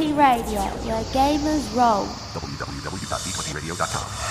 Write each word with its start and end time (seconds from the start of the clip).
D20 0.00 0.16
Radio, 0.16 0.60
where 0.86 1.04
gamers 1.12 1.68
roll. 1.76 2.06
www.d20radio.com. 2.32 4.29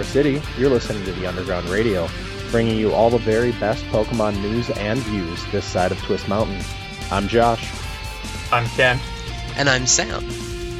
from 0.00 0.12
City, 0.12 0.40
you're 0.56 0.70
listening 0.70 1.04
to 1.04 1.12
the 1.12 1.26
Underground 1.26 1.68
Radio, 1.68 2.08
bringing 2.50 2.78
you 2.78 2.90
all 2.90 3.10
the 3.10 3.18
very 3.18 3.52
best 3.52 3.84
Pokemon 3.86 4.40
news 4.40 4.70
and 4.70 4.98
views 5.00 5.44
this 5.52 5.66
side 5.66 5.92
of 5.92 5.98
Twist 5.98 6.26
Mountain. 6.26 6.58
I'm 7.10 7.28
Josh. 7.28 7.70
I'm 8.50 8.64
Kent. 8.68 9.02
And 9.58 9.68
I'm 9.68 9.86
Sam. 9.86 10.22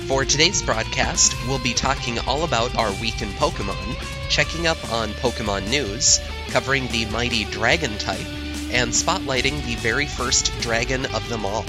For 0.08 0.24
today's 0.24 0.62
broadcast, 0.62 1.34
we'll 1.46 1.62
be 1.62 1.74
talking 1.74 2.18
all 2.20 2.44
about 2.44 2.74
our 2.78 2.90
week 2.98 3.20
in 3.20 3.28
Pokemon, 3.32 3.94
checking 4.30 4.66
up 4.66 4.82
on 4.90 5.10
Pokemon 5.10 5.68
news, 5.68 6.18
covering 6.48 6.86
the 6.86 7.04
mighty 7.06 7.44
Dragon 7.44 7.98
type, 7.98 8.26
and 8.72 8.90
spotlighting 8.90 9.62
the 9.66 9.74
very 9.76 10.06
first 10.06 10.50
dragon 10.62 11.04
of 11.14 11.28
them 11.28 11.44
all. 11.44 11.66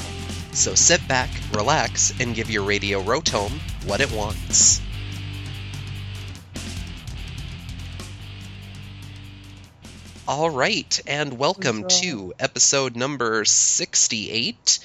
So 0.53 0.73
sit 0.73 1.05
back, 1.09 1.29
relax, 1.51 2.13
and 2.21 2.33
give 2.33 2.49
your 2.49 2.63
radio 2.63 3.01
Rotom 3.01 3.51
what 3.85 3.99
it 3.99 4.11
wants. 4.13 4.81
All 10.31 10.49
right, 10.49 10.97
and 11.07 11.37
welcome 11.37 11.89
to 11.89 12.33
episode 12.39 12.95
number 12.95 13.43
68. 13.43 14.79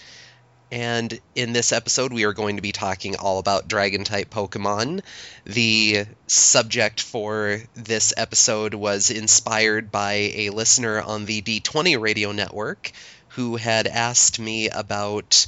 And 0.72 1.20
in 1.36 1.53
this 1.53 1.70
episode, 1.70 2.12
we 2.12 2.25
are 2.25 2.33
going 2.33 2.56
to 2.56 2.62
be 2.62 2.72
talking 2.72 3.14
all 3.14 3.38
about 3.38 3.69
dragon 3.69 4.03
type 4.03 4.28
Pokemon. 4.28 5.03
The 5.44 6.06
subject 6.27 7.00
for 7.00 7.61
this 7.75 8.12
episode 8.16 8.75
was 8.75 9.11
inspired 9.11 9.92
by 9.92 10.14
a 10.34 10.50
listener 10.50 11.00
on 11.00 11.27
the 11.27 11.42
D20 11.42 12.00
radio 12.00 12.33
network 12.33 12.91
who 13.28 13.55
had 13.55 13.86
asked 13.86 14.41
me 14.41 14.69
about 14.69 15.47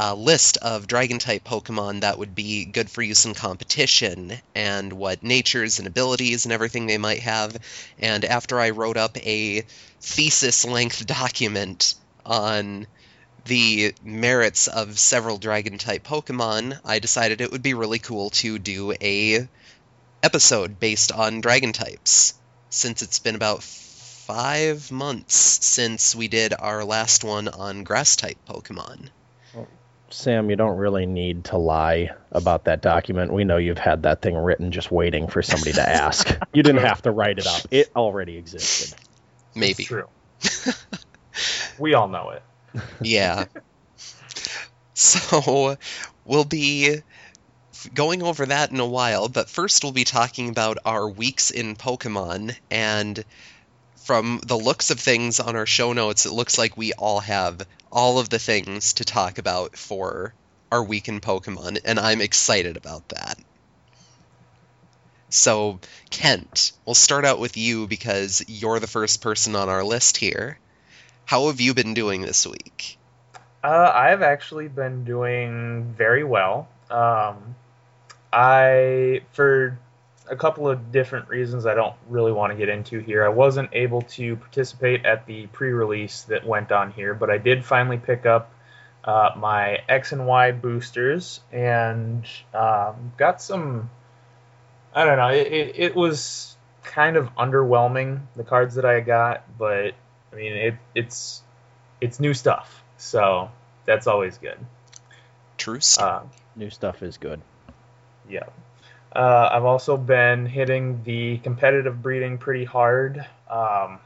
a 0.00 0.14
list 0.14 0.58
of 0.58 0.86
dragon 0.86 1.18
type 1.18 1.42
Pokemon 1.42 2.02
that 2.02 2.18
would 2.18 2.34
be 2.34 2.64
good 2.64 2.88
for 2.88 3.02
use 3.02 3.26
in 3.26 3.34
competition 3.34 4.32
and 4.54 4.92
what 4.92 5.24
natures 5.24 5.80
and 5.80 5.88
abilities 5.88 6.44
and 6.44 6.52
everything 6.52 6.86
they 6.86 6.98
might 6.98 7.18
have. 7.20 7.56
And 7.98 8.24
after 8.24 8.60
I 8.60 8.70
wrote 8.70 8.96
up 8.96 9.16
a 9.16 9.64
thesis 10.00 10.64
length 10.64 11.04
document 11.20 11.94
on 12.24 12.86
the 13.46 13.92
merits 14.04 14.68
of 14.68 14.98
several 14.98 15.38
dragon 15.38 15.78
type 15.78 16.06
Pokemon, 16.06 16.78
I 16.84 17.00
decided 17.00 17.40
it 17.40 17.50
would 17.50 17.62
be 17.62 17.74
really 17.74 17.98
cool 17.98 18.30
to 18.30 18.58
do 18.58 18.92
a 18.92 19.48
episode 20.22 20.78
based 20.78 21.10
on 21.10 21.40
dragon 21.40 21.72
types 21.72 22.34
since 22.70 23.02
it's 23.02 23.18
been 23.18 23.34
about 23.34 23.64
5 23.64 24.92
months 24.92 25.34
since 25.34 26.14
we 26.14 26.28
did 26.28 26.54
our 26.56 26.84
last 26.84 27.24
one 27.24 27.48
on 27.48 27.82
grass 27.82 28.14
type 28.14 28.36
Pokemon. 28.48 29.08
Sam, 30.10 30.48
you 30.48 30.56
don't 30.56 30.78
really 30.78 31.06
need 31.06 31.44
to 31.44 31.58
lie 31.58 32.10
about 32.32 32.64
that 32.64 32.80
document. 32.80 33.32
We 33.32 33.44
know 33.44 33.58
you've 33.58 33.78
had 33.78 34.04
that 34.04 34.22
thing 34.22 34.36
written 34.36 34.72
just 34.72 34.90
waiting 34.90 35.28
for 35.28 35.42
somebody 35.42 35.72
to 35.74 35.86
ask. 35.86 36.28
you 36.54 36.62
didn't 36.62 36.84
have 36.84 37.02
to 37.02 37.10
write 37.10 37.38
it 37.38 37.46
up. 37.46 37.62
It 37.70 37.90
already 37.94 38.36
existed. 38.36 38.98
Maybe. 39.54 39.82
It's 39.82 39.86
true. 39.86 40.08
we 41.78 41.94
all 41.94 42.08
know 42.08 42.30
it. 42.30 42.42
Yeah. 43.02 43.46
so 44.94 45.76
we'll 46.24 46.44
be 46.44 47.00
going 47.94 48.22
over 48.22 48.46
that 48.46 48.70
in 48.70 48.80
a 48.80 48.86
while, 48.86 49.28
but 49.28 49.48
first 49.48 49.82
we'll 49.82 49.92
be 49.92 50.04
talking 50.04 50.48
about 50.48 50.78
our 50.84 51.08
weeks 51.08 51.50
in 51.50 51.76
Pokemon 51.76 52.56
and 52.70 53.24
from 54.08 54.40
the 54.46 54.56
looks 54.56 54.88
of 54.88 54.98
things 54.98 55.38
on 55.38 55.54
our 55.54 55.66
show 55.66 55.92
notes, 55.92 56.24
it 56.24 56.32
looks 56.32 56.56
like 56.56 56.78
we 56.78 56.94
all 56.94 57.20
have 57.20 57.60
all 57.92 58.18
of 58.18 58.30
the 58.30 58.38
things 58.38 58.94
to 58.94 59.04
talk 59.04 59.36
about 59.36 59.76
for 59.76 60.32
our 60.72 60.82
week 60.82 61.08
in 61.08 61.20
Pokemon, 61.20 61.78
and 61.84 62.00
I'm 62.00 62.22
excited 62.22 62.78
about 62.78 63.06
that. 63.10 63.38
So, 65.28 65.80
Kent, 66.08 66.72
we'll 66.86 66.94
start 66.94 67.26
out 67.26 67.38
with 67.38 67.58
you 67.58 67.86
because 67.86 68.42
you're 68.48 68.80
the 68.80 68.86
first 68.86 69.20
person 69.20 69.54
on 69.54 69.68
our 69.68 69.84
list 69.84 70.16
here. 70.16 70.58
How 71.26 71.48
have 71.48 71.60
you 71.60 71.74
been 71.74 71.92
doing 71.92 72.22
this 72.22 72.46
week? 72.46 72.96
Uh, 73.62 73.92
I've 73.94 74.22
actually 74.22 74.68
been 74.68 75.04
doing 75.04 75.94
very 75.98 76.24
well. 76.24 76.66
Um, 76.90 77.54
I, 78.32 79.20
for 79.32 79.78
a 80.30 80.36
couple 80.36 80.68
of 80.68 80.92
different 80.92 81.28
reasons 81.28 81.66
I 81.66 81.74
don't 81.74 81.94
really 82.08 82.32
want 82.32 82.52
to 82.52 82.56
get 82.56 82.68
into 82.68 83.00
here. 83.00 83.24
I 83.24 83.28
wasn't 83.28 83.70
able 83.72 84.02
to 84.02 84.36
participate 84.36 85.04
at 85.06 85.26
the 85.26 85.46
pre-release 85.48 86.22
that 86.24 86.46
went 86.46 86.72
on 86.72 86.92
here, 86.92 87.14
but 87.14 87.30
I 87.30 87.38
did 87.38 87.64
finally 87.64 87.98
pick 87.98 88.26
up 88.26 88.52
uh, 89.04 89.30
my 89.36 89.78
X 89.88 90.12
and 90.12 90.26
Y 90.26 90.52
boosters 90.52 91.40
and 91.52 92.26
um, 92.54 93.12
got 93.16 93.40
some. 93.40 93.90
I 94.94 95.04
don't 95.04 95.16
know. 95.16 95.28
It, 95.28 95.46
it, 95.46 95.78
it, 95.78 95.96
was 95.96 96.56
kind 96.82 97.16
of 97.16 97.34
underwhelming 97.36 98.20
the 98.36 98.44
cards 98.44 98.74
that 98.74 98.84
I 98.84 99.00
got, 99.00 99.44
but 99.58 99.94
I 100.32 100.36
mean 100.36 100.52
it, 100.52 100.74
it's 100.94 101.42
it's 102.00 102.18
new 102.20 102.34
stuff, 102.34 102.82
so 102.96 103.50
that's 103.84 104.06
always 104.06 104.38
good. 104.38 104.58
True. 105.56 105.78
Uh, 105.98 106.22
new 106.56 106.70
stuff 106.70 107.02
is 107.02 107.16
good. 107.16 107.40
Yeah. 108.28 108.44
Uh, 109.14 109.48
I've 109.52 109.64
also 109.64 109.96
been 109.96 110.46
hitting 110.46 111.02
the 111.04 111.38
competitive 111.38 112.02
breeding 112.02 112.38
pretty 112.38 112.64
hard, 112.64 113.24
um, 113.48 113.98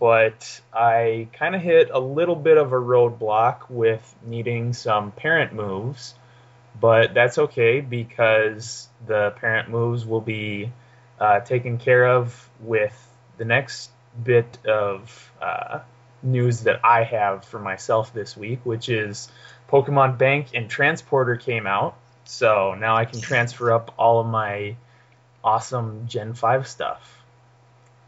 but 0.00 0.60
I 0.72 1.28
kind 1.34 1.54
of 1.54 1.60
hit 1.60 1.90
a 1.90 1.98
little 1.98 2.34
bit 2.34 2.56
of 2.56 2.72
a 2.72 2.76
roadblock 2.76 3.68
with 3.68 4.14
needing 4.24 4.72
some 4.72 5.12
parent 5.12 5.52
moves, 5.52 6.14
but 6.80 7.12
that's 7.14 7.38
okay 7.38 7.80
because 7.80 8.88
the 9.06 9.34
parent 9.40 9.68
moves 9.68 10.06
will 10.06 10.20
be 10.20 10.72
uh, 11.20 11.40
taken 11.40 11.78
care 11.78 12.06
of 12.06 12.48
with 12.60 12.96
the 13.36 13.44
next 13.44 13.90
bit 14.22 14.58
of 14.66 15.32
uh, 15.40 15.80
news 16.22 16.62
that 16.62 16.84
I 16.84 17.04
have 17.04 17.44
for 17.44 17.58
myself 17.58 18.12
this 18.12 18.36
week, 18.36 18.60
which 18.64 18.88
is 18.88 19.28
Pokemon 19.68 20.18
Bank 20.18 20.48
and 20.54 20.68
Transporter 20.68 21.36
came 21.36 21.66
out. 21.66 21.96
So 22.28 22.74
now 22.74 22.94
I 22.94 23.06
can 23.06 23.22
transfer 23.22 23.72
up 23.72 23.94
all 23.96 24.20
of 24.20 24.26
my 24.26 24.76
awesome 25.42 26.08
Gen 26.08 26.34
5 26.34 26.68
stuff. 26.68 27.24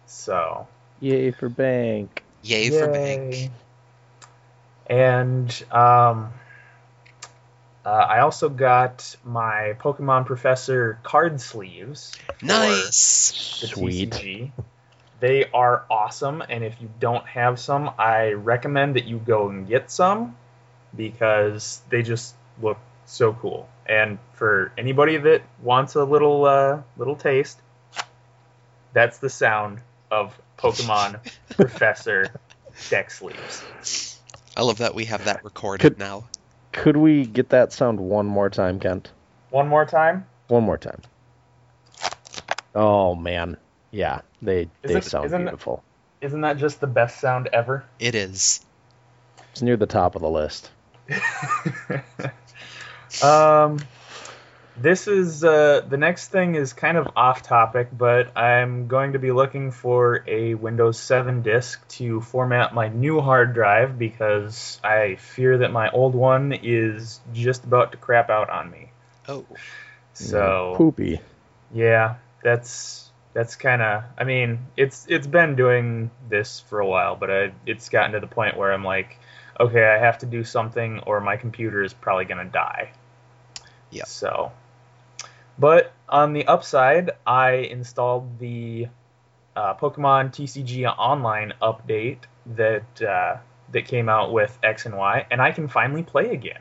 So. 0.05 0.69
Yay 1.01 1.31
for 1.31 1.49
Bank. 1.49 2.23
Yay, 2.43 2.65
Yay. 2.65 2.71
for 2.71 2.89
Bank. 2.89 3.51
And 4.87 5.65
um, 5.73 6.35
uh, 7.83 7.89
I 7.89 8.21
also 8.21 8.51
got 8.51 9.17
my 9.25 9.75
Pokemon 9.79 10.27
Professor 10.27 10.99
card 11.03 11.41
sleeves. 11.41 12.13
Nice. 12.43 12.93
Sweet. 12.95 14.11
TCG. 14.11 14.53
They 15.21 15.47
are 15.51 15.87
awesome, 15.91 16.43
and 16.47 16.63
if 16.63 16.79
you 16.83 16.91
don't 16.99 17.27
have 17.27 17.59
some, 17.59 17.91
I 17.99 18.33
recommend 18.33 18.97
that 18.97 19.07
you 19.07 19.17
go 19.17 19.49
and 19.49 19.67
get 19.67 19.91
some 19.91 20.37
because 20.95 21.81
they 21.89 22.03
just 22.03 22.35
look 22.61 22.79
so 23.07 23.33
cool. 23.33 23.69
And 23.91 24.21
for 24.35 24.73
anybody 24.79 25.17
that 25.17 25.43
wants 25.61 25.97
a 25.97 26.05
little 26.05 26.45
uh, 26.45 26.83
little 26.97 27.17
taste, 27.17 27.59
that's 28.93 29.19
the 29.19 29.29
sound 29.29 29.81
of 30.13 30.41
Pokemon 30.57 31.19
Professor 31.51 32.33
deck 32.89 33.11
sleeves. 33.11 34.21
I 34.57 34.63
love 34.63 34.79
that 34.79 34.95
we 34.95 35.07
have 35.07 35.25
that 35.25 35.43
recorded 35.45 35.83
could, 35.83 35.99
now. 35.99 36.29
Could 36.71 36.97
we 36.97 37.27
get 37.27 37.49
that 37.49 37.73
sound 37.73 37.99
one 37.99 38.27
more 38.27 38.49
time, 38.49 38.79
Kent? 38.79 39.11
One 39.51 39.67
more 39.67 39.85
time? 39.85 40.25
One 40.47 40.63
more 40.63 40.79
time. 40.79 41.01
Oh 42.77 43.17
man. 43.17 43.57
Yeah, 43.91 44.21
they 44.41 44.69
they 44.83 44.91
isn't, 44.91 45.03
sound 45.03 45.27
isn't 45.27 45.43
beautiful. 45.43 45.83
That, 46.21 46.27
isn't 46.29 46.41
that 46.43 46.59
just 46.59 46.81
the 46.81 46.87
best 46.87 47.19
sound 47.19 47.49
ever? 47.53 47.85
It 47.99 48.15
is. 48.15 48.65
It's 49.51 49.63
near 49.63 49.77
the 49.77 49.87
top 49.87 50.15
of 50.15 50.23
the 50.23 50.31
list. 50.31 50.71
um, 53.23 53.79
This 54.77 55.09
is 55.09 55.45
uh, 55.45 55.83
the 55.87 55.99
next 55.99 56.29
thing 56.29 56.55
is 56.55 56.73
kind 56.73 56.97
of 56.97 57.09
off 57.17 57.43
topic, 57.43 57.89
but 57.93 58.37
I'm 58.37 58.89
going 58.89 59.13
to 59.13 59.19
be 59.19 59.31
looking 59.31 59.73
for 59.73 60.25
a 60.27 60.55
Windows 60.55 60.99
7 60.99 61.43
disk 61.43 61.87
to 61.99 62.21
format 62.23 62.73
my 62.73 62.89
new 62.89 63.21
hard 63.21 63.53
drive 63.53 63.99
because 63.99 64.81
I 64.83 65.17
fear 65.17 65.59
that 65.59 65.71
my 65.73 65.91
old 65.91 66.15
one 66.15 66.53
is 66.53 67.21
just 67.35 67.65
about 67.65 67.93
to 67.93 67.99
crap 67.99 68.31
out 68.31 68.49
on 68.49 68.71
me. 68.71 68.91
Oh, 69.29 69.45
So 70.15 70.75
poopy. 70.77 71.21
yeah, 71.75 72.17
that's 72.43 73.11
that's 73.35 73.57
kind 73.57 73.83
of. 73.83 74.05
I 74.19 74.25
mean, 74.25 74.61
it's 74.77 75.07
it's 75.09 75.27
been 75.27 75.57
doing 75.57 76.11
this 76.29 76.61
for 76.69 76.81
a 76.81 76.87
while, 76.87 77.17
but 77.17 77.31
I, 77.31 77.53
it's 77.67 77.89
gotten 77.91 78.13
to 78.13 78.21
the 78.21 78.27
point 78.27 78.57
where 78.57 78.73
I'm 78.73 78.85
like, 78.85 79.19
okay, 79.59 79.85
I 79.85 79.99
have 79.99 80.19
to 80.19 80.27
do 80.27 80.43
something, 80.43 81.01
or 81.01 81.21
my 81.21 81.37
computer 81.37 81.83
is 81.83 81.93
probably 81.93 82.25
gonna 82.25 82.45
die. 82.47 82.93
Yep. 83.91 84.07
So, 84.07 84.53
but 85.59 85.93
on 86.09 86.33
the 86.33 86.47
upside, 86.47 87.11
I 87.27 87.53
installed 87.53 88.39
the 88.39 88.89
uh, 89.57 89.75
Pokemon 89.75 90.33
TCG 90.33 90.87
Online 90.87 91.53
update 91.61 92.21
that 92.57 93.03
uh, 93.03 93.37
that 93.73 93.85
came 93.87 94.09
out 94.09 94.33
with 94.33 94.57
X 94.63 94.87
and 94.87 94.97
Y, 94.97 95.27
and 95.31 95.41
I 95.41 95.53
can 95.53 95.69
finally 95.69 96.03
play 96.03 96.31
again. 96.31 96.61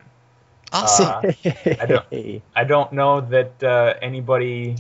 awesome. 0.74 1.08
Uh, 1.08 1.86
don't- 1.86 2.06
I 2.56 2.64
don't 2.66 2.94
know 2.94 3.22
that 3.22 3.64
uh, 3.64 3.94
anybody, 4.02 4.76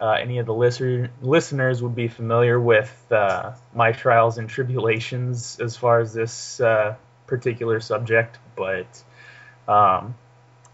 uh, 0.00 0.10
any 0.12 0.38
of 0.38 0.46
the 0.46 0.54
listener, 0.54 1.10
listeners 1.22 1.82
would 1.82 1.94
be 1.94 2.08
familiar 2.08 2.58
with 2.60 2.92
uh, 3.12 3.52
my 3.74 3.92
trials 3.92 4.38
and 4.38 4.48
tribulations 4.48 5.60
as 5.60 5.76
far 5.76 6.00
as 6.00 6.12
this 6.12 6.60
uh, 6.60 6.96
particular 7.26 7.80
subject, 7.80 8.38
but 8.56 9.02
um, 9.68 10.14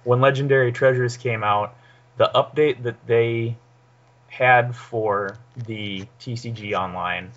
when 0.05 0.21
Legendary 0.21 0.73
Treasures 0.73 1.17
came 1.17 1.43
out, 1.43 1.75
the 2.17 2.31
update 2.35 2.83
that 2.83 3.07
they 3.07 3.57
had 4.29 4.77
for 4.77 5.37
the 5.57 6.07
TCG 6.21 6.75
Online 6.75 7.31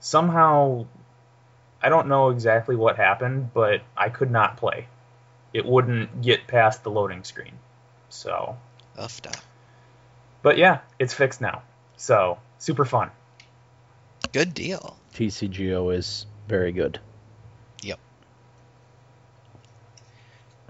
somehow, 0.00 0.86
I 1.82 1.88
don't 1.88 2.08
know 2.08 2.30
exactly 2.30 2.76
what 2.76 2.96
happened, 2.96 3.52
but 3.52 3.82
I 3.96 4.08
could 4.08 4.30
not 4.30 4.56
play. 4.56 4.88
It 5.52 5.64
wouldn't 5.64 6.22
get 6.22 6.46
past 6.46 6.82
the 6.82 6.90
loading 6.90 7.24
screen. 7.24 7.58
So, 8.08 8.56
Ufda. 8.96 9.38
but 10.42 10.56
yeah, 10.58 10.80
it's 10.98 11.14
fixed 11.14 11.40
now. 11.40 11.62
So 11.96 12.38
super 12.58 12.84
fun. 12.84 13.10
Good 14.32 14.54
deal. 14.54 14.96
TCGO 15.14 15.94
is 15.94 16.26
very 16.46 16.72
good. 16.72 17.00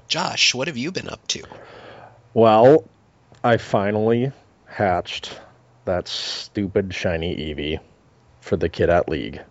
Josh, 0.09 0.55
what 0.55 0.69
have 0.69 0.79
you 0.79 0.91
been 0.91 1.11
up 1.11 1.27
to? 1.29 1.43
Well, 2.33 2.85
I 3.45 3.59
finally 3.59 4.33
hatched 4.65 5.39
that 5.85 6.09
stupid 6.09 6.95
shiny 6.95 7.37
Eevee 7.37 7.81
for 8.41 8.57
the 8.57 8.71
kid 8.71 8.89
at 8.89 9.09
League. 9.09 9.43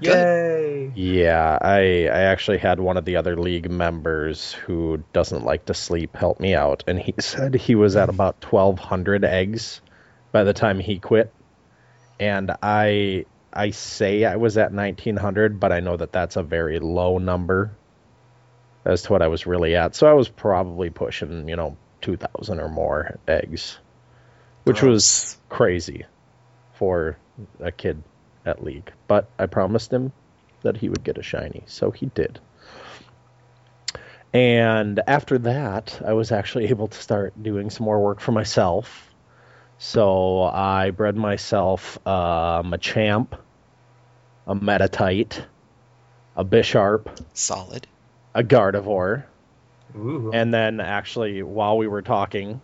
Yay! 0.00 0.90
Yeah, 0.96 1.58
I 1.60 2.08
I 2.08 2.22
actually 2.22 2.58
had 2.58 2.80
one 2.80 2.96
of 2.96 3.04
the 3.04 3.16
other 3.16 3.36
league 3.36 3.70
members 3.70 4.52
who 4.52 5.04
doesn't 5.12 5.44
like 5.44 5.66
to 5.66 5.74
sleep 5.74 6.16
help 6.16 6.40
me 6.40 6.54
out, 6.54 6.82
and 6.86 6.98
he 6.98 7.14
said 7.20 7.54
he 7.54 7.74
was 7.74 7.94
at 7.96 8.08
about 8.08 8.40
twelve 8.40 8.78
hundred 8.78 9.24
eggs 9.24 9.80
by 10.32 10.42
the 10.42 10.52
time 10.54 10.80
he 10.80 10.98
quit, 10.98 11.32
and 12.18 12.50
I 12.62 13.26
I 13.52 13.70
say 13.70 14.24
I 14.24 14.36
was 14.36 14.56
at 14.58 14.72
nineteen 14.72 15.16
hundred, 15.16 15.60
but 15.60 15.70
I 15.70 15.80
know 15.80 15.96
that 15.96 16.12
that's 16.12 16.36
a 16.36 16.42
very 16.42 16.78
low 16.80 17.18
number 17.18 17.72
as 18.84 19.02
to 19.02 19.12
what 19.12 19.22
I 19.22 19.28
was 19.28 19.46
really 19.46 19.76
at. 19.76 19.94
So 19.94 20.06
I 20.06 20.14
was 20.14 20.28
probably 20.28 20.90
pushing 20.90 21.48
you 21.48 21.56
know 21.56 21.76
two 22.00 22.16
thousand 22.16 22.60
or 22.60 22.68
more 22.68 23.18
eggs, 23.28 23.78
which 24.64 24.82
was 24.82 25.36
crazy 25.48 26.06
for 26.74 27.16
a 27.60 27.72
kid 27.72 28.02
at 28.44 28.62
league. 28.62 28.92
But 29.06 29.28
I 29.38 29.46
promised 29.46 29.92
him 29.92 30.12
that 30.62 30.76
he 30.76 30.88
would 30.88 31.04
get 31.04 31.18
a 31.18 31.22
shiny, 31.22 31.64
so 31.66 31.90
he 31.90 32.06
did. 32.06 32.40
And 34.32 35.00
after 35.06 35.38
that, 35.38 36.00
I 36.06 36.12
was 36.12 36.32
actually 36.32 36.66
able 36.74 36.88
to 36.88 36.98
start 36.98 37.40
doing 37.42 37.70
some 37.70 37.84
more 37.84 38.00
work 38.00 38.20
for 38.20 38.32
myself. 38.32 39.06
So 39.78 40.42
I 40.42 40.90
bred 40.90 41.16
myself 41.16 42.06
um, 42.06 42.72
a 42.74 42.78
champ, 42.78 43.34
a 44.46 44.54
Metatite, 44.54 45.42
a 46.36 46.44
Bisharp, 46.44 47.08
Solid. 47.32 47.86
A 48.34 48.42
Gardevoir, 48.42 49.24
Ooh. 49.96 50.30
and 50.32 50.52
then 50.52 50.80
actually, 50.80 51.42
while 51.42 51.76
we 51.76 51.88
were 51.88 52.02
talking 52.02 52.60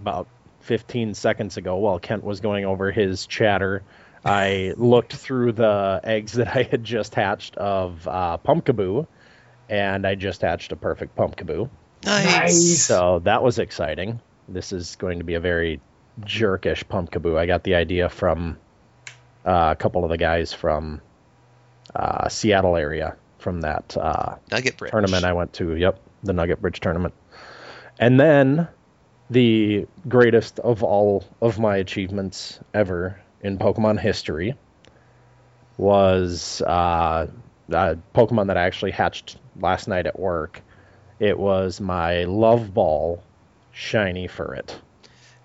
about 0.00 0.28
15 0.60 1.14
seconds 1.14 1.56
ago, 1.56 1.76
while 1.76 1.98
Kent 1.98 2.24
was 2.24 2.40
going 2.40 2.64
over 2.64 2.90
his 2.90 3.26
chatter, 3.26 3.82
I 4.24 4.74
looked 4.76 5.14
through 5.14 5.52
the 5.52 6.00
eggs 6.02 6.32
that 6.34 6.48
I 6.48 6.62
had 6.62 6.84
just 6.84 7.14
hatched 7.14 7.56
of 7.56 8.06
uh, 8.08 8.38
Pumpkaboo, 8.44 9.06
and 9.68 10.06
I 10.06 10.14
just 10.14 10.40
hatched 10.40 10.72
a 10.72 10.76
perfect 10.76 11.16
Pumpkaboo. 11.16 11.68
Nice. 12.04 12.24
Nice. 12.24 12.82
So 12.82 13.20
that 13.20 13.42
was 13.42 13.58
exciting. 13.58 14.20
This 14.48 14.72
is 14.72 14.96
going 14.96 15.18
to 15.18 15.24
be 15.24 15.34
a 15.34 15.40
very 15.40 15.80
jerkish 16.20 16.84
Pumpkaboo. 16.84 17.36
I 17.38 17.46
got 17.46 17.62
the 17.62 17.74
idea 17.74 18.08
from 18.08 18.58
uh, 19.44 19.70
a 19.72 19.76
couple 19.76 20.04
of 20.04 20.10
the 20.10 20.18
guys 20.18 20.52
from 20.52 21.00
uh, 21.94 22.28
Seattle 22.28 22.76
area 22.76 23.16
from 23.44 23.60
that 23.60 23.94
uh, 23.96 24.36
Nugget 24.50 24.78
Bridge. 24.78 24.90
tournament 24.90 25.24
I 25.24 25.34
went 25.34 25.52
to. 25.54 25.76
Yep, 25.76 26.00
the 26.24 26.32
Nugget 26.32 26.60
Bridge 26.62 26.80
tournament. 26.80 27.12
And 28.00 28.18
then 28.18 28.66
the 29.30 29.86
greatest 30.08 30.58
of 30.60 30.82
all 30.82 31.24
of 31.42 31.58
my 31.58 31.76
achievements 31.76 32.58
ever 32.72 33.20
in 33.42 33.58
Pokemon 33.58 34.00
history 34.00 34.54
was 35.76 36.62
uh, 36.62 37.26
a 37.68 37.96
Pokemon 38.14 38.46
that 38.48 38.56
I 38.56 38.64
actually 38.64 38.92
hatched 38.92 39.36
last 39.60 39.88
night 39.88 40.06
at 40.06 40.18
work. 40.18 40.62
It 41.20 41.38
was 41.38 41.80
my 41.80 42.24
Love 42.24 42.72
Ball 42.72 43.22
shiny 43.72 44.26
Furret. 44.26 44.74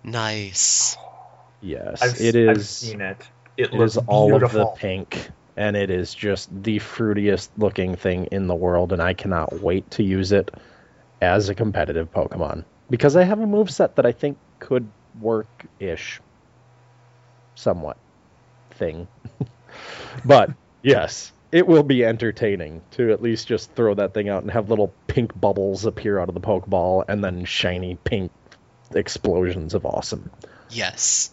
Nice. 0.04 0.96
Yes, 1.62 2.02
I've, 2.02 2.22
it 2.22 2.50
I've 2.50 2.66
seen 2.66 3.02
it. 3.02 3.18
It, 3.58 3.66
It 3.66 3.74
looks 3.74 3.98
is 3.98 4.04
all 4.08 4.30
beautiful. 4.30 4.62
of 4.62 4.76
the 4.76 4.80
pink, 4.80 5.30
and 5.60 5.76
it 5.76 5.92
is 5.92 6.16
just 6.16 6.50
the 6.64 6.78
fruitiest 6.78 7.50
looking 7.58 7.98
thing 7.98 8.30
in 8.32 8.48
the 8.48 8.56
world, 8.56 8.94
and 8.94 9.02
I 9.02 9.14
cannot 9.14 9.62
wait 9.62 9.92
to 9.92 10.04
use 10.04 10.32
it 10.32 10.50
as 11.22 11.50
a 11.50 11.54
competitive 11.54 12.14
Pokemon. 12.14 12.64
Because 12.90 13.18
I 13.18 13.24
have 13.24 13.42
a 13.42 13.46
move 13.46 13.70
set 13.70 13.98
that 13.98 14.06
I 14.06 14.14
think 14.14 14.38
could 14.60 14.88
work 15.20 15.66
ish. 15.78 16.22
Somewhat. 17.56 17.98
Thing. 18.72 19.10
but, 20.26 20.52
yes, 20.82 21.34
it 21.52 21.68
will 21.68 21.84
be 21.84 22.06
entertaining 22.06 22.82
to 22.92 23.12
at 23.12 23.22
least 23.22 23.50
just 23.50 23.76
throw 23.76 23.94
that 23.96 24.14
thing 24.14 24.30
out 24.30 24.44
and 24.44 24.52
have 24.52 24.70
little 24.70 24.94
pink 25.08 25.38
bubbles 25.38 25.86
appear 25.86 26.20
out 26.20 26.30
of 26.30 26.36
the 26.36 26.42
Pokeball 26.42 27.04
and 27.10 27.22
then 27.22 27.44
shiny 27.44 27.98
pink 28.06 28.32
explosions 28.96 29.74
of 29.74 29.86
awesome. 29.86 30.32
Yes. 30.70 31.32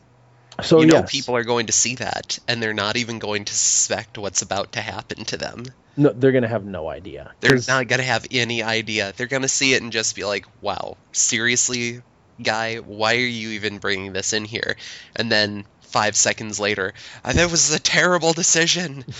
So, 0.63 0.81
you 0.81 0.87
know 0.87 0.95
yes. 1.01 1.11
people 1.11 1.37
are 1.37 1.45
going 1.45 1.67
to 1.67 1.73
see 1.73 1.97
that 1.97 2.39
and 2.49 2.63
they're 2.63 2.73
not 2.75 2.97
even 2.97 3.19
going 3.19 3.45
to 3.45 3.55
suspect 3.55 4.17
what's 4.19 4.43
about 4.43 4.73
to 4.73 4.81
happen 4.81 5.25
to 5.27 5.37
them. 5.37 5.65
No, 5.99 6.11
they're 6.11 6.33
gonna 6.33 6.49
have 6.49 6.65
no 6.65 6.89
idea. 6.89 7.33
They're 7.41 7.53
'Cause- 7.53 7.69
not 7.69 7.89
going 7.89 8.01
to 8.01 8.05
have 8.07 8.27
any 8.31 8.63
idea. 8.63 9.13
They're 9.17 9.27
going 9.27 9.43
to 9.43 9.49
see 9.49 9.75
it 9.75 9.83
and 9.83 9.93
just 9.93 10.15
be 10.15 10.25
like, 10.25 10.45
"Wow, 10.61 10.97
seriously, 11.13 12.03
guy, 12.43 12.77
why 12.77 13.15
are 13.15 13.19
you 13.19 13.51
even 13.51 13.79
bringing 13.79 14.13
this 14.13 14.33
in 14.33 14.45
here?" 14.45 14.77
And 15.15 15.33
then 15.33 15.65
5 15.83 16.15
seconds 16.17 16.61
later, 16.61 16.93
"Uh, 17.25 17.33
"That 17.33 17.51
was 17.51 17.73
a 17.73 17.79
terrible 17.79 18.33
decision." 18.35 19.05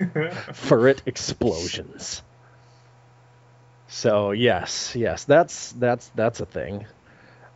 Furret 0.00 1.00
explosions. 1.06 2.22
So 3.88 4.30
yes, 4.32 4.94
yes, 4.94 5.24
that's 5.24 5.72
that's 5.72 6.10
that's 6.14 6.40
a 6.40 6.46
thing. 6.46 6.86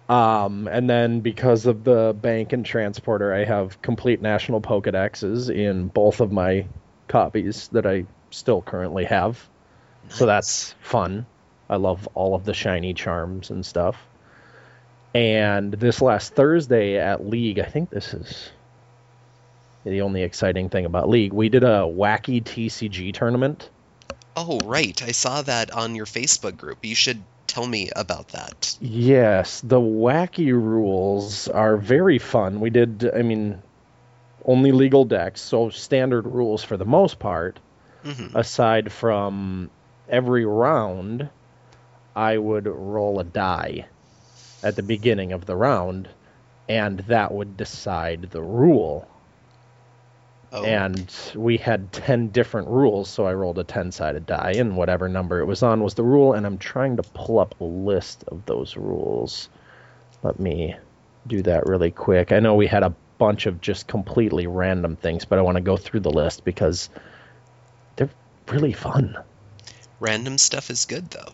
Um, 0.09 0.69
and 0.69 0.91
then 0.91 1.21
because 1.21 1.67
of 1.67 1.85
the 1.85 2.15
bank 2.21 2.53
and 2.53 2.67
transporter, 2.67 3.33
I 3.33 3.45
have 3.45 3.81
complete 3.83 4.21
national 4.21 4.61
Pokedexes 4.61 5.55
in 5.55 5.89
both 5.89 6.21
of 6.21 6.33
my 6.33 6.67
copies 7.09 7.69
that 7.69 7.87
I 7.87 8.07
still 8.31 8.63
currently 8.63 9.05
have. 9.05 9.49
So 10.09 10.27
that's 10.27 10.75
fun. 10.81 11.27
I 11.71 11.77
love 11.77 12.09
all 12.15 12.35
of 12.35 12.45
the 12.45 12.55
shiny 12.55 12.95
charms 12.95 13.51
and 13.51 13.65
stuff. 13.65 13.97
And 15.15 15.73
this 15.73 16.03
last 16.03 16.35
Thursday 16.35 16.99
at 16.99 17.27
League, 17.27 17.59
I 17.59 17.65
think 17.65 17.91
this 17.91 18.15
is 18.15 18.51
the 19.85 20.03
only 20.03 20.23
exciting 20.23 20.69
thing 20.69 20.85
about 20.85 21.09
League. 21.09 21.33
We 21.33 21.49
did 21.49 21.65
a 21.65 21.87
wacky 21.89 22.43
TCG 22.43 23.15
tournament. 23.15 23.69
Oh, 24.37 24.59
right. 24.65 25.03
I 25.03 25.13
saw 25.13 25.43
that 25.43 25.71
on 25.71 25.95
your 25.95 26.07
Facebook 26.07 26.57
group. 26.57 26.85
You 26.85 26.95
should 26.95 27.23
tell 27.47 27.67
me 27.67 27.91
about 27.95 28.29
that. 28.29 28.77
Yes, 28.81 29.61
the 29.61 29.81
wacky 29.81 30.53
rules 30.53 31.49
are 31.49 31.77
very 31.77 32.19
fun. 32.19 32.61
We 32.61 32.71
did, 32.71 33.11
I 33.15 33.23
mean, 33.23 33.63
only 34.45 34.73
legal 34.73 35.05
decks, 35.05 35.41
so 35.41 35.71
standard 35.71 36.27
rules 36.27 36.65
for 36.65 36.77
the 36.77 36.85
most 36.85 37.19
part. 37.19 37.61
hmm 38.03 38.29
Aside 38.35 38.93
from 38.93 39.71
every 40.09 40.45
round, 40.47 41.31
I 42.17 42.39
would 42.39 42.67
roll 42.67 43.21
a 43.21 43.25
die. 43.25 43.87
at 44.63 44.77
the 44.77 44.83
beginning 44.83 45.33
of 45.33 45.47
the 45.47 45.57
round, 45.57 46.09
and 46.69 46.99
that 47.01 47.33
would 47.33 47.57
decide 47.57 48.31
the 48.31 48.43
rule. 48.43 49.09
Oh, 50.55 50.65
And 50.65 51.11
we 51.35 51.57
had 51.57 51.93
10 51.93 52.29
different 52.29 52.69
rules, 52.69 53.09
so 53.09 53.27
I 53.27 53.33
rolled 53.33 53.59
a 53.59 53.65
10 53.65 53.91
sided 53.91 54.27
die, 54.27 54.53
and 54.57 54.77
whatever 54.77 55.09
number 55.09 55.41
it 55.41 55.47
was 55.47 55.63
on 55.63 55.83
was 55.83 55.95
the 55.95 56.05
rule. 56.05 56.35
And 56.35 56.45
I'm 56.45 56.59
trying 56.59 56.97
to 56.97 57.03
pull 57.03 57.39
up 57.39 57.59
a 57.61 57.65
list 57.65 58.25
of 58.29 58.45
those 58.45 58.77
rules. 58.77 59.49
Let 60.23 60.39
me 60.39 60.77
do 61.27 61.43
that 61.43 61.67
really 61.67 61.91
quick. 61.91 62.33
I 62.33 62.41
know 62.41 62.55
we 62.55 62.67
had 62.67 62.83
a 62.83 62.95
bunch 63.19 63.47
of 63.47 63.61
just 63.61 63.87
completely 63.87 64.47
random 64.47 64.97
things, 64.97 65.25
but 65.25 65.39
I 65.39 65.43
want 65.43 65.57
to 65.57 65.63
go 65.63 65.77
through 65.77 66.01
the 66.01 66.11
list 66.11 66.45
because 66.45 66.91
they're 67.97 68.11
really 68.49 68.73
fun. 68.73 69.17
random 70.01 70.37
stuff 70.37 70.71
is 70.71 70.85
good 70.85 71.11
though. 71.11 71.33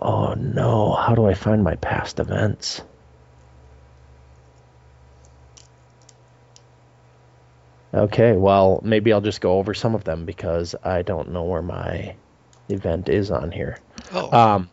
Oh 0.00 0.34
no, 0.34 0.92
how 0.92 1.14
do 1.14 1.26
I 1.26 1.34
find 1.34 1.64
my 1.64 1.76
past 1.76 2.20
events? 2.20 2.82
Okay, 7.94 8.32
well, 8.32 8.80
maybe 8.82 9.12
I'll 9.12 9.20
just 9.20 9.40
go 9.40 9.58
over 9.58 9.72
some 9.72 9.94
of 9.94 10.02
them 10.02 10.24
because 10.24 10.74
I 10.82 11.02
don't 11.02 11.30
know 11.30 11.44
where 11.44 11.62
my 11.62 12.16
event 12.68 13.08
is 13.08 13.30
on 13.30 13.52
here. 13.52 13.78
Oh, 14.12 14.36
Um, 14.36 14.70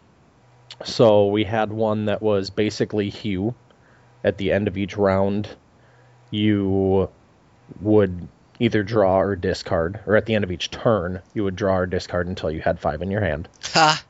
so 0.84 1.28
we 1.28 1.44
had 1.44 1.72
one 1.72 2.06
that 2.06 2.22
was 2.22 2.50
basically 2.50 3.10
Hue. 3.10 3.54
At 4.24 4.38
the 4.38 4.52
end 4.52 4.68
of 4.68 4.78
each 4.78 4.98
round, 4.98 5.48
you 6.32 7.10
would 7.80 8.28
either 8.60 8.84
draw 8.84 9.20
or 9.20 9.36
discard, 9.36 10.00
or 10.06 10.16
at 10.16 10.26
the 10.26 10.36
end 10.36 10.44
of 10.44 10.52
each 10.52 10.70
turn, 10.70 11.22
you 11.34 11.44
would 11.44 11.56
draw 11.56 11.78
or 11.78 11.86
discard 11.86 12.28
until 12.28 12.52
you 12.52 12.62
had 12.62 12.80
five 12.80 13.02
in 13.02 13.12
your 13.12 13.22
hand. 13.22 13.48
ha! 13.74 14.04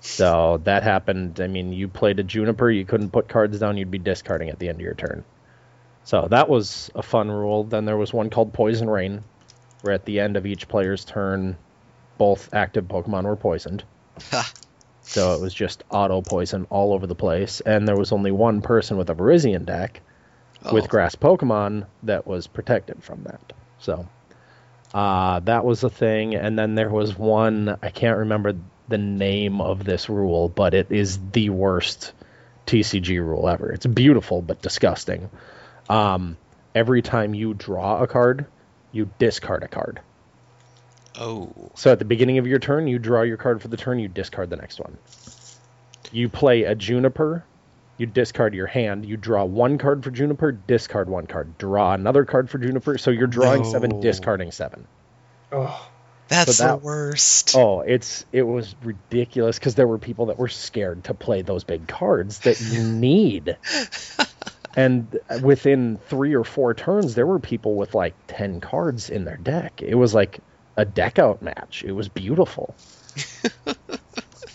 So 0.00 0.60
that 0.64 0.82
happened. 0.82 1.40
I 1.40 1.46
mean, 1.46 1.72
you 1.72 1.88
played 1.88 2.18
a 2.18 2.22
Juniper, 2.22 2.70
you 2.70 2.84
couldn't 2.84 3.10
put 3.10 3.28
cards 3.28 3.58
down, 3.58 3.78
you'd 3.78 3.90
be 3.90 3.98
discarding 3.98 4.50
at 4.50 4.58
the 4.58 4.68
end 4.68 4.76
of 4.76 4.82
your 4.82 4.94
turn. 4.94 5.24
So 6.04 6.28
that 6.30 6.48
was 6.48 6.90
a 6.94 7.02
fun 7.02 7.30
rule. 7.30 7.64
Then 7.64 7.84
there 7.86 7.96
was 7.96 8.12
one 8.12 8.30
called 8.30 8.52
Poison 8.52 8.88
Rain, 8.88 9.24
where 9.82 9.94
at 9.94 10.04
the 10.04 10.20
end 10.20 10.36
of 10.36 10.46
each 10.46 10.68
player's 10.68 11.04
turn, 11.04 11.56
both 12.18 12.52
active 12.52 12.84
Pokemon 12.84 13.24
were 13.24 13.36
poisoned. 13.36 13.84
So 15.02 15.34
it 15.34 15.40
was 15.40 15.52
just 15.52 15.84
auto 15.90 16.22
poison 16.22 16.66
all 16.70 16.92
over 16.92 17.06
the 17.06 17.14
place. 17.14 17.60
And 17.60 17.86
there 17.86 17.96
was 17.96 18.12
only 18.12 18.30
one 18.30 18.62
person 18.62 18.96
with 18.96 19.10
a 19.10 19.14
Virizion 19.14 19.66
deck 19.66 20.00
with 20.72 20.84
Oh, 20.84 20.88
grass 20.88 21.14
Pokemon 21.14 21.86
that 22.04 22.26
was 22.26 22.46
protected 22.46 23.02
from 23.02 23.24
that. 23.24 23.52
So 23.78 24.06
uh, 24.94 25.40
that 25.40 25.64
was 25.64 25.84
a 25.84 25.90
thing. 25.90 26.34
And 26.34 26.58
then 26.58 26.74
there 26.74 26.90
was 26.90 27.16
one, 27.18 27.76
I 27.82 27.90
can't 27.90 28.18
remember 28.18 28.54
the 28.88 28.98
name 28.98 29.60
of 29.60 29.84
this 29.84 30.08
rule, 30.08 30.48
but 30.48 30.74
it 30.74 30.90
is 30.90 31.18
the 31.32 31.50
worst 31.50 32.12
TCG 32.66 33.18
rule 33.18 33.48
ever. 33.48 33.72
It's 33.72 33.86
beautiful, 33.86 34.40
but 34.40 34.62
disgusting. 34.62 35.30
Um, 35.88 36.36
every 36.74 37.02
time 37.02 37.34
you 37.34 37.54
draw 37.54 38.02
a 38.02 38.06
card, 38.06 38.46
you 38.92 39.10
discard 39.18 39.62
a 39.62 39.68
card. 39.68 40.00
Oh, 41.18 41.52
So 41.74 41.92
at 41.92 41.98
the 42.00 42.04
beginning 42.04 42.38
of 42.38 42.46
your 42.46 42.58
turn, 42.58 42.88
you 42.88 42.98
draw 42.98 43.22
your 43.22 43.36
card 43.36 43.62
for 43.62 43.68
the 43.68 43.76
turn, 43.76 43.98
you 44.00 44.08
discard 44.08 44.50
the 44.50 44.56
next 44.56 44.80
one. 44.80 44.98
You 46.10 46.28
play 46.28 46.64
a 46.64 46.74
Juniper, 46.74 47.44
you 47.98 48.06
discard 48.06 48.52
your 48.54 48.66
hand, 48.66 49.04
you 49.06 49.16
draw 49.16 49.44
one 49.44 49.78
card 49.78 50.02
for 50.02 50.10
Juniper, 50.10 50.50
discard 50.52 51.08
one 51.08 51.26
card, 51.26 51.56
draw 51.58 51.92
another 51.94 52.24
card 52.24 52.50
for 52.50 52.58
Juniper, 52.58 52.98
so 52.98 53.10
you're 53.12 53.28
drawing 53.28 53.62
No. 53.62 53.70
seven, 53.70 54.00
discarding 54.00 54.50
seven. 54.50 54.86
Oh, 55.52 55.88
that's 56.26 56.58
that- 56.58 56.80
the 56.80 56.84
worst. 56.84 57.54
Oh, 57.56 57.80
it's 57.82 58.24
it 58.32 58.42
was 58.42 58.74
ridiculous 58.82 59.56
because 59.58 59.76
there 59.76 59.86
were 59.86 59.98
people 59.98 60.26
that 60.26 60.38
were 60.38 60.48
scared 60.48 61.04
to 61.04 61.14
play 61.14 61.42
those 61.42 61.62
big 61.62 61.86
cards 61.86 62.40
that 62.40 62.60
you 62.60 62.82
need. 62.88 63.56
And 64.76 65.18
within 65.42 65.98
three 66.08 66.34
or 66.34 66.44
four 66.44 66.74
turns, 66.74 67.14
there 67.14 67.26
were 67.26 67.38
people 67.38 67.74
with 67.76 67.94
like 67.94 68.14
ten 68.26 68.60
cards 68.60 69.10
in 69.10 69.24
their 69.24 69.36
deck. 69.36 69.82
It 69.82 69.94
was 69.94 70.14
like 70.14 70.40
a 70.76 70.84
deck 70.84 71.18
out 71.18 71.42
match. 71.42 71.84
It 71.84 71.92
was 71.92 72.08
beautiful. 72.08 72.74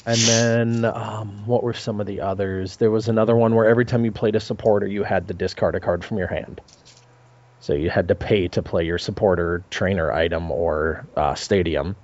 and 0.06 0.18
then 0.18 0.86
um, 0.86 1.46
what 1.46 1.64
were 1.64 1.74
some 1.74 2.02
of 2.02 2.08
the 2.08 2.22
others? 2.22 2.78
There 2.78 2.92
was 2.92 3.08
another 3.08 3.36
one 3.36 3.56
where 3.56 3.66
every 3.66 3.86
time 3.86 4.04
you 4.06 4.12
played 4.12 4.36
a 4.36 4.40
supporter, 4.40 4.88
you 4.88 5.04
had 5.04 5.28
to 5.30 5.34
discard 5.34 5.76
a 5.76 5.80
card 5.80 6.04
from 6.04 6.18
your 6.18 6.28
hand. 6.28 6.62
So 7.62 7.74
you 7.74 7.90
had 7.90 8.08
to 8.08 8.16
pay 8.16 8.48
to 8.50 8.64
play 8.64 8.86
your 8.86 8.98
supporter, 8.98 9.64
trainer 9.70 10.12
item, 10.12 10.52
or 10.52 11.06
uh, 11.16 11.36
stadium. 11.36 11.96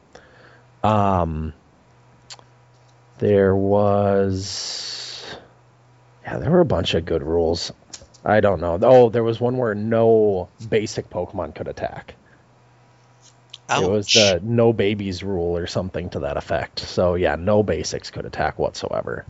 Um, 0.84 1.54
there 3.18 3.56
was, 3.56 5.26
yeah, 6.24 6.38
there 6.38 6.52
were 6.52 6.60
a 6.60 6.66
bunch 6.66 6.94
of 6.94 7.06
good 7.06 7.24
rules. 7.24 7.72
I 8.26 8.40
don't 8.40 8.60
know. 8.60 8.80
Oh, 8.82 9.10
there 9.10 9.24
was 9.24 9.40
one 9.40 9.58
where 9.58 9.76
no 9.76 10.50
basic 10.68 11.10
Pokemon 11.10 11.54
could 11.54 11.68
attack. 11.68 12.16
It 13.70 13.90
was 13.90 14.08
the 14.08 14.40
no 14.44 14.74
babies 14.74 15.24
rule 15.24 15.58
or 15.58 15.68
something 15.68 16.10
to 16.12 16.20
that 16.20 16.38
effect. 16.38 16.80
So 16.80 17.16
yeah, 17.16 17.36
no 17.36 17.64
basics 17.64 18.12
could 18.12 18.26
attack 18.26 18.60
whatsoever. 18.60 19.26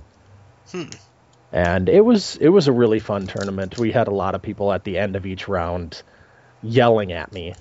Hmm. 0.72 0.90
And 1.52 1.88
it 1.88 2.02
was 2.02 2.36
it 2.38 2.50
was 2.50 2.68
a 2.68 2.74
really 2.74 3.00
fun 3.00 3.28
tournament. 3.28 3.78
We 3.78 3.92
had 3.92 4.08
a 4.08 4.14
lot 4.14 4.36
of 4.36 4.42
people 4.42 4.74
at 4.74 4.84
the 4.84 4.98
end 4.98 5.16
of 5.16 5.26
each 5.26 5.48
round 5.48 6.02
yelling 6.62 7.14
at 7.14 7.32
me 7.32 7.56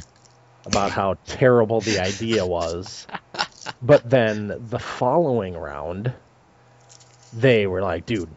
about 0.67 0.91
how 0.91 1.15
terrible 1.27 1.81
the 1.81 2.01
idea 2.01 2.45
was. 2.45 3.07
But 3.81 4.09
then 4.09 4.67
the 4.69 4.79
following 4.79 5.57
round, 5.57 6.13
they 7.33 7.67
were 7.67 7.83
like, 7.83 8.05
dude, 8.05 8.31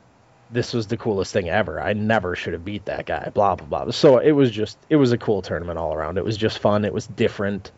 this 0.52 0.74
was 0.74 0.88
the 0.88 0.98
coolest 0.98 1.34
thing 1.34 1.50
ever. 1.50 1.82
I 1.82 1.94
never 1.94 2.36
should 2.36 2.54
have 2.54 2.66
beat 2.66 2.86
that 2.86 3.06
guy, 3.06 3.32
blah, 3.34 3.56
blah, 3.56 3.84
blah. 3.84 3.92
So 3.92 4.18
it 4.18 4.32
was 4.32 4.52
just, 4.52 4.78
it 4.90 4.96
was 4.96 5.12
a 5.12 5.18
cool 5.18 5.42
tournament 5.42 5.78
all 5.78 5.94
around. 5.94 6.18
It 6.18 6.26
was 6.26 6.38
just 6.38 6.60
fun. 6.60 6.86
It 6.86 6.94
was 6.94 7.08
different. 7.08 7.72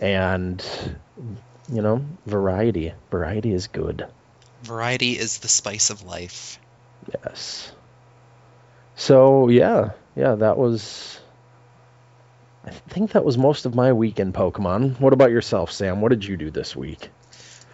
And, 0.00 0.64
you 1.72 1.82
know, 1.82 2.04
variety. 2.26 2.92
Variety 3.10 3.52
is 3.52 3.66
good. 3.66 4.06
Variety 4.62 5.12
is 5.12 5.38
the 5.38 5.48
spice 5.48 5.90
of 5.90 6.04
life. 6.04 6.58
Yes. 7.24 7.72
So, 8.96 9.48
yeah. 9.48 9.90
Yeah, 10.16 10.36
that 10.36 10.56
was. 10.56 11.20
I 12.64 12.70
think 12.70 13.12
that 13.12 13.24
was 13.24 13.38
most 13.38 13.66
of 13.66 13.74
my 13.74 13.92
week 13.92 14.18
in 14.18 14.32
Pokemon. 14.32 14.98
What 14.98 15.12
about 15.12 15.30
yourself, 15.30 15.70
Sam? 15.70 16.00
What 16.00 16.08
did 16.08 16.24
you 16.24 16.36
do 16.36 16.50
this 16.50 16.74
week? 16.74 17.10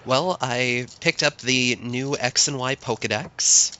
Well, 0.04 0.36
I 0.40 0.86
picked 1.00 1.22
up 1.22 1.38
the 1.38 1.78
new 1.80 2.16
X 2.18 2.48
and 2.48 2.58
Y 2.58 2.74
Pokedex, 2.74 3.78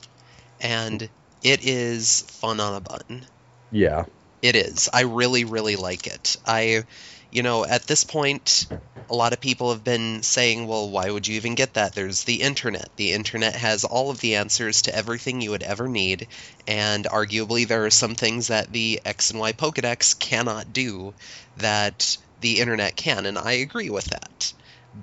and 0.63 1.09
it 1.43 1.65
is 1.65 2.23
fun 2.23 2.61
on 2.61 2.75
a 2.75 2.81
button. 2.81 3.27
Yeah. 3.71 4.05
It 4.41 4.57
is. 4.57 4.89
I 4.93 5.03
really, 5.03 5.45
really 5.45 5.77
like 5.77 6.07
it. 6.07 6.37
I, 6.47 6.85
you 7.31 7.43
know, 7.43 7.65
at 7.65 7.85
this 7.85 8.05
point, 8.05 8.67
a 9.11 9.15
lot 9.15 9.33
of 9.33 9.41
people 9.41 9.73
have 9.73 9.85
been 9.85 10.23
saying, 10.23 10.67
well, 10.67 10.89
why 10.89 11.11
would 11.11 11.27
you 11.27 11.37
even 11.37 11.55
get 11.55 11.75
that? 11.75 11.95
There's 11.95 12.25
the 12.25 12.43
internet. 12.43 12.89
The 12.97 13.13
internet 13.13 13.57
has 13.57 13.85
all 13.85 14.11
of 14.11 14.21
the 14.21 14.37
answers 14.37 14.83
to 14.83 14.95
everything 14.95 15.41
you 15.41 15.51
would 15.51 15.63
ever 15.63 15.89
need, 15.89 16.29
and 16.67 17.05
arguably 17.05 17.67
there 17.67 17.85
are 17.85 17.91
some 17.91 18.15
things 18.15 18.49
that 18.49 18.73
the 18.73 19.01
X 19.05 19.31
and 19.31 19.41
Y 19.41 19.53
Pokedex 19.53 20.19
cannot 20.19 20.73
do 20.73 21.15
that 21.59 22.17
the 22.41 22.61
internet 22.61 22.97
can, 22.97 23.27
and 23.27 23.39
I 23.39 23.53
agree 23.53 23.91
with 23.91 24.07
that. 24.07 24.53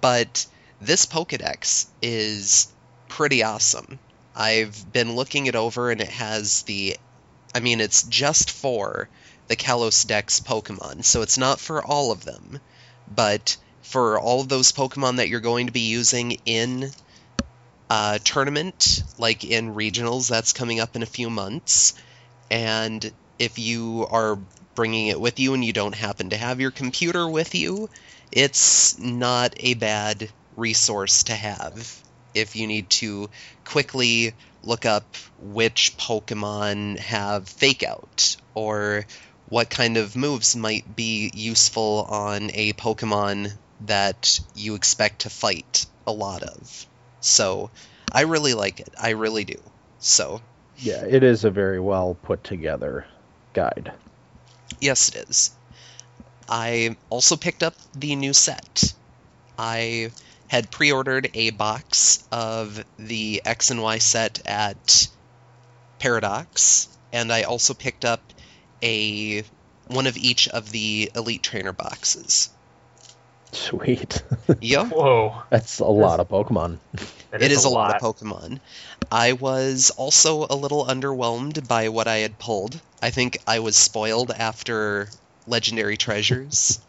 But 0.02 0.46
this 0.82 1.06
Pokedex 1.06 1.88
is 2.02 2.68
pretty 3.08 3.44
awesome. 3.44 4.00
I've 4.36 4.92
been 4.92 5.16
looking 5.16 5.48
it 5.48 5.56
over, 5.56 5.92
and 5.92 6.02
it 6.02 6.10
has 6.10 6.64
the. 6.64 6.98
I 7.54 7.60
mean, 7.60 7.82
it's 7.82 8.04
just 8.04 8.52
for 8.52 9.10
the 9.48 9.56
Kalos 9.56 10.06
Dex 10.06 10.40
Pokemon, 10.40 11.04
so 11.04 11.22
it's 11.22 11.38
not 11.38 11.60
for 11.60 11.84
all 11.84 12.12
of 12.12 12.24
them. 12.24 12.60
But 13.14 13.58
for 13.82 14.20
all 14.20 14.42
of 14.42 14.50
those 14.50 14.72
Pokemon 14.72 15.18
that 15.18 15.30
you're 15.30 15.40
going 15.40 15.66
to 15.66 15.74
be 15.74 15.90
using 15.90 16.38
in 16.46 16.92
a 17.90 18.20
tournament, 18.24 19.04
like 19.18 19.44
in 19.44 19.74
regionals, 19.74 20.30
that's 20.30 20.54
coming 20.54 20.80
up 20.80 20.96
in 20.96 21.02
a 21.04 21.08
few 21.08 21.30
months. 21.30 21.96
And 22.52 23.12
if 23.40 23.58
you 23.58 24.08
are 24.12 24.38
bringing 24.76 25.08
it 25.08 25.20
with 25.20 25.40
you 25.40 25.56
and 25.56 25.66
you 25.66 25.74
don't 25.74 25.96
happen 25.96 26.30
to 26.30 26.38
have 26.38 26.62
your 26.62 26.72
computer 26.72 27.28
with 27.28 27.56
you, 27.56 27.90
it's 28.32 29.00
not 29.00 29.56
a 29.58 29.74
bad 29.74 30.30
resource 30.56 31.24
to 31.24 31.34
have 31.34 32.04
if 32.34 32.56
you 32.56 32.68
need 32.68 32.90
to 32.90 33.30
quickly 33.66 34.34
look 34.64 34.86
up 34.86 35.16
which 35.42 35.96
Pokemon 35.98 36.98
have 37.00 37.48
Fake 37.48 37.84
Out 37.84 38.36
or 38.56 39.06
what 39.50 39.70
kind 39.70 39.98
of 39.98 40.16
moves 40.16 40.56
might 40.56 40.96
be 40.96 41.32
useful 41.34 42.06
on 42.10 42.52
a 42.54 42.74
Pokemon 42.74 43.52
that 43.86 44.40
you 44.56 44.76
expect 44.76 45.22
to 45.22 45.30
fight 45.30 45.86
a 46.06 46.12
lot 46.12 46.44
of. 46.44 46.86
So, 47.22 47.70
I 48.12 48.22
really 48.22 48.54
like 48.54 48.80
it. 48.80 48.94
I 49.00 49.12
really 49.12 49.46
do. 49.46 49.56
So, 50.00 50.42
Yeah, 50.78 51.04
it 51.06 51.24
is 51.24 51.46
a 51.46 51.50
very 51.52 51.80
well 51.80 52.16
put 52.24 52.44
together 52.44 53.06
guide. 53.54 53.92
yes, 54.80 55.10
it 55.10 55.30
is. 55.30 55.52
I 56.48 56.96
also 57.10 57.36
picked 57.36 57.64
up 57.64 57.76
the 57.96 58.16
new 58.16 58.34
set. 58.34 58.94
I 59.58 60.12
had 60.50 60.70
pre-ordered 60.70 61.30
a 61.34 61.52
box 61.52 62.24
of 62.32 62.84
the 62.98 63.42
X 63.46 63.72
and 63.72 63.82
Y 63.82 64.00
set 64.00 64.42
at 64.46 65.08
Paradox, 66.00 66.90
and 67.14 67.32
I 67.32 67.44
also 67.44 67.74
picked 67.74 68.04
up 68.04 68.22
a 68.84 69.44
one 69.88 70.08
of 70.08 70.18
each 70.18 70.48
of 70.48 70.72
the 70.72 71.12
Elite 71.16 71.44
Trainer 71.44 71.72
boxes. 71.72 72.50
Sweet. 73.52 74.24
Yep. 74.62 74.88
Whoa. 74.92 75.42
That's 75.50 75.80
a 75.80 75.86
lot 75.86 76.20
of 76.20 76.30
Pokemon. 76.30 76.78
that 77.32 77.42
It 77.42 77.52
is 77.52 77.66
a 77.66 77.70
lot 77.70 77.96
of 77.96 78.02
Pokemon. 78.02 78.60
I 79.12 79.34
was 79.34 79.92
also 79.92 80.46
a 80.48 80.56
little 80.56 80.86
underwhelmed 80.86 81.68
by 81.68 81.90
what 81.90 82.08
I 82.08 82.18
had 82.18 82.38
pulled. 82.38 82.80
I 83.02 83.10
think 83.10 83.40
I 83.48 83.60
was 83.60 83.76
spoiled 83.76 84.32
after 84.32 85.10
Legendary 85.48 85.98
Treasures. 85.98 86.80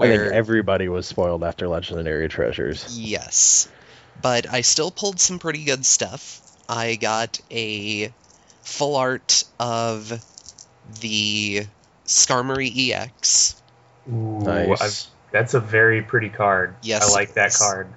I 0.00 0.06
think 0.08 0.32
everybody 0.32 0.88
was 0.88 1.06
spoiled 1.06 1.44
after 1.44 1.68
Legendary 1.68 2.28
Treasures. 2.28 2.98
Yes. 2.98 3.68
But 4.22 4.48
I 4.52 4.62
still 4.62 4.90
pulled 4.90 5.20
some 5.20 5.38
pretty 5.38 5.64
good 5.64 5.84
stuff. 5.84 6.40
I 6.68 6.96
got 6.96 7.40
a 7.50 8.12
full 8.62 8.96
art 8.96 9.44
of 9.60 10.22
the 11.00 11.66
Skarmory 12.06 12.90
EX. 12.90 13.60
Ooh, 14.08 14.40
Nice. 14.42 14.80
I've- 14.80 15.12
that's 15.32 15.54
a 15.54 15.60
very 15.60 16.02
pretty 16.02 16.28
card. 16.30 16.74
Yes, 16.82 17.10
I 17.10 17.12
like 17.12 17.34
that 17.34 17.52
card. 17.52 17.88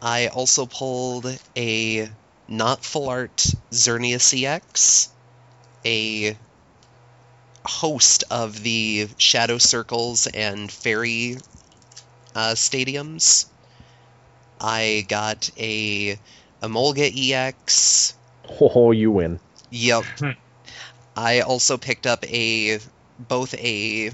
I 0.00 0.28
also 0.28 0.66
pulled 0.66 1.26
a 1.56 2.08
not 2.48 2.84
full 2.84 3.08
art 3.08 3.44
Xerneas 3.72 4.32
EX, 4.32 5.10
a 5.84 6.36
host 7.66 8.24
of 8.30 8.62
the 8.62 9.08
Shadow 9.18 9.58
Circles 9.58 10.26
and 10.26 10.70
Fairy 10.70 11.36
uh, 12.34 12.54
stadiums. 12.54 13.46
I 14.60 15.04
got 15.08 15.50
a 15.58 16.18
Emolga 16.62 17.10
EX. 17.14 18.14
Oh, 18.60 18.92
you 18.92 19.10
win. 19.10 19.40
Yep. 19.70 20.04
I 21.16 21.40
also 21.40 21.76
picked 21.76 22.06
up 22.06 22.24
a 22.26 22.78
both 23.18 23.54
a 23.54 24.10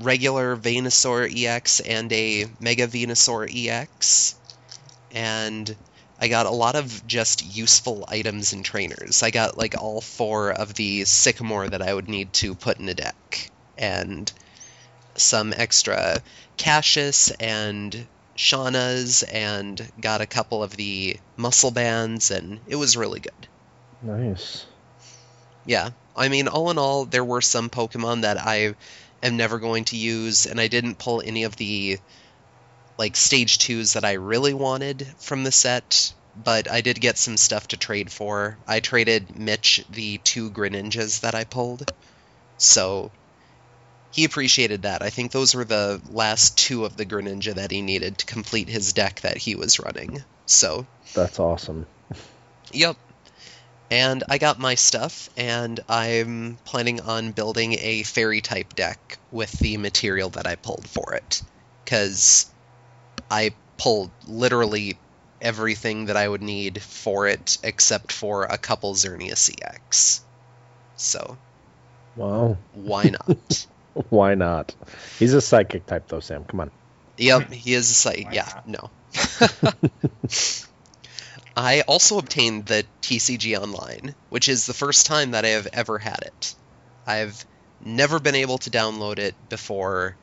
regular 0.00 0.56
Venusaur 0.56 1.30
EX 1.34 1.80
and 1.80 2.12
a 2.12 2.46
Mega 2.60 2.86
Venusaur 2.86 3.48
EX. 3.52 4.34
And 5.12 5.74
I 6.18 6.28
got 6.28 6.46
a 6.46 6.50
lot 6.50 6.76
of 6.76 7.06
just 7.06 7.44
useful 7.56 8.04
items 8.08 8.52
and 8.52 8.64
trainers. 8.64 9.22
I 9.22 9.30
got 9.30 9.58
like 9.58 9.80
all 9.80 10.00
four 10.00 10.50
of 10.50 10.74
the 10.74 11.04
Sycamore 11.04 11.68
that 11.68 11.82
I 11.82 11.92
would 11.92 12.08
need 12.08 12.32
to 12.34 12.54
put 12.54 12.78
in 12.78 12.88
a 12.88 12.94
deck. 12.94 13.50
And 13.76 14.30
some 15.14 15.52
extra 15.54 16.22
Cassius 16.56 17.30
and 17.32 18.06
Shauna's 18.36 19.22
and 19.22 19.90
got 20.00 20.20
a 20.20 20.26
couple 20.26 20.62
of 20.62 20.76
the 20.76 21.18
muscle 21.36 21.70
bands 21.70 22.30
and 22.30 22.60
it 22.66 22.76
was 22.76 22.96
really 22.96 23.20
good. 23.20 23.48
Nice. 24.02 24.66
Yeah. 25.66 25.90
I 26.16 26.28
mean, 26.28 26.48
all 26.48 26.70
in 26.70 26.78
all, 26.78 27.04
there 27.04 27.24
were 27.24 27.42
some 27.42 27.68
Pokemon 27.68 28.22
that 28.22 28.38
I 28.38 28.74
am 29.22 29.36
never 29.36 29.58
going 29.58 29.84
to 29.86 29.96
use, 29.96 30.46
and 30.46 30.60
I 30.60 30.68
didn't 30.68 30.98
pull 30.98 31.22
any 31.24 31.44
of 31.44 31.56
the 31.56 31.98
like 32.98 33.16
stage 33.16 33.58
twos 33.58 33.94
that 33.94 34.04
I 34.04 34.14
really 34.14 34.54
wanted 34.54 35.06
from 35.18 35.44
the 35.44 35.52
set, 35.52 36.12
but 36.42 36.70
I 36.70 36.80
did 36.80 37.00
get 37.00 37.18
some 37.18 37.36
stuff 37.36 37.68
to 37.68 37.76
trade 37.76 38.10
for. 38.10 38.56
I 38.66 38.80
traded 38.80 39.38
Mitch 39.38 39.84
the 39.90 40.18
two 40.18 40.50
Greninjas 40.50 41.20
that 41.20 41.34
I 41.34 41.44
pulled. 41.44 41.92
So 42.58 43.10
he 44.12 44.24
appreciated 44.24 44.82
that. 44.82 45.02
I 45.02 45.10
think 45.10 45.30
those 45.30 45.54
were 45.54 45.64
the 45.64 46.00
last 46.10 46.56
two 46.56 46.84
of 46.84 46.96
the 46.96 47.04
Greninja 47.04 47.54
that 47.54 47.70
he 47.70 47.82
needed 47.82 48.18
to 48.18 48.26
complete 48.26 48.68
his 48.68 48.92
deck 48.92 49.20
that 49.20 49.36
he 49.36 49.54
was 49.54 49.78
running. 49.78 50.22
So 50.46 50.86
That's 51.14 51.38
awesome. 51.38 51.86
Yep. 52.72 52.96
And 53.90 54.24
I 54.28 54.38
got 54.38 54.58
my 54.58 54.74
stuff, 54.74 55.28
and 55.36 55.78
I'm 55.88 56.58
planning 56.64 57.00
on 57.00 57.30
building 57.30 57.76
a 57.78 58.02
fairy 58.02 58.40
type 58.40 58.74
deck 58.74 59.18
with 59.30 59.52
the 59.52 59.76
material 59.76 60.30
that 60.30 60.46
I 60.46 60.56
pulled 60.56 60.88
for 60.88 61.14
it. 61.14 61.42
Because 61.84 62.50
I 63.30 63.56
pulled 63.78 64.12
literally 64.24 65.00
everything 65.40 66.06
that 66.06 66.16
I 66.16 66.28
would 66.28 66.42
need 66.42 66.82
for 66.82 67.26
it 67.28 67.58
except 67.62 68.12
for 68.12 68.44
a 68.44 68.58
couple 68.58 68.94
Xerneas 68.94 69.48
EX. 69.50 70.22
So, 70.96 71.38
Wow. 72.14 72.58
why 72.72 73.10
not? 73.10 73.66
Why 74.10 74.34
not? 74.34 74.74
He's 75.18 75.32
a 75.32 75.40
psychic 75.40 75.86
type, 75.86 76.08
though, 76.08 76.20
Sam. 76.20 76.44
Come 76.44 76.60
on. 76.60 76.70
Yep, 77.18 77.52
he 77.52 77.74
is 77.74 77.90
a 77.90 77.94
psychic. 77.94 78.32
Yeah, 78.32 78.50
not? 78.54 78.66
no. 78.66 78.90
I 81.56 81.82
also 81.82 82.18
obtained 82.18 82.66
the 82.66 82.86
TCG 83.02 83.56
Online, 83.56 84.14
which 84.28 84.48
is 84.48 84.66
the 84.66 84.74
first 84.74 85.06
time 85.06 85.32
that 85.32 85.44
I 85.44 85.48
have 85.48 85.68
ever 85.72 85.98
had 85.98 86.20
it. 86.22 86.54
I've 87.06 87.44
never 87.80 88.18
been 88.20 88.34
able 88.34 88.58
to 88.58 88.70
download 88.70 89.18
it 89.18 89.36
before 89.48 90.18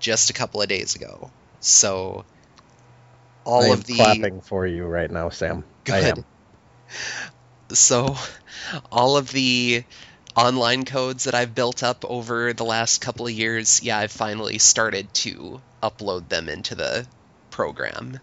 just 0.00 0.30
a 0.30 0.34
couple 0.34 0.62
of 0.62 0.68
days 0.68 0.94
ago. 0.96 1.32
So 1.60 2.26
all 3.46 3.72
of 3.72 3.84
the 3.84 3.94
clapping 3.94 4.40
for 4.40 4.66
you 4.66 4.84
right 4.84 5.10
now, 5.10 5.30
Sam. 5.30 5.64
I 5.86 6.00
Good. 6.00 6.18
am. 6.18 6.24
So, 7.68 8.16
all 8.92 9.16
of 9.16 9.32
the 9.32 9.82
online 10.36 10.84
codes 10.84 11.24
that 11.24 11.34
I've 11.34 11.52
built 11.52 11.82
up 11.82 12.04
over 12.04 12.52
the 12.52 12.64
last 12.64 13.00
couple 13.00 13.26
of 13.26 13.32
years, 13.32 13.82
yeah, 13.82 13.98
I've 13.98 14.12
finally 14.12 14.58
started 14.58 15.12
to 15.14 15.60
upload 15.82 16.28
them 16.28 16.48
into 16.48 16.76
the 16.76 17.06
program. 17.50 18.20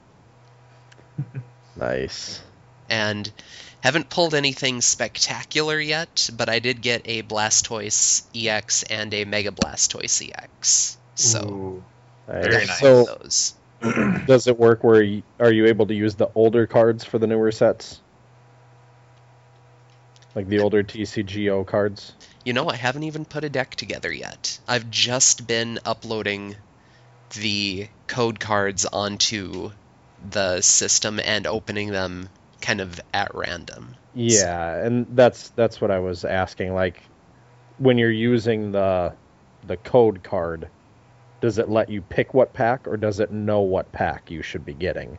Nice. 1.75 2.39
And 2.87 3.31
haven't 3.81 4.09
pulled 4.09 4.35
anything 4.35 4.81
spectacular 4.81 5.79
yet, 5.79 6.29
but 6.37 6.47
I 6.47 6.59
did 6.59 6.81
get 6.81 7.01
a 7.05 7.23
Blastoise 7.23 8.23
EX 8.35 8.83
and 8.83 9.11
a 9.13 9.25
Mega 9.25 9.49
Blastoise 9.49 10.31
EX. 10.31 10.97
So, 11.15 11.39
Ooh. 11.49 11.83
Nice. 12.27 12.45
Very 12.45 12.65
nice. 12.67 12.79
So, 12.79 13.05
those. 13.05 13.53
does 14.27 14.47
it 14.47 14.57
work 14.57 14.83
where 14.83 15.01
you, 15.01 15.23
are 15.39 15.51
you 15.51 15.65
able 15.65 15.85
to 15.87 15.93
use 15.93 16.15
the 16.15 16.29
older 16.35 16.67
cards 16.67 17.03
for 17.03 17.19
the 17.19 17.27
newer 17.27 17.51
sets? 17.51 17.99
Like 20.35 20.47
the 20.47 20.59
older 20.59 20.83
TCGO 20.83 21.65
cards? 21.65 22.13
You 22.43 22.53
know, 22.53 22.67
I 22.67 22.75
haven't 22.75 23.03
even 23.03 23.25
put 23.25 23.43
a 23.43 23.49
deck 23.49 23.75
together 23.75 24.11
yet. 24.11 24.59
I've 24.67 24.89
just 24.89 25.45
been 25.45 25.79
uploading 25.85 26.55
the 27.35 27.87
code 28.07 28.39
cards 28.39 28.85
onto 28.85 29.71
the 30.31 30.61
system 30.61 31.19
and 31.23 31.45
opening 31.45 31.91
them 31.91 32.29
kind 32.61 32.81
of 32.81 32.99
at 33.13 33.35
random. 33.35 33.95
Yeah, 34.15 34.75
and 34.85 35.07
that's 35.11 35.49
that's 35.49 35.81
what 35.81 35.91
I 35.91 35.99
was 35.99 36.25
asking. 36.25 36.73
Like, 36.73 37.01
when 37.77 37.97
you're 37.97 38.11
using 38.11 38.71
the 38.71 39.13
the 39.67 39.77
code 39.77 40.23
card, 40.23 40.67
does 41.43 41.57
it 41.57 41.67
let 41.67 41.89
you 41.89 42.01
pick 42.01 42.33
what 42.33 42.53
pack, 42.53 42.87
or 42.87 42.95
does 42.95 43.19
it 43.19 43.29
know 43.29 43.59
what 43.59 43.91
pack 43.91 44.31
you 44.31 44.41
should 44.41 44.63
be 44.63 44.73
getting? 44.73 45.17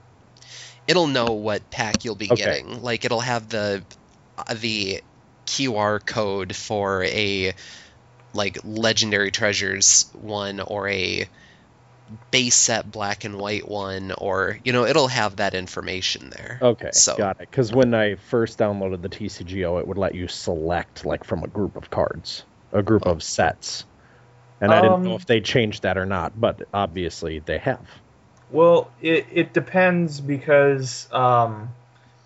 It'll 0.89 1.07
know 1.07 1.35
what 1.35 1.71
pack 1.71 2.03
you'll 2.03 2.15
be 2.15 2.33
Okay. 2.33 2.43
getting. 2.43 2.83
Like 2.83 3.05
it'll 3.05 3.21
have 3.21 3.51
the 3.51 3.85
uh, 4.39 4.55
the 4.55 5.03
QR 5.45 6.05
code 6.05 6.57
for 6.57 7.05
a 7.05 7.53
like 8.33 8.57
legendary 8.65 9.33
treasures 9.33 10.11
one 10.15 10.61
or 10.61 10.89
a 10.89 11.29
base 12.31 12.55
set 12.55 12.91
black 12.91 13.25
and 13.25 13.37
white 13.39 13.69
one 13.69 14.13
or 14.17 14.59
you 14.65 14.73
know 14.73 14.87
it'll 14.87 15.09
have 15.09 15.37
that 15.37 15.53
information 15.53 16.31
there. 16.31 16.59
Okay, 16.63 16.89
So- 16.93 17.19
got 17.19 17.39
it. 17.43 17.51
Because 17.51 17.71
when 17.71 17.93
I 17.93 18.15
first 18.15 18.59
downloaded 18.59 19.03
the 19.03 19.11
TCGO, 19.11 19.79
it 19.79 19.87
would 19.87 19.99
let 19.99 20.15
you 20.15 20.27
select 20.29 21.05
like 21.05 21.23
from 21.23 21.43
a 21.45 21.49
group 21.49 21.77
of 21.77 21.91
cards, 21.91 22.45
a 22.73 22.83
group 22.83 23.05
of 23.05 23.23
sets, 23.23 23.85
and 24.64 24.72
I 24.72 24.81
didn't 24.81 25.03
know 25.03 25.11
Um, 25.11 25.16
if 25.16 25.27
they 25.27 25.40
changed 25.40 25.83
that 25.83 25.98
or 25.98 26.07
not. 26.07 26.38
But 26.38 26.62
obviously 26.72 27.38
they 27.40 27.59
have. 27.59 27.87
Well, 28.50 28.90
it, 29.00 29.27
it 29.33 29.53
depends 29.53 30.20
because 30.20 31.09
um, 31.12 31.70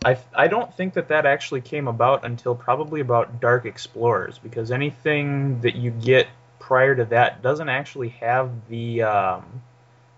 I 0.04 0.18
I 0.34 0.48
don't 0.48 0.72
think 0.74 0.94
that 0.94 1.08
that 1.08 1.26
actually 1.26 1.60
came 1.62 1.88
about 1.88 2.24
until 2.24 2.54
probably 2.54 3.00
about 3.00 3.40
Dark 3.40 3.64
Explorers 3.66 4.38
because 4.38 4.70
anything 4.70 5.60
that 5.62 5.74
you 5.74 5.90
get 5.90 6.26
prior 6.58 6.94
to 6.94 7.04
that 7.06 7.42
doesn't 7.42 7.68
actually 7.68 8.10
have 8.10 8.50
the 8.68 9.02
um, 9.02 9.62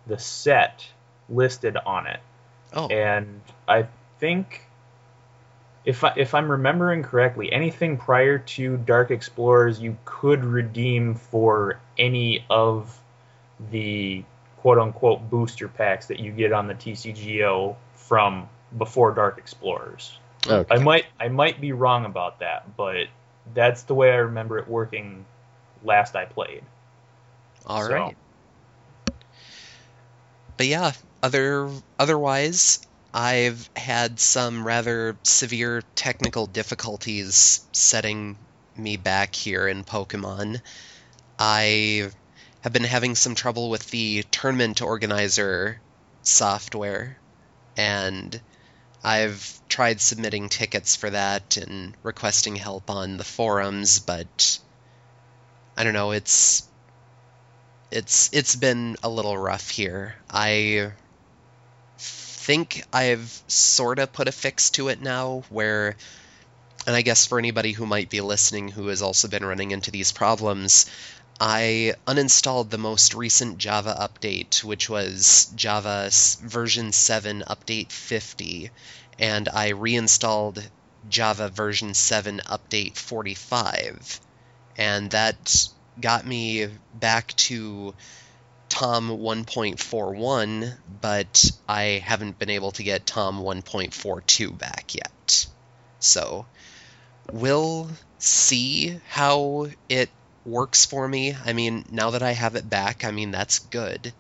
the 0.07 0.19
set 0.19 0.87
listed 1.29 1.77
on 1.77 2.07
it. 2.07 2.21
Oh, 2.73 2.89
And 2.89 3.41
I 3.67 3.87
think 4.19 4.67
if 5.85 6.05
I, 6.05 6.13
if 6.17 6.35
I'm 6.35 6.51
remembering 6.51 7.03
correctly, 7.03 7.53
anything 7.53 7.97
prior 7.97 8.39
to 8.39 8.77
Dark 8.77 9.11
Explorers 9.11 9.81
you 9.81 9.97
could 10.05 10.45
redeem 10.45 11.15
for 11.15 11.81
any 11.99 12.45
of 12.51 12.99
the 13.71 14.25
quote 14.59 14.79
unquote 14.79 15.31
booster 15.31 15.69
packs 15.69 16.07
that 16.07 16.21
you 16.21 16.33
get 16.33 16.53
on 16.53 16.67
the 16.67 16.75
TCGO 16.75 17.77
from 17.95 18.49
before 18.77 19.13
Dark 19.15 19.39
Explorers. 19.39 20.19
Okay. 20.47 20.75
I 20.75 20.79
might 20.79 21.07
I 21.19 21.29
might 21.29 21.61
be 21.61 21.73
wrong 21.73 22.05
about 22.05 22.41
that, 22.41 22.77
but 22.77 23.07
that's 23.55 23.83
the 23.85 23.95
way 23.95 24.11
I 24.11 24.17
remember 24.17 24.59
it 24.59 24.69
working 24.69 25.25
last 25.83 26.15
I 26.15 26.25
played. 26.27 26.63
all 27.67 27.83
so- 27.83 27.93
right. 27.93 28.17
But 30.57 30.67
yeah, 30.67 30.93
other 31.23 31.71
otherwise, 31.99 32.81
I've 33.13 33.69
had 33.75 34.21
some 34.21 34.65
rather 34.65 35.17
severe 35.25 35.83
technical 35.97 36.47
difficulties 36.47 37.61
setting 37.73 38.39
me 38.77 38.97
back 38.97 39.35
here 39.35 39.67
in 39.67 39.85
Pokemon. 39.85 40.61
I 41.39 42.11
have 42.61 42.73
been 42.73 42.85
having 42.85 43.17
some 43.17 43.35
trouble 43.35 43.69
with 43.69 43.91
the 43.91 44.23
tournament 44.31 44.81
organizer 44.81 45.81
software, 46.23 47.19
and 47.77 48.41
I've 49.03 49.61
tried 49.69 50.01
submitting 50.01 50.49
tickets 50.49 50.95
for 50.95 51.11
that 51.11 51.57
and 51.57 51.97
requesting 52.03 52.57
help 52.57 52.91
on 52.91 53.17
the 53.17 53.25
forums, 53.25 53.99
but 53.99 54.59
I 55.77 55.83
don't 55.83 55.95
know, 55.95 56.13
it's 56.13 56.63
it's 57.91 58.31
it's 58.33 58.55
been 58.55 58.97
a 59.03 59.09
little 59.09 59.37
rough 59.37 59.71
here. 59.71 60.15
I 60.31 60.93
think 62.41 62.83
I've 62.93 63.43
sort 63.49 63.99
of 63.99 64.13
put 64.13 64.27
a 64.27 64.33
fix 64.33 64.71
to 64.71 64.89
it 64.89 65.01
now 65.03 65.45
where 65.51 65.97
and 66.87 66.97
I 66.97 67.03
guess 67.03 67.27
for 67.27 67.39
anybody 67.39 67.73
who 67.73 67.85
might 67.85 68.09
be 68.09 68.23
listening 68.23 68.69
who 68.69 68.87
has 68.87 69.03
also 69.03 69.29
been 69.29 69.45
running 69.45 69.71
into 69.71 69.91
these 69.91 70.13
problems, 70.13 70.87
I 71.39 71.95
uninstalled 72.07 72.71
the 72.71 72.79
most 72.79 73.13
recent 73.13 73.59
Java 73.59 73.95
update, 74.01 74.65
which 74.65 74.89
was 74.89 75.53
Java 75.55 76.11
version 76.43 76.93
7 76.93 77.45
update 77.47 77.93
50, 77.93 78.71
and 79.19 79.49
I 79.49 79.69
reinstalled 79.69 80.67
Java 81.11 81.51
version 81.51 81.93
7 81.93 82.41
update 82.47 82.97
45. 82.97 84.21
And 84.79 85.11
that 85.11 85.69
got 86.01 86.27
me 86.27 86.69
back 86.95 87.37
to 87.49 87.95
Tom 88.71 89.11
1.41, 89.11 90.75
but 91.03 91.51
I 91.69 92.03
haven't 92.03 92.39
been 92.39 92.51
able 92.51 92.71
to 92.73 92.83
get 92.83 93.05
Tom 93.05 93.41
1.42 93.43 94.57
back 94.57 94.95
yet. 94.95 95.47
So 95.99 96.47
we'll 97.31 97.91
see 98.19 98.99
how 99.09 99.69
it 99.89 100.09
works 100.47 100.87
for 100.87 101.07
me. 101.07 101.37
I 101.45 101.53
mean, 101.53 101.85
now 101.91 102.11
that 102.11 102.23
I 102.23 102.33
have 102.33 102.55
it 102.55 102.71
back, 102.71 103.05
I 103.05 103.11
mean, 103.11 103.33
that's 103.33 103.59
good. 103.59 104.15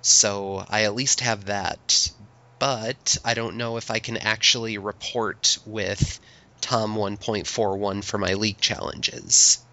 So 0.00 0.64
I 0.68 0.84
at 0.84 0.94
least 0.94 1.20
have 1.20 1.44
that. 1.44 2.10
But 2.58 3.18
I 3.24 3.34
don't 3.34 3.56
know 3.56 3.76
if 3.76 3.90
I 3.90 3.98
can 3.98 4.16
actually 4.16 4.78
report 4.78 5.58
with 5.66 6.18
Tom 6.60 6.96
1.41 6.96 8.02
for 8.02 8.18
my 8.18 8.34
league 8.34 8.60
challenges. 8.60 9.63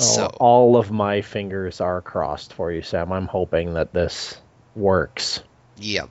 Oh, 0.00 0.02
So 0.02 0.26
all 0.38 0.76
of 0.76 0.90
my 0.90 1.20
fingers 1.22 1.80
are 1.80 2.00
crossed 2.00 2.52
for 2.54 2.72
you, 2.72 2.82
Sam. 2.82 3.12
I'm 3.12 3.26
hoping 3.26 3.74
that 3.74 3.92
this 3.92 4.40
works 4.74 5.42
Yep. 5.78 6.10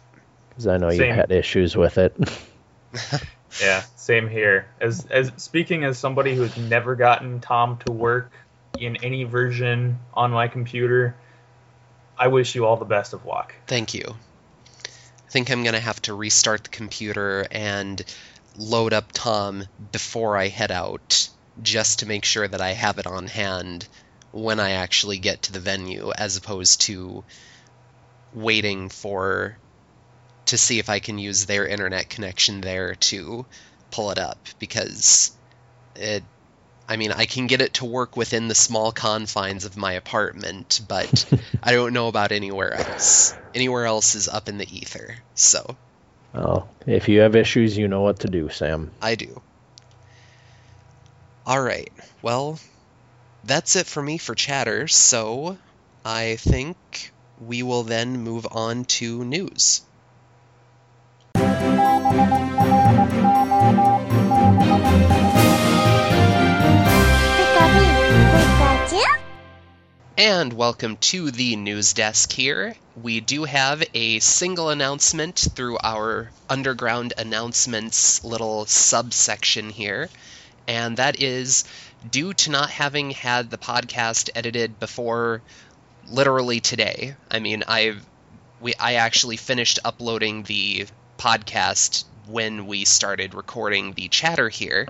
because 0.49 0.67
I 0.67 0.77
know 0.77 0.89
you 0.89 1.03
had 1.03 1.31
issues 1.31 1.75
with 1.75 1.97
it. 1.97 2.15
Yeah, 3.61 3.83
same 3.95 4.29
here. 4.29 4.67
As 4.79 5.07
as 5.07 5.31
speaking 5.37 5.83
as 5.83 5.97
somebody 5.97 6.35
who's 6.35 6.55
never 6.55 6.95
gotten 6.95 7.39
Tom 7.39 7.79
to 7.85 7.91
work 7.91 8.31
in 8.77 8.97
any 8.97 9.23
version 9.23 9.99
on 10.13 10.31
my 10.31 10.47
computer, 10.47 11.15
I 12.17 12.27
wish 12.27 12.53
you 12.55 12.65
all 12.65 12.77
the 12.77 12.85
best 12.85 13.13
of 13.13 13.25
luck. 13.25 13.55
Thank 13.67 13.93
you. 13.93 14.03
I 14.85 15.31
think 15.31 15.49
I'm 15.51 15.63
going 15.63 15.73
to 15.73 15.79
have 15.79 16.01
to 16.03 16.13
restart 16.13 16.63
the 16.65 16.69
computer 16.69 17.47
and 17.51 18.03
load 18.55 18.93
up 18.93 19.11
Tom 19.11 19.63
before 19.91 20.37
I 20.37 20.47
head 20.47 20.71
out, 20.71 21.29
just 21.61 21.99
to 21.99 22.05
make 22.05 22.25
sure 22.25 22.47
that 22.47 22.61
I 22.61 22.71
have 22.71 22.97
it 22.99 23.07
on 23.07 23.27
hand 23.27 23.87
when 24.31 24.59
I 24.59 24.71
actually 24.71 25.17
get 25.17 25.43
to 25.43 25.53
the 25.53 25.59
venue, 25.59 26.11
as 26.15 26.37
opposed 26.37 26.81
to 26.81 27.23
waiting 28.33 28.89
for 28.89 29.57
to 30.45 30.57
see 30.57 30.79
if 30.79 30.89
I 30.89 30.99
can 30.99 31.17
use 31.17 31.45
their 31.45 31.67
internet 31.67 32.09
connection 32.09 32.61
there 32.61 32.95
to 32.95 33.45
pull 33.91 34.11
it 34.11 34.17
up 34.17 34.37
because 34.59 35.31
it 35.95 36.23
I 36.87 36.97
mean, 36.97 37.11
I 37.11 37.25
can 37.25 37.45
get 37.45 37.61
it 37.61 37.75
to 37.75 37.85
work 37.85 38.17
within 38.17 38.47
the 38.47 38.55
small 38.55 38.91
confines 38.91 39.63
of 39.63 39.77
my 39.77 39.93
apartment, 39.93 40.81
but 40.87 41.23
I 41.63 41.71
don't 41.71 41.93
know 41.93 42.07
about 42.07 42.31
anywhere 42.31 42.73
else. 42.73 43.35
Anywhere 43.53 43.85
else 43.85 44.15
is 44.15 44.27
up 44.27 44.49
in 44.49 44.57
the 44.57 44.75
ether. 44.75 45.15
So, 45.35 45.75
oh, 46.33 46.67
if 46.87 47.07
you 47.07 47.19
have 47.19 47.35
issues, 47.35 47.77
you 47.77 47.87
know 47.87 48.01
what 48.01 48.21
to 48.21 48.27
do, 48.27 48.49
Sam. 48.49 48.89
I 49.03 49.13
do. 49.13 49.39
All 51.49 51.59
right. 51.59 51.91
Well, 52.21 52.59
that's 53.43 53.75
it 53.75 53.87
for 53.87 54.03
me 54.03 54.19
for 54.19 54.35
chatter. 54.35 54.87
So, 54.87 55.57
I 56.05 56.35
think 56.35 57.11
we 57.43 57.63
will 57.63 57.81
then 57.81 58.19
move 58.21 58.45
on 58.51 58.85
to 58.85 59.25
news. 59.25 59.81
And 70.15 70.53
welcome 70.53 70.97
to 70.97 71.31
the 71.31 71.55
news 71.55 71.93
desk 71.93 72.31
here. 72.31 72.75
We 73.01 73.21
do 73.21 73.45
have 73.45 73.83
a 73.95 74.19
single 74.19 74.69
announcement 74.69 75.47
through 75.55 75.79
our 75.83 76.29
underground 76.47 77.13
announcements 77.17 78.23
little 78.23 78.67
subsection 78.67 79.71
here, 79.71 80.09
and 80.69 80.97
that 80.97 81.19
is 81.19 81.63
due 82.09 82.31
to 82.31 82.51
not 82.51 82.69
having 82.69 83.09
had 83.09 83.49
the 83.49 83.57
podcast 83.57 84.29
edited 84.35 84.79
before 84.79 85.41
literally 86.07 86.59
today. 86.59 87.15
I 87.29 87.39
mean, 87.39 87.63
I 87.67 87.95
we 88.61 88.75
I 88.75 88.93
actually 88.93 89.37
finished 89.37 89.79
uploading 89.83 90.43
the 90.43 90.85
podcast 91.17 92.05
when 92.27 92.67
we 92.67 92.85
started 92.85 93.33
recording 93.33 93.93
the 93.93 94.07
chatter 94.09 94.47
here 94.47 94.87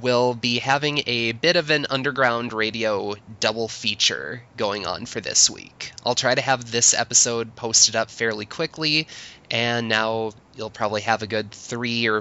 We'll 0.00 0.34
be 0.34 0.58
having 0.58 1.02
a 1.06 1.32
bit 1.32 1.56
of 1.56 1.70
an 1.70 1.86
underground 1.88 2.52
radio 2.52 3.14
double 3.40 3.66
feature 3.66 4.42
going 4.58 4.86
on 4.86 5.06
for 5.06 5.22
this 5.22 5.48
week. 5.48 5.92
I'll 6.04 6.14
try 6.14 6.34
to 6.34 6.42
have 6.42 6.70
this 6.70 6.92
episode 6.92 7.56
posted 7.56 7.96
up 7.96 8.10
fairly 8.10 8.44
quickly, 8.44 9.08
and 9.50 9.88
now 9.88 10.32
you'll 10.54 10.68
probably 10.68 11.00
have 11.02 11.22
a 11.22 11.26
good 11.26 11.50
three 11.50 12.08
or 12.08 12.20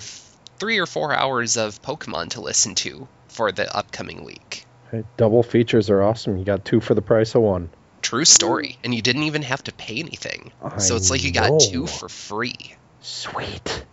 three 0.59 0.77
or 0.79 0.85
four 0.85 1.13
hours 1.13 1.57
of 1.57 1.81
Pokemon 1.81 2.29
to 2.31 2.41
listen 2.41 2.75
to 2.75 3.07
for 3.27 3.51
the 3.51 3.75
upcoming 3.75 4.23
week. 4.23 4.65
Hey, 4.91 5.03
double 5.17 5.43
features 5.43 5.89
are 5.89 6.01
awesome. 6.01 6.37
You 6.37 6.45
got 6.45 6.63
two 6.63 6.79
for 6.79 6.93
the 6.93 7.01
price 7.01 7.35
of 7.35 7.41
one. 7.41 7.69
True 8.01 8.25
story, 8.25 8.77
and 8.83 8.93
you 8.93 9.01
didn't 9.01 9.23
even 9.23 9.41
have 9.41 9.63
to 9.63 9.73
pay 9.73 9.97
anything, 9.97 10.51
I 10.61 10.77
so 10.77 10.95
it's 10.95 11.09
like 11.09 11.23
you 11.23 11.31
got 11.31 11.49
know. 11.49 11.59
two 11.59 11.87
for 11.87 12.07
free. 12.07 12.75
Sweet. 13.01 13.83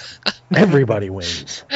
Everybody 0.54 1.10
wins. 1.10 1.64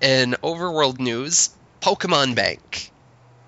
In 0.00 0.32
overworld 0.42 0.98
news, 0.98 1.50
Pokemon 1.82 2.34
Bank. 2.34 2.90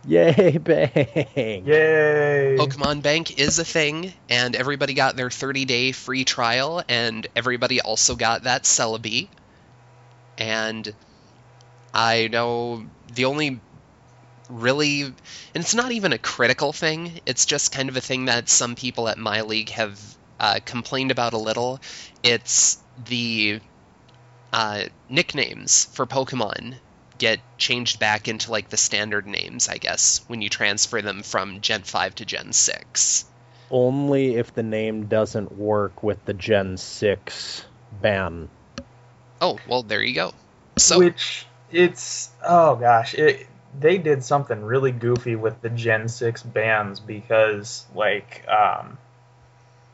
Yay, 0.08 0.56
bang. 0.56 1.66
Yay! 1.66 2.56
Pokemon 2.58 3.02
Bank 3.02 3.38
is 3.38 3.58
a 3.58 3.64
thing, 3.64 4.14
and 4.30 4.56
everybody 4.56 4.94
got 4.94 5.16
their 5.16 5.30
30 5.30 5.66
day 5.66 5.92
free 5.92 6.24
trial, 6.24 6.82
and 6.88 7.26
everybody 7.36 7.82
also 7.82 8.16
got 8.16 8.44
that 8.44 8.62
Celebi. 8.62 9.28
And 10.38 10.94
I 11.92 12.28
know 12.28 12.86
the 13.12 13.26
only 13.26 13.60
really, 14.48 15.02
and 15.02 15.14
it's 15.54 15.74
not 15.74 15.92
even 15.92 16.14
a 16.14 16.18
critical 16.18 16.72
thing, 16.72 17.20
it's 17.26 17.44
just 17.44 17.72
kind 17.72 17.90
of 17.90 17.96
a 17.98 18.00
thing 18.00 18.24
that 18.26 18.48
some 18.48 18.76
people 18.76 19.08
at 19.08 19.18
my 19.18 19.42
league 19.42 19.68
have 19.70 20.00
uh, 20.40 20.60
complained 20.64 21.10
about 21.10 21.34
a 21.34 21.38
little. 21.38 21.80
It's 22.22 22.78
the 23.08 23.60
uh, 24.54 24.84
nicknames 25.10 25.84
for 25.92 26.06
Pokemon 26.06 26.76
get 27.18 27.40
changed 27.58 27.98
back 27.98 28.28
into 28.28 28.50
like 28.50 28.68
the 28.68 28.76
standard 28.76 29.26
names, 29.26 29.68
I 29.68 29.78
guess, 29.78 30.24
when 30.28 30.40
you 30.40 30.48
transfer 30.48 31.02
them 31.02 31.22
from 31.22 31.60
Gen 31.60 31.82
5 31.82 32.14
to 32.16 32.24
Gen 32.24 32.52
6. 32.52 33.24
Only 33.70 34.36
if 34.36 34.54
the 34.54 34.62
name 34.62 35.06
doesn't 35.06 35.52
work 35.52 36.02
with 36.02 36.24
the 36.24 36.34
Gen 36.34 36.76
6 36.76 37.64
ban. 38.00 38.48
Oh, 39.40 39.58
well, 39.68 39.82
there 39.82 40.02
you 40.02 40.14
go. 40.14 40.32
So, 40.78 40.98
Which 40.98 41.46
it's 41.70 42.30
oh 42.46 42.76
gosh, 42.76 43.14
it 43.14 43.46
they 43.78 43.98
did 43.98 44.24
something 44.24 44.62
really 44.62 44.92
goofy 44.92 45.36
with 45.36 45.60
the 45.60 45.68
Gen 45.68 46.08
6 46.08 46.42
bans 46.44 47.00
because 47.00 47.84
like 47.94 48.46
um 48.48 48.96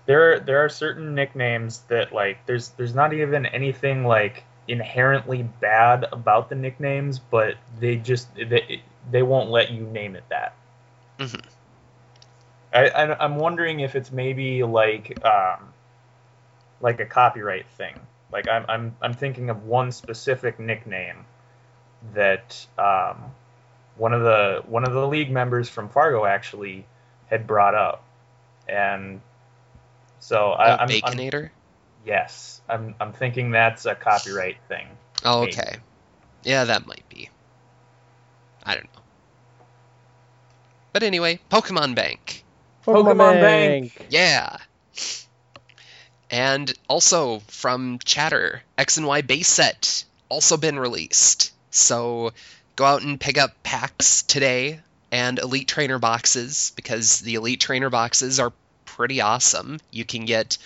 there 0.07 0.41
there 0.41 0.65
are 0.65 0.69
certain 0.69 1.15
nicknames 1.15 1.81
that 1.89 2.13
like 2.13 2.45
there's 2.47 2.69
there's 2.71 2.95
not 2.95 3.13
even 3.13 3.47
anything 3.47 4.05
like 4.05 4.45
inherently 4.69 5.43
bad 5.43 6.07
about 6.13 6.49
the 6.49 6.55
nicknames, 6.55 7.19
but 7.19 7.57
they 7.79 7.97
just 7.97 8.35
they 8.35 8.83
they 9.11 9.23
won't 9.23 9.51
let 9.51 9.71
you 9.71 9.83
name 9.83 10.17
it 10.17 10.25
that. 10.31 10.55
Mhm. 11.19 11.45
I, 12.73 12.89
I 12.89 13.25
I'm 13.25 13.37
wondering 13.37 13.81
if 13.81 13.95
it's 13.95 14.11
maybe 14.11 14.63
like 14.63 15.25
um 15.25 15.73
like 16.81 17.01
a 17.01 17.07
copyright 17.07 17.67
thing. 17.71 17.95
Like 18.33 18.49
I'm 18.49 18.65
I'm 18.69 18.97
I'm 19.01 19.15
thinking 19.15 19.51
of 19.51 19.65
one 19.65 19.93
specific 19.93 20.59
nickname 20.59 21.25
that 22.13 22.67
um, 22.79 23.31
one 23.97 24.13
of 24.13 24.23
the 24.23 24.63
one 24.67 24.85
of 24.85 24.93
the 24.93 25.07
league 25.07 25.31
members 25.31 25.69
from 25.69 25.89
Fargo 25.89 26.25
actually 26.25 26.85
had 27.27 27.47
brought 27.47 27.75
up, 27.75 28.05
and 28.69 29.21
so 30.21 30.51
I, 30.51 30.77
I'm, 30.77 30.81
I'm 30.81 30.89
Baconator? 30.89 31.51
Yes, 32.05 32.61
I'm 32.69 32.95
I'm 33.01 33.13
thinking 33.13 33.51
that's 33.51 33.87
a 33.87 33.95
copyright 33.95 34.57
thing. 34.69 34.87
Oh, 35.25 35.41
maybe. 35.41 35.53
okay. 35.53 35.77
Yeah, 36.43 36.65
that 36.65 36.87
might 36.87 37.09
be. 37.09 37.31
I 38.65 38.75
don't 38.75 38.85
know. 38.95 39.03
But 40.93 41.03
anyway, 41.03 41.41
Pokemon 41.51 41.95
Bank. 41.95 42.45
Pokemon 42.87 43.41
Bank. 43.41 44.07
Yeah. 44.11 44.57
And 46.31 46.73
also 46.89 47.41
from 47.49 47.99
Chatter, 48.05 48.63
X 48.79 48.97
and 48.97 49.07
Y 49.07 49.23
base 49.23 49.49
set 49.49 50.05
also 50.29 50.57
been 50.57 50.79
released. 50.79 51.53
So 51.71 52.33
go 52.77 52.85
out 52.85 53.03
and 53.03 53.21
pick 53.21 53.39
up 53.39 53.63
packs 53.63 54.23
today 54.23 54.81
and 55.11 55.39
Elite 55.39 55.69
Trainer 55.69 55.99
boxes 55.99 56.73
because 56.77 57.21
the 57.21 57.37
Elite 57.37 57.61
Trainer 57.61 57.91
boxes 57.91 58.41
are 58.41 58.53
pretty 58.85 59.21
awesome. 59.21 59.79
You 59.91 60.05
can 60.05 60.25
get 60.25 60.59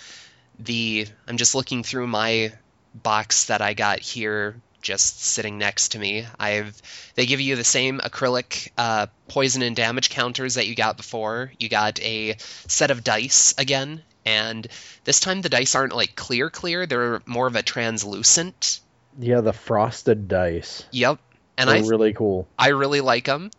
the 0.59 1.07
I'm 1.27 1.37
just 1.37 1.55
looking 1.55 1.83
through 1.83 2.07
my 2.07 2.51
box 2.93 3.45
that 3.45 3.61
I 3.61 3.73
got 3.73 3.99
here 3.99 4.55
just 4.81 5.21
sitting 5.21 5.57
next 5.57 5.89
to 5.89 5.99
me. 5.99 6.25
I've 6.39 6.81
they 7.15 7.25
give 7.25 7.41
you 7.41 7.55
the 7.55 7.63
same 7.63 7.99
acrylic 7.99 8.69
uh, 8.77 9.07
poison 9.27 9.61
and 9.61 9.75
damage 9.75 10.09
counters 10.09 10.55
that 10.55 10.67
you 10.67 10.75
got 10.75 10.97
before. 10.97 11.51
You 11.59 11.69
got 11.69 11.99
a 12.01 12.35
set 12.39 12.91
of 12.91 13.03
dice 13.03 13.53
again, 13.57 14.01
and 14.25 14.67
this 15.03 15.19
time 15.19 15.41
the 15.41 15.49
dice 15.49 15.75
aren't 15.75 15.95
like 15.95 16.15
clear 16.15 16.49
clear. 16.49 16.85
They're 16.85 17.21
more 17.25 17.47
of 17.47 17.55
a 17.55 17.63
translucent. 17.63 18.79
Yeah, 19.17 19.41
the 19.41 19.53
frosted 19.53 20.27
dice. 20.27 20.85
Yep. 20.91 21.19
And 21.57 21.69
They're 21.69 21.83
I 21.83 21.87
really 21.87 22.13
cool. 22.13 22.47
I 22.57 22.69
really 22.69 23.01
like 23.01 23.25
them. 23.25 23.51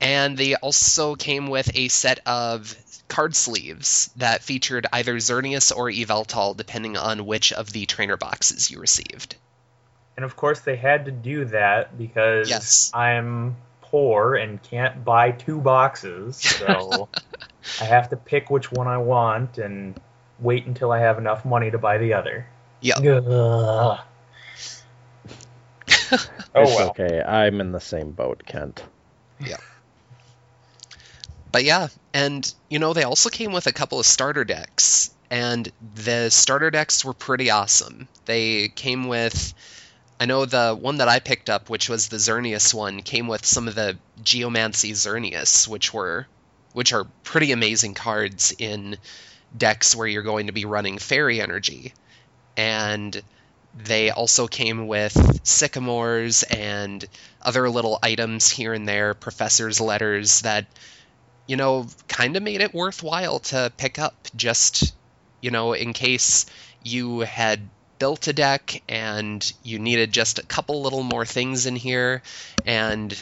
And 0.00 0.36
they 0.36 0.54
also 0.56 1.14
came 1.14 1.48
with 1.48 1.70
a 1.76 1.88
set 1.88 2.20
of 2.26 2.74
card 3.08 3.34
sleeves 3.34 4.10
that 4.16 4.42
featured 4.42 4.86
either 4.92 5.16
Xerneas 5.16 5.76
or 5.76 5.86
Yveltal, 5.90 6.56
depending 6.56 6.96
on 6.96 7.26
which 7.26 7.52
of 7.52 7.72
the 7.72 7.84
trainer 7.86 8.16
boxes 8.16 8.70
you 8.70 8.80
received. 8.80 9.36
And 10.16 10.24
of 10.24 10.36
course, 10.36 10.60
they 10.60 10.76
had 10.76 11.04
to 11.06 11.10
do 11.10 11.44
that 11.46 11.98
because 11.98 12.48
Yes. 12.48 12.90
I'm 12.94 13.56
poor 13.82 14.36
and 14.36 14.62
can't 14.62 15.04
buy 15.04 15.32
two 15.32 15.60
boxes, 15.60 16.36
so 16.36 17.08
I 17.80 17.84
have 17.84 18.10
to 18.10 18.16
pick 18.16 18.50
which 18.50 18.70
one 18.70 18.86
I 18.86 18.98
want 18.98 19.58
and 19.58 19.98
wait 20.38 20.66
until 20.66 20.92
I 20.92 21.00
have 21.00 21.18
enough 21.18 21.44
money 21.44 21.70
to 21.70 21.78
buy 21.78 21.98
the 21.98 22.14
other. 22.14 22.46
Yeah. 22.80 22.98
Ugh. 22.98 24.00
oh 26.12 26.16
it's 26.62 26.76
well. 26.76 26.90
okay. 26.90 27.20
I'm 27.22 27.60
in 27.60 27.72
the 27.72 27.80
same 27.80 28.12
boat, 28.12 28.42
Kent. 28.46 28.84
But 31.52 31.64
yeah, 31.64 31.88
and 32.14 32.52
you 32.68 32.78
know, 32.78 32.92
they 32.92 33.02
also 33.02 33.28
came 33.28 33.52
with 33.52 33.66
a 33.66 33.72
couple 33.72 33.98
of 33.98 34.06
starter 34.06 34.44
decks, 34.44 35.10
and 35.30 35.70
the 35.94 36.30
starter 36.30 36.70
decks 36.70 37.04
were 37.04 37.14
pretty 37.14 37.50
awesome. 37.50 38.08
They 38.24 38.68
came 38.68 39.08
with 39.08 39.54
I 40.20 40.26
know 40.26 40.44
the 40.44 40.76
one 40.78 40.98
that 40.98 41.08
I 41.08 41.18
picked 41.18 41.48
up, 41.48 41.70
which 41.70 41.88
was 41.88 42.08
the 42.08 42.18
Xerneas 42.18 42.74
one, 42.74 43.00
came 43.00 43.26
with 43.26 43.46
some 43.46 43.68
of 43.68 43.74
the 43.74 43.96
Geomancy 44.22 44.92
Xerneas, 44.92 45.66
which 45.66 45.94
were 45.94 46.26
which 46.74 46.92
are 46.92 47.04
pretty 47.24 47.52
amazing 47.52 47.94
cards 47.94 48.54
in 48.56 48.98
decks 49.56 49.96
where 49.96 50.06
you're 50.06 50.22
going 50.22 50.46
to 50.46 50.52
be 50.52 50.66
running 50.66 50.98
fairy 50.98 51.40
energy. 51.40 51.94
And 52.56 53.20
they 53.74 54.10
also 54.10 54.46
came 54.46 54.86
with 54.86 55.40
sycamores 55.42 56.42
and 56.42 57.04
other 57.40 57.70
little 57.70 57.98
items 58.02 58.50
here 58.50 58.74
and 58.74 58.86
there, 58.86 59.14
professor's 59.14 59.80
letters 59.80 60.42
that 60.42 60.66
you 61.46 61.56
know, 61.56 61.86
kind 62.08 62.36
of 62.36 62.42
made 62.42 62.60
it 62.60 62.74
worthwhile 62.74 63.40
to 63.40 63.72
pick 63.76 63.98
up 63.98 64.28
just, 64.36 64.94
you 65.40 65.50
know, 65.50 65.72
in 65.72 65.92
case 65.92 66.46
you 66.82 67.20
had 67.20 67.60
built 67.98 68.26
a 68.28 68.32
deck 68.32 68.82
and 68.88 69.52
you 69.62 69.78
needed 69.78 70.12
just 70.12 70.38
a 70.38 70.46
couple 70.46 70.82
little 70.82 71.02
more 71.02 71.26
things 71.26 71.66
in 71.66 71.76
here. 71.76 72.22
And, 72.64 73.12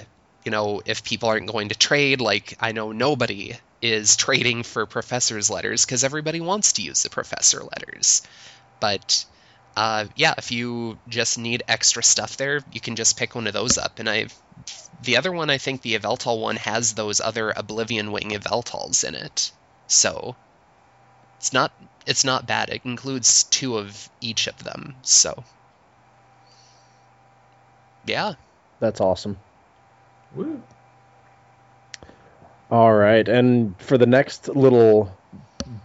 you 0.45 0.51
know, 0.51 0.83
if 0.87 1.05
people 1.05 1.29
aren't 1.29 1.51
going 1.51 1.71
to 1.71 1.75
trade, 1.75 2.21
like 2.21 2.57
I 2.61 2.73
know 2.73 2.93
nobody 2.93 3.57
is 3.83 4.17
trading 4.17 4.63
for 4.63 4.87
professor's 4.87 5.51
letters 5.51 5.85
because 5.85 6.05
everybody 6.05 6.41
wants 6.41 6.75
to 6.75 6.83
use 6.83 7.03
the 7.03 7.11
professor 7.11 7.63
letters. 7.63 8.23
But, 8.81 9.25
uh, 9.79 10.07
yeah, 10.17 10.35
if 10.37 10.51
you 10.51 10.99
just 11.09 11.39
need 11.39 11.63
extra 11.69 12.03
stuff 12.03 12.37
there, 12.37 12.65
you 12.73 12.81
can 12.81 12.97
just 12.97 13.17
pick 13.17 13.37
one 13.37 13.47
of 13.47 13.53
those 13.53 13.79
up. 13.79 14.01
And 14.01 14.11
I've 14.11 14.35
the 15.05 15.19
other 15.19 15.31
one, 15.31 15.51
I 15.51 15.59
think 15.59 15.83
the 15.83 15.95
Yveltal 15.95 16.41
one 16.41 16.57
has 16.57 16.95
those 16.95 17.21
other 17.21 17.53
Oblivion 17.55 18.11
Wing 18.11 18.31
Yveltals 18.31 19.07
in 19.07 19.15
it. 19.15 19.53
So 19.87 20.35
it's 21.37 21.53
not 21.53 21.71
it's 22.09 22.25
not 22.25 22.45
bad. 22.45 22.71
It 22.71 22.81
includes 22.85 23.45
two 23.45 23.79
of 23.79 24.11
each 24.21 24.49
of 24.49 24.65
them. 24.65 24.97
So 25.03 25.45
yeah. 28.05 28.33
That's 28.81 29.01
awesome. 29.01 29.39
Woo. 30.35 30.61
All 32.69 32.93
right, 32.93 33.29
and 33.29 33.81
for 33.81 33.97
the 33.97 34.07
next 34.07 34.49
little 34.49 35.17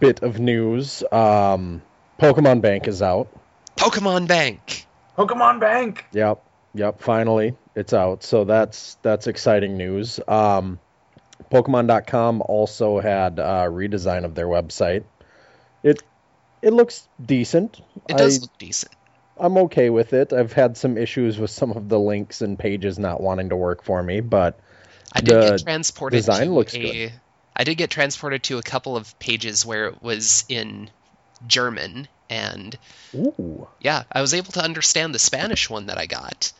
bit 0.00 0.24
of 0.24 0.40
news, 0.40 1.04
um, 1.12 1.80
Pokemon 2.20 2.60
Bank 2.60 2.88
is 2.88 3.00
out. 3.00 3.28
Pokemon 3.76 4.28
Bank. 4.28 4.86
Pokemon 5.16 5.60
Bank. 5.60 6.04
Yep, 6.12 6.42
yep. 6.74 7.00
Finally, 7.00 7.54
it's 7.74 7.92
out. 7.92 8.22
So 8.22 8.44
that's 8.44 8.96
that's 9.02 9.26
exciting 9.26 9.76
news. 9.76 10.20
Um, 10.26 10.78
Pokemon.com 11.50 12.42
also 12.42 13.00
had 13.00 13.38
a 13.38 13.68
redesign 13.68 14.24
of 14.24 14.34
their 14.34 14.46
website. 14.46 15.04
It 15.82 16.02
it 16.62 16.72
looks 16.72 17.06
decent. 17.24 17.80
It 18.08 18.16
does 18.16 18.38
I, 18.38 18.40
look 18.42 18.58
decent. 18.58 18.92
I'm 19.36 19.58
okay 19.58 19.90
with 19.90 20.12
it. 20.12 20.32
I've 20.32 20.52
had 20.52 20.76
some 20.76 20.96
issues 20.96 21.38
with 21.38 21.50
some 21.50 21.72
of 21.72 21.88
the 21.88 21.98
links 21.98 22.40
and 22.40 22.58
pages 22.58 22.98
not 22.98 23.20
wanting 23.20 23.48
to 23.48 23.56
work 23.56 23.82
for 23.82 24.02
me, 24.02 24.20
but 24.20 24.58
I 25.12 25.20
did 25.20 25.34
the 25.34 25.50
get 25.50 25.62
transported 25.62 26.16
design 26.16 26.46
to 26.48 26.52
looks 26.52 26.74
a 26.74 26.78
good. 26.78 27.12
I 27.56 27.64
did 27.64 27.76
get 27.76 27.90
transported 27.90 28.42
to 28.44 28.58
a 28.58 28.62
couple 28.62 28.96
of 28.96 29.16
pages 29.18 29.64
where 29.64 29.86
it 29.86 30.02
was 30.02 30.44
in 30.48 30.90
German 31.46 32.08
and 32.30 32.76
ooh, 33.14 33.68
Yeah, 33.80 34.04
I 34.10 34.20
was 34.20 34.34
able 34.34 34.52
to 34.52 34.62
understand 34.62 35.14
the 35.14 35.18
Spanish 35.18 35.68
one 35.70 35.86
that 35.86 35.98
I 35.98 36.06
got. 36.06 36.52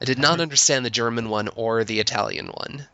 I 0.00 0.04
did 0.04 0.18
not 0.18 0.40
understand 0.40 0.84
the 0.84 0.90
German 0.90 1.28
one 1.28 1.48
or 1.48 1.84
the 1.84 2.00
Italian 2.00 2.46
one. 2.48 2.86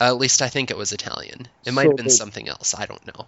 Uh, 0.00 0.04
at 0.04 0.16
least 0.16 0.42
I 0.42 0.48
think 0.48 0.70
it 0.70 0.76
was 0.78 0.92
Italian. 0.92 1.48
It 1.64 1.72
might 1.74 1.84
So 1.84 1.88
have 1.90 1.96
been 1.96 2.06
they- 2.06 2.10
something 2.12 2.48
else. 2.48 2.74
I 2.76 2.86
don't 2.86 3.04
know. 3.06 3.26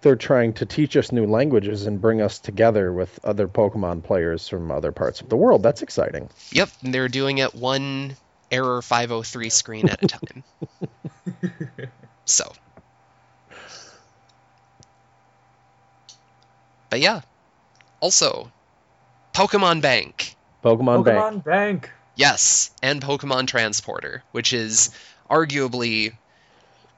they're 0.00 0.16
trying 0.16 0.52
to 0.54 0.66
teach 0.66 0.96
us 0.96 1.12
new 1.12 1.26
languages 1.26 1.86
and 1.86 2.00
bring 2.00 2.20
us 2.20 2.38
together 2.38 2.92
with 2.92 3.18
other 3.24 3.48
Pokemon 3.48 4.02
players 4.04 4.46
from 4.48 4.70
other 4.70 4.92
parts 4.92 5.20
of 5.22 5.28
the 5.30 5.36
world. 5.36 5.62
That's 5.62 5.80
exciting. 5.82 6.28
Yep, 6.52 6.68
and 6.82 6.92
they're 6.94 7.08
doing 7.08 7.38
it 7.38 7.54
one 7.54 8.16
error 8.50 8.82
503 8.82 9.48
screen 9.50 9.88
at 9.88 10.02
a 10.02 10.06
time. 10.18 10.44
so. 12.24 12.52
But 16.94 17.00
yeah. 17.00 17.22
Also, 17.98 18.52
Pokemon 19.32 19.82
Bank. 19.82 20.36
Pokemon, 20.62 21.04
Bank. 21.04 21.18
Pokemon 21.18 21.42
Bank. 21.44 21.90
Yes, 22.14 22.70
and 22.84 23.02
Pokemon 23.02 23.48
Transporter, 23.48 24.22
which 24.30 24.52
is 24.52 24.90
arguably 25.28 26.12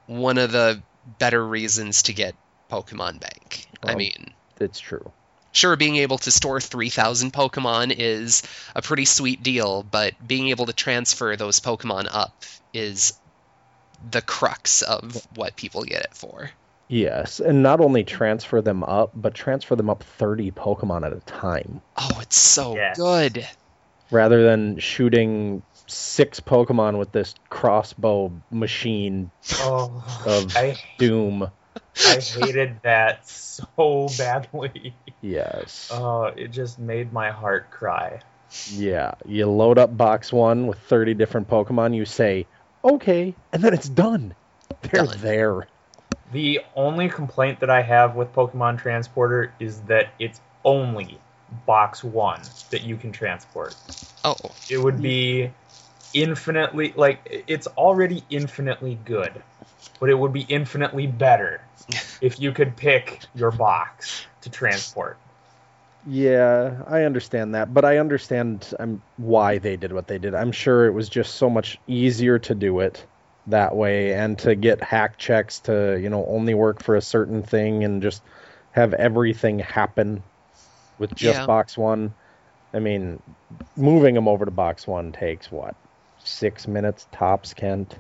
one 0.05 0.37
of 0.37 0.53
the 0.53 0.83
better 1.19 1.43
reasons 1.43 2.03
to 2.03 2.13
get 2.13 2.35
Pokemon 2.71 3.21
Bank. 3.21 3.69
I 3.83 3.93
Um, 3.93 3.97
mean, 3.97 4.35
It's 4.61 4.79
true. 4.79 5.11
sure, 5.53 5.77
being 5.77 5.97
able 5.97 6.19
to 6.19 6.31
store 6.31 6.61
3,000 6.61 7.33
Pokemon 7.33 7.95
is 7.97 8.43
a 8.75 8.83
pretty 8.83 9.07
sweet 9.07 9.43
deal, 9.43 9.83
but 9.83 10.13
being 10.29 10.49
able 10.49 10.67
to 10.67 10.75
transfer 10.75 11.37
those 11.37 11.59
Pokemon 11.61 12.07
up 12.13 12.45
is 12.75 13.15
the 14.11 14.21
crux 14.21 14.83
of 14.83 15.27
what 15.35 15.57
people 15.57 15.85
get 15.85 16.03
it 16.03 16.13
for. 16.15 16.51
Yes, 16.89 17.41
and 17.41 17.63
not 17.63 17.81
only 17.81 18.05
transfer 18.05 18.63
them 18.63 18.85
up, 18.85 19.11
but 19.15 19.35
transfer 19.35 19.75
them 19.75 19.91
up 19.91 20.03
30 20.03 20.53
Pokemon 20.53 21.05
at 21.05 21.13
a 21.13 21.21
time. 21.21 21.81
Oh, 21.97 22.19
it's 22.21 22.37
so 22.37 22.77
Yes. 22.77 22.97
good. 22.97 23.47
Rather 24.13 24.45
than 24.45 24.79
shooting 24.79 25.63
six 25.89 26.39
Pokemon 26.39 26.99
with 26.99 27.11
this 27.11 27.35
crossbow 27.49 28.31
machine 28.53 29.31
Oh, 29.61 30.05
Of 30.27 30.57
I 30.57 30.77
doom. 30.99 31.51
I 32.07 32.21
hated 32.21 32.81
that 32.83 33.27
so 33.29 34.09
badly. 34.17 34.95
Yes. 35.23 35.91
Oh, 35.93 36.25
it 36.25 36.49
just 36.49 36.79
made 36.79 37.13
my 37.13 37.31
heart 37.31 37.71
cry. 37.71 38.21
Yeah. 38.71 39.15
You 39.27 39.47
load 39.51 39.79
up 39.79 39.97
box 39.97 40.33
one 40.33 40.69
with 40.69 40.79
30 40.79 41.15
different 41.15 41.49
Pokemon, 41.49 41.97
you 41.97 42.05
say, 42.05 42.47
okay, 42.85 43.35
and 43.53 43.63
then 43.63 43.75
it's 43.75 43.89
done. 43.89 44.35
They're 44.83 45.05
Done. 45.07 45.19
there. 45.19 45.67
The 46.33 46.61
only 46.75 47.09
complaint 47.09 47.61
that 47.61 47.71
I 47.71 47.83
have 47.83 48.17
with 48.17 48.33
Pokemon 48.33 48.79
Transporter 48.79 49.53
is 49.61 49.81
that 49.83 50.09
it's 50.19 50.41
only 50.65 51.19
box 51.67 52.03
one 52.03 52.41
that 52.71 52.83
you 52.83 52.97
can 52.97 53.13
transport. 53.13 53.77
Oh, 54.25 54.37
It 54.69 54.79
would 54.79 55.01
be 55.01 55.53
infinitely 56.13 56.93
like 56.97 57.21
it's 57.49 57.67
already 57.67 58.25
infinitely 58.31 58.99
good 59.05 59.43
but 60.01 60.11
it 60.11 60.15
would 60.15 60.33
be 60.33 60.43
infinitely 60.43 61.07
better 61.07 61.61
if 62.21 62.41
you 62.41 62.53
could 62.53 62.77
pick 62.77 63.21
your 63.35 63.51
box 63.51 64.27
to 64.43 64.51
transport. 64.51 65.17
Yeah, 66.09 66.83
I 66.87 67.03
understand 67.03 67.55
that, 67.55 67.75
but 67.75 67.85
I 67.85 67.99
understand 67.99 68.73
um, 68.79 69.03
why 69.17 69.59
they 69.59 69.77
did 69.77 69.93
what 69.93 70.07
they 70.07 70.19
did. 70.19 70.35
I'm 70.35 70.53
sure 70.53 70.87
it 70.87 70.93
was 70.93 71.09
just 71.09 71.35
so 71.35 71.51
much 71.51 71.79
easier 71.89 72.39
to 72.39 72.55
do 72.55 72.81
it 72.81 73.05
that 73.49 73.75
way 73.77 74.13
and 74.15 74.39
to 74.41 74.55
get 74.55 74.83
hack 74.83 75.19
checks 75.19 75.61
to, 75.61 75.99
you 76.01 76.09
know, 76.09 76.27
only 76.27 76.55
work 76.55 76.83
for 76.83 76.97
a 76.97 77.03
certain 77.03 77.43
thing 77.43 77.85
and 77.85 78.03
just 78.03 78.23
have 78.73 78.93
everything 78.95 79.59
happen 79.61 80.23
with 80.99 81.15
just 81.15 81.41
Yeah. 81.41 81.47
box 81.47 81.79
1. 81.79 82.13
I 82.75 82.79
mean, 82.81 83.23
moving 83.77 84.15
them 84.15 84.29
over 84.29 84.45
to 84.45 84.51
box 84.51 84.87
1 84.87 85.13
takes 85.13 85.51
what? 85.51 85.75
6 86.25 86.67
minutes 86.67 87.07
tops, 87.13 87.55
Kent. 87.55 87.97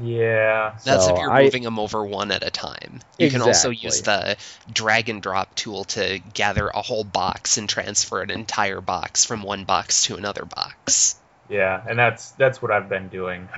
Yeah. 0.00 0.72
That's 0.84 1.04
So 1.06 1.14
if 1.14 1.20
you're 1.20 1.30
I- 1.30 1.44
moving 1.44 1.62
them 1.62 1.78
over 1.78 2.04
one 2.04 2.32
at 2.32 2.42
a 2.42 2.50
time. 2.50 3.00
You 3.18 3.30
can 3.30 3.42
also 3.42 3.70
use 3.70 4.00
the 4.02 4.36
drag 4.72 5.08
and 5.10 5.22
drop 5.22 5.54
tool 5.54 5.84
to 5.84 6.18
gather 6.32 6.68
a 6.68 6.80
whole 6.82 7.04
box 7.04 7.58
and 7.58 7.68
transfer 7.68 8.22
an 8.22 8.30
entire 8.30 8.80
box 8.80 9.24
from 9.26 9.42
one 9.42 9.64
box 9.64 10.04
to 10.04 10.16
another 10.16 10.44
box. 10.46 11.16
Yeah, 11.48 11.80
and 11.86 11.98
that's 11.98 12.30
that's 12.32 12.62
what 12.62 12.70
I've 12.72 12.88
been 12.88 13.08
doing. 13.08 13.48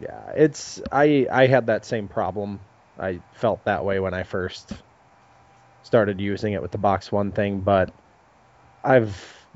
Yeah, 0.00 0.30
it's 0.36 0.80
I 0.92 1.26
I 1.30 1.46
had 1.46 1.66
that 1.68 1.84
same 1.84 2.08
problem. 2.08 2.60
I 2.98 3.20
felt 3.34 3.64
that 3.64 3.84
way 3.84 4.00
when 4.00 4.14
I 4.14 4.22
first 4.22 4.72
started 5.84 6.20
using 6.20 6.52
it 6.52 6.62
with 6.62 6.72
the 6.72 6.78
box 6.78 7.12
one 7.12 7.30
thing, 7.32 7.60
but 7.60 7.90
I've 8.84 9.46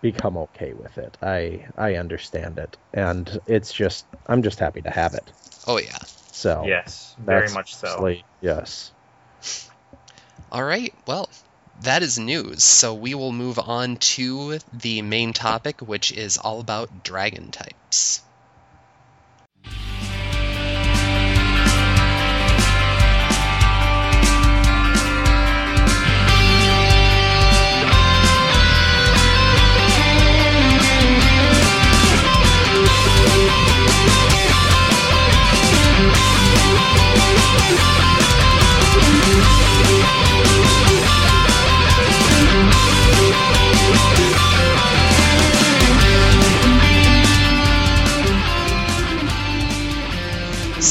become 0.00 0.36
okay 0.36 0.72
with 0.74 0.98
it. 0.98 1.16
I 1.22 1.66
I 1.76 1.94
understand 1.96 2.58
it, 2.58 2.76
and 2.92 3.40
it's 3.46 3.72
just 3.72 4.06
I'm 4.26 4.42
just 4.42 4.58
happy 4.58 4.82
to 4.82 4.90
have 4.90 5.14
it. 5.14 5.32
Oh 5.66 5.78
yeah. 5.78 5.98
So 6.30 6.64
Yes, 6.66 7.14
very 7.18 7.48
much 7.50 7.74
so. 7.74 7.88
honestly- 7.88 8.24
Yes. 8.40 8.90
All 10.52 10.62
right. 10.62 10.92
Well, 11.06 11.28
that 11.80 12.02
is 12.02 12.18
news. 12.18 12.62
So 12.62 12.94
we 12.94 13.14
will 13.14 13.32
move 13.32 13.58
on 13.58 13.96
to 13.96 14.58
the 14.72 15.02
main 15.02 15.32
topic, 15.32 15.80
which 15.80 16.12
is 16.12 16.38
all 16.38 16.60
about 16.60 17.02
dragon 17.02 17.50
types. 17.50 18.22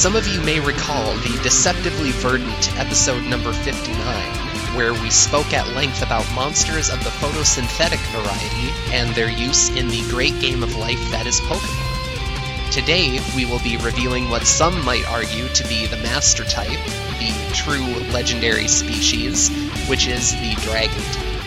Some 0.04 0.18
of 0.18 0.28
you 0.28 0.42
may 0.42 0.60
recall 0.60 1.16
the 1.16 1.40
Deceptively 1.44 2.12
Verdant 2.12 2.78
episode 2.78 3.24
number 3.24 3.54
59, 3.54 4.76
where 4.76 4.92
we 4.92 5.10
spoke 5.10 5.54
at 5.54 5.66
length 5.78 6.02
about 6.02 6.30
monsters 6.34 6.90
of 6.90 7.02
the 7.06 7.10
photosynthetic 7.10 8.00
variety 8.12 8.94
and 8.94 9.16
their 9.16 9.30
use 9.30 9.70
in 9.70 9.88
the 9.88 10.02
great 10.10 10.38
game 10.42 10.62
of 10.62 10.76
life 10.76 11.00
that 11.12 11.26
is 11.26 11.40
Pokemon. 11.40 12.70
Today, 12.74 13.22
we 13.34 13.46
will 13.46 13.62
be 13.62 13.78
reviewing 13.78 14.28
what 14.28 14.46
some 14.46 14.84
might 14.84 15.10
argue 15.10 15.48
to 15.48 15.66
be 15.70 15.86
the 15.86 16.04
master 16.04 16.44
type, 16.44 16.84
the 17.20 17.54
true 17.54 17.88
legendary 18.12 18.68
species, 18.68 19.48
which 19.88 20.10
is 20.10 20.34
the 20.34 20.54
dragon 20.64 21.02
type. 21.14 21.44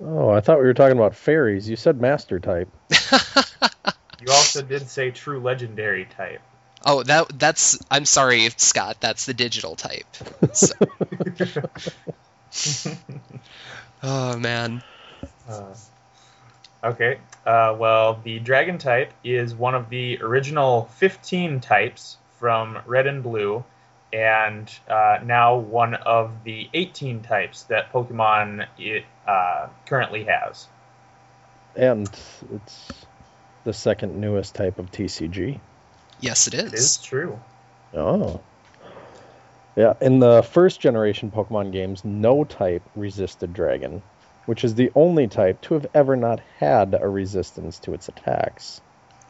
Oh, 0.00 0.28
I 0.28 0.40
thought 0.40 0.60
we 0.60 0.64
were 0.66 0.74
talking 0.74 0.96
about 0.96 1.16
fairies. 1.16 1.68
You 1.68 1.74
said 1.74 2.00
master 2.00 2.38
type. 2.38 2.68
You 4.26 4.32
also 4.32 4.62
did 4.62 4.88
say 4.88 5.10
true 5.10 5.38
legendary 5.38 6.06
type. 6.06 6.40
Oh, 6.84 7.02
that 7.02 7.38
that's 7.38 7.78
I'm 7.90 8.04
sorry, 8.04 8.48
Scott, 8.56 8.98
that's 9.00 9.26
the 9.26 9.34
digital 9.34 9.76
type. 9.76 10.06
So- 10.52 10.74
oh 14.02 14.38
man. 14.38 14.82
Uh, 15.48 15.74
okay. 16.82 17.18
Uh, 17.44 17.76
well, 17.78 18.20
the 18.22 18.38
dragon 18.38 18.78
type 18.78 19.12
is 19.22 19.54
one 19.54 19.74
of 19.74 19.90
the 19.90 20.20
original 20.22 20.86
15 20.96 21.60
types 21.60 22.16
from 22.38 22.78
Red 22.86 23.06
and 23.06 23.22
Blue, 23.22 23.64
and 24.12 24.70
uh, 24.88 25.18
now 25.24 25.56
one 25.56 25.94
of 25.94 26.44
the 26.44 26.68
18 26.72 27.22
types 27.22 27.64
that 27.64 27.92
Pokemon 27.92 28.66
it 28.78 29.04
uh, 29.26 29.68
currently 29.86 30.24
has. 30.24 30.66
And 31.76 32.08
it's 32.54 32.92
the 33.64 33.72
second 33.72 34.20
newest 34.20 34.54
type 34.54 34.78
of 34.78 34.92
TCG. 34.92 35.58
Yes, 36.24 36.46
it 36.46 36.54
is. 36.54 36.72
It 36.72 36.78
is 36.78 36.96
true. 36.98 37.38
Oh. 37.92 38.40
Yeah, 39.76 39.94
in 40.00 40.20
the 40.20 40.42
first 40.42 40.80
generation 40.80 41.30
Pokemon 41.30 41.72
games, 41.72 42.04
no 42.04 42.44
type 42.44 42.82
resisted 42.96 43.52
Dragon, 43.52 44.02
which 44.46 44.64
is 44.64 44.74
the 44.74 44.90
only 44.94 45.26
type 45.28 45.60
to 45.62 45.74
have 45.74 45.86
ever 45.94 46.16
not 46.16 46.40
had 46.58 46.94
a 46.98 47.08
resistance 47.08 47.78
to 47.80 47.92
its 47.92 48.08
attacks. 48.08 48.80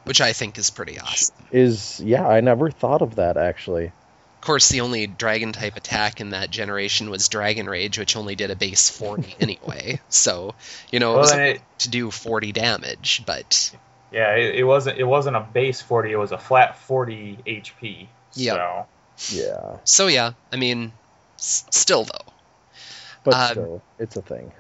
Which 0.05 0.21
I 0.21 0.35
think 0.35 0.59
is 0.59 0.71
pretty 0.71 1.01
awesome. 1.01 1.35
Is 1.51 1.99
yeah, 2.01 2.29
I 2.29 2.41
never 2.43 2.71
thought 2.71 3.03
of 3.03 3.17
that 3.17 3.37
actually. 3.37 3.87
Of 3.87 4.47
course, 4.47 4.69
the 4.69 4.83
only 4.83 5.07
dragon 5.07 5.53
type 5.53 5.77
attack 5.77 6.21
in 6.21 6.31
that 6.31 6.51
generation 6.51 7.09
was 7.09 7.29
Dragon 7.31 7.67
Rage, 7.67 7.99
which 7.99 8.15
only 8.15 8.35
did 8.35 8.51
a 8.51 8.57
base 8.57 8.91
40 8.91 9.37
anyway. 9.41 10.01
So, 10.11 10.55
you 10.93 11.01
know, 11.01 11.13
it 11.13 11.15
Well, 11.15 11.21
was 11.23 11.33
then 11.33 11.41
it, 11.57 11.63
to 11.79 11.89
do 11.89 12.11
40 12.11 12.53
damage, 12.53 13.23
but 13.25 13.75
yeah, 14.15 14.35
it, 14.37 14.55
it 14.55 14.65
wasn't 14.65 14.99
it 14.99 15.05
wasn't 15.05 15.37
a 15.37 15.41
base 15.41 15.81
40. 15.83 16.13
It 16.13 16.17
was 16.17 16.33
a 16.33 16.39
flat 16.39 16.79
40 16.79 17.39
HP. 17.47 18.07
Yeah. 18.35 18.85
So 19.19 19.37
Yeah, 19.37 19.77
so 19.85 20.07
yeah, 20.07 20.33
I 20.53 20.57
mean, 20.57 20.93
s- 21.39 21.65
still 21.71 22.05
though. 22.05 22.33
but 23.25 23.35
Um, 23.35 23.51
still, 23.51 23.83
it's 23.99 24.17
a 24.17 24.23
thing. 24.23 24.53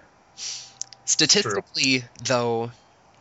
Statistically, 1.07 2.05
though, 2.25 2.71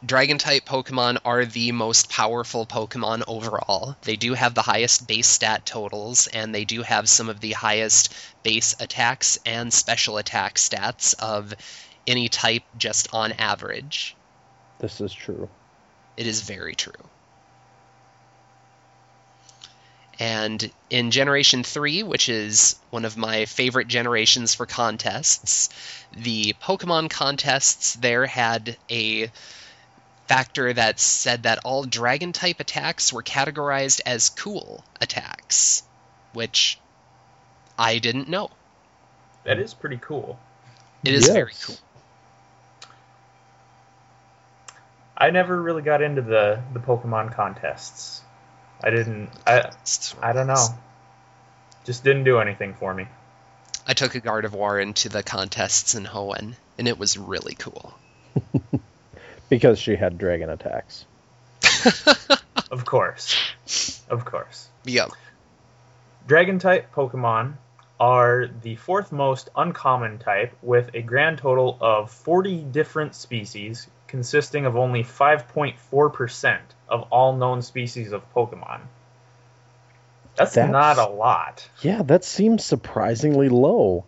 Dragon 0.06 0.38
type 0.38 0.66
Pokemon 0.66 1.18
are 1.24 1.46
the 1.46 1.72
most 1.72 2.10
powerful 2.10 2.66
Pokemon 2.66 3.24
overall. 3.28 3.96
They 4.02 4.16
do 4.16 4.34
have 4.34 4.54
the 4.54 4.62
highest 4.62 5.08
base 5.08 5.28
stat 5.28 5.66
totals, 5.66 6.28
and 6.28 6.54
they 6.54 6.66
do 6.66 6.82
have 6.82 7.08
some 7.08 7.30
of 7.30 7.40
the 7.40 7.52
highest 7.54 8.14
base 8.44 8.76
attacks 8.80 9.38
and 9.46 9.72
special 9.74 10.18
attack 10.18 10.56
stats 10.56 11.14
of 11.20 11.54
any 12.08 12.28
type 12.30 12.64
just 12.78 13.14
on 13.14 13.32
average. 13.34 14.16
This 14.80 15.00
is 15.00 15.14
true. 15.14 15.48
It 16.16 16.28
is 16.28 16.42
very 16.42 16.76
true. 16.76 16.94
And 20.20 20.72
in 20.90 21.12
Generation 21.12 21.64
3, 21.64 22.04
which 22.04 22.30
is 22.30 22.76
one 22.92 23.04
of 23.04 23.18
my 23.18 23.46
favorite 23.46 23.88
generations 23.88 24.54
for 24.54 24.66
contests, 24.66 25.70
the 26.16 26.54
Pokemon 26.62 27.10
contests 27.10 27.96
there 27.96 28.28
had 28.28 28.78
a 28.92 29.32
factor 30.28 30.72
that 30.72 31.00
said 31.00 31.44
that 31.44 31.60
all 31.66 31.84
dragon 31.84 32.32
type 32.32 32.60
attacks 32.60 33.12
were 33.12 33.24
categorized 33.24 34.02
as 34.06 34.30
cool 34.30 34.86
attacks, 35.02 35.84
which 36.34 36.80
I 37.78 37.98
didn't 37.98 38.30
know. 38.30 38.52
that 39.44 39.60
is 39.60 39.74
pretty 39.74 39.98
cool. 39.98 40.40
It 41.04 41.14
is 41.14 41.28
very 41.28 41.54
cool. 41.66 41.76
I 45.18 45.30
never 45.30 45.62
really 45.62 45.82
got 45.82 46.02
into 46.02 46.22
the 46.22 46.62
the 46.74 46.80
Pokemon 46.80 47.34
contests. 47.34 48.22
I 48.84 48.90
didn't. 48.90 49.30
I 49.46 49.72
I 50.22 50.34
don't 50.34 50.48
know. 50.48 50.68
Just 51.86 52.04
didn't 52.04 52.24
do 52.24 52.40
anything 52.40 52.74
for 52.74 52.94
me. 52.94 53.08
I 53.86 53.94
took 53.94 54.16
a 54.16 54.22
Gardevoir 54.22 54.82
into 54.82 55.10
the 55.10 55.24
contests 55.24 55.96
in 55.96 56.06
Hoenn, 56.06 56.56
and 56.78 56.88
it 56.88 56.98
was 56.98 57.18
really 57.18 57.56
cool. 57.56 57.94
Because 59.50 59.78
she 59.78 59.96
had 59.96 60.18
dragon 60.18 60.50
attacks. 60.50 61.06
Of 62.74 62.86
course, 62.86 64.02
of 64.10 64.26
course. 64.26 64.68
Yep. 64.86 65.12
Dragon 66.26 66.58
type 66.58 66.92
Pokemon 66.92 67.54
are 68.00 68.48
the 68.64 68.78
fourth 68.78 69.12
most 69.12 69.50
uncommon 69.56 70.18
type, 70.18 70.58
with 70.64 70.90
a 70.96 71.04
grand 71.04 71.38
total 71.38 71.78
of 71.80 72.10
40 72.10 72.64
different 72.64 73.14
species, 73.14 73.88
consisting 74.14 74.68
of 74.68 74.76
only 74.78 75.04
5.4% 75.04 76.60
of 76.88 77.02
all 77.10 77.36
known 77.36 77.64
species 77.64 78.12
of 78.12 78.22
Pokemon. 78.36 78.82
That's, 80.36 80.54
That's- 80.54 80.72
not 80.72 81.00
a 81.00 81.10
lot. 81.12 81.68
Yeah, 81.82 82.04
that 82.04 82.24
seems 82.24 82.64
surprisingly 82.64 83.50
low. 83.50 84.06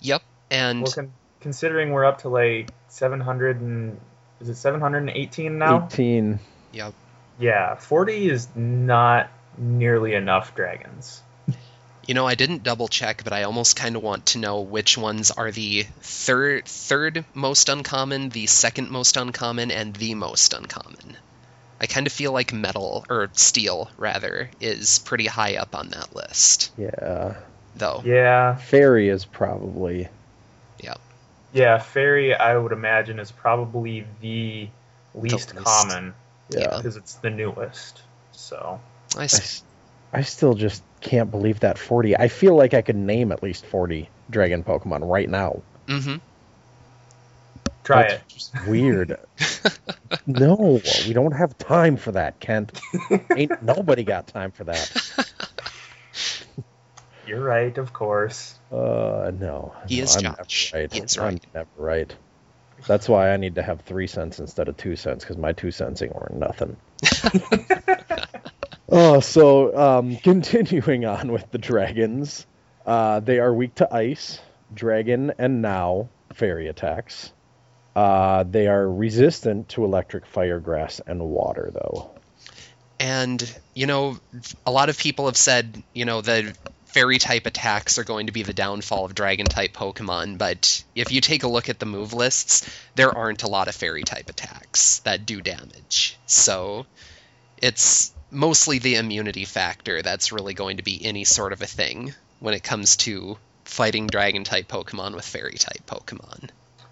Yep. 0.00 0.22
And 0.50 0.82
Well, 0.82 0.90
con- 0.90 1.12
considering 1.40 1.92
we're 1.92 2.04
up 2.04 2.22
to 2.22 2.30
like 2.30 2.72
700 2.88 3.60
and 3.60 4.00
is 4.40 4.48
it 4.48 4.56
718 4.56 5.56
now? 5.56 5.86
18. 5.86 6.40
yep. 6.72 6.92
Yeah, 7.38 7.76
40 7.76 8.28
is 8.28 8.48
not 8.56 9.30
nearly 9.56 10.14
enough 10.14 10.56
dragons. 10.56 11.22
You 12.06 12.14
know, 12.14 12.26
I 12.26 12.34
didn't 12.34 12.62
double 12.64 12.88
check, 12.88 13.22
but 13.24 13.32
I 13.32 13.44
almost 13.44 13.76
kind 13.76 13.94
of 13.96 14.02
want 14.02 14.26
to 14.26 14.38
know 14.38 14.60
which 14.62 14.98
ones 14.98 15.30
are 15.30 15.50
the 15.52 15.84
third 16.00 16.64
third 16.66 17.24
most 17.32 17.68
uncommon, 17.68 18.30
the 18.30 18.46
second 18.46 18.90
most 18.90 19.16
uncommon, 19.16 19.70
and 19.70 19.94
the 19.94 20.14
most 20.14 20.52
uncommon. 20.52 21.16
I 21.80 21.86
kind 21.86 22.06
of 22.06 22.12
feel 22.12 22.32
like 22.32 22.52
metal 22.52 23.04
or 23.08 23.28
steel 23.34 23.90
rather 23.96 24.50
is 24.60 24.98
pretty 25.00 25.26
high 25.26 25.56
up 25.56 25.74
on 25.74 25.88
that 25.90 26.14
list, 26.14 26.72
Yeah. 26.76 27.34
though. 27.76 28.02
Yeah, 28.04 28.56
Fairy 28.56 29.08
is 29.08 29.24
probably. 29.24 30.08
Yeah. 30.80 30.94
yeah. 31.52 31.78
Fairy, 31.78 32.34
I 32.34 32.56
would 32.56 32.72
imagine, 32.72 33.18
is 33.20 33.30
probably 33.32 34.06
the 34.20 34.68
least 35.14 35.54
least. 35.54 35.64
common 35.64 36.14
Yeah. 36.50 36.76
because 36.76 36.96
it's 36.96 37.14
the 37.14 37.30
newest. 37.30 38.00
So 38.32 38.80
I 39.16 39.20
I, 39.20 39.24
s- 39.24 39.34
s- 39.34 39.62
I 40.12 40.22
still 40.22 40.54
just 40.54 40.82
can't 41.00 41.30
believe 41.30 41.60
that 41.60 41.78
40. 41.78 42.16
I 42.16 42.28
feel 42.28 42.54
like 42.54 42.74
I 42.74 42.82
could 42.82 42.96
name 42.96 43.32
at 43.32 43.42
least 43.42 43.64
40 43.66 44.08
dragon 44.30 44.62
Pokemon 44.62 45.08
right 45.08 45.28
now. 45.28 45.62
mhm. 45.86 46.20
try 47.84 48.02
That's 48.02 48.50
it. 48.54 48.68
weird. 48.68 49.18
no, 50.26 50.80
we 51.06 51.12
don't 51.12 51.32
have 51.32 51.56
time 51.58 51.96
for 51.96 52.12
that, 52.12 52.40
Kent. 52.40 52.78
Ain't 53.36 53.62
nobody 53.62 54.04
got 54.04 54.26
time 54.26 54.50
for 54.52 54.64
that. 54.64 54.90
You're 57.26 57.42
right, 57.42 57.76
of 57.78 57.92
course. 57.92 58.54
Uh, 58.70 59.30
no. 59.38 59.74
He 59.88 59.98
no, 59.98 60.02
is 60.04 60.16
I'm 60.16 60.22
Josh. 60.22 60.72
Never 60.72 60.82
right. 60.82 60.92
He 60.92 61.00
is 61.00 61.16
I'm 61.16 61.24
right. 61.24 61.46
never 61.54 61.68
right. 61.76 62.14
That's 62.86 63.08
why 63.08 63.30
I 63.32 63.36
need 63.36 63.54
to 63.54 63.62
have 63.62 63.80
three 63.82 64.08
cents 64.08 64.40
instead 64.40 64.68
of 64.68 64.76
two 64.76 64.96
cents 64.96 65.24
because 65.24 65.36
my 65.38 65.52
two 65.52 65.70
cents 65.70 66.02
ain't 66.02 66.14
worth 66.14 66.32
nothing. 66.32 66.76
Oh, 68.94 69.20
so 69.20 69.74
um, 69.76 70.16
continuing 70.22 71.06
on 71.06 71.32
with 71.32 71.50
the 71.50 71.56
dragons, 71.56 72.46
uh, 72.84 73.20
they 73.20 73.38
are 73.38 73.52
weak 73.52 73.74
to 73.76 73.92
ice, 73.92 74.38
dragon, 74.72 75.32
and 75.38 75.62
now 75.62 76.10
fairy 76.34 76.68
attacks. 76.68 77.32
Uh, 77.96 78.44
they 78.44 78.68
are 78.68 78.88
resistant 78.90 79.70
to 79.70 79.84
electric, 79.84 80.26
fire, 80.26 80.60
grass, 80.60 81.00
and 81.06 81.20
water, 81.22 81.70
though. 81.72 82.10
And, 83.00 83.42
you 83.74 83.86
know, 83.86 84.18
a 84.66 84.70
lot 84.70 84.90
of 84.90 84.98
people 84.98 85.24
have 85.24 85.38
said, 85.38 85.82
you 85.94 86.04
know, 86.04 86.20
the 86.20 86.54
fairy 86.84 87.18
type 87.18 87.46
attacks 87.46 87.98
are 87.98 88.04
going 88.04 88.26
to 88.26 88.32
be 88.32 88.42
the 88.42 88.52
downfall 88.52 89.06
of 89.06 89.14
dragon 89.14 89.46
type 89.46 89.72
Pokemon, 89.72 90.36
but 90.36 90.84
if 90.94 91.10
you 91.10 91.22
take 91.22 91.42
a 91.42 91.48
look 91.48 91.70
at 91.70 91.78
the 91.78 91.86
move 91.86 92.12
lists, 92.12 92.68
there 92.94 93.16
aren't 93.16 93.42
a 93.42 93.48
lot 93.48 93.68
of 93.68 93.74
fairy 93.74 94.02
type 94.02 94.28
attacks 94.28 94.98
that 95.00 95.24
do 95.24 95.40
damage. 95.40 96.18
So 96.26 96.84
it's 97.56 98.12
mostly 98.32 98.78
the 98.78 98.96
immunity 98.96 99.44
factor 99.44 100.02
that's 100.02 100.32
really 100.32 100.54
going 100.54 100.78
to 100.78 100.82
be 100.82 101.04
any 101.04 101.24
sort 101.24 101.52
of 101.52 101.62
a 101.62 101.66
thing 101.66 102.14
when 102.40 102.54
it 102.54 102.62
comes 102.64 102.96
to 102.96 103.36
fighting 103.64 104.06
dragon 104.08 104.42
type 104.42 104.66
Pokemon 104.68 105.14
with 105.14 105.24
fairy 105.24 105.54
type 105.54 105.86
Pokemon. 105.86 106.48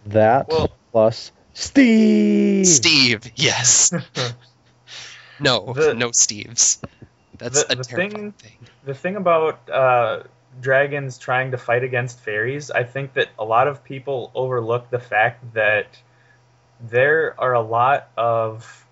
That 0.07 0.49
Well- 0.49 0.71
plus 0.93 1.33
Steve. 1.55 2.67
Steve, 2.67 3.33
yes. 3.35 3.93
no, 5.41 5.73
The- 5.73 5.95
no 5.95 6.11
Steves. 6.11 6.83
That's 7.39 7.65
the- 7.65 7.73
a 7.73 7.77
the 7.77 7.85
terrifying 7.85 8.33
thing- 8.33 8.33
thing. 8.33 8.67
The 8.85 8.95
thing 8.95 9.17
about 9.17 9.69
uh, 9.71 10.23
dragons 10.61 11.19
trying 11.19 11.51
to 11.53 11.59
fight 11.59 11.85
against 11.85 12.21
fairies, 12.21 12.71
I 12.71 12.85
think 12.85 13.15
that 13.15 13.29
a 13.39 13.45
lot 13.45 13.67
of 13.69 13.83
people 13.85 14.31
overlook 14.35 14.91
the 14.91 14.99
fact 14.99 15.55
that 15.55 15.87
there 16.81 17.35
are 17.39 17.53
a 17.55 17.61
lot 17.61 18.09
of 18.17 18.87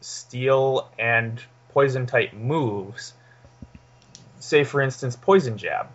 steel 0.00 0.88
and 0.98 1.40
poison 1.72 2.06
type 2.06 2.32
moves. 2.32 3.14
Say, 4.40 4.64
for 4.64 4.80
instance, 4.80 5.16
poison 5.16 5.56
jab 5.58 5.88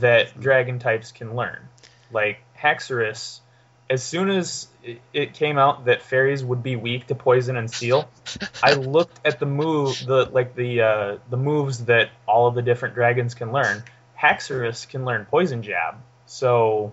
that 0.00 0.38
dragon 0.40 0.78
types 0.78 1.12
can 1.12 1.34
learn. 1.36 1.68
Like 2.10 2.38
Haxorus, 2.58 3.40
as 3.90 4.02
soon 4.02 4.30
as 4.30 4.66
it- 4.82 5.00
it 5.12 5.34
came 5.34 5.58
out 5.58 5.84
that 5.86 6.02
fairies 6.02 6.42
would 6.44 6.62
be 6.62 6.76
weak 6.76 7.06
to 7.08 7.14
poison 7.14 7.56
and 7.56 7.70
steel, 7.70 8.08
I 8.62 8.72
looked 8.74 9.20
at 9.24 9.38
the 9.38 9.46
move, 9.46 10.04
the 10.06 10.24
like 10.26 10.54
the 10.54 10.80
uh, 10.82 11.16
the 11.30 11.36
moves 11.36 11.84
that 11.86 12.10
all 12.26 12.46
of 12.46 12.54
the 12.54 12.62
different 12.62 12.94
dragons 12.94 13.34
can 13.34 13.52
learn. 13.52 13.82
Haxorus 14.18 14.88
can 14.88 15.04
learn 15.04 15.26
poison 15.26 15.62
jab, 15.62 15.96
so 16.26 16.92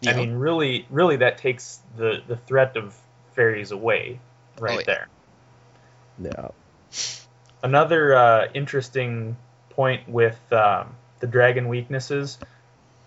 Yeah. 0.00 0.12
I 0.12 0.14
mean, 0.14 0.32
really, 0.34 0.86
really, 0.90 1.16
that 1.16 1.38
takes 1.38 1.80
the 1.96 2.22
the 2.26 2.36
threat 2.36 2.76
of 2.76 2.96
fairies 3.34 3.72
away, 3.72 4.20
right 4.58 4.76
Oh, 4.76 4.78
yeah. 4.78 4.84
there. 4.86 5.08
Yeah. 6.20 6.48
Another 7.62 8.14
uh, 8.14 8.48
interesting 8.54 9.36
point 9.70 10.08
with 10.08 10.38
um, 10.52 10.94
the 11.20 11.26
dragon 11.26 11.68
weaknesses: 11.68 12.38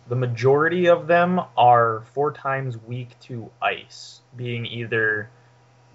the 0.07 0.15
majority 0.15 0.87
of 0.87 1.07
them 1.07 1.41
are 1.57 2.03
four 2.13 2.33
times 2.33 2.77
weak 2.77 3.17
to 3.21 3.49
ice, 3.61 4.19
being 4.35 4.65
either 4.65 5.29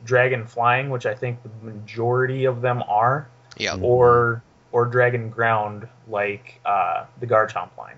dragon 0.04 0.46
flying, 0.46 0.90
which 0.90 1.06
I 1.06 1.14
think 1.14 1.38
the 1.42 1.50
majority 1.70 2.46
of 2.46 2.60
them 2.62 2.82
are, 2.86 3.28
yeah. 3.58 3.76
or 3.80 4.42
or 4.72 4.86
dragon 4.86 5.30
ground, 5.30 5.88
like 6.08 6.60
uh, 6.64 7.04
the 7.20 7.26
Garchomp 7.26 7.76
line. 7.76 7.96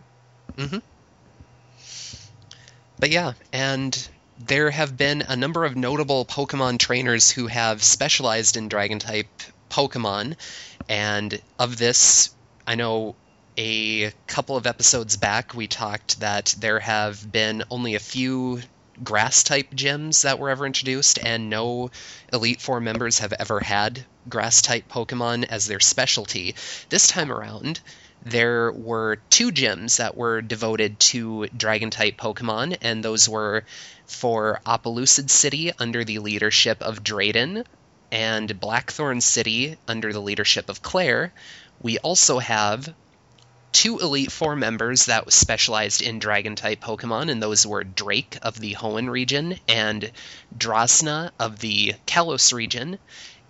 Mhm. 0.57 0.83
But 2.99 3.11
yeah, 3.11 3.35
and 3.53 4.09
there 4.39 4.71
have 4.71 4.97
been 4.97 5.23
a 5.23 5.37
number 5.37 5.65
of 5.65 5.77
notable 5.77 6.25
Pokemon 6.25 6.79
trainers 6.79 7.31
who 7.31 7.47
have 7.47 7.83
specialized 7.83 8.57
in 8.57 8.69
Dragon 8.69 8.99
type 8.99 9.29
Pokemon, 9.69 10.37
and 10.89 11.41
of 11.59 11.77
this, 11.77 12.31
I 12.67 12.75
know 12.75 13.17
a 13.57 14.13
couple 14.27 14.57
of 14.57 14.67
episodes 14.67 15.17
back 15.17 15.55
we 15.55 15.67
talked 15.67 16.21
that 16.21 16.55
there 16.59 16.81
have 16.81 17.31
been 17.31 17.65
only 17.71 17.95
a 17.95 18.01
few 18.01 18.61
grass 19.03 19.43
type 19.43 19.71
gyms 19.75 20.23
that 20.23 20.39
were 20.39 20.51
ever 20.51 20.67
introduced, 20.67 21.19
and 21.19 21.51
no 21.51 21.91
Elite 22.33 22.61
Four 22.61 22.81
members 22.81 23.19
have 23.19 23.33
ever 23.33 23.61
had 23.61 24.05
grass 24.29 24.63
type 24.63 24.89
Pokemon 24.89 25.45
as 25.45 25.67
their 25.67 25.81
specialty. 25.81 26.55
This 26.89 27.09
time 27.09 27.33
around, 27.33 27.81
there 28.25 28.73
were 28.73 29.17
two 29.31 29.53
gyms 29.53 29.99
that 29.99 30.17
were 30.17 30.43
devoted 30.43 30.99
to 31.01 31.47
dragon 31.57 31.91
type 31.91 32.17
Pokemon, 32.17 32.77
and 32.81 33.05
those 33.05 33.29
were 33.29 33.65
for 34.07 34.61
Opelucid 34.67 35.31
City 35.31 35.73
under 35.79 36.05
the 36.05 36.19
leadership 36.19 36.83
of 36.83 37.05
Drayden, 37.05 37.65
and 38.11 38.59
Blackthorn 38.61 39.21
City 39.21 39.77
under 39.87 40.13
the 40.13 40.21
leadership 40.21 40.69
of 40.69 40.83
Clair. 40.83 41.33
We 41.81 41.99
also 41.99 42.39
have 42.39 42.93
two 43.73 43.99
Elite 43.99 44.33
Four 44.33 44.57
members 44.57 45.07
that 45.07 45.33
specialized 45.33 46.03
in 46.03 46.19
Dragon 46.19 46.57
type 46.57 46.81
Pokemon, 46.81 47.31
and 47.31 47.43
those 47.43 47.67
were 47.67 47.85
Drake 47.85 48.39
of 48.43 48.59
the 48.59 48.75
Hoenn 48.75 49.09
region 49.09 49.59
and 49.69 50.11
Drasna 50.57 51.31
of 51.39 51.59
the 51.59 51.95
Kalos 52.07 52.53
region. 52.53 52.99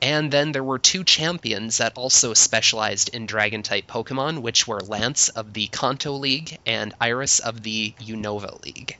And 0.00 0.30
then 0.30 0.52
there 0.52 0.62
were 0.62 0.78
two 0.78 1.02
champions 1.02 1.78
that 1.78 1.96
also 1.96 2.34
specialized 2.34 3.08
in 3.14 3.26
Dragon 3.26 3.62
type 3.62 3.86
Pokemon, 3.86 4.42
which 4.42 4.66
were 4.66 4.80
Lance 4.80 5.28
of 5.28 5.52
the 5.52 5.66
Kanto 5.68 6.12
League 6.12 6.58
and 6.66 6.94
Iris 7.00 7.40
of 7.40 7.62
the 7.62 7.94
Unova 8.00 8.62
League. 8.64 8.96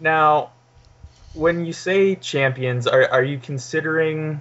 Now, 0.00 0.50
when 1.38 1.64
you 1.64 1.72
say 1.72 2.16
champions, 2.16 2.86
are 2.86 3.08
are 3.08 3.22
you 3.22 3.38
considering 3.38 4.40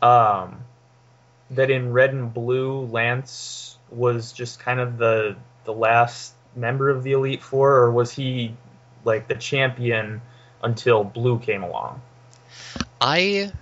um, 0.00 0.64
that 1.50 1.70
in 1.70 1.92
red 1.92 2.10
and 2.10 2.32
blue, 2.32 2.86
Lance 2.86 3.76
was 3.90 4.32
just 4.32 4.58
kind 4.58 4.80
of 4.80 4.96
the 4.96 5.36
the 5.64 5.72
last 5.72 6.32
member 6.56 6.88
of 6.88 7.02
the 7.02 7.12
Elite 7.12 7.42
Four, 7.42 7.76
or 7.76 7.92
was 7.92 8.10
he 8.10 8.54
like 9.04 9.28
the 9.28 9.34
champion 9.34 10.22
until 10.62 11.04
blue 11.04 11.38
came 11.38 11.62
along? 11.62 12.00
I 13.00 13.52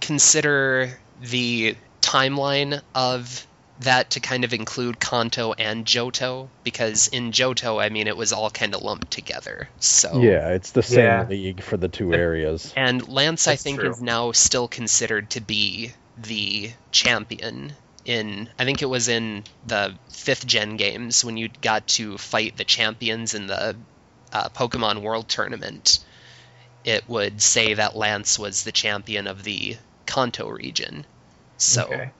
consider 0.00 0.98
the 1.22 1.74
timeline 2.02 2.82
of 2.94 3.46
that 3.80 4.10
to 4.10 4.20
kind 4.20 4.44
of 4.44 4.52
include 4.52 4.98
Kanto 4.98 5.52
and 5.52 5.84
Johto 5.84 6.48
because 6.64 7.08
in 7.08 7.30
Johto, 7.32 7.80
I 7.82 7.88
mean, 7.90 8.08
it 8.08 8.16
was 8.16 8.32
all 8.32 8.50
kind 8.50 8.74
of 8.74 8.82
lumped 8.82 9.10
together. 9.10 9.68
So 9.78 10.20
Yeah, 10.22 10.50
it's 10.50 10.72
the 10.72 10.82
same 10.82 11.04
Yeah. 11.04 11.26
league 11.28 11.62
for 11.62 11.76
the 11.76 11.88
two 11.88 12.12
areas. 12.12 12.72
And 12.76 13.06
Lance, 13.08 13.46
I 13.46 13.56
think, 13.56 13.80
true. 13.80 13.90
is 13.90 14.00
now 14.00 14.32
still 14.32 14.68
considered 14.68 15.30
to 15.30 15.40
be 15.40 15.92
the 16.16 16.70
champion. 16.92 17.72
In 18.04 18.48
I 18.58 18.64
think 18.64 18.80
it 18.82 18.86
was 18.86 19.08
in 19.08 19.44
the 19.66 19.94
fifth 20.10 20.46
gen 20.46 20.76
games 20.76 21.24
when 21.24 21.36
you 21.36 21.48
got 21.60 21.86
to 21.88 22.16
fight 22.16 22.56
the 22.56 22.64
champions 22.64 23.34
in 23.34 23.46
the 23.46 23.76
uh, 24.32 24.48
Pokemon 24.50 25.02
World 25.02 25.28
Tournament. 25.28 25.98
It 26.84 27.06
would 27.08 27.42
say 27.42 27.74
that 27.74 27.96
Lance 27.96 28.38
was 28.38 28.62
the 28.64 28.72
champion 28.72 29.26
of 29.26 29.44
the 29.44 29.76
Kanto 30.06 30.48
region. 30.48 31.04
So 31.58 31.82
Okay. 31.84 32.10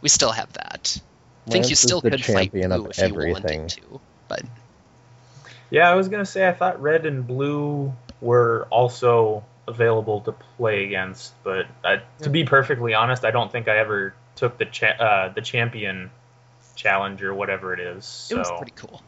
We 0.00 0.08
still 0.08 0.32
have 0.32 0.52
that. 0.54 1.00
I 1.46 1.50
think 1.50 1.70
you 1.70 1.76
still 1.76 2.00
the 2.00 2.10
could 2.10 2.24
fight 2.24 2.52
champion 2.52 2.70
Blue 2.70 2.84
of 2.86 2.90
if 2.90 2.98
you 2.98 3.04
everything. 3.04 3.62
wanted 3.62 3.68
to, 3.70 4.00
but 4.28 4.42
Yeah, 5.70 5.90
I 5.90 5.94
was 5.94 6.08
gonna 6.08 6.26
say 6.26 6.48
I 6.48 6.52
thought 6.52 6.80
red 6.80 7.06
and 7.06 7.26
blue 7.26 7.92
were 8.20 8.66
also 8.70 9.44
available 9.66 10.20
to 10.22 10.32
play 10.32 10.84
against, 10.84 11.32
but 11.42 11.66
uh, 11.84 11.98
to 12.20 12.30
be 12.30 12.44
perfectly 12.44 12.94
honest, 12.94 13.24
I 13.24 13.30
don't 13.30 13.50
think 13.50 13.68
I 13.68 13.78
ever 13.78 14.14
took 14.36 14.58
the 14.58 14.66
cha- 14.66 14.86
uh, 14.98 15.32
the 15.32 15.40
champion 15.40 16.10
challenge 16.74 17.22
or 17.22 17.34
whatever 17.34 17.72
it 17.72 17.80
is. 17.80 18.04
So. 18.04 18.36
It 18.36 18.38
was 18.38 18.50
pretty 18.58 18.72
cool. 18.76 19.02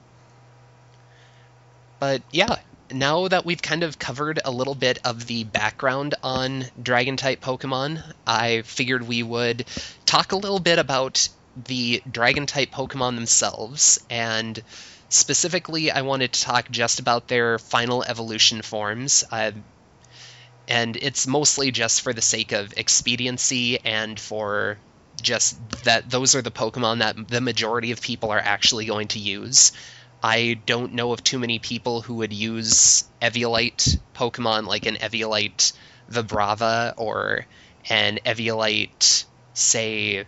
But 1.99 2.23
yeah, 2.33 2.57
now 2.91 3.29
that 3.29 3.45
we've 3.45 3.63
kind 3.63 3.83
of 3.83 3.99
covered 3.99 4.41
a 4.45 4.51
little 4.51 4.75
bit 4.75 4.99
of 5.05 5.27
the 5.27 5.45
background 5.45 6.15
on 6.23 6.65
dragon 6.81 7.17
type 7.17 7.41
Pokemon, 7.41 8.03
I 8.27 8.63
figured 8.63 9.07
we 9.07 9.23
would 9.23 9.65
talk 10.13 10.33
a 10.33 10.37
little 10.37 10.61
bit 10.61 10.79
about 10.79 11.27
the 11.57 12.03
dragon 12.11 12.45
type 12.45 12.71
Pokemon 12.71 13.15
themselves. 13.15 13.99
And 14.11 14.63
specifically, 15.09 15.91
I 15.91 16.03
wanted 16.03 16.35
to 16.35 16.43
talk 16.43 16.71
just 16.71 17.01
about 17.01 17.29
their 17.29 17.59
final 17.59 18.03
evolution 18.03 18.61
forms. 18.61 19.25
Uh, 19.33 19.53
and 20.69 20.99
it's 20.99 21.27
mostly 21.27 21.71
just 21.71 22.03
for 22.03 22.13
the 22.13 22.21
sake 22.21 22.53
of 22.53 22.75
expediency 22.77 23.79
and 23.79 24.21
for 24.21 24.77
just 25.23 25.57
that 25.85 26.11
those 26.11 26.35
are 26.35 26.43
the 26.43 26.51
Pokemon 26.51 26.99
that 26.99 27.29
the 27.29 27.41
majority 27.41 27.91
of 27.93 28.03
people 28.03 28.33
are 28.33 28.39
actually 28.39 28.85
going 28.85 29.09
to 29.09 29.19
use. 29.19 29.73
I 30.23 30.61
don't 30.67 30.93
know 30.93 31.13
of 31.13 31.25
too 31.25 31.39
many 31.39 31.59
people 31.59 32.03
who 32.03 32.17
would 32.17 32.35
use 32.35 33.05
Eviolite 33.23 33.99
Pokemon 34.15 34.67
like 34.67 34.85
an 34.85 34.97
Eviolite 34.97 35.73
Vibrava 36.11 36.93
or 36.99 37.47
an 37.89 38.19
Eviolite, 38.27 39.25
say, 39.55 40.25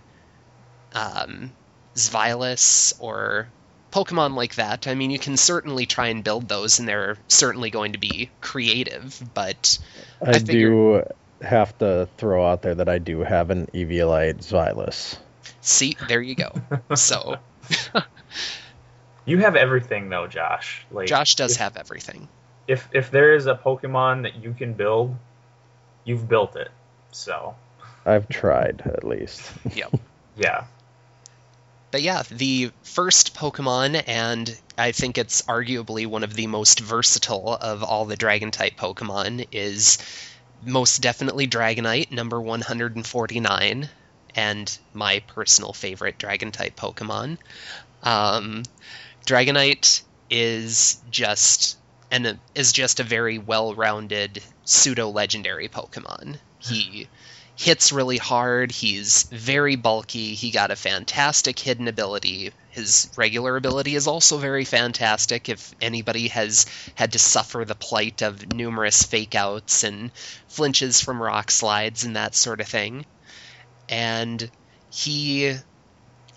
um, 0.94 1.52
Zweilous 1.94 2.94
or 2.98 3.48
Pokemon 3.92 4.34
like 4.34 4.56
that. 4.56 4.86
I 4.86 4.94
mean, 4.94 5.10
you 5.10 5.18
can 5.18 5.36
certainly 5.36 5.86
try 5.86 6.08
and 6.08 6.24
build 6.24 6.48
those, 6.48 6.78
and 6.78 6.88
they're 6.88 7.16
certainly 7.28 7.70
going 7.70 7.92
to 7.92 7.98
be 7.98 8.30
creative, 8.40 9.22
but 9.34 9.78
I, 10.24 10.30
I 10.30 10.38
do 10.38 11.04
have 11.42 11.76
to 11.78 12.08
throw 12.16 12.46
out 12.46 12.62
there 12.62 12.74
that 12.74 12.88
I 12.88 12.98
do 12.98 13.20
have 13.20 13.50
an 13.50 13.66
Eviolite 13.74 14.38
Zweilous. 14.38 15.18
see, 15.60 15.96
there 16.08 16.22
you 16.22 16.34
go. 16.34 16.52
So, 16.94 17.38
You 19.26 19.38
have 19.38 19.56
everything 19.56 20.08
though, 20.08 20.26
Josh. 20.26 20.84
Like 20.90 21.06
Josh 21.06 21.34
does 21.34 21.52
if, 21.52 21.58
have 21.58 21.76
everything. 21.76 22.28
If 22.68 22.88
if 22.92 23.10
there 23.10 23.34
is 23.34 23.46
a 23.46 23.54
Pokemon 23.54 24.22
that 24.22 24.42
you 24.42 24.52
can 24.52 24.74
build, 24.74 25.16
you've 26.04 26.28
built 26.28 26.56
it. 26.56 26.70
So 27.10 27.54
I've 28.06 28.28
tried 28.28 28.82
at 28.84 29.04
least. 29.04 29.50
Yep. 29.74 29.94
yeah. 30.36 30.64
But 31.90 32.02
yeah, 32.02 32.24
the 32.28 32.72
first 32.82 33.36
Pokemon, 33.36 34.02
and 34.08 34.60
I 34.76 34.90
think 34.92 35.16
it's 35.16 35.42
arguably 35.42 36.06
one 36.06 36.24
of 36.24 36.34
the 36.34 36.48
most 36.48 36.80
versatile 36.80 37.54
of 37.54 37.84
all 37.84 38.04
the 38.04 38.16
Dragon 38.16 38.50
type 38.50 38.76
Pokemon, 38.76 39.46
is 39.52 39.98
most 40.64 41.02
definitely 41.02 41.46
Dragonite, 41.46 42.10
number 42.10 42.40
149, 42.40 43.88
and 44.34 44.78
my 44.92 45.20
personal 45.28 45.72
favorite 45.72 46.18
Dragon 46.18 46.50
type 46.50 46.74
Pokemon. 46.74 47.38
Um, 48.02 48.64
Dragonite 49.24 50.02
is 50.30 50.98
just 51.10 51.78
and 52.10 52.38
is 52.54 52.72
just 52.72 53.00
a 53.00 53.04
very 53.04 53.38
well-rounded 53.38 54.42
pseudo 54.64 55.08
legendary 55.10 55.68
Pokemon. 55.68 56.38
He 56.58 57.08
hits 57.56 57.92
really 57.92 58.18
hard. 58.18 58.72
He's 58.72 59.24
very 59.24 59.76
bulky. 59.76 60.34
He 60.34 60.50
got 60.50 60.70
a 60.70 60.76
fantastic 60.76 61.58
hidden 61.58 61.88
ability. 61.88 62.52
His 62.70 63.08
regular 63.16 63.56
ability 63.56 63.94
is 63.94 64.06
also 64.08 64.38
very 64.38 64.64
fantastic. 64.64 65.48
If 65.48 65.74
anybody 65.80 66.28
has 66.28 66.66
had 66.96 67.12
to 67.12 67.18
suffer 67.18 67.64
the 67.64 67.76
plight 67.76 68.22
of 68.22 68.52
numerous 68.52 69.04
fake 69.04 69.34
outs 69.34 69.84
and 69.84 70.10
flinches 70.48 71.00
from 71.00 71.22
rock 71.22 71.50
slides 71.50 72.04
and 72.04 72.16
that 72.16 72.34
sort 72.34 72.60
of 72.60 72.66
thing. 72.66 73.06
And 73.88 74.50
he 74.90 75.54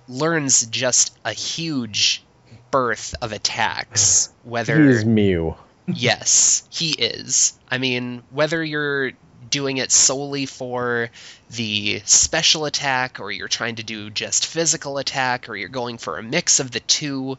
learns 0.08 0.66
just 0.68 1.18
a 1.26 1.34
huge 1.34 2.24
birth 2.70 3.16
of 3.22 3.32
attacks. 3.32 4.32
Whether 4.44 4.80
He's 4.88 5.06
Mew. 5.06 5.56
yes, 5.88 6.68
he 6.70 6.92
is. 6.92 7.58
I 7.72 7.80
mean, 7.80 8.22
whether 8.30 8.64
you're 8.64 9.14
doing 9.50 9.78
it 9.78 9.92
solely 9.92 10.46
for 10.46 11.10
the 11.52 12.02
special 12.06 12.66
attack 12.66 13.20
or 13.20 13.32
you're 13.32 13.48
trying 13.48 13.76
to 13.76 13.84
do 13.84 14.10
just 14.10 14.46
physical 14.46 14.98
attack 14.98 15.50
or 15.50 15.56
you're 15.56 15.70
going 15.70 15.98
for 15.98 16.18
a 16.18 16.24
mix 16.24 16.60
of 16.60 16.72
the 16.72 16.80
two, 16.80 17.38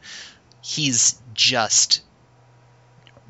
he's 0.63 1.21
just 1.35 2.03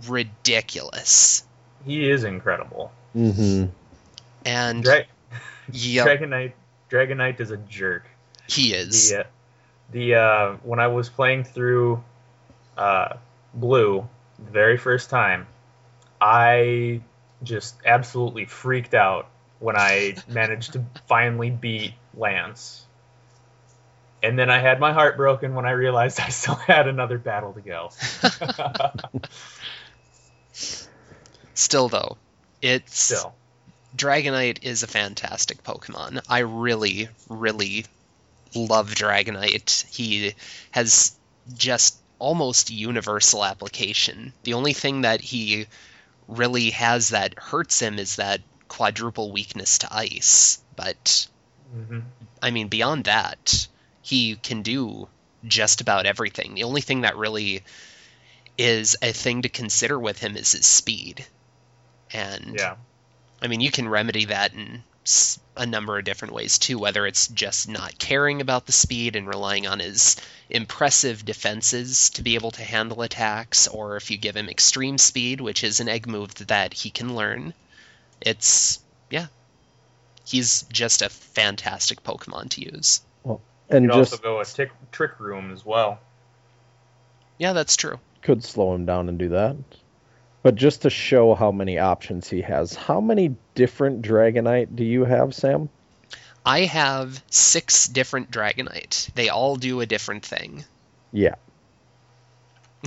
ridiculous. 0.07 1.45
He 1.85 2.09
is 2.11 2.24
incredible. 2.24 2.93
Mm-hmm. 3.16 3.70
And 4.45 4.83
Dra- 4.83 5.05
yep, 5.72 6.07
Dragonite 6.07 6.53
Dragonite 6.91 7.41
is 7.41 7.51
a 7.51 7.57
jerk. 7.57 8.05
he 8.49 8.72
is. 8.72 9.11
The 9.11 9.20
uh, 9.20 9.24
the 9.91 10.14
uh, 10.14 10.53
when 10.62 10.81
I 10.81 10.89
was 10.89 11.09
playing 11.09 11.45
through 11.45 12.03
uh, 12.76 13.16
Blue 13.55 14.09
the 14.39 14.51
very 14.51 14.76
first 14.76 15.11
time, 15.11 15.47
I 16.20 17.01
just 17.43 17.76
absolutely 17.84 18.45
freaked 18.45 18.95
out 18.95 19.28
when 19.59 19.76
I 19.76 20.16
managed 20.28 20.72
to 20.74 20.84
finally 21.07 21.51
beat 21.51 21.95
Lance. 22.14 22.84
And 24.22 24.39
then 24.39 24.51
I 24.51 24.59
had 24.59 24.80
my 24.80 24.93
heart 24.93 25.16
broken 25.16 25.55
when 25.55 25.64
I 25.64 25.72
realized 25.72 26.20
I 26.24 26.28
still 26.28 26.55
had 26.55 26.89
another 26.89 27.18
battle 27.18 27.53
to 27.53 27.61
go. 27.61 27.91
Still 31.55 31.89
though, 31.89 32.16
it's 32.62 33.01
Still, 33.01 33.34
Dragonite 33.97 34.62
is 34.62 34.84
a 34.84 34.86
fantastic 34.86 35.64
Pokemon. 35.64 36.22
I 36.28 36.41
really, 36.41 37.09
really 37.28 37.84
love 38.55 38.91
Dragonite. 38.91 39.84
He 39.93 40.34
has 40.70 41.16
just 41.57 41.97
almost 42.18 42.70
universal 42.70 43.45
application. 43.45 44.32
The 44.45 44.55
only 44.55 44.72
thing 44.72 45.03
that 45.03 45.20
he 45.20 45.66
really 46.29 46.70
has 46.70 47.11
that 47.11 47.39
hurts 47.39 47.81
him 47.81 47.99
is 47.99 48.16
that 48.16 48.43
quadruple 48.68 49.33
weakness 49.33 49.79
to 49.79 49.89
ice. 49.95 50.62
But, 50.76 51.26
hmm 51.72 52.01
I 52.43 52.51
mean, 52.53 52.68
beyond 52.68 53.05
that, 53.05 53.66
he 54.03 54.37
can 54.37 54.62
do 54.62 55.09
just 55.47 55.81
about 55.81 56.07
everything. 56.07 56.55
The 56.55 56.64
only 56.64 56.83
thing 56.83 57.03
that 57.03 57.16
really 57.16 57.64
is 58.57 58.97
a 59.03 59.12
thing 59.12 59.43
to 59.43 59.49
consider 59.49 59.99
with 59.99 60.18
him 60.18 60.37
is 60.37 60.53
his 60.53 60.66
speed. 60.66 61.26
And 62.12 62.57
yeah, 62.59 62.76
I 63.43 63.49
mean, 63.49 63.61
you 63.61 63.70
can 63.70 63.89
remedy 63.89 64.26
that 64.26 64.55
in 64.55 64.83
a 65.57 65.67
number 65.67 65.99
of 65.99 66.05
different 66.05 66.35
ways 66.35 66.59
too, 66.59 66.79
whether 66.79 67.07
it's 67.07 67.29
just 67.29 67.69
not 67.69 67.99
caring 67.99 68.41
about 68.41 68.67
the 68.67 68.73
speed 68.73 69.17
and 69.17 69.27
relying 69.27 69.67
on 69.67 69.81
his 69.81 70.17
impressive 70.49 71.25
defenses 71.25 72.11
to 72.11 72.23
be 72.23 72.37
able 72.37 72.53
to 72.53 72.63
handle 72.63 73.03
attacks, 73.03 73.67
or 73.69 73.97
if 73.97 74.11
you 74.11 74.17
give 74.17 74.37
him 74.37 74.49
extreme 74.49 74.99
speed, 74.99 75.41
which 75.41 75.65
is 75.65 75.81
an 75.81 75.89
egg 75.89 76.07
move 76.07 76.35
that 76.47 76.73
he 76.73 76.91
can 76.91 77.15
learn. 77.15 77.53
It's, 78.21 78.81
yeah. 79.11 79.27
He's 80.25 80.63
just 80.73 81.03
a 81.03 81.09
fantastic 81.09 82.03
Pokemon 82.03 82.51
to 82.51 82.63
use. 82.63 83.01
Well, 83.25 83.41
And 83.69 83.85
you 83.85 83.91
could 83.91 83.99
just 83.99 84.13
also 84.13 84.23
go 84.23 84.41
a 84.41 84.45
tick, 84.45 84.71
trick 84.93 85.19
room 85.19 85.53
as 85.53 85.65
well. 85.65 86.01
Yeah, 87.39 87.53
that's 87.53 87.77
true. 87.77 87.99
could 88.23 88.45
slow 88.45 88.75
him 88.75 88.85
down 88.85 89.09
and 89.09 89.19
do 89.19 89.31
that. 89.31 89.57
But 90.49 90.55
just 90.55 90.81
to 90.81 90.89
show 90.89 91.35
how 91.35 91.53
many 91.53 91.79
options 91.79 92.31
he 92.31 92.41
has, 92.41 92.75
how 92.75 93.03
many 93.03 93.37
different 93.55 94.01
Dragonite 94.01 94.75
do 94.75 94.83
you 94.83 95.05
have, 95.05 95.35
Sam? 95.35 95.69
I 96.43 96.61
have 96.61 97.23
six 97.29 97.87
different 97.87 98.31
Dragonite. 98.31 99.13
They 99.13 99.29
all 99.29 99.57
do 99.57 99.83
a 99.83 99.87
different 99.87 100.25
thing. 100.25 100.65
Yeah, 101.13 101.35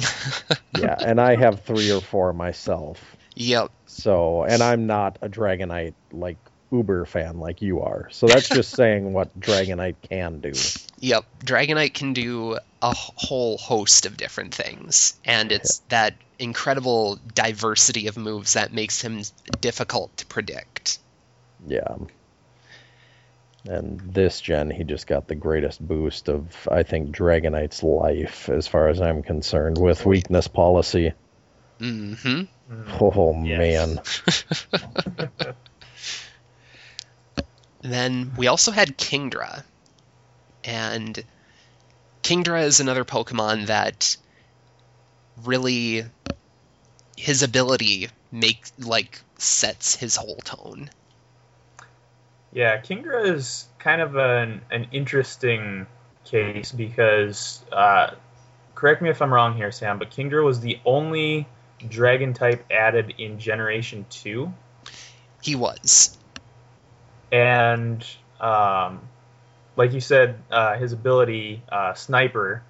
yeah, 0.76 0.96
and 1.06 1.22
I 1.22 1.36
have 1.36 1.62
three 1.62 1.92
or 1.92 2.02
four 2.02 2.34
myself. 2.34 3.16
Yep. 3.36 3.70
So, 3.86 4.44
and 4.44 4.64
I'm 4.64 4.88
not 4.88 5.20
a 5.22 5.30
Dragonite 5.30 5.94
like 6.12 6.38
Uber 6.72 7.06
fan 7.06 7.40
like 7.40 7.62
you 7.62 7.82
are. 7.82 8.08
So 8.12 8.26
that's 8.26 8.50
just 8.50 8.72
saying 8.76 9.14
what 9.14 9.40
Dragonite 9.40 9.98
can 10.10 10.40
do. 10.40 10.54
Yep, 11.00 11.26
Dragonite 11.46 11.94
can 11.94 12.14
do 12.14 12.58
a 12.82 12.90
h- 12.92 13.12
whole 13.16 13.58
host 13.58 14.06
of 14.06 14.18
different 14.18 14.54
things, 14.54 15.14
and 15.26 15.52
it's 15.52 15.80
that 15.90 16.16
incredible 16.40 17.18
diversity 17.36 18.08
of 18.08 18.18
moves 18.18 18.54
that 18.54 18.74
makes 18.74 19.02
him 19.02 19.22
difficult 19.62 20.16
to 20.18 20.26
predict. 20.26 21.00
Yeah. 21.68 21.96
And 23.68 24.00
this 24.14 24.42
gen, 24.42 24.72
he 24.72 24.84
just 24.84 25.06
got 25.06 25.28
the 25.28 25.36
greatest 25.36 25.86
boost 25.86 26.30
of, 26.30 26.68
I 26.72 26.82
think, 26.84 27.12
Dragonite's 27.16 27.84
life, 27.84 28.50
as 28.50 28.68
far 28.68 28.90
as 28.90 29.00
I'm 29.00 29.22
concerned, 29.22 29.78
with 29.78 30.06
weakness 30.06 30.48
policy. 30.48 31.14
hmm 31.80 32.14
Mhm. 32.14 32.48
Oh, 33.00 33.34
Yes. 33.46 33.60
man. 33.60 34.02
Then 37.82 38.34
we 38.38 38.48
also 38.48 38.72
had 38.72 38.98
Kingdra, 38.98 39.64
and 40.64 41.24
Kingdra 42.24 42.64
is 42.64 42.80
another 42.80 43.04
Pokemon 43.04 43.68
that 43.68 44.18
really 45.44 46.06
his 47.18 47.44
ability 47.44 48.10
make 48.32 48.66
like 48.80 49.22
sets 49.38 49.96
his 49.96 50.16
whole 50.16 50.38
tone. 50.44 50.90
Yeah, 52.54 52.80
Kingdra 52.82 53.26
is 53.28 53.66
kind 53.80 54.02
of 54.02 54.16
an 54.16 54.62
an 54.72 54.88
interesting 54.92 55.88
case 56.26 56.72
because, 56.72 57.64
uh, 57.72 58.12
correct 58.76 59.02
me 59.02 59.10
if 59.10 59.22
I'm 59.22 59.34
wrong 59.34 59.56
here, 59.56 59.72
Sam, 59.72 60.00
but 60.00 60.12
Kingdra 60.12 60.44
was 60.44 60.60
the 60.60 60.80
only 60.86 61.48
dragon 61.88 62.34
type 62.34 62.66
added 62.72 63.14
in 63.18 63.40
Generation 63.40 64.06
2. 64.10 64.52
He 65.42 65.56
was. 65.56 66.18
And, 67.32 68.06
um, 68.40 69.08
like 69.76 69.94
you 69.94 70.02
said, 70.02 70.36
uh, 70.52 70.78
his 70.78 70.94
ability, 70.94 71.62
uh, 71.72 71.94
Sniper, 71.94 72.64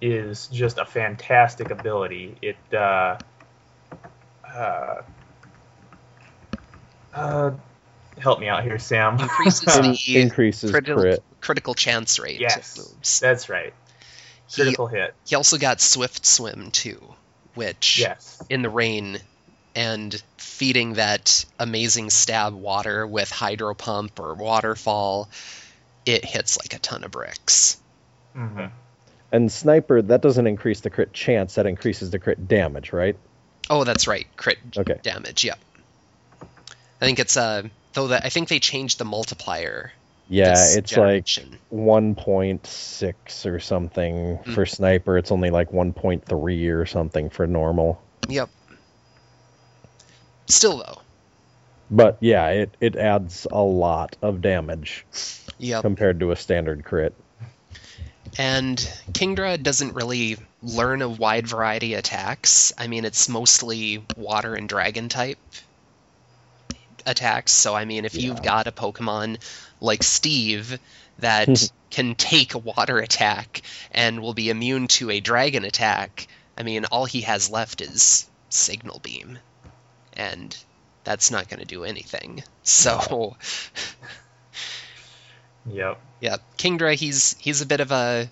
is 0.00 0.46
just 0.48 0.78
a 0.78 0.84
fantastic 0.84 1.70
ability. 1.70 2.36
It, 2.42 2.56
uh, 2.72 3.18
uh, 4.46 5.02
uh, 7.14 7.50
help 8.18 8.40
me 8.40 8.48
out 8.48 8.62
here, 8.62 8.78
Sam. 8.78 9.18
Increases 9.18 9.60
the 9.64 10.20
increases 10.22 10.70
critical, 10.70 11.02
crit. 11.02 11.22
critical 11.40 11.74
chance 11.74 12.18
rate 12.18 12.40
Yes. 12.40 12.76
moves. 12.76 13.20
That's 13.20 13.48
right. 13.48 13.72
He, 14.48 14.62
Critical 14.62 14.86
hit. 14.86 15.14
he 15.26 15.36
also 15.36 15.58
got 15.58 15.80
Swift 15.80 16.24
Swim 16.24 16.70
too, 16.70 17.00
which 17.54 17.98
Yes. 18.00 18.42
in 18.48 18.62
the 18.62 18.70
rain 18.70 19.18
and 19.74 20.20
feeding 20.38 20.94
that 20.94 21.44
amazing 21.58 22.10
stab 22.10 22.54
water 22.54 23.06
with 23.06 23.30
hydro 23.30 23.74
pump 23.74 24.18
or 24.20 24.34
waterfall, 24.34 25.28
it 26.08 26.24
hits 26.24 26.58
like 26.58 26.72
a 26.74 26.78
ton 26.78 27.04
of 27.04 27.10
bricks. 27.10 27.80
hmm 28.34 28.66
And 29.30 29.52
sniper, 29.52 30.00
that 30.02 30.22
doesn't 30.22 30.46
increase 30.46 30.80
the 30.80 30.90
crit 30.90 31.12
chance, 31.12 31.56
that 31.56 31.66
increases 31.66 32.10
the 32.10 32.18
crit 32.18 32.48
damage, 32.48 32.92
right? 32.92 33.16
Oh, 33.70 33.84
that's 33.84 34.06
right, 34.08 34.26
crit 34.36 34.58
Okay. 34.76 34.98
damage. 35.02 35.44
Yep. 35.44 35.58
I 37.00 37.04
think 37.04 37.18
it's 37.18 37.36
uh 37.36 37.62
though 37.92 38.08
that 38.08 38.24
I 38.24 38.30
think 38.30 38.48
they 38.48 38.58
changed 38.58 38.98
the 38.98 39.04
multiplier. 39.04 39.92
Yeah, 40.30 40.52
this 40.52 40.76
it's 40.76 40.96
like 40.96 41.24
1.6 41.72 43.46
or 43.46 43.60
something 43.60 44.38
Mm. 44.44 44.54
for 44.54 44.66
sniper. 44.66 45.16
It's 45.18 45.30
only 45.30 45.50
like 45.50 45.70
1.3 45.70 46.68
or 46.70 46.86
something 46.86 47.30
for 47.30 47.46
normal. 47.46 48.02
Yep. 48.28 48.48
Still 50.48 50.78
though. 50.78 51.02
But 51.90 52.18
yeah, 52.20 52.48
it, 52.48 52.76
it 52.80 52.96
adds 52.96 53.46
a 53.50 53.62
lot 53.62 54.16
of 54.20 54.42
damage 54.42 55.06
Yep. 55.58 55.82
compared 55.82 56.20
to 56.20 56.30
a 56.30 56.36
standard 56.36 56.84
crit. 56.84 57.14
And 58.36 58.78
Kingdra 59.12 59.60
doesn't 59.62 59.94
really 59.94 60.36
learn 60.62 61.02
a 61.02 61.08
wide 61.08 61.46
variety 61.46 61.94
of 61.94 62.00
attacks. 62.00 62.72
I 62.76 62.86
mean, 62.86 63.04
it's 63.04 63.28
mostly 63.28 64.04
water 64.16 64.54
and 64.54 64.68
dragon 64.68 65.08
type 65.08 65.38
attacks. 67.06 67.52
So, 67.52 67.74
I 67.74 67.84
mean, 67.84 68.04
if 68.04 68.14
you've 68.14 68.42
got 68.42 68.66
a 68.66 68.72
Pokemon 68.72 69.38
like 69.80 70.02
Steve 70.02 70.78
that 71.18 71.70
can 71.90 72.14
take 72.14 72.54
a 72.54 72.58
water 72.58 72.98
attack 72.98 73.62
and 73.90 74.20
will 74.20 74.34
be 74.34 74.50
immune 74.50 74.88
to 74.88 75.10
a 75.10 75.20
dragon 75.20 75.64
attack, 75.64 76.28
I 76.56 76.62
mean, 76.62 76.84
all 76.86 77.06
he 77.06 77.22
has 77.22 77.50
left 77.50 77.80
is 77.80 78.28
Signal 78.50 79.00
Beam. 79.00 79.38
And 80.12 80.56
that's 81.04 81.30
not 81.30 81.48
going 81.48 81.60
to 81.60 81.66
do 81.66 81.84
anything. 81.84 82.42
So. 82.62 83.36
Yep. 85.70 86.00
Yeah, 86.20 86.36
Kingdra, 86.56 86.94
he's 86.94 87.36
he's 87.38 87.60
a 87.60 87.66
bit 87.66 87.80
of 87.80 87.92
a 87.92 88.28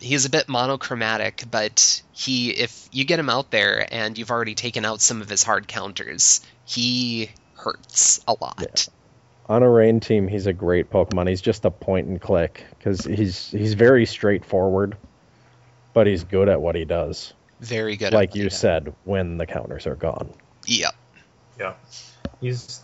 he's 0.00 0.24
a 0.24 0.30
bit 0.30 0.48
monochromatic, 0.48 1.44
but 1.50 2.02
he 2.12 2.50
if 2.50 2.88
you 2.92 3.04
get 3.04 3.18
him 3.18 3.30
out 3.30 3.50
there 3.50 3.86
and 3.92 4.16
you've 4.18 4.30
already 4.30 4.54
taken 4.54 4.84
out 4.84 5.00
some 5.00 5.20
of 5.20 5.28
his 5.28 5.42
hard 5.42 5.68
counters, 5.68 6.40
he 6.64 7.30
hurts 7.56 8.20
a 8.26 8.34
lot. 8.40 8.88
On 9.48 9.62
a 9.62 9.68
rain 9.68 10.00
team, 10.00 10.28
he's 10.28 10.46
a 10.46 10.52
great 10.52 10.90
Pokemon. 10.90 11.28
He's 11.28 11.40
just 11.40 11.64
a 11.64 11.70
point 11.70 12.06
and 12.06 12.20
click 12.20 12.64
because 12.78 13.04
he's 13.04 13.50
he's 13.50 13.74
very 13.74 14.06
straightforward, 14.06 14.96
but 15.92 16.06
he's 16.06 16.24
good 16.24 16.48
at 16.48 16.60
what 16.60 16.74
he 16.74 16.84
does. 16.84 17.32
Very 17.60 17.96
good. 17.96 18.06
at 18.06 18.12
like 18.14 18.30
what 18.30 18.36
you 18.36 18.44
he 18.44 18.48
does. 18.48 18.58
said, 18.58 18.94
when 19.04 19.36
the 19.36 19.46
counters 19.46 19.86
are 19.86 19.96
gone. 19.96 20.32
Yep. 20.66 20.94
Yeah. 21.58 21.74
He's 22.40 22.82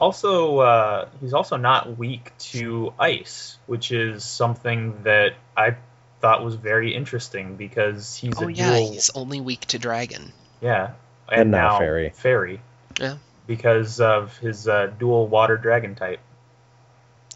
also 0.00 0.58
uh, 0.58 1.08
he's 1.20 1.34
also 1.34 1.56
not 1.56 1.96
weak 1.98 2.32
to 2.38 2.92
ice, 2.98 3.58
which 3.66 3.92
is 3.92 4.24
something 4.24 5.02
that 5.04 5.34
I 5.56 5.76
thought 6.20 6.44
was 6.44 6.54
very 6.54 6.94
interesting 6.94 7.56
because 7.56 8.14
he's 8.14 8.40
Oh 8.40 8.48
a 8.48 8.52
yeah, 8.52 8.76
dual 8.76 8.92
he's 8.92 9.10
only 9.14 9.40
weak 9.40 9.60
to 9.66 9.78
dragon. 9.78 10.32
yeah, 10.60 10.92
And 11.30 11.50
now 11.50 11.78
fairy. 11.78 12.10
fairy 12.14 12.60
Yeah. 13.00 13.16
because 13.46 14.00
of 14.00 14.36
his 14.38 14.68
uh, 14.68 14.86
dual 14.98 15.26
water 15.28 15.56
dragon 15.56 15.94
type. 15.94 16.20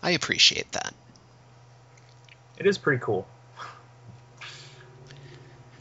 I 0.02 0.10
appreciate 0.10 0.70
that. 0.72 0.94
It 2.58 2.66
is 2.66 2.78
pretty 2.78 3.02
cool. 3.02 3.26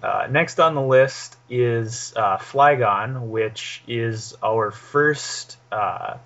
Uh, 0.01 0.27
next 0.29 0.59
on 0.59 0.75
the 0.75 0.81
list 0.81 1.35
is 1.49 2.13
uh, 2.15 2.37
Flygon, 2.37 3.27
which 3.29 3.81
is 3.87 4.35
our 4.43 4.69
first 4.71 5.57
uh, 5.71 6.17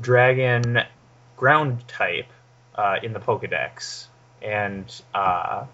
dragon 0.00 0.82
ground 1.36 1.86
type 1.88 2.30
uh, 2.74 2.96
in 3.02 3.12
the 3.12 3.20
Pokedex. 3.20 4.06
And 4.42 4.90
uh, 5.14 5.66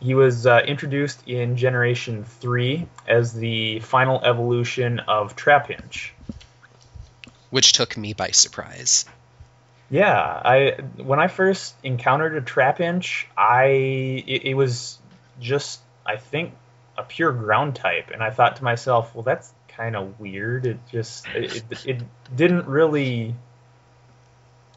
he 0.00 0.14
was 0.14 0.46
uh, 0.46 0.60
introduced 0.66 1.26
in 1.26 1.56
Generation 1.56 2.24
3 2.24 2.86
as 3.06 3.32
the 3.32 3.80
final 3.80 4.22
evolution 4.24 5.00
of 5.00 5.36
Trapinch. 5.36 6.10
Which 7.50 7.72
took 7.72 7.96
me 7.96 8.12
by 8.12 8.28
surprise. 8.30 9.06
Yeah, 9.88 10.18
I 10.44 10.78
when 10.96 11.20
I 11.20 11.28
first 11.28 11.74
encountered 11.84 12.36
a 12.36 12.40
Trapinch, 12.40 13.26
I 13.36 13.66
it, 14.26 14.44
it 14.46 14.54
was 14.54 14.98
just 15.40 15.80
I 16.04 16.16
think 16.16 16.54
a 16.98 17.04
pure 17.04 17.32
ground 17.32 17.76
type, 17.76 18.10
and 18.10 18.20
I 18.20 18.30
thought 18.30 18.56
to 18.56 18.64
myself, 18.64 19.14
well, 19.14 19.22
that's 19.22 19.52
kind 19.76 19.96
of 19.96 20.18
weird. 20.18 20.66
It 20.66 20.78
just 20.90 21.26
it, 21.34 21.64
it, 21.84 22.02
didn't 22.34 22.66
really. 22.66 23.34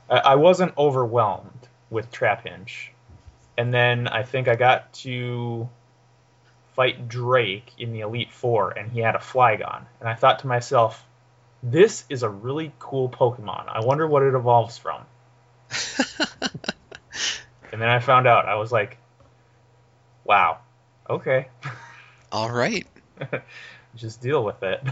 I, 0.10 0.18
I 0.18 0.36
wasn't 0.36 0.78
overwhelmed 0.78 1.68
with 1.90 2.12
Trapinch, 2.12 2.90
and 3.58 3.74
then 3.74 4.08
I 4.08 4.24
think 4.24 4.48
I 4.48 4.56
got 4.56 4.94
to 4.94 5.70
fight 6.76 7.08
Drake 7.08 7.72
in 7.78 7.94
the 7.94 8.02
Elite 8.02 8.32
Four, 8.32 8.72
and 8.72 8.92
he 8.92 9.00
had 9.00 9.16
a 9.16 9.20
Flygon, 9.20 9.86
and 10.00 10.10
I 10.10 10.16
thought 10.16 10.40
to 10.40 10.48
myself, 10.48 11.04
this 11.62 12.06
is 12.10 12.24
a 12.24 12.30
really 12.30 12.72
cool 12.80 13.10
Pokemon. 13.10 13.68
I 13.68 13.86
wonder 13.86 14.08
what 14.08 14.24
it 14.24 14.34
evolves 14.34 14.78
from. 14.78 15.04
and 17.72 17.82
then 17.82 17.90
I 17.90 18.00
found 18.00 18.28
out. 18.28 18.48
I 18.48 18.56
was 18.56 18.72
like, 18.72 18.98
wow, 20.24 20.60
okay, 21.10 21.50
All 22.32 22.52
right. 22.52 22.86
just 23.96 24.22
deal 24.22 24.44
with 24.44 24.64
it. 24.64 24.82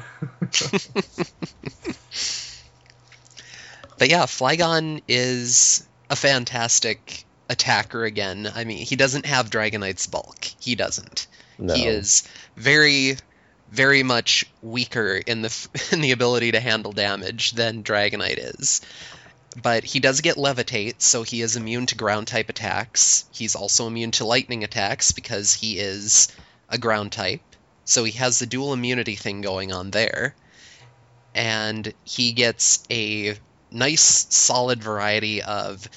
But 3.98 4.10
yeah, 4.10 4.26
Flygon 4.26 5.02
is 5.08 5.88
a 6.10 6.16
fantastic 6.16 7.26
attacker 7.50 8.04
again. 8.04 8.50
I 8.54 8.64
mean, 8.64 8.80
he 8.80 8.96
doesn't 8.96 9.26
have 9.26 9.50
Dragonite's 9.50 10.08
bulk. 10.08 10.46
He 10.60 10.76
doesn't. 10.76 11.28
No. 11.58 11.74
He 11.74 11.88
is 11.88 12.28
very, 12.56 13.18
very 13.72 14.04
much 14.04 14.46
weaker 14.62 15.16
in 15.16 15.42
the 15.42 15.68
in 15.92 16.02
the 16.02 16.12
ability 16.12 16.52
to 16.52 16.60
handle 16.60 16.92
damage 16.92 17.52
than 17.52 17.84
Dragonite 17.84 18.60
is. 18.60 18.82
But 19.60 19.84
he 19.84 20.00
does 20.00 20.22
get 20.22 20.36
levitate, 20.36 21.02
so 21.02 21.24
he 21.24 21.42
is 21.42 21.56
immune 21.56 21.88
to 21.88 21.96
ground 21.96 22.28
type 22.28 22.50
attacks. 22.50 23.26
He's 23.32 23.56
also 23.56 23.88
immune 23.88 24.12
to 24.12 24.26
lightning 24.26 24.64
attacks 24.64 25.12
because 25.12 25.52
he 25.52 25.80
is 25.80 26.28
a 26.70 26.78
ground 26.78 27.12
type. 27.12 27.42
So 27.88 28.04
he 28.04 28.12
has 28.12 28.38
the 28.38 28.46
dual 28.46 28.74
immunity 28.74 29.16
thing 29.16 29.40
going 29.42 29.72
on 29.72 29.92
there. 29.92 30.36
And 31.34 31.94
he 32.04 32.34
gets 32.34 32.84
a 32.92 33.38
nice 33.72 34.28
solid 34.30 34.84
variety 34.84 35.42
of 35.42 35.90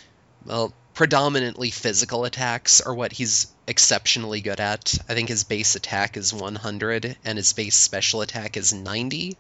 well 0.47 0.72
predominantly 0.95 1.70
physical 1.70 2.24
attacks 2.24 2.80
are 2.80 2.95
what 2.95 3.11
he's 3.12 3.49
exceptionally 3.66 4.41
good 4.41 4.61
at. 4.61 4.97
I 5.09 5.14
think 5.14 5.28
his 5.28 5.43
base 5.43 5.74
attack 5.74 6.16
is 6.16 6.32
100 6.32 7.16
and 7.24 7.36
his 7.36 7.53
base 7.53 7.74
special 7.74 8.22
attack 8.22 8.57
is 8.57 8.72
90. 8.72 9.36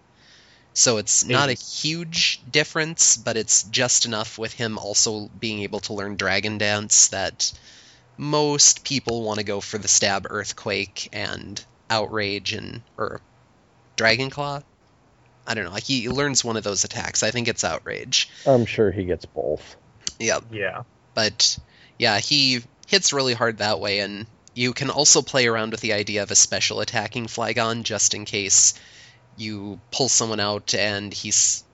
So 0.74 0.96
it's 0.96 1.24
not 1.24 1.50
a 1.50 1.54
huge 1.54 2.40
difference, 2.50 3.16
but 3.16 3.36
it's 3.36 3.62
just 3.64 4.06
enough 4.06 4.38
with 4.38 4.52
him 4.52 4.76
also 4.76 5.30
being 5.38 5.60
able 5.62 5.80
to 5.80 5.94
learn 5.94 6.16
Dragon 6.16 6.58
Dance 6.58 7.08
that 7.08 7.52
most 8.16 8.84
people 8.84 9.22
want 9.22 9.38
to 9.38 9.44
go 9.44 9.60
for 9.60 9.78
the 9.78 9.88
stab 9.88 10.26
earthquake 10.28 11.08
and 11.12 11.64
outrage 11.90 12.52
and 12.52 12.82
or 12.96 13.20
Dragon 13.96 14.30
Claw. 14.30 14.62
I 15.46 15.54
don't 15.54 15.64
know. 15.64 15.72
Like 15.72 15.84
He 15.84 16.08
learns 16.08 16.44
one 16.44 16.56
of 16.56 16.64
those 16.64 16.84
attacks. 16.84 17.22
I 17.22 17.30
think 17.30 17.48
it's 17.48 17.64
outrage. 17.64 18.30
I'm 18.46 18.64
sure 18.64 18.90
he 18.90 19.04
gets 19.04 19.26
both. 19.26 19.76
Yep 20.18 20.44
yeah, 20.50 20.82
but 21.14 21.58
yeah, 21.98 22.18
he 22.18 22.62
hits 22.86 23.12
really 23.12 23.34
hard 23.34 23.58
that 23.58 23.80
way, 23.80 24.00
and 24.00 24.26
you 24.54 24.72
can 24.72 24.90
also 24.90 25.22
play 25.22 25.46
around 25.46 25.72
with 25.72 25.80
the 25.80 25.92
idea 25.92 26.22
of 26.22 26.30
a 26.30 26.34
special 26.34 26.80
attacking 26.80 27.26
Flygon 27.26 27.82
just 27.82 28.14
in 28.14 28.24
case 28.24 28.74
you 29.36 29.80
pull 29.90 30.08
someone 30.08 30.40
out 30.40 30.74
and 30.74 31.12
he's 31.12 31.64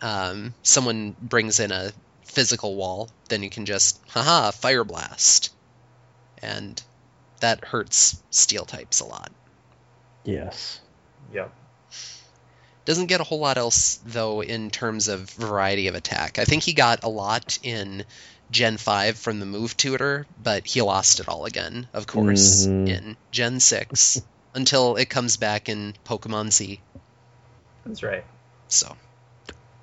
um, 0.00 0.54
someone 0.62 1.14
brings 1.20 1.60
in 1.60 1.70
a 1.70 1.92
physical 2.24 2.74
wall, 2.74 3.08
then 3.28 3.42
you 3.42 3.50
can 3.50 3.66
just, 3.66 4.00
haha, 4.08 4.50
Fire 4.50 4.84
Blast. 4.84 5.50
And 6.42 6.82
that 7.40 7.64
hurts 7.64 8.20
steel 8.30 8.64
types 8.64 9.00
a 9.00 9.04
lot. 9.04 9.30
Yes. 10.24 10.80
Yep. 11.32 11.52
Doesn't 12.84 13.06
get 13.06 13.20
a 13.20 13.24
whole 13.24 13.38
lot 13.38 13.58
else, 13.58 14.00
though, 14.04 14.42
in 14.42 14.70
terms 14.70 15.08
of 15.08 15.30
variety 15.30 15.86
of 15.86 15.94
attack. 15.94 16.38
I 16.38 16.44
think 16.44 16.64
he 16.64 16.72
got 16.72 17.04
a 17.04 17.08
lot 17.08 17.58
in 17.62 18.04
Gen 18.50 18.76
5 18.76 19.16
from 19.16 19.40
the 19.40 19.46
move 19.46 19.76
tutor, 19.76 20.26
but 20.42 20.66
he 20.66 20.82
lost 20.82 21.20
it 21.20 21.28
all 21.28 21.44
again, 21.44 21.88
of 21.94 22.06
course, 22.06 22.66
Mhm. 22.66 22.88
in 22.88 23.16
Gen 23.30 23.60
6 23.60 24.20
until 24.54 24.96
it 24.96 25.08
comes 25.08 25.36
back 25.36 25.68
in 25.68 25.94
Pokemon 26.04 26.52
Z. 26.52 26.80
That's 27.86 28.02
right. 28.02 28.24
So, 28.68 28.96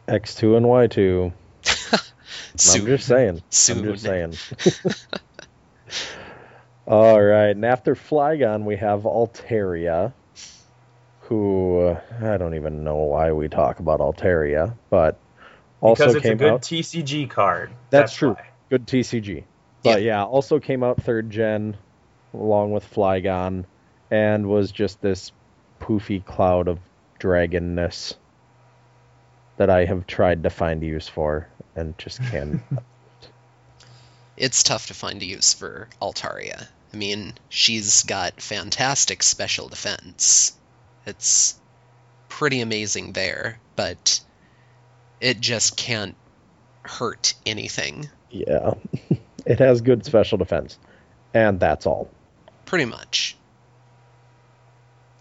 X2 0.08 0.58
and 0.58 0.66
Y2. 0.66 1.32
soon. 2.58 2.74
I'm 2.82 2.86
just 2.88 3.08
saying. 3.08 3.42
Soon. 3.50 3.80
I'm 3.80 3.86
just 3.94 4.04
saying. 4.04 4.38
All 6.88 7.22
right, 7.22 7.50
and 7.50 7.66
after 7.66 7.96
Flygon, 7.96 8.64
we 8.66 8.78
have 8.78 9.04
Altaria, 9.04 10.14
who 11.30 11.80
uh, 11.82 12.02
I 12.24 12.38
don't 12.38 12.56
even 12.56 12.84
know 12.84 12.98
why 12.98 13.32
we 13.32 13.50
talk 13.50 13.80
about 13.80 14.00
Altaria, 14.00 14.76
but 14.90 15.20
also 15.80 16.08
because 16.08 16.16
it's 16.16 16.26
a 16.26 16.36
good 16.36 16.52
out 16.54 16.62
TCG 16.64 17.30
card. 17.30 17.72
That's 17.92 18.16
true. 18.16 18.32
why. 18.32 18.48
good 18.72 18.88
TCG. 18.88 19.44
But 19.84 20.02
yeah. 20.02 20.26
also 20.26 20.60
came 20.60 20.84
out 20.84 21.02
third 21.04 21.30
gen 21.30 21.78
along 22.34 22.72
with 22.72 22.84
Flygon 22.84 23.66
and 24.10 24.48
was 24.48 24.72
just 24.72 25.02
this 25.02 25.32
poofy 25.80 26.26
cloud 26.26 26.68
of 26.68 26.80
dragonness 27.20 28.16
that 29.58 29.70
I 29.70 29.86
have 29.86 30.08
tried 30.08 30.44
to 30.44 30.50
find 30.50 30.82
a 30.82 30.86
use 30.88 31.08
for 31.08 31.48
and 31.76 31.96
just 32.00 32.22
can't. 32.32 32.64
it's 34.36 34.64
tough 34.64 34.88
to 34.88 34.96
find 34.96 35.22
a 35.22 35.26
use 35.26 35.54
for 35.54 35.90
Altaria. 36.02 36.68
I 36.92 36.98
mean, 36.98 37.34
she's 37.50 38.02
got 38.02 38.42
fantastic 38.42 39.22
special 39.22 39.68
defense. 39.68 40.56
It's 41.06 41.60
pretty 42.28 42.62
amazing 42.62 43.14
there, 43.14 43.60
but 43.76 44.20
it 45.20 45.39
just 45.39 45.76
can't 45.76 46.16
hurt 46.84 47.34
anything, 47.45 48.10
yeah. 48.30 48.74
it 49.45 49.60
has 49.60 49.82
good 49.82 50.06
special 50.06 50.38
defense. 50.38 50.78
And 51.34 51.60
that's 51.60 51.86
all. 51.86 52.10
pretty 52.66 52.86
much. 52.86 53.36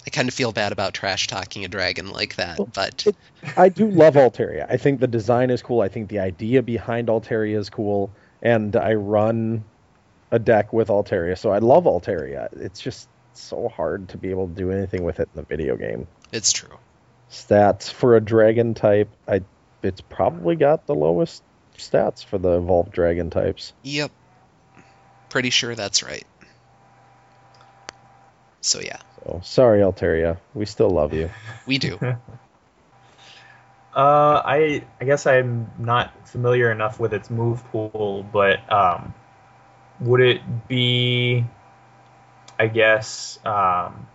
I 0.07 0.11
kind 0.11 0.29
of 0.29 0.35
feel 0.35 0.53
bad 0.53 0.73
about 0.73 0.95
trash 0.95 1.27
talking 1.27 1.67
a 1.67 1.69
dragon 1.69 2.11
like 2.11 2.37
that, 2.37 2.59
but 2.73 3.07
I 3.59 3.69
do 3.69 3.91
love 3.91 4.15
Altaria. 4.15 4.67
I 4.69 4.79
think 4.79 5.01
the 5.01 5.07
design 5.07 5.51
is 5.51 5.61
cool. 5.61 5.83
I 5.83 5.89
think 5.89 6.09
the 6.09 6.21
idea 6.21 6.63
behind 6.63 7.09
Altaria 7.09 7.59
is 7.59 7.69
cool. 7.69 8.11
And 8.41 8.75
I 8.75 8.95
run 8.95 9.65
a 10.31 10.39
deck 10.39 10.73
with 10.73 10.89
Altaria, 10.89 11.37
so 11.37 11.51
I 11.51 11.59
love 11.59 11.85
Altaria. 11.85 12.49
It's 12.59 12.81
just 12.81 13.09
so 13.41 13.69
hard 13.69 14.09
to 14.11 14.19
be 14.19 14.31
able 14.31 14.49
to 14.49 14.55
do 14.55 14.71
anything 14.71 15.05
with 15.05 15.21
it 15.21 15.29
in 15.35 15.41
the 15.41 15.47
video 15.47 15.77
game. 15.77 16.07
it's 16.33 16.53
true. 16.53 16.77
Stats 17.31 17.91
for 17.91 18.17
a 18.17 18.21
dragon 18.21 18.75
type, 18.75 19.09
I 19.27 19.43
it's 19.83 20.01
probably 20.01 20.57
got 20.57 20.87
the 20.87 20.95
lowest 20.95 21.43
stats 21.77 22.25
for 22.25 22.39
the 22.39 22.57
evolved 22.57 22.93
dragon 22.93 23.31
types. 23.31 23.73
Yep. 23.83 24.11
Pretty 25.29 25.51
sure 25.51 25.75
that's 25.75 26.03
right. 26.03 26.25
So 28.61 28.81
yeah, 28.81 28.99
So 29.25 29.41
sorry, 29.45 29.81
Altaria. 29.81 30.39
We 30.55 30.67
still 30.67 30.91
love 30.91 31.13
you. 31.15 31.31
we 31.67 31.79
do. 31.79 31.99
Uh, 33.95 34.43
I 34.45 34.85
I 35.01 35.05
guess 35.07 35.27
I'm 35.27 35.73
not 35.77 36.29
familiar 36.29 36.71
enough 36.71 37.01
with 37.01 37.13
its 37.13 37.31
move 37.31 37.65
pool, 37.73 38.25
but 38.33 38.61
um, 38.73 39.13
would 39.99 40.21
it 40.21 40.69
be, 40.69 41.45
I 42.59 42.67
guess, 42.67 43.39
um, 43.45 44.07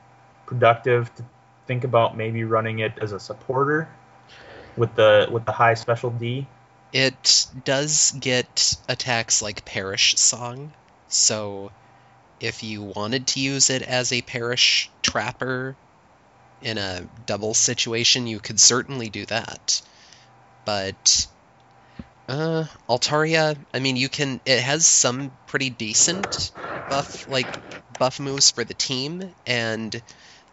productive 0.45 1.13
to 1.15 1.25
think 1.67 1.83
about 1.83 2.17
maybe 2.17 2.43
running 2.43 2.79
it 2.79 2.93
as 2.99 3.11
a 3.11 3.19
supporter 3.19 3.87
with 4.75 4.95
the 4.95 5.27
with 5.31 5.45
the 5.45 5.51
high 5.51 5.75
special 5.75 6.09
D? 6.09 6.47
It 6.91 7.47
does 7.63 8.11
get 8.11 8.75
attacks 8.87 9.41
like 9.41 9.65
Perish 9.65 10.17
Song, 10.17 10.73
so 11.07 11.71
if 12.39 12.63
you 12.63 12.83
wanted 12.83 13.27
to 13.27 13.39
use 13.39 13.69
it 13.69 13.81
as 13.81 14.11
a 14.11 14.21
Perish 14.21 14.89
Trapper 15.01 15.75
in 16.61 16.77
a 16.77 17.07
double 17.25 17.53
situation, 17.53 18.27
you 18.27 18.39
could 18.39 18.59
certainly 18.59 19.09
do 19.09 19.25
that. 19.25 19.81
But 20.65 21.27
uh, 22.27 22.65
Altaria, 22.89 23.57
I 23.73 23.79
mean, 23.79 23.95
you 23.97 24.09
can. 24.09 24.41
It 24.45 24.59
has 24.61 24.87
some 24.87 25.37
pretty 25.45 25.69
decent 25.69 26.51
buff, 26.87 27.25
like 27.27 27.59
buff 27.97 28.19
moves 28.19 28.51
for 28.51 28.63
the 28.63 28.73
team, 28.73 29.33
and 29.45 30.01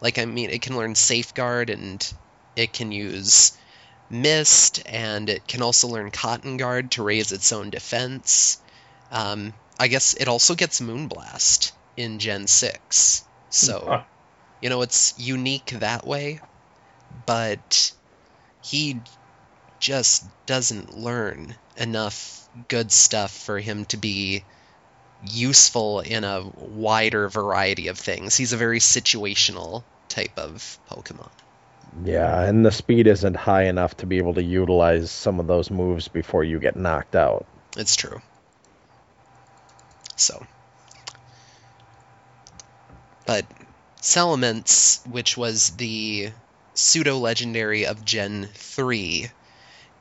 like 0.01 0.17
I 0.17 0.25
mean, 0.25 0.49
it 0.49 0.61
can 0.61 0.75
learn 0.77 0.95
Safeguard 0.95 1.69
and 1.69 2.13
it 2.55 2.73
can 2.73 2.91
use 2.91 3.57
Mist, 4.09 4.81
and 4.85 5.29
it 5.29 5.47
can 5.47 5.61
also 5.61 5.87
learn 5.87 6.11
Cotton 6.11 6.57
Guard 6.57 6.91
to 6.91 7.03
raise 7.03 7.31
its 7.31 7.51
own 7.53 7.69
defense. 7.69 8.59
Um, 9.11 9.53
I 9.79 9.87
guess 9.87 10.13
it 10.13 10.27
also 10.27 10.55
gets 10.55 10.81
Moonblast 10.81 11.71
in 11.97 12.19
Gen 12.19 12.47
6. 12.47 13.23
So, 13.49 13.79
Huh. 13.87 14.03
you 14.61 14.69
know, 14.69 14.81
it's 14.81 15.17
unique 15.17 15.71
that 15.71 16.05
way, 16.07 16.41
but 17.25 17.91
he 18.61 19.03
just 19.81 20.23
doesn't 20.45 20.97
learn 20.97 21.55
enough 21.75 22.47
good 22.69 22.91
stuff 22.91 23.31
for 23.31 23.59
him 23.59 23.83
to 23.85 23.97
be 23.97 24.43
useful 25.29 25.99
in 25.99 26.23
a 26.23 26.43
wider 26.57 27.27
variety 27.27 27.87
of 27.89 27.97
things. 27.97 28.37
He's 28.37 28.53
a 28.53 28.57
very 28.57 28.79
situational 28.79 29.83
type 30.07 30.37
of 30.37 30.77
Pokemon. 30.89 31.29
Yeah, 32.05 32.43
and 32.43 32.65
the 32.65 32.71
speed 32.71 33.07
isn't 33.07 33.35
high 33.35 33.63
enough 33.63 33.97
to 33.97 34.05
be 34.05 34.17
able 34.17 34.35
to 34.35 34.43
utilize 34.43 35.11
some 35.11 35.39
of 35.39 35.47
those 35.47 35.69
moves 35.69 36.07
before 36.07 36.43
you 36.43 36.59
get 36.59 36.77
knocked 36.77 37.15
out. 37.15 37.45
It's 37.75 37.95
true. 37.95 38.21
So. 40.15 40.45
But 43.25 43.45
Salamence, 44.01 45.05
which 45.07 45.35
was 45.35 45.71
the 45.71 46.31
pseudo 46.73 47.17
legendary 47.17 47.85
of 47.85 48.05
Gen 48.05 48.47
3, 48.53 49.29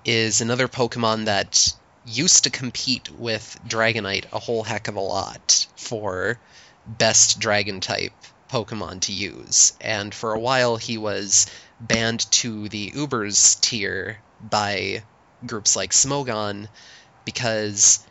is 0.05 0.40
another 0.40 0.68
Pokemon 0.68 1.26
that 1.26 1.72
used 2.07 2.44
to 2.44 2.51
compete 2.51 3.11
with 3.11 3.59
Dragonite 3.66 4.32
a 4.32 4.38
whole 4.38 4.62
heck 4.62 4.88
of 4.88 4.96
a 4.96 5.01
lot 5.01 5.66
for 5.76 6.38
best 6.86 7.38
dragon 7.40 7.80
type 7.80 8.12
Pokemon 8.51 9.01
to 9.03 9.12
use. 9.12 9.74
And 9.80 10.14
for 10.14 10.32
a 10.32 10.40
while, 10.40 10.76
he 10.76 10.98
was 10.98 11.46
banned 11.80 12.30
to 12.32 12.68
the 12.68 12.90
Ubers 12.90 13.61
tier 13.61 14.18
by 14.40 15.03
groups 15.46 15.76
like 15.76 15.92
Smogon 15.92 16.68
because 17.24 18.05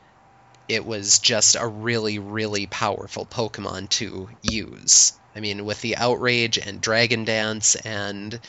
it 0.67 0.85
was 0.85 1.19
just 1.19 1.55
a 1.55 1.67
really, 1.67 2.19
really 2.19 2.67
powerful 2.67 3.25
Pokemon 3.25 3.89
to 3.89 4.29
use. 4.41 5.13
I 5.35 5.39
mean, 5.39 5.65
with 5.65 5.81
the 5.81 5.97
Outrage 5.97 6.57
and 6.57 6.79
Dragon 6.79 7.25
Dance 7.25 7.75
and 7.75 8.39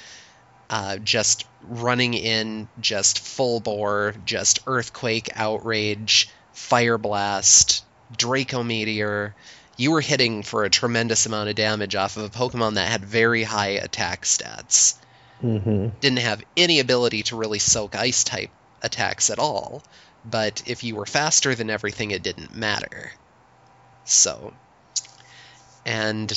uh, 0.70 0.96
just 0.98 1.44
running 1.62 2.14
in 2.14 2.68
just 2.80 3.18
full 3.18 3.58
bore, 3.58 4.14
just 4.24 4.60
Earthquake, 4.66 5.28
Outrage, 5.34 6.30
Fire 6.52 6.96
Blast, 6.96 7.84
Draco 8.16 8.62
Meteor, 8.62 9.34
you 9.76 9.90
were 9.90 10.00
hitting 10.00 10.44
for 10.44 10.64
a 10.64 10.70
tremendous 10.70 11.26
amount 11.26 11.48
of 11.48 11.56
damage 11.56 11.96
off 11.96 12.16
of 12.16 12.24
a 12.24 12.28
Pokemon 12.28 12.74
that 12.74 12.88
had 12.88 13.04
very 13.04 13.42
high 13.42 13.70
attack 13.70 14.22
stats 14.22 14.94
hmm 15.40 15.88
didn't 16.00 16.18
have 16.18 16.42
any 16.56 16.80
ability 16.80 17.22
to 17.22 17.36
really 17.36 17.58
soak 17.58 17.96
ice 17.96 18.24
type 18.24 18.50
attacks 18.82 19.30
at 19.30 19.38
all. 19.38 19.82
But 20.24 20.62
if 20.66 20.84
you 20.84 20.94
were 20.96 21.06
faster 21.06 21.54
than 21.54 21.70
everything, 21.70 22.10
it 22.10 22.22
didn't 22.22 22.54
matter. 22.54 23.12
So, 24.04 24.52
and 25.86 26.30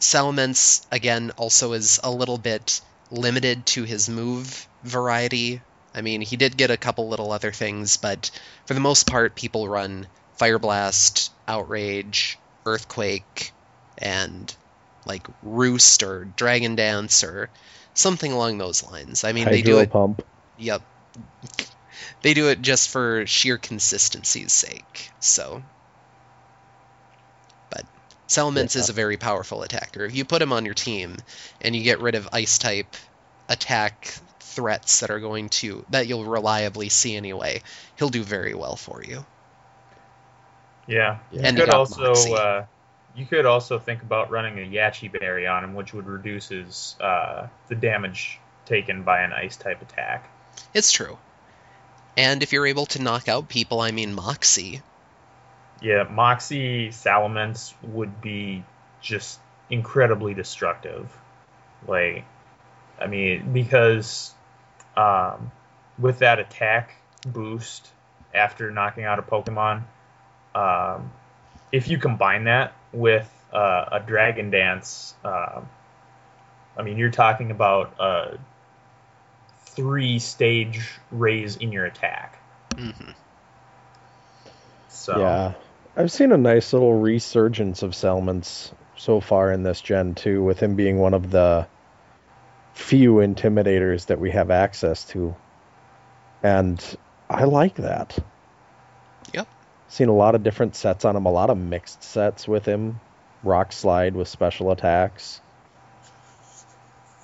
Salamence 0.00 0.84
again 0.90 1.30
also 1.36 1.72
is 1.72 2.00
a 2.02 2.10
little 2.10 2.38
bit 2.38 2.80
limited 3.12 3.66
to 3.66 3.84
his 3.84 4.08
move 4.08 4.66
variety. 4.82 5.60
I 5.94 6.00
mean, 6.00 6.22
he 6.22 6.36
did 6.36 6.56
get 6.56 6.70
a 6.70 6.76
couple 6.76 7.08
little 7.08 7.30
other 7.30 7.52
things, 7.52 7.98
but 7.98 8.30
for 8.66 8.74
the 8.74 8.80
most 8.80 9.06
part, 9.06 9.34
people 9.34 9.68
run 9.68 10.06
Fire 10.36 10.58
Blast, 10.58 11.30
Outrage, 11.46 12.38
Earthquake, 12.64 13.52
and 13.98 14.52
like 15.04 15.26
Roost 15.42 16.02
or 16.02 16.24
Dragon 16.24 16.74
Dance 16.74 17.22
or 17.22 17.50
something 17.94 18.32
along 18.32 18.58
those 18.58 18.82
lines. 18.82 19.24
I 19.24 19.32
mean, 19.32 19.44
they 19.44 19.62
do 19.62 19.76
Hydro 19.76 19.82
it. 19.82 19.90
pump. 19.90 20.26
Yep. 20.58 20.82
They 22.22 22.34
do 22.34 22.48
it 22.48 22.62
just 22.62 22.88
for 22.88 23.26
sheer 23.26 23.58
consistency's 23.58 24.52
sake. 24.52 25.10
So, 25.20 25.62
but 28.34 28.42
Salamence 28.42 28.76
is 28.76 28.88
a 28.88 28.92
very 28.92 29.16
powerful 29.16 29.62
attacker. 29.62 30.04
If 30.04 30.14
you 30.14 30.24
put 30.24 30.42
him 30.42 30.52
on 30.52 30.64
your 30.64 30.74
team 30.74 31.16
and 31.60 31.74
you 31.74 31.82
get 31.82 32.00
rid 32.00 32.14
of 32.14 32.28
ice 32.32 32.58
type 32.58 32.96
attack 33.48 34.14
threats 34.40 35.00
that 35.00 35.10
are 35.10 35.20
going 35.20 35.48
to 35.48 35.84
that 35.90 36.06
you'll 36.06 36.24
reliably 36.24 36.88
see 36.88 37.16
anyway, 37.16 37.62
he'll 37.96 38.08
do 38.08 38.22
very 38.22 38.54
well 38.54 38.76
for 38.76 39.02
you. 39.02 39.24
Yeah. 40.86 41.18
Yeah. 41.30 41.40
You 41.40 41.40
And 41.44 41.58
you 41.58 41.64
could 41.64 41.74
also 41.74 42.12
uh, 42.34 42.64
you 43.14 43.26
could 43.26 43.46
also 43.46 43.78
think 43.78 44.02
about 44.02 44.30
running 44.30 44.58
a 44.58 44.68
Yache 44.68 45.12
Berry 45.12 45.46
on 45.46 45.64
him, 45.64 45.74
which 45.74 45.92
would 45.92 46.06
reduce 46.06 46.48
his 46.48 46.96
uh, 47.00 47.48
the 47.68 47.74
damage 47.74 48.38
taken 48.66 49.02
by 49.02 49.22
an 49.22 49.32
ice 49.32 49.56
type 49.56 49.82
attack. 49.82 50.30
It's 50.74 50.92
true. 50.92 51.18
And 52.16 52.42
if 52.42 52.52
you're 52.52 52.66
able 52.66 52.86
to 52.86 53.02
knock 53.02 53.28
out 53.28 53.48
people, 53.48 53.80
I 53.80 53.90
mean 53.90 54.14
Moxie. 54.14 54.82
Yeah, 55.82 56.04
Moxie 56.04 56.90
Salamence 56.90 57.74
would 57.82 58.20
be 58.20 58.64
just 59.00 59.40
incredibly 59.68 60.32
destructive. 60.32 61.12
Like, 61.86 62.24
I 63.00 63.08
mean, 63.08 63.52
because 63.52 64.32
um, 64.96 65.50
with 65.98 66.20
that 66.20 66.38
attack 66.38 66.94
boost 67.26 67.88
after 68.32 68.70
knocking 68.70 69.04
out 69.04 69.18
a 69.18 69.22
Pokemon, 69.22 69.82
um, 70.54 71.10
if 71.72 71.88
you 71.88 71.98
combine 71.98 72.44
that 72.44 72.74
with 72.92 73.28
uh, 73.52 73.86
a 73.92 74.00
Dragon 74.00 74.50
Dance, 74.50 75.14
um 75.24 75.68
I 76.76 76.82
mean, 76.82 76.96
you're 76.96 77.10
talking 77.10 77.50
about 77.50 77.94
a 78.00 78.38
three 79.58 80.18
stage 80.18 80.98
raise 81.10 81.56
in 81.56 81.72
your 81.72 81.84
attack. 81.84 82.38
hmm 82.74 83.10
So 84.88 85.18
Yeah. 85.18 85.52
I've 85.96 86.10
seen 86.10 86.32
a 86.32 86.38
nice 86.38 86.72
little 86.72 86.94
resurgence 86.94 87.82
of 87.82 87.92
Salamence 87.92 88.72
so 88.96 89.20
far 89.20 89.52
in 89.52 89.62
this 89.62 89.80
gen 89.80 90.14
too, 90.14 90.42
with 90.42 90.58
him 90.58 90.74
being 90.74 90.98
one 90.98 91.12
of 91.12 91.30
the 91.30 91.66
few 92.72 93.14
intimidators 93.16 94.06
that 94.06 94.18
we 94.18 94.30
have 94.30 94.50
access 94.50 95.04
to. 95.06 95.36
And 96.42 96.82
I 97.28 97.44
like 97.44 97.76
that. 97.76 98.18
Yep. 99.34 99.48
Seen 99.88 100.08
a 100.08 100.14
lot 100.14 100.34
of 100.34 100.42
different 100.42 100.76
sets 100.76 101.04
on 101.04 101.14
him, 101.14 101.26
a 101.26 101.30
lot 101.30 101.50
of 101.50 101.58
mixed 101.58 102.02
sets 102.02 102.48
with 102.48 102.64
him. 102.64 103.00
Rock 103.42 103.72
slide 103.72 104.14
with 104.14 104.28
special 104.28 104.70
attacks. 104.70 105.40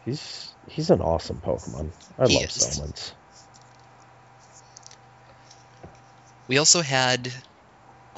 He's 0.05 0.53
he's 0.67 0.91
an 0.91 1.01
awesome 1.01 1.41
Pokemon. 1.45 1.91
I 2.19 2.27
He 2.27 2.35
love 2.35 2.45
is. 2.45 2.51
Salamence. 2.51 3.13
We 6.49 6.59
also 6.59 6.83
had 6.83 7.33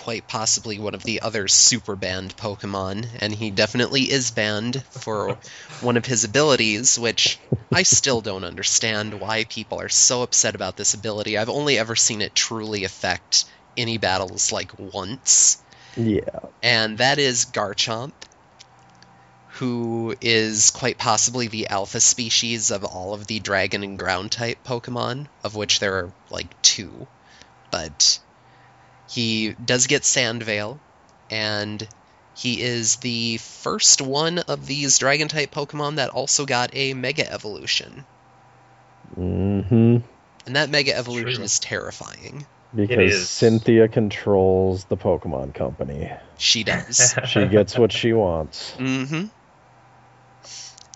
quite 0.01 0.27
possibly 0.27 0.79
one 0.79 0.95
of 0.95 1.03
the 1.05 1.21
other 1.21 1.47
super 1.47 1.95
banned 1.95 2.37
Pokemon, 2.37 3.07
and 3.21 3.33
he 3.35 3.51
definitely 3.51 4.11
is 4.11 4.31
banned 4.31 4.83
for 4.91 5.39
one 5.83 5.97
of 5.97 6.07
his 6.07 6.25
abilities, 6.25 6.99
which 6.99 7.39
I 7.73 7.83
still 7.83 8.21
don't 8.21 8.45
understand 8.45 9.21
why 9.21 9.45
people 9.45 9.81
are 9.81 9.91
so 9.91 10.23
upset 10.23 10.55
about 10.55 10.77
this 10.77 10.95
ability. 10.95 11.37
I've 11.37 11.51
only 11.51 11.79
ever 11.79 11.95
seen 11.97 12.23
it 12.23 12.35
truly 12.35 12.85
affect 12.85 13.45
any 13.77 13.99
battles 13.99 14.53
like 14.53 14.73
once, 14.79 15.63
Yeah. 15.97 16.21
and 16.63 16.99
that 16.99 17.19
is 17.19 17.45
Garchomp, 17.45 18.13
who 19.55 20.17
is 20.23 20.71
quite 20.71 20.97
possibly 20.97 21.49
the 21.49 21.69
alpha 21.69 22.01
species 22.01 22.71
of 22.71 22.85
all 22.85 23.13
of 23.13 23.27
the 23.27 23.39
dragon 23.41 23.85
and 23.85 23.99
ground 23.99 24.33
type 24.33 24.65
Pokemon, 24.65 25.27
of 25.45 25.55
which 25.55 25.79
there 25.79 25.95
are 25.99 26.13
like 26.31 26.63
two. 26.63 27.07
But 27.71 28.19
he 29.11 29.55
does 29.65 29.87
get 29.89 30.05
Sand 30.05 30.43
Veil, 30.45 30.79
and 31.31 31.87
he 32.37 32.63
is 32.63 32.97
the 32.97 33.39
first 33.39 34.01
one 34.01 34.39
of 34.39 34.67
these 34.67 34.99
dragon 34.99 35.27
type 35.29 35.53
Pokemon 35.53 35.97
that 35.97 36.11
also 36.11 36.47
got 36.47 36.71
a 36.75 36.95
Mega 36.95 37.31
Evolution. 37.31 38.05
Mm-hmm. 39.19 39.97
And 40.47 40.57
that 40.57 40.71
Mega 40.71 40.97
Evolution 40.97 41.35
true. 41.37 41.45
is 41.45 41.59
terrifying. 41.59 42.47
Because 42.75 43.13
is. 43.13 43.29
Cynthia 43.29 43.89
controls 43.89 44.85
the 44.85 44.97
Pokemon 44.97 45.55
Company. 45.55 46.11
She 46.39 46.63
does. 46.63 47.17
She 47.27 47.47
gets 47.47 47.77
what 47.77 47.91
she 47.93 48.13
wants. 48.13 48.75
Mm-hmm. 48.79 49.27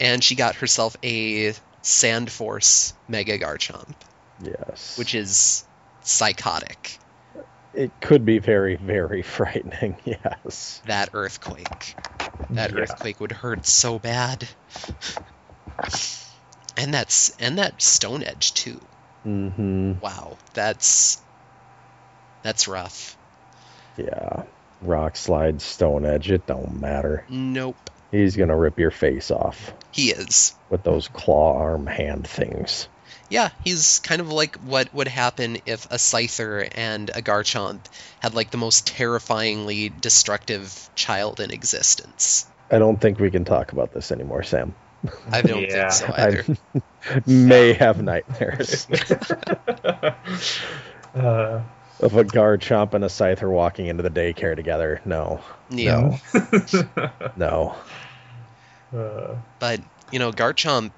And 0.00 0.22
she 0.22 0.36
got 0.36 0.54
herself 0.56 0.96
a 1.02 1.52
Sand 1.82 2.30
Force 2.30 2.94
Mega 3.08 3.38
Garchomp, 3.38 3.94
Yes. 4.42 4.96
which 4.96 5.14
is 5.16 5.64
psychotic. 6.02 6.98
It 7.74 7.90
could 8.00 8.24
be 8.24 8.38
very, 8.38 8.76
very 8.76 9.22
frightening. 9.36 9.96
Yes. 10.04 10.80
That 10.86 11.10
earthquake. 11.12 11.96
That 12.50 12.72
Yeah. 12.72 12.80
earthquake 12.80 13.20
would 13.20 13.32
hurt 13.32 13.66
so 13.66 13.98
bad. 13.98 14.48
And 16.76 16.92
that's 16.92 17.30
and 17.38 17.58
that 17.58 17.80
Stone 17.80 18.24
Edge 18.24 18.52
too. 18.54 18.80
Mm-hmm. 19.26 20.00
Wow, 20.00 20.36
that's 20.52 21.20
that's 22.42 22.68
rough. 22.68 23.16
Yeah. 23.96 24.42
Rock 24.82 25.16
slide, 25.16 25.62
stone 25.62 26.04
edge, 26.04 26.30
it 26.30 26.46
don't 26.46 26.78
matter. 26.80 27.24
Nope, 27.30 27.76
He's 28.10 28.36
gonna 28.36 28.56
rip 28.56 28.78
your 28.78 28.90
face 28.90 29.30
off 29.30 29.72
he 29.92 30.10
is. 30.10 30.52
with 30.68 30.82
those 30.82 31.08
claw 31.08 31.56
arm 31.56 31.86
hand 31.86 32.26
things. 32.26 32.88
Yeah, 33.30 33.50
he's 33.64 33.98
kind 34.00 34.20
of 34.20 34.30
like 34.30 34.56
what 34.56 34.92
would 34.94 35.08
happen 35.08 35.58
if 35.66 35.86
a 35.86 35.96
Scyther 35.96 36.68
and 36.74 37.10
a 37.10 37.22
Garchomp 37.22 37.80
had 38.20 38.34
like 38.34 38.50
the 38.50 38.58
most 38.58 38.86
terrifyingly 38.86 39.88
destructive 39.88 40.90
child 40.94 41.40
in 41.40 41.50
existence. 41.50 42.46
I 42.70 42.78
don't 42.78 43.00
think 43.00 43.18
we 43.20 43.30
can 43.30 43.44
talk 43.44 43.72
about 43.72 43.92
this 43.92 44.12
anymore, 44.12 44.42
Sam. 44.42 44.74
I 45.30 45.42
don't 45.42 45.62
Yeah. 45.62 45.88
think 45.88 45.92
so 45.92 46.14
either. 46.16 46.44
I 47.10 47.22
may 47.26 47.72
have 47.74 48.02
nightmares 48.02 48.86
uh, 48.90 50.14
of 52.00 52.16
a 52.16 52.24
Garchomp 52.24 52.94
and 52.94 53.04
a 53.04 53.08
Scyther 53.08 53.50
walking 53.50 53.86
into 53.86 54.02
the 54.02 54.10
daycare 54.10 54.56
together. 54.56 55.00
No. 55.04 55.40
Yeah. 55.70 56.18
No. 56.32 57.34
No. 57.36 57.74
uh, 58.98 59.34
But, 59.58 59.80
you 60.10 60.18
know, 60.18 60.32
Garchomp, 60.32 60.92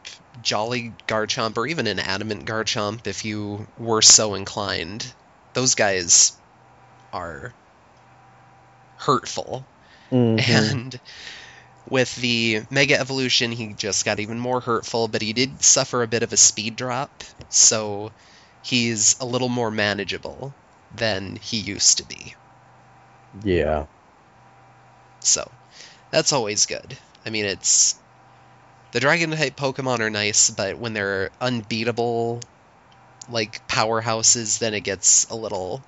Jolly 0.47 0.93
Garchomp, 1.09 1.59
or 1.59 1.67
even 1.67 1.89
an 1.89 1.99
Adamant 1.99 2.47
Garchomp, 2.47 3.07
if 3.09 3.25
you 3.25 3.67
were 3.77 4.01
so 4.01 4.35
inclined, 4.35 5.05
those 5.55 5.75
guys 5.75 6.33
are 7.13 7.53
hurtful. 8.99 9.67
Mhm. 10.13 10.49
And 10.49 11.01
with 11.91 12.15
the 12.17 12.63
Mega 12.71 12.99
Evolution, 12.99 13.51
he 13.51 13.75
just 13.75 14.05
got 14.05 14.21
even 14.21 14.39
more 14.39 14.61
hurtful, 14.61 15.09
but 15.09 15.21
he 15.21 15.33
did 15.33 15.65
suffer 15.65 16.03
a 16.03 16.09
bit 16.09 16.23
of 16.23 16.33
a 16.33 16.37
speed 16.37 16.77
drop, 16.77 17.11
so 17.51 18.13
he's 18.63 19.17
a 19.21 19.27
little 19.27 19.49
more 19.49 19.73
manageable 19.73 20.55
than 20.95 21.35
he 21.37 21.59
used 21.59 21.99
to 21.99 22.05
be. 22.07 22.35
Yeah. 23.43 23.87
So 25.23 25.51
that's 26.13 26.33
always 26.33 26.67
good. 26.67 26.97
I 27.25 27.31
mean, 27.31 27.47
it's 27.47 27.97
the 28.93 29.01
dragon 29.01 29.31
type 29.33 29.57
Pokemon 29.57 30.01
are 30.01 30.11
nice, 30.11 30.51
but 30.51 30.79
when 30.79 30.93
they're 30.93 31.31
unbeatable, 31.41 32.41
like 33.29 33.67
powerhouses, 33.69 34.59
then 34.59 34.75
it 34.75 34.83
gets 34.83 35.29
a 35.31 35.37
little, 35.37 35.83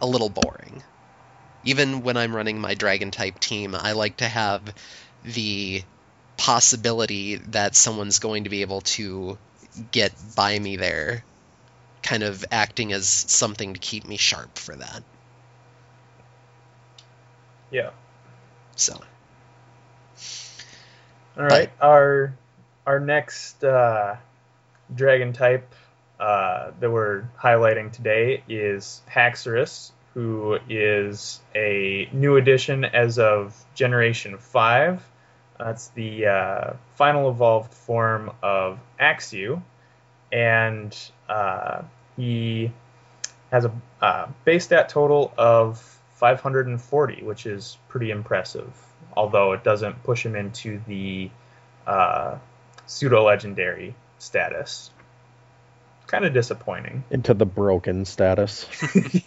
a 0.00 0.06
little 0.06 0.28
boring. 0.28 0.82
Even 1.64 2.02
when 2.02 2.16
I'm 2.16 2.34
running 2.34 2.60
my 2.60 2.74
dragon 2.74 3.10
type 3.10 3.40
team, 3.40 3.74
I 3.74 3.92
like 3.92 4.18
to 4.18 4.28
have 4.28 4.62
the 5.24 5.82
possibility 6.36 7.36
that 7.36 7.74
someone's 7.74 8.18
going 8.18 8.44
to 8.44 8.50
be 8.50 8.62
able 8.62 8.82
to 8.82 9.36
get 9.90 10.12
by 10.36 10.58
me 10.58 10.76
there, 10.76 11.24
kind 12.02 12.22
of 12.22 12.44
acting 12.52 12.92
as 12.92 13.08
something 13.08 13.74
to 13.74 13.80
keep 13.80 14.06
me 14.06 14.16
sharp 14.16 14.58
for 14.58 14.76
that. 14.76 15.02
yeah. 17.70 17.90
So. 18.76 19.00
All 21.38 21.44
right. 21.44 21.70
Our 21.80 22.34
our 22.86 22.98
next 22.98 23.62
uh, 23.62 24.16
dragon 24.94 25.34
type 25.34 25.74
uh, 26.18 26.70
that 26.80 26.90
we're 26.90 27.24
highlighting 27.38 27.92
today 27.92 28.42
is 28.48 29.02
Haxorus, 29.12 29.90
who 30.14 30.58
is 30.70 31.40
a 31.54 32.08
new 32.12 32.36
addition 32.36 32.86
as 32.86 33.18
of 33.18 33.54
Generation 33.74 34.38
Five. 34.38 35.02
That's 35.58 35.88
the 35.88 36.26
uh, 36.26 36.72
final 36.94 37.28
evolved 37.28 37.74
form 37.74 38.30
of 38.42 38.78
Axew, 38.98 39.60
and 40.32 40.96
uh, 41.28 41.82
he 42.16 42.72
has 43.50 43.66
a 43.66 43.72
uh, 44.00 44.28
base 44.46 44.64
stat 44.64 44.88
total 44.88 45.34
of 45.36 45.78
540, 46.14 47.22
which 47.24 47.44
is 47.44 47.76
pretty 47.88 48.10
impressive. 48.10 48.85
Although 49.16 49.52
it 49.52 49.64
doesn't 49.64 50.02
push 50.02 50.24
him 50.24 50.36
into 50.36 50.80
the 50.86 51.30
uh, 51.86 52.38
pseudo 52.86 53.24
legendary 53.24 53.94
status. 54.18 54.90
Kind 56.06 56.24
of 56.24 56.32
disappointing, 56.32 57.02
Into 57.10 57.34
the 57.34 57.46
broken 57.46 58.04
status. 58.04 58.66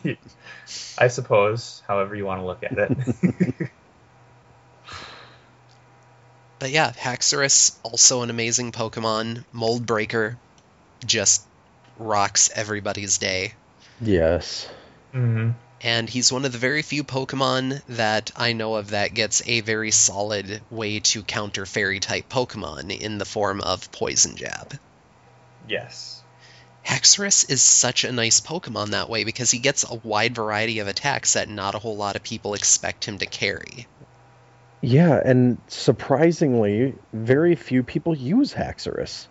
I 0.98 1.10
suppose. 1.10 1.82
However 1.88 2.16
you 2.16 2.26
want 2.26 2.42
to 2.42 2.46
look 2.46 2.64
at 2.64 2.78
it. 2.78 3.72
But 6.60 6.72
yeah, 6.72 6.92
Haxorus, 6.92 7.78
also 7.84 8.22
an 8.22 8.30
amazing 8.30 8.74
Pokemon. 8.74 9.46
Mold 9.54 9.86
Breaker 9.86 10.38
just 11.06 11.46
rocks 11.98 12.52
everybody's 12.54 13.18
day. 13.18 13.54
Yes. 14.02 14.68
hmm 15.14 15.52
And 15.82 16.10
he's 16.10 16.32
one 16.32 16.44
of 16.44 16.52
the 16.52 16.58
very 16.58 16.82
few 16.82 17.04
Pokemon 17.04 17.82
that 17.90 18.32
I 18.36 18.54
know 18.54 18.76
of 18.76 18.90
that 18.90 19.14
gets 19.14 19.48
a 19.48 19.62
very 19.62 19.92
solid 19.92 20.62
way 20.70 21.00
to 21.00 21.24
counter 21.24 21.66
fairy 21.66 22.00
type 22.00 22.28
Pokemon 22.28 22.98
in 23.00 23.18
the 23.18 23.26
form 23.26 23.62
of 23.62 23.92
Poison 23.92 24.36
Jab. 24.36 24.78
Yes. 25.68 26.22
Haxorus 26.86 27.50
is 27.50 27.62
such 27.62 28.04
a 28.04 28.12
nice 28.12 28.42
Pokemon 28.42 28.90
that 28.90 29.10
way 29.10 29.24
because 29.24 29.52
he 29.52 29.60
gets 29.60 29.86
a 29.90 29.96
wide 29.96 30.36
variety 30.36 30.80
of 30.80 30.88
attacks 30.88 31.34
that 31.34 31.48
not 31.48 31.76
a 31.76 31.80
whole 31.80 31.96
lot 31.96 32.16
of 32.16 32.24
people 32.24 32.56
expect 32.56 33.06
him 33.06 33.20
to 33.20 33.26
carry. 33.26 33.88
Yeah, 34.82 35.22
and 35.24 35.58
surprisingly, 35.68 36.96
very 37.14 37.56
few 37.56 37.84
people 37.84 38.16
use 38.18 38.54
Haxorus. 38.54 39.28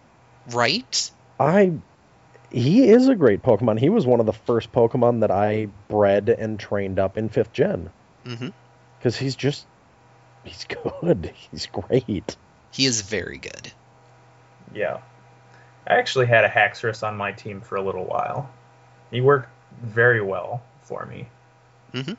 Right? 0.51 1.11
I 1.41 1.73
he 2.51 2.89
is 2.89 3.09
a 3.09 3.15
great 3.15 3.43
Pokemon. 3.43 3.79
He 3.79 3.89
was 3.89 4.07
one 4.07 4.21
of 4.21 4.27
the 4.27 4.33
first 4.33 4.73
Pokemon 4.73 5.21
that 5.21 5.31
I 5.31 5.69
bred 5.89 6.29
and 6.29 6.59
trained 6.59 6.99
up 6.99 7.19
in 7.19 7.29
fifth 7.29 7.53
gen. 7.53 7.91
Because 8.99 9.17
he's 9.17 9.37
just 9.37 9.67
he's 10.45 10.65
good. 11.01 11.33
He's 11.51 11.67
great. 11.67 12.37
He 12.73 12.87
is 12.87 13.03
very 13.03 13.39
good. 13.39 13.73
Yeah. 14.75 15.01
I 15.87 15.95
actually 15.95 16.27
had 16.27 16.45
a 16.45 16.49
Haxorus 16.49 17.07
on 17.07 17.17
my 17.17 17.33
team 17.33 17.61
for 17.61 17.77
a 17.77 17.83
little 17.83 18.05
while. 18.05 18.51
He 19.11 19.21
worked 19.21 19.49
very 19.83 20.21
well 20.21 20.63
for 20.83 21.07
me. 21.07 21.29
Mm-hmm. 21.93 22.15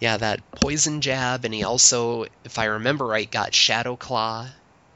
Yeah, 0.00 0.16
that 0.16 0.40
Poison 0.52 1.00
Jab, 1.00 1.44
and 1.44 1.52
he 1.52 1.64
also, 1.64 2.24
if 2.44 2.58
I 2.58 2.66
remember 2.66 3.04
right, 3.04 3.30
got 3.30 3.54
Shadow 3.54 3.96
Claw 3.96 4.48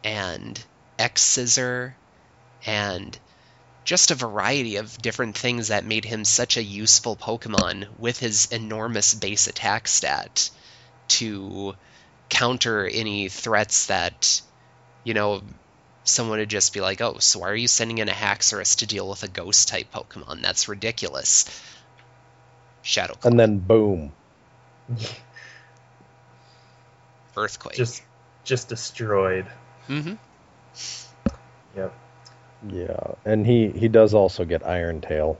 and 0.04 0.62
X 0.98 1.22
Scissor 1.22 1.96
and 2.66 3.18
just 3.84 4.10
a 4.10 4.14
variety 4.14 4.76
of 4.76 4.96
different 4.98 5.36
things 5.36 5.68
that 5.68 5.84
made 5.84 6.04
him 6.04 6.24
such 6.24 6.56
a 6.56 6.62
useful 6.62 7.16
Pokemon 7.16 7.86
with 7.98 8.18
his 8.18 8.46
enormous 8.46 9.14
base 9.14 9.48
attack 9.48 9.88
stat 9.88 10.50
to 11.08 11.74
counter 12.28 12.86
any 12.86 13.28
threats 13.28 13.86
that, 13.86 14.40
you 15.04 15.14
know, 15.14 15.42
someone 16.04 16.38
would 16.38 16.48
just 16.48 16.72
be 16.72 16.80
like, 16.80 17.00
oh, 17.00 17.18
so 17.18 17.40
why 17.40 17.50
are 17.50 17.56
you 17.56 17.68
sending 17.68 17.98
in 17.98 18.08
a 18.08 18.12
Haxorus 18.12 18.76
to 18.78 18.86
deal 18.86 19.08
with 19.08 19.22
a 19.22 19.28
ghost 19.28 19.68
type 19.68 19.92
Pokemon? 19.92 20.42
That's 20.42 20.68
ridiculous. 20.68 21.44
Shadow 22.82 23.14
Claw, 23.14 23.30
And 23.30 23.38
then 23.38 23.58
boom. 23.58 24.12
Earthquake. 27.36 27.76
Just 27.76 28.02
just 28.44 28.68
destroyed. 28.68 29.46
hmm 29.86 30.14
Yep. 31.76 31.94
Yeah. 32.68 33.14
And 33.24 33.46
he 33.46 33.68
he 33.68 33.88
does 33.88 34.14
also 34.14 34.44
get 34.44 34.66
Iron 34.66 35.00
Tail 35.00 35.38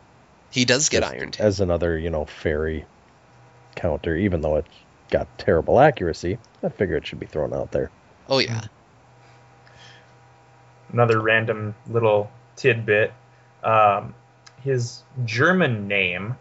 He 0.50 0.64
does 0.64 0.88
get 0.88 1.02
Just 1.02 1.12
Iron 1.12 1.30
Tail. 1.30 1.46
as 1.46 1.60
another, 1.60 1.98
you 1.98 2.10
know, 2.10 2.24
fairy 2.24 2.84
counter, 3.76 4.16
even 4.16 4.40
though 4.40 4.56
it's 4.56 4.68
got 5.10 5.26
terrible 5.38 5.78
accuracy. 5.80 6.38
I 6.62 6.68
figure 6.68 6.96
it 6.96 7.06
should 7.06 7.20
be 7.20 7.26
thrown 7.26 7.52
out 7.52 7.70
there. 7.72 7.90
Oh 8.28 8.38
yeah. 8.38 8.62
Another 10.92 11.20
random 11.20 11.74
little 11.88 12.30
tidbit. 12.56 13.12
Um, 13.64 14.14
his 14.62 15.02
German 15.24 15.88
name 15.88 16.36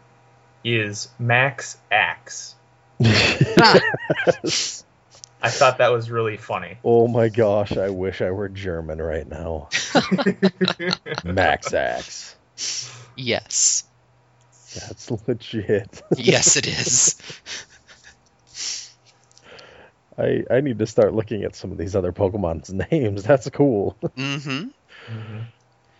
is 0.64 1.10
Max 1.20 1.78
Axe. 1.92 2.56
I 5.42 5.50
thought 5.50 5.80
that 5.80 5.92
was 5.92 6.12
really 6.12 6.38
funny. 6.38 6.78
Oh 6.84 7.08
my 7.08 7.30
gosh, 7.30 7.72
I 7.78 7.90
wish 7.90 8.22
I 8.22 8.32
were 8.32 8.50
German 8.50 9.02
right 9.02 9.28
now. 9.28 9.70
Max 11.24 11.74
Axe. 11.74 12.36
Yes. 13.16 13.84
That's 14.76 15.10
legit. 15.28 16.02
Yes, 16.16 16.56
it 16.58 16.68
is. 16.68 17.16
I 20.18 20.44
I 20.50 20.62
need 20.62 20.80
to 20.80 20.88
start 20.88 21.14
looking 21.14 21.44
at 21.44 21.56
some 21.56 21.72
of 21.72 21.78
these 21.78 21.96
other 21.96 22.12
Pokemon's 22.12 22.72
names. 22.92 23.24
That's 23.24 23.50
cool. 23.50 23.98
mm-hmm. 24.02 24.68
Mhm. 25.12 25.46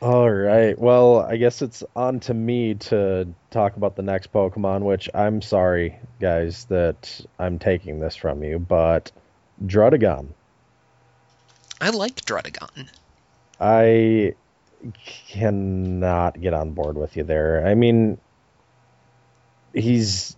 All 0.02 0.32
right. 0.32 0.78
Well, 0.78 1.20
I 1.20 1.38
guess 1.38 1.62
it's 1.62 1.84
on 1.96 2.20
to 2.22 2.34
me 2.34 2.74
to 2.76 3.28
talk 3.52 3.78
about 3.78 3.96
the 3.96 4.02
next 4.02 4.34
Pokemon, 4.34 4.82
which 4.82 5.10
I'm 5.14 5.42
sorry, 5.44 6.00
guys, 6.20 6.66
that 6.66 7.22
I'm 7.38 7.60
taking 7.60 8.00
this 8.00 8.16
from 8.16 8.44
you, 8.44 8.58
but 8.58 9.12
Druddigon. 9.66 10.28
I 11.80 11.90
like 11.90 12.16
Druddigon. 12.26 12.88
I 13.60 14.36
cannot 15.28 16.40
get 16.40 16.54
on 16.54 16.72
board 16.72 16.96
with 16.98 17.16
you 17.18 17.24
there. 17.24 17.66
I 17.66 17.76
mean, 17.76 18.18
he's. 19.74 20.36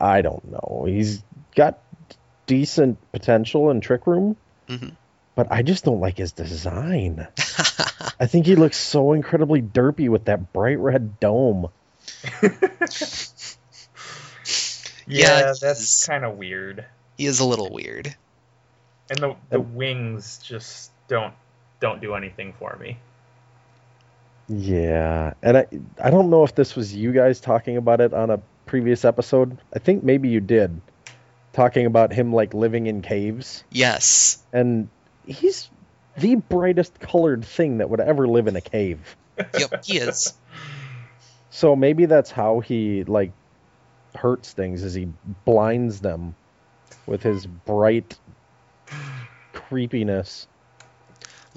I 0.00 0.22
don't 0.22 0.44
know. 0.50 0.84
He's 0.88 1.22
got 1.54 1.78
decent 2.46 2.98
potential 3.12 3.70
in 3.70 3.80
Trick 3.80 4.06
Room, 4.06 4.36
Mhm. 4.68 4.92
but 5.34 5.46
I 5.50 5.62
just 5.62 5.84
don't 5.84 6.00
like 6.00 6.18
his 6.18 6.32
design. 6.32 7.26
I 8.18 8.26
think 8.26 8.46
he 8.46 8.56
looks 8.56 8.76
so 8.76 9.12
incredibly 9.12 9.62
derpy 9.62 10.08
with 10.08 10.24
that 10.26 10.52
bright 10.52 10.78
red 10.78 11.20
dome. 11.20 11.68
Yeah, 15.08 15.38
Yeah, 15.38 15.52
that's 15.60 16.04
kind 16.06 16.24
of 16.24 16.36
weird. 16.36 16.84
He 17.16 17.26
is 17.26 17.40
a 17.40 17.44
little 17.46 17.70
weird. 17.70 18.14
And 19.10 19.18
the 19.18 19.36
the 19.50 19.58
Um, 19.60 19.74
wings 19.74 20.38
just 20.44 20.90
don't 21.08 21.34
don't 21.80 22.00
do 22.00 22.14
anything 22.14 22.52
for 22.58 22.76
me. 22.80 22.98
Yeah, 24.48 25.34
and 25.42 25.56
I 25.58 25.66
I 26.00 26.10
don't 26.10 26.30
know 26.30 26.44
if 26.44 26.54
this 26.54 26.76
was 26.76 26.94
you 26.94 27.12
guys 27.12 27.40
talking 27.40 27.76
about 27.76 28.00
it 28.00 28.14
on 28.14 28.30
a 28.30 28.40
previous 28.66 29.04
episode. 29.04 29.58
I 29.74 29.80
think 29.80 30.04
maybe 30.04 30.28
you 30.28 30.40
did, 30.40 30.80
talking 31.52 31.86
about 31.86 32.12
him 32.12 32.32
like 32.32 32.54
living 32.54 32.86
in 32.86 33.02
caves, 33.02 33.64
Yes. 33.70 34.38
and 34.52 34.88
he's 35.26 35.68
the 36.16 36.36
brightest 36.36 36.98
colored 37.00 37.44
thing 37.44 37.78
that 37.78 37.90
would 37.90 38.00
ever 38.00 38.26
live 38.28 38.46
in 38.46 38.56
a 38.56 38.60
cave. 38.60 39.16
Yep, 39.58 39.84
he 39.84 39.98
is. 39.98 40.32
So 41.50 41.76
maybe 41.76 42.06
that's 42.06 42.30
how 42.30 42.60
he 42.60 43.04
like 43.04 43.32
hurts 44.14 44.52
things 44.52 44.82
is 44.82 44.94
he 44.94 45.08
blinds 45.44 46.00
them 46.00 46.34
with 47.06 47.22
his 47.22 47.46
bright 47.46 48.18
creepiness. 49.52 50.46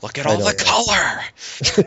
Look 0.01 0.17
at 0.17 0.25
I 0.27 0.31
all 0.31 0.37
the 0.37 0.43
know. 0.45 0.63
color. 0.63 1.21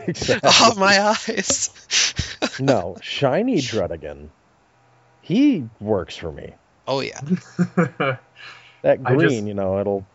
exactly. 0.07 0.49
Oh 0.53 0.75
my 0.77 0.99
eyes. 1.27 1.69
No, 2.59 2.97
shiny 3.01 3.57
Druddigon. 3.57 4.27
He 5.21 5.67
works 5.79 6.15
for 6.15 6.31
me. 6.31 6.53
Oh 6.87 6.99
yeah. 6.99 7.19
That 8.83 9.01
green, 9.03 9.19
just- 9.21 9.45
you 9.45 9.53
know, 9.55 9.79
it'll 9.79 10.05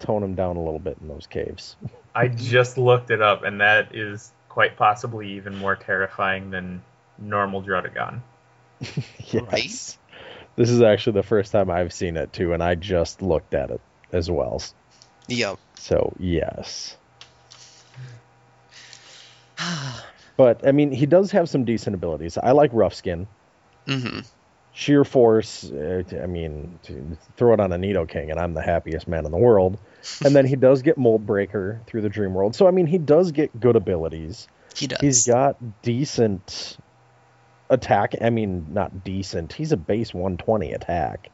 tone 0.00 0.22
him 0.24 0.34
down 0.34 0.56
a 0.56 0.62
little 0.62 0.80
bit 0.80 0.96
in 1.00 1.06
those 1.08 1.26
caves. 1.28 1.76
I 2.14 2.28
just 2.28 2.78
looked 2.78 3.10
it 3.10 3.20
up, 3.22 3.44
and 3.44 3.60
that 3.60 3.94
is 3.94 4.32
quite 4.48 4.76
possibly 4.76 5.34
even 5.34 5.56
more 5.56 5.76
terrifying 5.76 6.50
than 6.50 6.82
normal 7.18 7.62
Druddigon. 7.62 8.22
yes. 9.28 9.98
This 10.56 10.70
is 10.70 10.80
actually 10.82 11.14
the 11.14 11.22
first 11.22 11.52
time 11.52 11.70
I've 11.70 11.92
seen 11.92 12.16
it 12.16 12.32
too, 12.32 12.52
and 12.54 12.62
I 12.62 12.74
just 12.74 13.22
looked 13.22 13.54
at 13.54 13.70
it 13.70 13.80
as 14.12 14.30
well. 14.30 14.62
Yep. 15.28 15.58
So 15.76 16.14
yes. 16.18 16.96
But 20.36 20.66
I 20.66 20.72
mean, 20.72 20.92
he 20.92 21.06
does 21.06 21.30
have 21.32 21.48
some 21.48 21.64
decent 21.64 21.94
abilities. 21.94 22.36
I 22.38 22.52
like 22.52 22.70
rough 22.74 22.94
skin, 22.94 23.26
Mm-hmm. 23.86 24.20
sheer 24.74 25.04
force. 25.04 25.64
Uh, 25.70 26.02
I 26.22 26.26
mean, 26.26 26.78
to 26.84 27.16
throw 27.36 27.54
it 27.54 27.60
on 27.60 27.72
a 27.72 27.78
Nidoking, 27.78 28.30
and 28.30 28.38
I'm 28.38 28.52
the 28.52 28.62
happiest 28.62 29.08
man 29.08 29.24
in 29.24 29.30
the 29.32 29.38
world. 29.38 29.78
And 30.24 30.34
then 30.36 30.44
he 30.44 30.56
does 30.66 30.82
get 30.82 30.98
Mold 30.98 31.24
Breaker 31.26 31.80
through 31.86 32.02
the 32.02 32.08
Dream 32.08 32.34
World. 32.34 32.54
So 32.54 32.66
I 32.66 32.70
mean, 32.70 32.86
he 32.86 32.98
does 32.98 33.32
get 33.32 33.58
good 33.58 33.76
abilities. 33.76 34.46
He 34.76 34.86
does. 34.86 34.98
He's 35.00 35.26
got 35.26 35.56
decent 35.82 36.76
attack. 37.70 38.14
I 38.20 38.30
mean, 38.30 38.66
not 38.72 39.04
decent. 39.04 39.52
He's 39.52 39.72
a 39.72 39.76
base 39.76 40.12
120 40.14 40.72
attack 40.72 41.30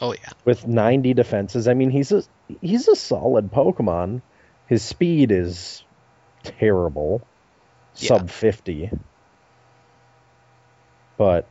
oh 0.00 0.12
yeah. 0.12 0.30
with 0.44 0.66
90 0.66 1.14
defenses. 1.14 1.68
I 1.68 1.74
mean, 1.74 1.90
he's 1.90 2.12
a 2.12 2.22
he's 2.60 2.88
a 2.88 2.96
solid 2.96 3.52
Pokemon. 3.52 4.22
His 4.66 4.82
speed 4.82 5.30
is 5.30 5.82
terrible, 6.42 7.22
Yeah. 7.96 8.08
sub 8.08 8.30
50. 8.30 8.90
But 11.16 11.46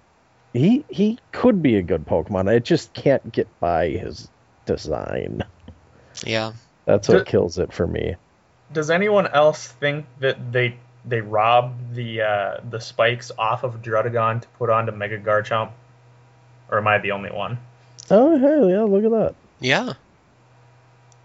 he 0.54 0.86
he 0.90 1.20
could 1.32 1.62
be 1.62 1.76
a 1.76 1.82
good 1.82 2.06
Pokemon. 2.06 2.52
It 2.54 2.64
just 2.64 2.94
can't 2.94 3.32
get 3.32 3.48
by 3.60 3.90
his 3.90 4.30
design. 4.66 5.44
Yeah. 6.26 6.54
That's 6.86 7.10
what 7.10 7.20
Ju- 7.20 7.24
kills 7.26 7.60
it 7.60 7.74
for 7.74 7.86
me. 7.86 8.16
Does 8.72 8.90
anyone 8.90 9.28
else 9.28 9.68
think 9.68 10.06
that 10.20 10.52
they 10.52 10.78
they 11.08 11.22
rob 11.22 11.94
the 11.94 12.22
uh, 12.22 12.58
the 12.70 12.80
spikes 12.80 13.32
off 13.38 13.64
of 13.64 13.82
Druddigon 13.82 14.42
to 14.42 14.48
put 14.60 14.70
onto 14.70 14.92
Mega 14.92 15.18
Garchomp? 15.20 15.72
Or 16.70 16.78
am 16.78 16.88
I 16.88 16.98
the 16.98 17.12
only 17.12 17.32
one? 17.32 17.58
Oh, 18.12 18.38
hey, 18.38 18.72
yeah, 18.72 18.82
look 18.84 19.06
at 19.06 19.12
that. 19.12 19.36
Yeah. 19.60 19.94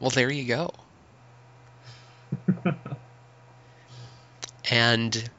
Well, 0.01 0.11
there 0.11 0.31
you 0.31 0.45
go. 0.45 0.73
and 4.71 5.31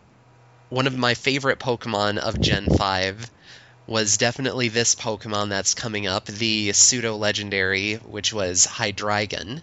one 0.70 0.88
of 0.88 0.98
my 0.98 1.14
favorite 1.14 1.60
Pokemon 1.60 2.18
of 2.18 2.40
Gen 2.40 2.68
5 2.70 3.30
was 3.88 4.18
definitely 4.18 4.70
this 4.70 4.96
Pokemon 4.96 5.50
that's 5.50 5.74
coming 5.74 6.08
up, 6.08 6.26
the 6.26 6.72
pseudo 6.72 7.18
legendary, 7.18 7.96
which 7.96 8.34
was 8.34 8.66
Hydreigon. 8.66 9.62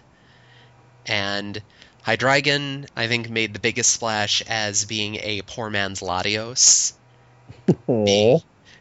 And 1.07 1.61
Hydreigon, 2.05 2.87
I 2.95 3.07
think, 3.07 3.29
made 3.29 3.53
the 3.53 3.59
biggest 3.59 3.91
splash 3.91 4.41
as 4.47 4.85
being 4.85 5.15
a 5.15 5.41
poor 5.43 5.69
man's 5.69 6.01
Latios. 6.01 6.93
Aw. 7.87 8.39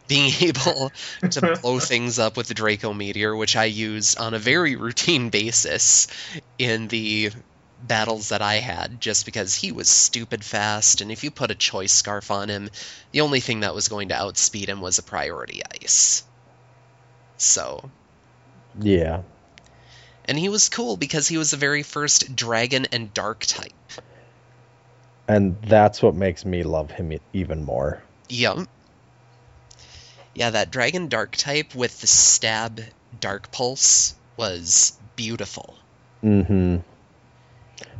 Being 0.08 0.32
able 0.40 0.92
to 1.30 1.58
blow 1.62 1.78
things 1.78 2.18
up 2.18 2.36
with 2.36 2.48
the 2.48 2.54
Draco 2.54 2.92
Meteor, 2.92 3.36
which 3.36 3.56
I 3.56 3.64
use 3.64 4.16
on 4.16 4.34
a 4.34 4.38
very 4.38 4.76
routine 4.76 5.28
basis 5.40 6.06
in 6.58 6.88
the 6.88 7.30
battles 7.82 8.28
that 8.28 8.42
I 8.42 8.56
had, 8.56 9.00
just 9.00 9.24
because 9.24 9.54
he 9.54 9.72
was 9.72 9.88
stupid 9.88 10.44
fast, 10.44 11.00
and 11.00 11.10
if 11.10 11.24
you 11.24 11.30
put 11.30 11.50
a 11.50 11.54
choice 11.54 11.92
scarf 11.92 12.30
on 12.30 12.48
him, 12.48 12.70
the 13.12 13.22
only 13.22 13.40
thing 13.40 13.60
that 13.60 13.74
was 13.74 13.88
going 13.88 14.08
to 14.08 14.14
outspeed 14.16 14.68
him 14.68 14.80
was 14.80 14.98
a 14.98 15.02
priority 15.02 15.62
ice. 15.82 16.24
So, 17.36 17.90
Yeah. 18.78 19.22
And 20.26 20.38
he 20.38 20.48
was 20.48 20.68
cool 20.68 20.96
because 20.96 21.28
he 21.28 21.38
was 21.38 21.50
the 21.50 21.56
very 21.56 21.82
first 21.82 22.34
dragon 22.36 22.86
and 22.92 23.12
dark 23.12 23.40
type. 23.40 23.72
And 25.26 25.56
that's 25.62 26.02
what 26.02 26.14
makes 26.14 26.44
me 26.44 26.62
love 26.62 26.90
him 26.90 27.12
e- 27.12 27.20
even 27.32 27.64
more. 27.64 28.02
Yep. 28.28 28.66
Yeah, 30.34 30.50
that 30.50 30.70
dragon 30.70 31.08
dark 31.08 31.36
type 31.36 31.74
with 31.74 32.00
the 32.00 32.06
stab 32.06 32.80
dark 33.20 33.50
pulse 33.50 34.14
was 34.36 34.98
beautiful. 35.16 35.74
Mm-hmm. 36.22 36.78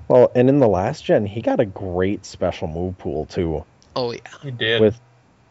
Well, 0.09 0.31
and 0.35 0.49
in 0.49 0.59
the 0.59 0.69
last 0.69 1.05
gen, 1.05 1.27
he 1.27 1.41
got 1.41 1.61
a 1.61 1.65
great 1.65 2.25
special 2.27 2.69
move 2.69 2.99
pool 2.99 3.27
too, 3.27 3.65
Oh 3.95 4.13
yeah. 4.13 4.21
He 4.43 4.51
did. 4.51 4.81
with 4.81 5.01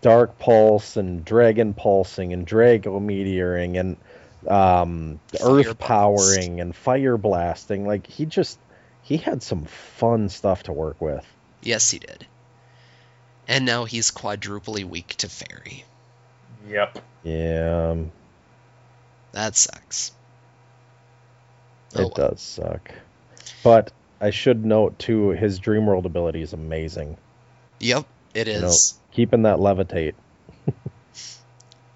Dark 0.01 0.37
Pulse 0.39 0.95
and 0.97 1.25
Dragon 1.25 1.73
Pulsing 1.73 2.31
and 2.33 2.45
Draco 2.45 2.99
Meteoring 2.99 3.77
and 3.79 3.97
um, 4.47 5.19
Earth 5.41 5.77
Powering 5.79 6.61
and 6.61 6.75
Fire 6.75 7.17
Blasting. 7.17 7.85
Like 7.87 8.07
he 8.07 8.25
just 8.25 8.57
he 9.01 9.17
had 9.17 9.41
some 9.43 9.65
fun 9.65 10.29
stuff 10.29 10.63
to 10.63 10.73
work 10.73 10.99
with. 11.01 11.25
Yes, 11.61 11.89
he 11.91 11.99
did. 11.99 12.25
And 13.47 13.65
now 13.65 13.85
he's 13.85 14.11
quadruply 14.11 14.83
weak 14.83 15.07
to 15.17 15.29
fairy. 15.29 15.83
Yep. 16.67 16.99
Yeah, 17.23 17.95
That 19.31 19.55
sucks. 19.55 20.11
it 21.93 21.99
Oh, 21.99 22.01
well. 22.15 22.29
does 22.29 22.41
suck. 22.41 22.91
But 23.63 23.91
I 24.21 24.29
should 24.29 24.63
note 24.65 24.99
too, 24.99 25.29
his 25.31 25.59
Dream 25.59 25.85
World 25.85 26.05
ability 26.05 26.41
is 26.41 26.53
amazing. 26.53 27.17
Yep, 27.79 28.05
it 28.33 28.47
is. 28.47 28.55
You 28.55 28.61
know, 28.67 29.13
keeping 29.15 29.41
that 29.43 29.57
levitate. 29.57 30.13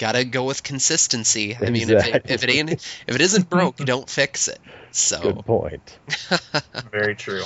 Gotta 0.04 0.26
go 0.26 0.44
with 0.44 0.64
consistency. 0.64 1.56
I 1.56 1.70
mean, 1.70 1.90
if 1.90 2.06
it, 2.06 2.26
if 2.26 2.44
it 2.44 2.50
ain't, 2.50 2.72
if 2.72 3.16
it 3.16 3.22
isn't 3.22 3.50
broke, 3.50 3.78
don't 3.78 4.10
fix 4.10 4.50
it. 4.50 4.60
So, 4.92 5.22
Good 5.22 5.46
point. 5.46 5.98
Very 6.92 7.16
true. 7.16 7.46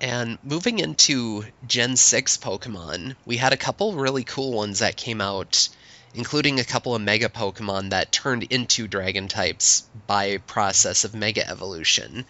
and 0.00 0.36
moving 0.42 0.80
into 0.80 1.44
Gen 1.64 1.94
6 1.94 2.38
Pokemon, 2.38 3.14
we 3.24 3.36
had 3.36 3.52
a 3.52 3.56
couple 3.56 3.92
really 3.94 4.24
cool 4.24 4.52
ones 4.52 4.80
that 4.80 4.96
came 4.96 5.20
out, 5.20 5.68
including 6.12 6.58
a 6.58 6.64
couple 6.64 6.96
of 6.96 7.02
Mega 7.02 7.28
Pokemon 7.28 7.90
that 7.90 8.10
turned 8.10 8.42
into 8.42 8.88
Dragon 8.88 9.28
types 9.28 9.84
by 10.08 10.38
process 10.38 11.04
of 11.04 11.14
Mega 11.14 11.48
Evolution. 11.48 12.26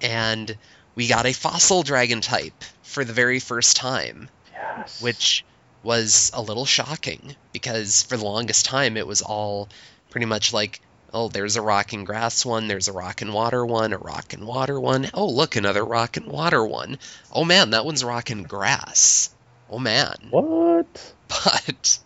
And 0.00 0.56
we 0.94 1.06
got 1.06 1.26
a 1.26 1.34
Fossil 1.34 1.82
Dragon 1.82 2.22
type 2.22 2.64
for 2.80 3.04
the 3.04 3.12
very 3.12 3.40
first 3.40 3.76
time. 3.76 4.30
Yes. 4.52 5.02
which 5.02 5.44
was 5.82 6.30
a 6.34 6.42
little 6.42 6.66
shocking 6.66 7.34
because 7.52 8.02
for 8.04 8.16
the 8.16 8.24
longest 8.24 8.66
time 8.66 8.96
it 8.96 9.06
was 9.06 9.22
all 9.22 9.68
pretty 10.10 10.26
much 10.26 10.52
like 10.52 10.80
oh 11.12 11.28
there's 11.28 11.56
a 11.56 11.62
rock 11.62 11.92
and 11.92 12.06
grass 12.06 12.44
one 12.44 12.68
there's 12.68 12.88
a 12.88 12.92
rock 12.92 13.22
and 13.22 13.32
water 13.32 13.64
one 13.64 13.92
a 13.92 13.98
rock 13.98 14.32
and 14.32 14.46
water 14.46 14.78
one 14.78 15.08
oh 15.14 15.28
look 15.28 15.56
another 15.56 15.84
rock 15.84 16.16
and 16.16 16.26
water 16.26 16.64
one 16.64 16.98
oh 17.32 17.44
man 17.44 17.70
that 17.70 17.84
one's 17.84 18.04
rock 18.04 18.30
and 18.30 18.48
grass 18.48 19.30
oh 19.70 19.78
man 19.78 20.14
What? 20.30 21.14
but 21.28 21.98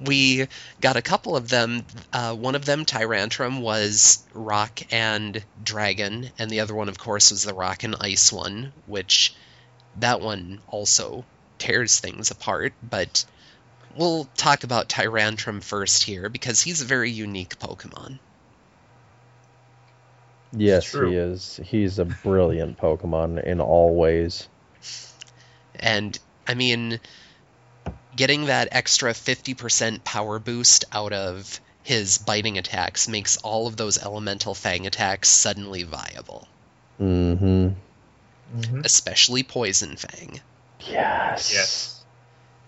we 0.00 0.46
got 0.80 0.96
a 0.96 1.02
couple 1.02 1.36
of 1.36 1.48
them. 1.48 1.84
Uh, 2.12 2.34
one 2.34 2.54
of 2.54 2.64
them, 2.64 2.84
Tyrantrum, 2.84 3.60
was 3.60 4.22
rock 4.32 4.80
and 4.90 5.44
dragon, 5.62 6.30
and 6.38 6.50
the 6.50 6.60
other 6.60 6.74
one, 6.74 6.88
of 6.88 6.98
course, 6.98 7.30
was 7.30 7.44
the 7.44 7.54
rock 7.54 7.84
and 7.84 7.94
ice 8.00 8.32
one, 8.32 8.72
which 8.86 9.34
that 9.96 10.20
one 10.20 10.60
also 10.68 11.24
tears 11.58 12.00
things 12.00 12.30
apart. 12.30 12.72
But 12.82 13.24
we'll 13.96 14.28
talk 14.36 14.64
about 14.64 14.88
Tyrantrum 14.88 15.60
first 15.62 16.02
here 16.02 16.28
because 16.28 16.60
he's 16.62 16.80
a 16.80 16.86
very 16.86 17.10
unique 17.10 17.58
Pokemon. 17.58 18.18
Yes, 20.56 20.92
he 20.92 21.16
is. 21.16 21.60
He's 21.64 21.98
a 21.98 22.04
brilliant 22.04 22.78
Pokemon 22.78 23.42
in 23.42 23.60
all 23.60 23.94
ways. 23.94 24.48
And 25.74 26.16
I 26.46 26.54
mean, 26.54 27.00
getting 28.14 28.46
that 28.46 28.68
extra 28.70 29.12
50% 29.12 30.04
power 30.04 30.38
boost 30.38 30.84
out 30.92 31.12
of 31.12 31.60
his 31.82 32.18
biting 32.18 32.56
attacks 32.56 33.08
makes 33.08 33.36
all 33.38 33.66
of 33.66 33.76
those 33.76 33.98
elemental 33.98 34.54
fang 34.54 34.86
attacks 34.86 35.28
suddenly 35.28 35.82
viable, 35.82 36.46
Mm-hmm. 37.00 37.68
hmm 38.54 38.80
especially 38.84 39.42
poison 39.42 39.96
fang, 39.96 40.40
Yes. 40.80 41.52
Yes. 41.52 42.04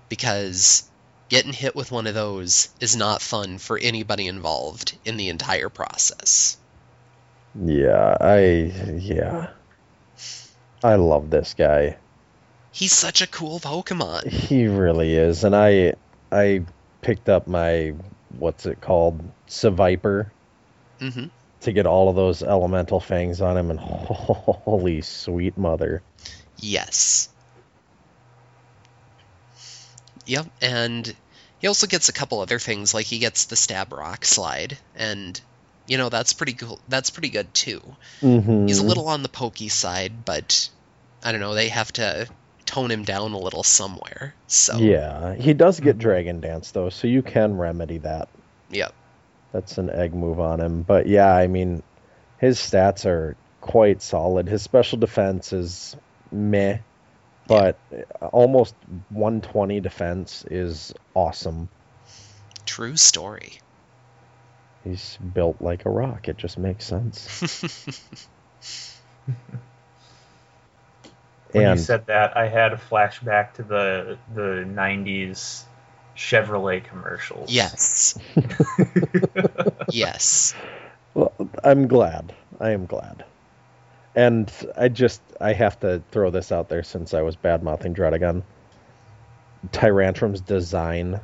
because 0.09 0.91
getting 1.29 1.53
hit 1.53 1.75
with 1.77 1.91
one 1.93 2.07
of 2.07 2.15
those 2.15 2.69
is 2.81 2.97
not 2.97 3.23
fun 3.23 3.59
for 3.59 3.79
anybody 3.79 4.27
involved 4.27 4.97
in 5.05 5.17
the 5.17 5.29
entire 5.29 5.69
process. 5.69 6.59
Yeah, 7.55 8.17
I 8.21 8.39
yeah. 8.99 9.49
I 10.83 10.95
love 10.97 11.31
this 11.31 11.55
guy. 11.55 11.99
He's 12.73 12.93
such 12.93 13.23
a 13.23 13.27
cool 13.27 13.61
Pokemon. 13.61 14.27
He 14.29 14.67
really 14.69 15.15
is. 15.15 15.45
And 15.45 15.55
I 15.57 15.95
I 16.31 16.65
picked 17.03 17.29
up 17.29 17.47
my 17.47 17.95
what's 18.31 18.67
it 18.67 18.81
called? 18.81 19.21
Seviper 19.49 20.30
hmm 21.01 21.26
to 21.61 21.72
get 21.72 21.87
all 21.87 22.09
of 22.09 22.17
those 22.17 22.43
elemental 22.43 23.01
fangs 23.01 23.41
on 23.41 23.57
him 23.57 23.71
and 23.71 23.80
holy 23.80 25.01
sweet 25.01 25.57
mother. 25.57 26.03
Yes. 26.59 27.29
Yep, 30.27 30.47
and 30.61 31.17
he 31.59 31.69
also 31.69 31.87
gets 31.87 32.09
a 32.09 32.13
couple 32.13 32.41
other 32.41 32.59
things, 32.59 32.93
like 32.93 33.07
he 33.07 33.19
gets 33.19 33.47
the 33.47 33.57
stab 33.57 33.93
rock 33.93 34.25
slide, 34.25 34.77
and 34.95 35.41
you 35.87 35.99
know 35.99 36.09
that's 36.09 36.33
pretty 36.33 36.53
cool. 36.55 36.81
That's 36.89 37.11
pretty 37.11 37.31
good 37.31 37.53
too. 37.55 37.81
Mm-hmm. 38.21 38.67
He's 38.67 38.79
a 38.79 38.85
little 38.85 39.09
on 39.09 39.23
the 39.23 39.29
pokey 39.29 39.69
side, 39.69 40.25
but 40.25 40.69
I 41.25 41.33
don't 41.33 41.41
know. 41.41 41.55
They 41.55 41.69
have 41.69 41.93
to 41.95 42.29
tone 42.67 42.91
him 42.91 43.05
down 43.05 43.33
a 43.33 43.39
little 43.39 43.63
somewhere. 43.63 44.35
So 44.49 44.77
Yeah, 44.79 45.35
he 45.35 45.55
does 45.55 45.79
get 45.81 45.99
Dragon 45.99 46.41
Dance 46.41 46.73
though, 46.73 46.91
so 46.91 47.07
you 47.07 47.23
can 47.23 47.57
remedy 47.57 47.99
that. 47.99 48.29
yep, 48.71 48.93
That's 49.53 49.79
an 49.79 49.89
egg 49.91 50.15
move 50.15 50.41
on 50.41 50.61
him. 50.61 50.83
But 50.83 51.07
yeah, 51.07 51.33
I 51.33 51.47
mean, 51.47 51.83
his 52.39 52.59
stats 52.59 53.07
are 53.07 53.37
quite 53.61 54.03
solid. 54.03 54.49
His 54.49 54.63
special 54.63 54.99
defense 54.99 55.53
is 55.53 55.97
meh, 56.33 56.79
but 57.47 57.79
almost 58.21 58.75
120 59.11 59.81
defense 59.81 60.45
is 60.51 60.93
awesome. 61.14 61.68
true 62.64 62.97
story. 62.97 63.59
He's 64.85 65.18
built 65.35 65.61
like 65.61 65.85
a 65.85 65.91
rock. 65.91 66.29
It 66.29 66.37
just 66.37 66.59
makes 66.59 66.85
sense. 66.85 67.83
When 71.57 71.64
and 71.64 71.79
you 71.79 71.85
said 71.85 72.07
that, 72.07 72.37
I 72.37 72.49
had 72.49 72.73
a 72.73 72.77
flashback 72.77 73.55
to 73.55 73.63
the 73.63 74.18
the 74.35 74.67
'90s 74.68 75.63
Chevrolet 76.14 76.85
commercials. 76.85 77.51
yes, 77.51 78.18
yes. 79.91 80.55
well, 81.14 81.33
I'm 81.64 81.89
glad. 81.89 82.35
I 82.61 82.71
am 82.71 82.85
glad. 82.87 83.25
And 84.17 84.51
I 84.76 84.88
just 84.88 85.21
I 85.41 85.53
have 85.53 85.79
to 85.80 86.03
throw 86.11 86.30
this 86.30 86.51
out 86.51 86.68
there 86.71 86.83
since 86.83 87.13
I 87.13 87.22
was 87.22 87.37
bad 87.37 87.63
mouthing 87.63 87.95
Druddigon. 87.95 88.43
Tyrantrum's 89.72 90.41
design 90.41 91.21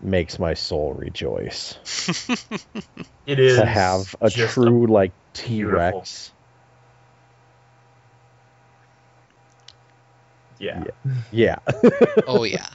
makes 0.00 0.38
my 0.38 0.54
soul 0.54 0.94
rejoice. 0.94 1.76
It 3.24 3.38
is 3.38 3.56
to 3.56 3.64
have 3.64 4.16
a 4.20 4.28
just 4.28 4.54
true 4.54 4.88
like 4.88 5.12
T-Rex. 5.32 6.32
yeah. 10.58 10.84
Yeah. 11.30 11.58
Oh 12.26 12.42
yeah. 12.42 12.66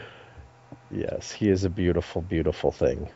yes, 0.90 1.30
he 1.30 1.50
is 1.50 1.64
a 1.64 1.68
beautiful, 1.68 2.22
beautiful 2.22 2.72
thing. 2.72 3.10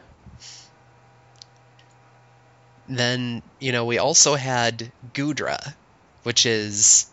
Then, 2.97 3.43
you 3.59 3.73
know, 3.73 3.85
we 3.85 3.98
also 3.98 4.35
had 4.35 4.93
Goodra, 5.14 5.74
which 6.23 6.47
is 6.47 7.06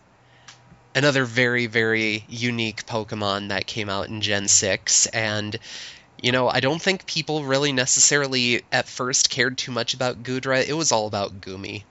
another 0.96 1.26
very, 1.26 1.68
very 1.68 2.26
unique 2.28 2.86
Pokemon 2.86 3.50
that 3.50 3.68
came 3.68 3.90
out 3.90 4.10
in 4.10 4.22
Gen 4.22 4.48
6. 4.48 5.06
And, 5.08 5.58
you 6.22 6.32
know, 6.32 6.50
I 6.50 6.60
don't 6.60 6.82
think 6.82 7.06
people 7.06 7.44
really 7.44 7.72
necessarily 7.72 8.64
at 8.72 8.88
first 8.88 9.30
cared 9.30 9.58
too 9.58 9.72
much 9.72 9.94
about 9.94 10.24
Goodra. 10.24 10.68
It 10.68 10.74
was 10.74 10.92
all 10.92 11.08
about 11.08 11.42
Goomy. 11.42 11.84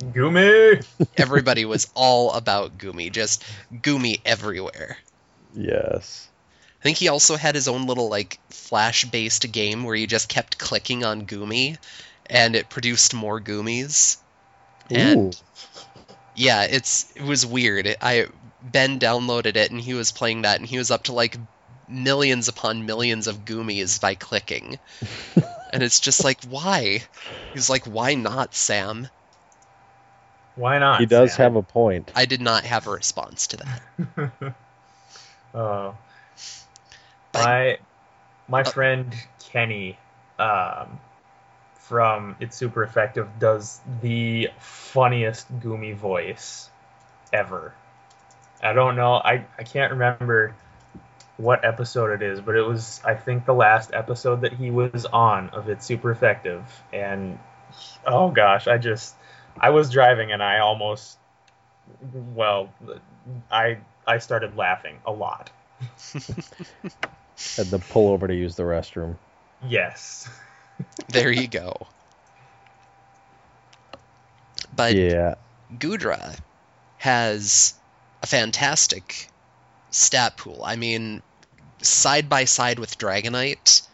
Goomy. 0.00 0.84
Everybody 1.16 1.64
was 1.64 1.88
all 1.94 2.32
about 2.32 2.78
Goomy, 2.78 3.10
just 3.10 3.44
Goomy 3.72 4.20
everywhere. 4.24 4.98
Yes. 5.54 6.28
I 6.80 6.82
think 6.82 6.98
he 6.98 7.08
also 7.08 7.36
had 7.36 7.54
his 7.54 7.68
own 7.68 7.86
little 7.86 8.08
like 8.08 8.40
flash-based 8.50 9.52
game 9.52 9.84
where 9.84 9.94
you 9.94 10.06
just 10.06 10.28
kept 10.28 10.58
clicking 10.58 11.04
on 11.04 11.26
Goomy, 11.26 11.78
and 12.32 12.56
it 12.56 12.68
produced 12.68 13.14
more 13.14 13.40
Goomys. 13.40 14.16
And 14.90 15.40
yeah, 16.34 16.64
it's 16.64 17.12
it 17.14 17.22
was 17.22 17.46
weird. 17.46 17.94
I 18.00 18.26
Ben 18.62 18.98
downloaded 18.98 19.56
it 19.56 19.70
and 19.70 19.80
he 19.80 19.94
was 19.94 20.10
playing 20.10 20.42
that, 20.42 20.58
and 20.58 20.68
he 20.68 20.78
was 20.78 20.90
up 20.90 21.04
to 21.04 21.12
like 21.12 21.36
millions 21.88 22.48
upon 22.48 22.86
millions 22.86 23.26
of 23.26 23.44
Goomys 23.44 24.00
by 24.00 24.14
clicking. 24.14 24.78
and 25.72 25.82
it's 25.82 26.00
just 26.00 26.24
like, 26.24 26.42
why? 26.44 27.02
He's 27.52 27.68
like, 27.70 27.84
why 27.84 28.14
not, 28.14 28.54
Sam? 28.54 29.08
Why 30.56 30.78
not? 30.78 31.00
He 31.00 31.06
does 31.06 31.34
Sam? 31.34 31.42
have 31.44 31.56
a 31.56 31.62
point. 31.62 32.10
I 32.14 32.24
did 32.26 32.40
not 32.40 32.64
have 32.64 32.86
a 32.86 32.90
response 32.90 33.48
to 33.48 33.56
that. 33.58 34.54
Oh. 35.54 35.94
But- 37.32 37.44
my 37.44 37.78
my 38.48 38.60
Uh, 38.62 38.70
friend 38.70 39.14
Kenny 39.50 39.98
um, 40.38 40.98
from 41.92 42.36
It's 42.40 42.56
Super 42.56 42.82
Effective 42.82 43.28
does 43.38 43.78
the 44.00 44.48
funniest 44.58 45.46
Goomy 45.60 45.94
voice 45.94 46.70
ever. 47.34 47.74
I 48.62 48.72
don't 48.72 48.96
know. 48.96 49.16
I, 49.16 49.44
I 49.58 49.62
can't 49.64 49.92
remember 49.92 50.54
what 51.36 51.66
episode 51.66 52.12
it 52.14 52.22
is, 52.22 52.40
but 52.40 52.56
it 52.56 52.62
was 52.62 53.02
I 53.04 53.14
think 53.14 53.44
the 53.44 53.52
last 53.52 53.92
episode 53.92 54.40
that 54.40 54.54
he 54.54 54.70
was 54.70 55.04
on 55.04 55.50
of 55.50 55.68
It's 55.68 55.84
Super 55.84 56.10
Effective, 56.10 56.64
and 56.94 57.38
oh 58.06 58.30
gosh, 58.30 58.68
I 58.68 58.78
just 58.78 59.14
I 59.60 59.68
was 59.68 59.90
driving 59.90 60.32
and 60.32 60.42
I 60.42 60.60
almost 60.60 61.18
well 62.34 62.72
I 63.50 63.80
I 64.06 64.16
started 64.16 64.56
laughing 64.56 64.96
a 65.04 65.12
lot. 65.12 65.50
Had 66.14 67.66
to 67.66 67.78
pull 67.90 68.08
over 68.08 68.28
to 68.28 68.34
use 68.34 68.56
the 68.56 68.62
restroom. 68.62 69.18
Yes. 69.68 70.30
There 71.08 71.30
you 71.30 71.48
go. 71.48 71.86
But 74.74 74.94
yeah. 74.94 75.34
Goodra 75.76 76.38
has 76.98 77.74
a 78.22 78.26
fantastic 78.26 79.28
stat 79.90 80.36
pool. 80.36 80.62
I 80.64 80.76
mean, 80.76 81.22
side 81.82 82.28
by 82.28 82.44
side 82.44 82.78
with 82.78 82.98
Dragonite, 82.98 83.86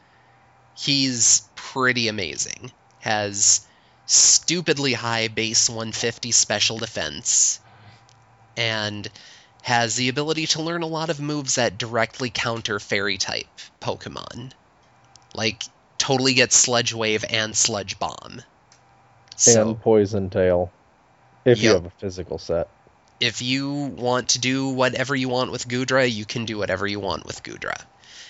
he's 0.76 1.48
pretty 1.55 2.09
amazing. 2.09 2.72
Has 3.00 3.66
stupidly 4.06 4.92
high 4.92 5.28
base 5.28 5.68
150 5.68 6.32
special 6.32 6.78
defense, 6.78 7.60
and 8.56 9.09
has 9.62 9.96
the 9.96 10.09
ability 10.09 10.46
to 10.46 10.62
learn 10.62 10.82
a 10.82 10.86
lot 10.86 11.10
of 11.10 11.20
moves 11.20 11.56
that 11.56 11.78
directly 11.78 12.30
counter 12.30 12.80
fairy 12.80 13.18
type 13.18 13.46
Pokemon. 13.80 14.52
Like, 15.34 15.62
totally 16.09 16.32
gets 16.32 16.56
Sludge 16.56 16.94
Wave 16.94 17.22
and 17.28 17.55
Sludge 17.55 17.98
Bomb. 17.98 18.40
So, 19.36 19.68
and 19.68 19.80
poison 19.82 20.30
tail. 20.30 20.72
If 21.44 21.62
you 21.62 21.74
have 21.74 21.85
a 21.85 21.90
physical 21.90 22.39
set. 22.39 22.68
if 23.20 23.43
you 23.43 23.74
want 23.74 24.30
to 24.30 24.39
do 24.39 24.70
whatever 24.70 25.14
you 25.14 25.28
want 25.28 25.52
with 25.52 25.68
Goodra, 25.68 26.10
you 26.10 26.24
can 26.24 26.47
do 26.47 26.56
whatever 26.56 26.86
you 26.86 26.98
want 26.98 27.26
with 27.26 27.43
Goodra. 27.43 27.78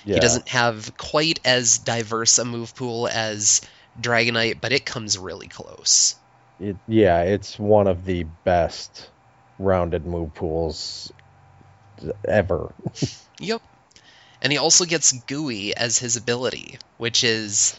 Yeah. 0.04 0.14
He 0.14 0.20
doesn't 0.20 0.48
have 0.48 0.96
quite 0.96 1.38
as 1.44 1.78
diverse 1.78 2.38
a 2.38 2.44
move 2.44 2.74
pool 2.74 3.06
as 3.06 3.60
Dragonite, 4.00 4.60
but 4.60 4.72
it 4.72 4.84
comes 4.84 5.16
really 5.16 5.46
close. 5.46 6.16
It, 6.58 6.76
yeah, 6.88 7.22
it's 7.22 7.60
one 7.60 7.86
of 7.86 8.04
the 8.04 8.24
best 8.42 9.08
rounded 9.60 10.04
move 10.04 10.34
pools 10.34 11.12
ever. 12.26 12.72
Yep. 13.40 13.62
And 14.40 14.52
he 14.52 14.58
also 14.58 14.84
gets 14.84 15.12
Gooey 15.12 15.76
as 15.76 15.98
his 15.98 16.16
ability, 16.16 16.78
which 16.96 17.24
is 17.24 17.78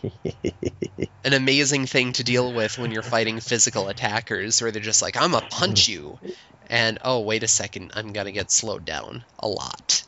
an 1.24 1.34
amazing 1.34 1.86
thing 1.86 2.14
to 2.14 2.24
deal 2.24 2.52
with 2.54 2.78
when 2.78 2.92
you're 2.92 3.02
fighting 3.02 3.40
physical 3.40 3.88
attackers, 3.88 4.62
where 4.62 4.72
they're 4.72 4.82
just 4.82 5.02
like, 5.02 5.20
I'm 5.20 5.32
gonna 5.32 5.48
punch 5.50 5.88
you. 5.88 6.20
And 6.70 7.00
oh, 7.04 7.22
wait 7.22 7.44
a 7.44 7.48
second, 7.48 7.92
I'm 7.96 8.12
gonna 8.14 8.32
get 8.32 8.52
slowed 8.52 8.86
down 8.86 9.24
a 9.40 9.48
lot. 9.48 10.04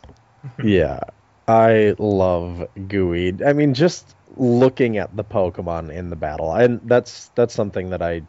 yeah. 0.64 1.00
I 1.48 1.96
love 1.98 2.68
Gooey. 2.88 3.36
I 3.46 3.54
mean, 3.54 3.74
just 3.74 4.16
looking 4.38 4.98
at 4.98 5.16
the 5.16 5.24
Pokemon 5.24 5.94
in 5.94 6.10
the 6.10 6.16
battle, 6.16 6.54
and 6.54 6.80
that's 6.84 7.30
that's 7.36 7.54
something 7.54 7.90
that 7.90 8.02
I 8.02 8.22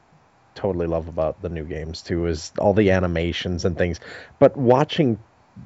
totally 0.55 0.86
love 0.86 1.09
about 1.09 1.40
the 1.43 1.49
new 1.49 1.65
games 1.65 2.03
too, 2.03 2.27
is 2.27 2.53
all 2.59 2.74
the 2.74 2.90
animations 2.90 3.65
and 3.65 3.77
things. 3.77 4.01
But 4.39 4.57
watching 4.57 5.19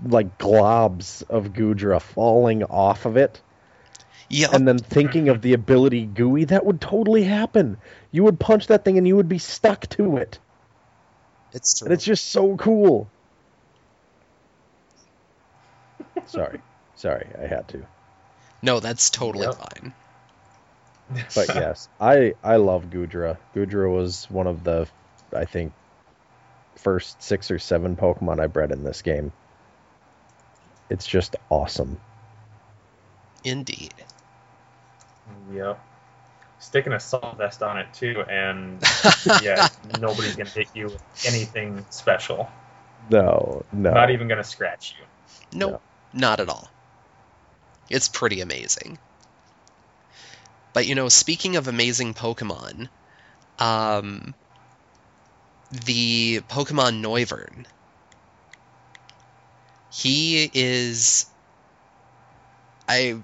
like 0.05 0.39
globs 0.39 1.23
of 1.29 1.53
Goodra 1.53 2.01
falling 2.01 2.65
off 2.65 3.07
of 3.07 3.17
it, 3.17 3.41
Yep. 4.29 4.53
and 4.53 4.67
then 4.67 4.79
thinking 4.79 5.29
of 5.29 5.43
the 5.43 5.53
ability 5.53 6.07
Gooey, 6.07 6.45
that 6.45 6.67
would 6.67 6.81
totally 6.81 7.23
happen. 7.25 7.77
You 8.13 8.25
would 8.25 8.41
punch 8.41 8.67
that 8.69 8.85
thing 8.85 8.99
and 8.99 9.07
you 9.07 9.17
would 9.17 9.29
be 9.29 9.39
stuck 9.39 9.87
to 9.91 10.17
it. 10.17 10.39
it's 11.53 11.79
true. 11.79 11.87
And 11.87 11.95
it's 11.95 12.05
just 12.05 12.31
so 12.31 12.57
cool. 12.57 13.09
Sorry. 16.27 16.61
Sorry, 16.97 17.27
I 17.43 17.47
had 17.47 17.69
to. 17.69 17.87
No, 18.63 18.81
that's 18.81 19.11
totally 19.11 19.47
Yep. 19.47 19.55
fine. 19.55 19.93
But 21.35 21.49
yes, 21.55 21.89
I 22.01 22.35
I 22.43 22.57
love 22.57 22.85
Goodra. 22.91 23.37
Goodra 23.55 23.93
was 23.93 24.29
one 24.31 24.47
of 24.47 24.65
the 24.65 24.89
I 25.33 25.45
think 25.45 25.73
first 26.79 27.23
6 27.23 27.51
or 27.51 27.59
7 27.59 27.97
Pokemon 27.97 28.41
I 28.41 28.47
bred 28.47 28.73
in 28.73 28.83
this 28.85 29.03
game. 29.03 29.33
It's 30.91 31.07
just 31.07 31.37
awesome. 31.51 31.99
Indeed. 33.45 33.95
Yep. 35.53 35.81
Sticking 36.59 36.93
Assault 36.93 37.37
Vest 37.37 37.63
on 37.63 37.79
it 37.79 37.93
too, 37.93 38.23
and 38.29 38.83
yeah, 39.43 39.69
nobody's 40.01 40.37
gonna 40.37 40.51
hit 40.51 40.69
you 40.75 40.85
with 40.87 41.27
anything 41.27 41.85
special. 41.91 42.49
No, 43.11 43.63
no. 43.73 43.93
Not 43.93 44.11
even 44.11 44.27
gonna 44.29 44.43
scratch 44.45 44.95
you. 44.99 45.05
Nope, 45.59 45.81
No. 46.13 46.21
not 46.21 46.41
at 46.41 46.49
all. 46.49 46.69
It's 47.89 48.09
pretty 48.09 48.41
amazing. 48.41 48.99
But 50.73 50.87
you 50.87 50.95
know, 50.95 51.09
speaking 51.09 51.57
of 51.57 51.69
amazing 51.69 52.15
Pokemon, 52.15 52.89
um, 53.59 54.35
the 55.71 56.41
Pokemon 56.49 57.03
Noivern, 57.03 57.67
he 59.91 60.51
is. 60.53 61.27
I, 62.89 63.17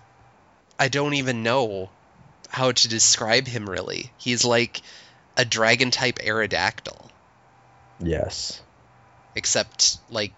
I 0.78 0.89
don't 0.89 1.14
even 1.14 1.43
know 1.43 1.90
how 2.48 2.72
to 2.72 2.89
describe 2.89 3.47
him 3.47 3.68
really. 3.68 4.10
He's 4.18 4.44
like 4.44 4.82
a 5.36 5.44
dragon 5.44 5.90
type 5.90 6.18
Aerodactyl. 6.18 7.10
Yes. 8.01 8.60
except 9.36 9.98
like 10.10 10.32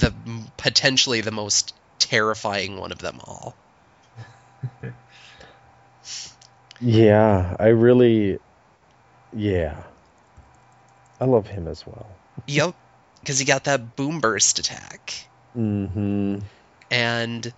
the 0.00 0.12
potentially 0.56 1.20
the 1.20 1.30
most 1.30 1.74
terrifying 1.98 2.78
one 2.78 2.92
of 2.92 2.98
them 2.98 3.20
all. 3.24 3.54
Yeah, 6.80 7.56
I 7.58 7.68
really 7.68 8.38
yeah. 9.32 9.76
I 11.20 11.24
love 11.24 11.46
him 11.46 11.68
as 11.68 11.86
well. 11.86 12.06
Yep, 12.46 12.74
because 13.24 13.38
he 13.38 13.46
got 13.46 13.64
that 13.64 13.96
boom 13.96 14.20
burst 14.20 14.58
attack. 14.58 15.26
Mhm. 15.56 16.42
And 16.90 17.52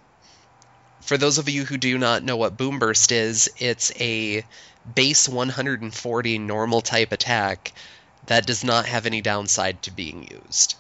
for 1.01 1.19
those 1.19 1.39
of 1.39 1.49
you 1.49 1.65
who 1.65 1.77
do 1.77 1.99
not 1.99 2.23
know 2.23 2.37
what 2.37 2.57
boom 2.57 2.79
burst 2.79 3.11
is, 3.11 3.51
it's 3.59 3.93
a 4.01 4.45
base 4.95 5.29
140 5.29 6.39
normal 6.39 6.83
type 6.83 7.11
attack 7.11 7.73
that 8.27 8.47
does 8.47 8.63
not 8.63 8.87
have 8.87 9.07
any 9.07 9.21
downside 9.21 9.83
to 9.83 9.91
being 9.91 10.29
used. 10.31 10.77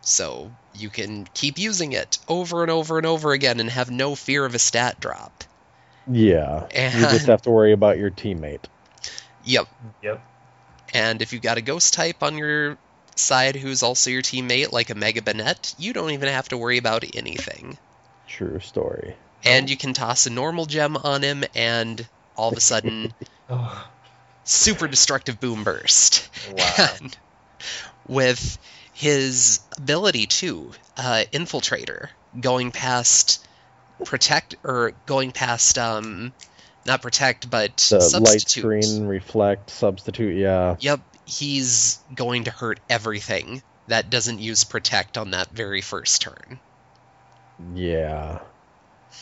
So 0.00 0.50
you 0.74 0.90
can 0.90 1.28
keep 1.32 1.56
using 1.56 1.92
it 1.92 2.18
over 2.26 2.62
and 2.62 2.70
over 2.70 2.98
and 2.98 3.06
over 3.06 3.30
again 3.30 3.60
and 3.60 3.70
have 3.70 3.92
no 3.92 4.16
fear 4.16 4.44
of 4.44 4.56
a 4.56 4.58
stat 4.58 4.98
drop. 4.98 5.44
Yeah. 6.10 6.66
And, 6.74 7.00
You 7.00 7.06
just 7.06 7.26
have 7.26 7.42
to 7.42 7.50
worry 7.50 7.72
about 7.72 7.96
your 7.96 8.10
teammate. 8.10 8.64
Yep, 9.44 9.68
Yep. 10.02 10.20
And 10.92 11.22
if 11.22 11.32
you've 11.32 11.42
got 11.42 11.56
a 11.58 11.62
ghost 11.62 11.94
type 11.94 12.22
on 12.22 12.36
your 12.36 12.76
side 13.16 13.56
who's 13.56 13.82
also 13.82 14.10
your 14.10 14.22
teammate, 14.22 14.72
like 14.72 14.90
a 14.90 14.94
Mega 14.94 15.20
Banette, 15.22 15.74
you 15.78 15.92
don't 15.92 16.10
even 16.10 16.28
have 16.28 16.48
to 16.48 16.58
worry 16.58 16.78
about 16.78 17.04
anything. 17.14 17.76
True 18.28 18.60
story. 18.60 19.14
And 19.44 19.68
you 19.68 19.76
can 19.76 19.92
toss 19.92 20.26
a 20.26 20.30
normal 20.30 20.66
gem 20.66 20.96
on 20.96 21.22
him, 21.22 21.44
and 21.54 22.06
all 22.36 22.50
of 22.50 22.56
a 22.56 22.60
sudden, 22.60 23.12
Oh, 23.50 23.86
super 24.44 24.88
destructive 24.88 25.40
boom 25.40 25.64
burst. 25.64 26.28
wow. 26.56 26.64
And 27.00 27.16
with 28.08 28.58
his 28.94 29.60
ability 29.76 30.26
too, 30.26 30.72
uh, 30.96 31.24
infiltrator, 31.32 32.08
going 32.38 32.70
past 32.72 33.46
protect 34.04 34.56
or 34.64 34.92
going 35.06 35.30
past 35.30 35.78
um, 35.78 36.32
not 36.84 37.02
protect 37.02 37.48
but 37.48 37.76
The 37.76 37.98
light 37.98 38.40
substitute. 38.40 38.84
screen, 38.84 39.06
reflect, 39.06 39.70
substitute. 39.70 40.36
Yeah, 40.36 40.76
Yep, 40.80 41.00
he's 41.38 41.98
going 42.14 42.44
to 42.44 42.50
hurt 42.50 42.80
everything 42.88 43.62
that 43.88 44.10
doesn't 44.10 44.38
use 44.40 44.64
protect 44.64 45.18
on 45.18 45.30
that 45.32 45.50
very 45.50 45.80
first 45.80 46.22
turn. 46.22 46.60
yeah. 47.74 48.40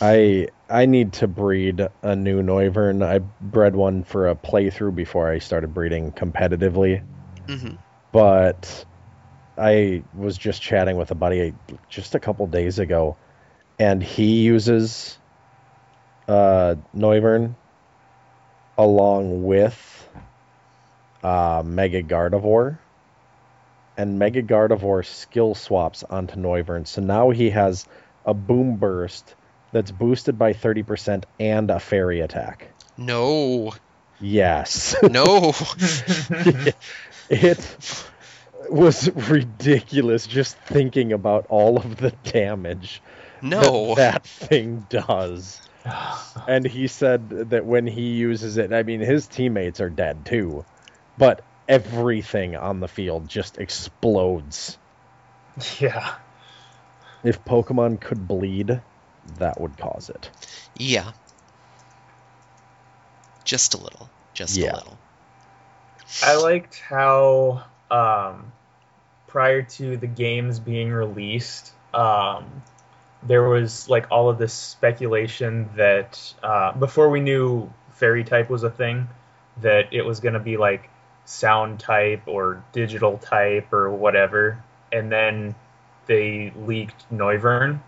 I 0.00 0.48
I 0.68 0.86
need 0.86 1.14
to 1.14 1.28
breed 1.28 1.80
a 2.02 2.16
new 2.16 2.42
Noivern. 2.42 3.04
I 3.04 3.18
bred 3.18 3.76
one 3.76 4.04
for 4.04 4.28
a 4.28 4.34
playthrough 4.36 4.94
before 4.94 5.30
I 5.30 5.38
started 5.38 5.74
breeding 5.74 6.12
competitively. 6.12 7.02
hmm 7.48 7.74
but 8.12 8.84
I 9.58 10.02
was 10.14 10.36
just 10.38 10.62
chatting 10.62 10.96
with 10.96 11.10
a 11.10 11.14
buddy 11.14 11.54
just 11.88 12.14
a 12.14 12.20
couple 12.20 12.46
days 12.46 12.78
ago, 12.78 13.16
and 13.78 14.02
he 14.02 14.42
uses 14.42 15.18
uh, 16.28 16.76
Noivern 16.96 17.54
along 18.78 19.44
with 19.44 19.99
uh, 21.22 21.62
Mega 21.64 22.02
Gardevoir, 22.02 22.78
and 23.96 24.18
Mega 24.18 24.42
Gardevoir 24.42 25.04
skill 25.04 25.54
swaps 25.54 26.02
onto 26.04 26.36
Noivern. 26.36 26.86
So 26.86 27.00
now 27.02 27.30
he 27.30 27.50
has 27.50 27.86
a 28.24 28.34
Boom 28.34 28.76
Burst 28.76 29.34
that's 29.72 29.90
boosted 29.90 30.38
by 30.38 30.52
30% 30.52 31.24
and 31.38 31.70
a 31.70 31.78
Fairy 31.80 32.20
attack. 32.20 32.68
No, 32.96 33.72
Yes. 34.22 34.94
no. 35.02 35.54
it 37.30 38.04
was 38.68 39.08
ridiculous 39.14 40.26
just 40.26 40.56
thinking 40.58 41.12
about 41.12 41.46
all 41.48 41.78
of 41.78 41.96
the 41.96 42.10
damage 42.24 43.00
No. 43.42 43.94
that, 43.94 44.24
that 44.24 44.26
thing 44.26 44.86
does. 44.88 45.60
And 46.46 46.64
he 46.66 46.86
said 46.86 47.50
that 47.50 47.64
when 47.64 47.86
he 47.86 48.12
uses 48.12 48.56
it, 48.56 48.72
I 48.72 48.82
mean, 48.82 49.00
his 49.00 49.26
teammates 49.26 49.80
are 49.80 49.90
dead 49.90 50.24
too, 50.24 50.64
but 51.20 51.44
everything 51.68 52.56
on 52.56 52.80
the 52.80 52.88
field 52.88 53.28
just 53.28 53.58
explodes. 53.58 54.78
yeah. 55.78 56.14
If 57.22 57.44
Pokemon 57.44 58.00
could 58.00 58.26
bleed, 58.26 58.80
that 59.38 59.60
would 59.60 59.76
cause 59.76 60.08
it. 60.08 60.30
Yeah. 60.76 61.12
Just 63.44 63.74
a 63.74 63.76
little. 63.76 64.08
Just 64.32 64.56
Yeah. 64.56 64.72
a 64.72 64.76
little. 64.76 64.98
I 66.24 66.36
liked 66.36 66.80
how 66.80 67.64
um, 67.90 68.50
prior 69.26 69.62
to 69.62 69.96
the 69.98 70.06
games 70.06 70.58
being 70.58 70.90
released, 70.90 71.72
um, 71.92 72.62
there 73.22 73.46
was 73.46 73.88
like 73.90 74.10
all 74.10 74.30
of 74.30 74.38
this 74.38 74.54
speculation 74.54 75.68
that 75.76 76.34
uh, 76.42 76.72
before 76.72 77.10
we 77.10 77.20
knew 77.20 77.70
fairy 77.92 78.24
type 78.24 78.48
was 78.48 78.62
a 78.62 78.70
thing, 78.70 79.08
that 79.60 79.92
it 79.92 80.02
was 80.02 80.20
going 80.20 80.34
to 80.34 80.40
be 80.40 80.56
like 80.56 80.88
sound 81.30 81.78
type 81.78 82.22
or 82.26 82.64
digital 82.72 83.18
type 83.18 83.72
or 83.72 83.90
whatever, 83.90 84.62
and 84.92 85.10
then 85.10 85.54
they 86.06 86.52
leaked 86.56 87.08
Noivern, 87.10 87.80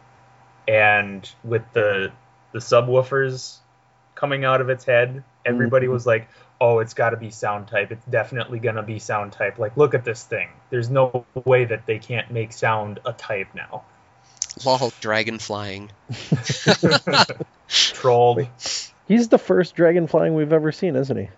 and 0.69 1.29
with 1.43 1.63
the 1.73 2.13
the 2.53 2.61
subwoofers 2.61 3.59
coming 4.15 4.45
out 4.45 4.61
of 4.61 4.69
its 4.69 4.85
head, 4.85 5.25
everybody 5.45 5.87
mm-hmm. 5.87 5.95
was 5.95 6.07
like, 6.07 6.29
oh, 6.61 6.79
it's 6.79 6.95
got 6.95 7.11
to 7.11 7.17
be 7.17 7.31
sound 7.31 7.67
type. 7.67 7.91
It's 7.91 8.05
definitely 8.07 8.61
going 8.61 8.77
to 8.77 8.83
be 8.83 8.99
sound 8.99 9.33
type. 9.33 9.59
Like, 9.59 9.77
look 9.77 9.95
at 9.95 10.05
this 10.05 10.23
thing. 10.23 10.49
There's 10.71 10.91
no 10.91 11.25
way 11.45 11.65
that 11.65 11.87
they 11.87 11.99
can't 11.99 12.31
make 12.31 12.53
sound 12.53 13.01
a 13.05 13.13
type 13.13 13.49
now. 13.55 13.83
Lol, 14.65 14.93
dragon 15.01 15.39
flying. 15.39 15.91
Trolled. 17.69 18.47
He's 19.09 19.29
the 19.29 19.39
first 19.39 19.75
dragon 19.75 20.07
flying 20.07 20.35
we've 20.35 20.53
ever 20.53 20.71
seen, 20.71 20.95
isn't 20.95 21.17
he? 21.17 21.29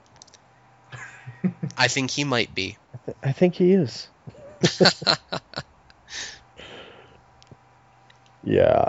I 1.76 1.88
think 1.88 2.10
he 2.10 2.24
might 2.24 2.55
be. 2.55 2.76
I 3.22 3.32
think 3.32 3.55
he 3.55 3.72
is. 3.72 4.09
yeah. 8.44 8.88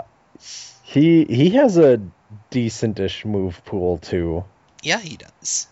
He 0.82 1.24
he 1.24 1.50
has 1.50 1.76
a 1.76 2.00
decentish 2.50 3.24
move 3.24 3.64
pool 3.64 3.98
too. 3.98 4.44
Yeah, 4.82 5.00
he 5.00 5.16
does. 5.16 5.66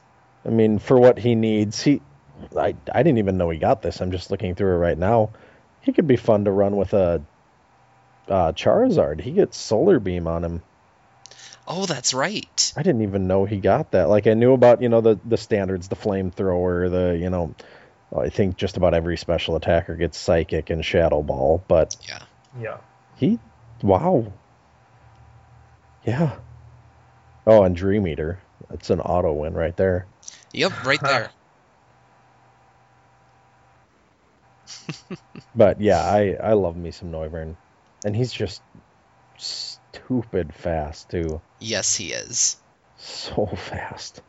I 0.44 0.50
mean, 0.50 0.78
for 0.78 0.98
what 0.98 1.18
he 1.18 1.34
needs, 1.34 1.82
he 1.82 2.02
I 2.56 2.74
I 2.92 3.02
didn't 3.02 3.18
even 3.18 3.38
know 3.38 3.50
he 3.50 3.58
got 3.58 3.82
this. 3.82 4.00
I'm 4.00 4.10
just 4.10 4.30
looking 4.30 4.54
through 4.54 4.74
it 4.74 4.78
right 4.78 4.98
now. 4.98 5.30
He 5.80 5.92
could 5.92 6.06
be 6.06 6.16
fun 6.16 6.44
to 6.44 6.50
run 6.50 6.76
with 6.76 6.94
a 6.94 7.22
uh, 8.28 8.52
Charizard. 8.52 9.20
He 9.20 9.32
gets 9.32 9.56
Solar 9.56 10.00
Beam 10.00 10.26
on 10.26 10.44
him. 10.44 10.62
Oh, 11.66 11.86
that's 11.86 12.12
right. 12.12 12.72
I 12.76 12.82
didn't 12.82 13.02
even 13.02 13.26
know 13.26 13.44
he 13.44 13.58
got 13.58 13.92
that. 13.92 14.08
Like 14.08 14.26
I 14.26 14.34
knew 14.34 14.52
about, 14.52 14.82
you 14.82 14.88
know, 14.88 15.00
the 15.00 15.18
the 15.24 15.36
standards, 15.36 15.88
the 15.88 15.96
flamethrower, 15.96 16.90
the, 16.90 17.18
you 17.18 17.30
know, 17.30 17.54
I 18.16 18.28
think 18.28 18.56
just 18.56 18.76
about 18.76 18.94
every 18.94 19.16
special 19.16 19.56
attacker 19.56 19.96
gets 19.96 20.18
psychic 20.18 20.70
and 20.70 20.84
shadow 20.84 21.22
ball, 21.22 21.64
but 21.66 21.96
Yeah. 22.06 22.22
Yeah. 22.60 22.76
he 23.16 23.38
wow. 23.82 24.32
Yeah. 26.04 26.36
Oh, 27.46 27.62
and 27.62 27.74
Dream 27.76 28.06
Eater. 28.06 28.38
That's 28.70 28.90
an 28.90 29.00
auto 29.00 29.32
win 29.32 29.54
right 29.54 29.76
there. 29.76 30.06
Yep, 30.52 30.84
right 30.86 31.00
there. 31.02 31.30
But 35.54 35.80
yeah, 35.80 36.00
I 36.00 36.36
I 36.42 36.52
love 36.52 36.76
me 36.76 36.90
some 36.90 37.10
Noivern. 37.10 37.54
And 38.04 38.14
he's 38.14 38.32
just 38.32 38.60
stupid 39.94 40.54
fast 40.54 41.10
too. 41.10 41.40
Yes, 41.58 41.96
he 41.96 42.12
is. 42.12 42.56
So 42.98 43.46
fast. 43.56 44.20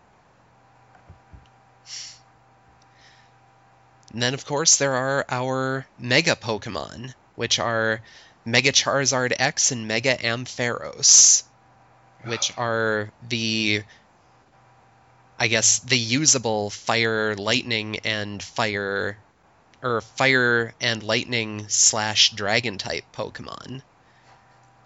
And 4.13 4.21
then, 4.21 4.33
of 4.33 4.45
course, 4.45 4.77
there 4.77 4.93
are 4.93 5.25
our 5.29 5.85
Mega 5.99 6.35
Pokemon, 6.35 7.13
which 7.35 7.59
are 7.59 8.01
Mega 8.45 8.71
Charizard 8.71 9.33
X 9.37 9.71
and 9.71 9.87
Mega 9.87 10.15
Ampharos, 10.15 11.43
which 12.23 12.53
ah. 12.57 12.61
are 12.61 13.11
the, 13.27 13.83
I 15.37 15.47
guess, 15.47 15.79
the 15.79 15.97
usable 15.97 16.69
Fire, 16.69 17.35
Lightning, 17.35 17.99
and 18.05 18.41
Fire, 18.41 19.17
or 19.83 19.99
Fire 19.99 20.73
and 20.79 21.03
Lightning 21.03 21.65
slash 21.67 22.31
Dragon 22.31 22.77
type 22.77 23.03
Pokemon. 23.11 23.81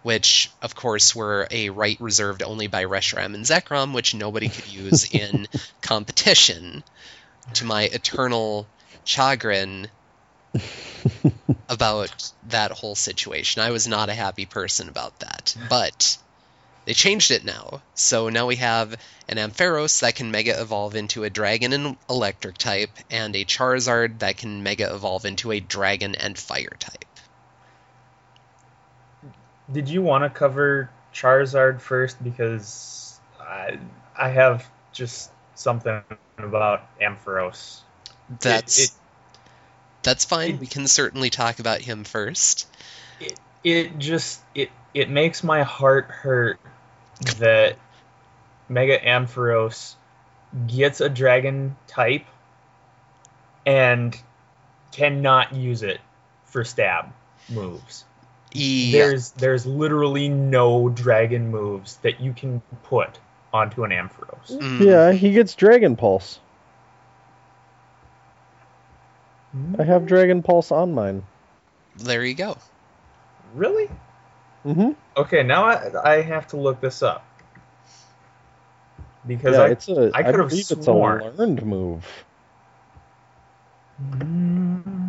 Which, 0.02 0.50
of 0.62 0.76
course, 0.76 1.14
were 1.14 1.48
a 1.52 1.70
right 1.70 2.00
reserved 2.00 2.42
only 2.42 2.68
by 2.68 2.86
Reshiram 2.86 3.34
and 3.34 3.46
Zekrom, 3.46 3.94
which 3.94 4.14
nobody 4.14 4.48
could 4.48 4.68
use 4.68 5.14
in 5.14 5.48
competition. 5.82 6.84
To 7.56 7.66
my 7.66 7.84
eternal 7.84 8.68
chagrin 9.04 9.88
about 11.70 12.32
that 12.50 12.72
whole 12.72 12.96
situation. 12.96 13.62
I 13.62 13.72
was 13.72 13.88
not 13.88 14.10
a 14.10 14.14
happy 14.14 14.46
person 14.46 14.90
about 14.90 15.20
that. 15.20 15.56
But 15.70 16.18
they 16.86 16.94
changed 16.94 17.32
it 17.32 17.46
now. 17.46 17.82
So 17.94 18.30
now 18.30 18.48
we 18.48 18.56
have 18.58 18.96
an 19.28 19.38
Ampharos 19.38 20.00
that 20.00 20.16
can 20.16 20.32
mega 20.32 20.60
evolve 20.60 20.96
into 20.96 21.24
a 21.24 21.30
dragon 21.30 21.74
and 21.74 21.98
electric 22.10 22.58
type, 22.58 22.92
and 23.12 23.36
a 23.36 23.46
Charizard 23.46 24.20
that 24.20 24.38
can 24.38 24.64
mega 24.64 24.94
evolve 24.94 25.26
into 25.26 25.52
a 25.52 25.60
dragon 25.60 26.16
and 26.16 26.38
fire 26.38 26.76
type. 26.80 27.06
Did 29.72 29.90
you 29.90 30.02
want 30.02 30.24
to 30.24 30.30
cover 30.30 30.90
Charizard 31.14 31.82
first? 31.82 32.22
Because 32.24 33.20
I, 33.40 33.80
I 34.18 34.30
have 34.30 34.68
just 34.92 35.32
something 35.56 36.02
about 36.38 36.84
Ampharos. 37.00 37.82
It- 38.30 38.40
That's 38.40 38.84
it, 38.86 38.92
that's 40.04 40.26
fine. 40.26 40.52
it- 40.52 40.60
we 40.60 40.68
can 40.68 40.88
certainly 40.88 41.30
talk 41.30 41.60
about 41.60 41.82
him 41.82 42.04
first. 42.04 42.68
it, 43.20 43.40
it 43.64 43.98
just 44.00 44.40
it 44.56 44.70
it 44.94 45.10
makes 45.10 45.44
my 45.44 45.64
heart 45.64 46.06
hurt 46.06 46.60
that 47.38 47.76
Mega 48.70 48.98
Ampharos 49.00 49.96
gets 50.68 51.02
a 51.02 51.10
dragon 51.10 51.76
type 51.88 52.26
and 53.66 54.18
cannot 54.92 55.54
use 55.54 55.84
it 55.84 56.00
for 56.46 56.64
stab 56.64 57.12
moves. 57.50 58.06
Yeah. 58.52 58.92
There's 58.92 59.32
there's 59.32 59.66
literally 59.66 60.30
no 60.30 60.90
dragon 60.90 61.52
moves 61.52 61.98
that 61.98 62.20
you 62.20 62.34
can 62.34 62.62
put 62.84 63.20
onto 63.54 63.84
an 63.84 63.92
Ampharos. 63.92 64.50
Mm, 64.50 64.86
Yeah, 64.86 65.12
he 65.12 65.32
gets 65.32 65.56
Dragon 65.56 65.96
Pulse. 65.96 66.40
I 69.78 69.84
have 69.84 70.06
Dragon 70.06 70.44
Pulse 70.44 70.72
on 70.72 70.94
mine. 70.94 71.24
There 71.98 72.24
you 72.24 72.36
go. 72.36 72.58
Really? 73.56 73.90
Mm-hmm. 74.66 74.92
Okay, 75.18 75.44
now 75.44 75.66
I, 75.66 76.18
I 76.18 76.22
have 76.22 76.48
to 76.50 76.58
look 76.58 76.82
this 76.82 77.02
up 77.02 77.26
because 79.26 79.56
Yeah, 79.56 79.64
I 79.64 79.68
it's 79.70 79.88
a. 79.90 80.12
I 80.14 80.20
I 80.20 80.24
could've 80.24 80.50
believe 80.50 80.72
it's 80.72 80.88
a 80.88 80.92
learned 80.94 81.66
move. 81.66 82.06
Mm. 84.02 85.09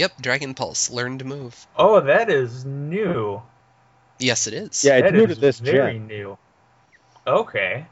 Yep, 0.00 0.22
Dragon 0.22 0.54
Pulse, 0.54 0.88
learn 0.88 1.18
to 1.18 1.26
move. 1.26 1.66
Oh, 1.76 2.00
that 2.00 2.30
is 2.30 2.64
new. 2.64 3.42
Yes, 4.18 4.46
it 4.46 4.54
is. 4.54 4.82
Yeah, 4.82 4.96
it's 4.96 5.04
That 5.04 5.12
new 5.12 5.26
is 5.26 5.34
to 5.34 5.40
this 5.42 5.58
very 5.58 5.98
gen. 5.98 6.06
new. 6.06 6.38
Okay. 7.26 7.84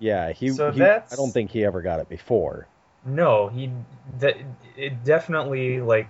Yeah, 0.00 0.32
he. 0.32 0.48
So 0.48 0.72
he 0.72 0.80
that's- 0.80 1.12
I 1.12 1.14
don't 1.14 1.30
think 1.30 1.52
he 1.52 1.64
ever 1.64 1.80
got 1.80 2.00
it 2.00 2.08
before. 2.08 2.66
No, 3.04 3.46
he 3.46 3.70
that 4.18 4.38
it 4.76 5.04
definitely 5.04 5.80
like 5.80 6.08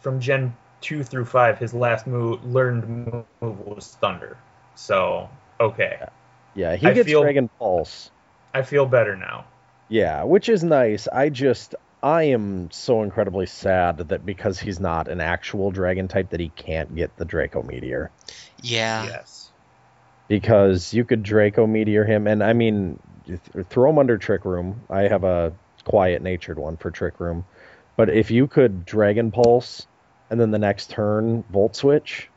from 0.00 0.18
Gen 0.18 0.56
two 0.80 1.04
through 1.04 1.26
five, 1.26 1.60
his 1.60 1.72
last 1.72 2.08
move 2.08 2.44
learned 2.44 2.88
move 3.40 3.60
was 3.64 3.96
Thunder. 4.00 4.36
So 4.74 5.30
okay, 5.60 6.00
Yeah, 6.56 6.74
he 6.74 6.88
I 6.88 6.92
gets 6.92 7.06
feel- 7.06 7.22
Dragon 7.22 7.48
Pulse. 7.60 8.10
I 8.52 8.62
feel 8.62 8.84
better 8.86 9.14
now. 9.14 9.44
Yeah, 9.88 10.24
which 10.24 10.48
is 10.48 10.64
nice. 10.64 11.06
I 11.06 11.28
just 11.28 11.76
I 12.06 12.22
am 12.22 12.70
so 12.70 13.02
incredibly 13.02 13.46
sad 13.46 13.98
that 13.98 14.24
because 14.24 14.60
he's 14.60 14.78
not 14.78 15.08
an 15.08 15.20
actual 15.20 15.72
dragon 15.72 16.06
type 16.06 16.30
that 16.30 16.38
he 16.38 16.50
can't 16.50 16.94
get 16.94 17.16
the 17.16 17.24
Draco 17.24 17.64
Meteor. 17.64 18.12
Yeah. 18.62 19.06
yes. 19.06 19.50
Because 20.28 20.94
you 20.94 21.04
could 21.04 21.24
Draco 21.24 21.66
Meteor 21.66 22.04
him 22.04 22.28
and 22.28 22.44
I 22.44 22.52
mean 22.52 23.00
th- 23.26 23.40
throw 23.68 23.90
him 23.90 23.98
under 23.98 24.18
Trick 24.18 24.44
Room. 24.44 24.82
I 24.88 25.08
have 25.08 25.24
a 25.24 25.52
quiet 25.82 26.22
natured 26.22 26.60
one 26.60 26.76
for 26.76 26.92
Trick 26.92 27.18
Room. 27.18 27.44
But 27.96 28.08
if 28.10 28.30
you 28.30 28.46
could 28.46 28.86
Dragon 28.86 29.32
Pulse 29.32 29.88
and 30.30 30.40
then 30.40 30.52
the 30.52 30.60
next 30.60 30.90
turn 30.90 31.42
Volt 31.50 31.74
Switch, 31.74 32.30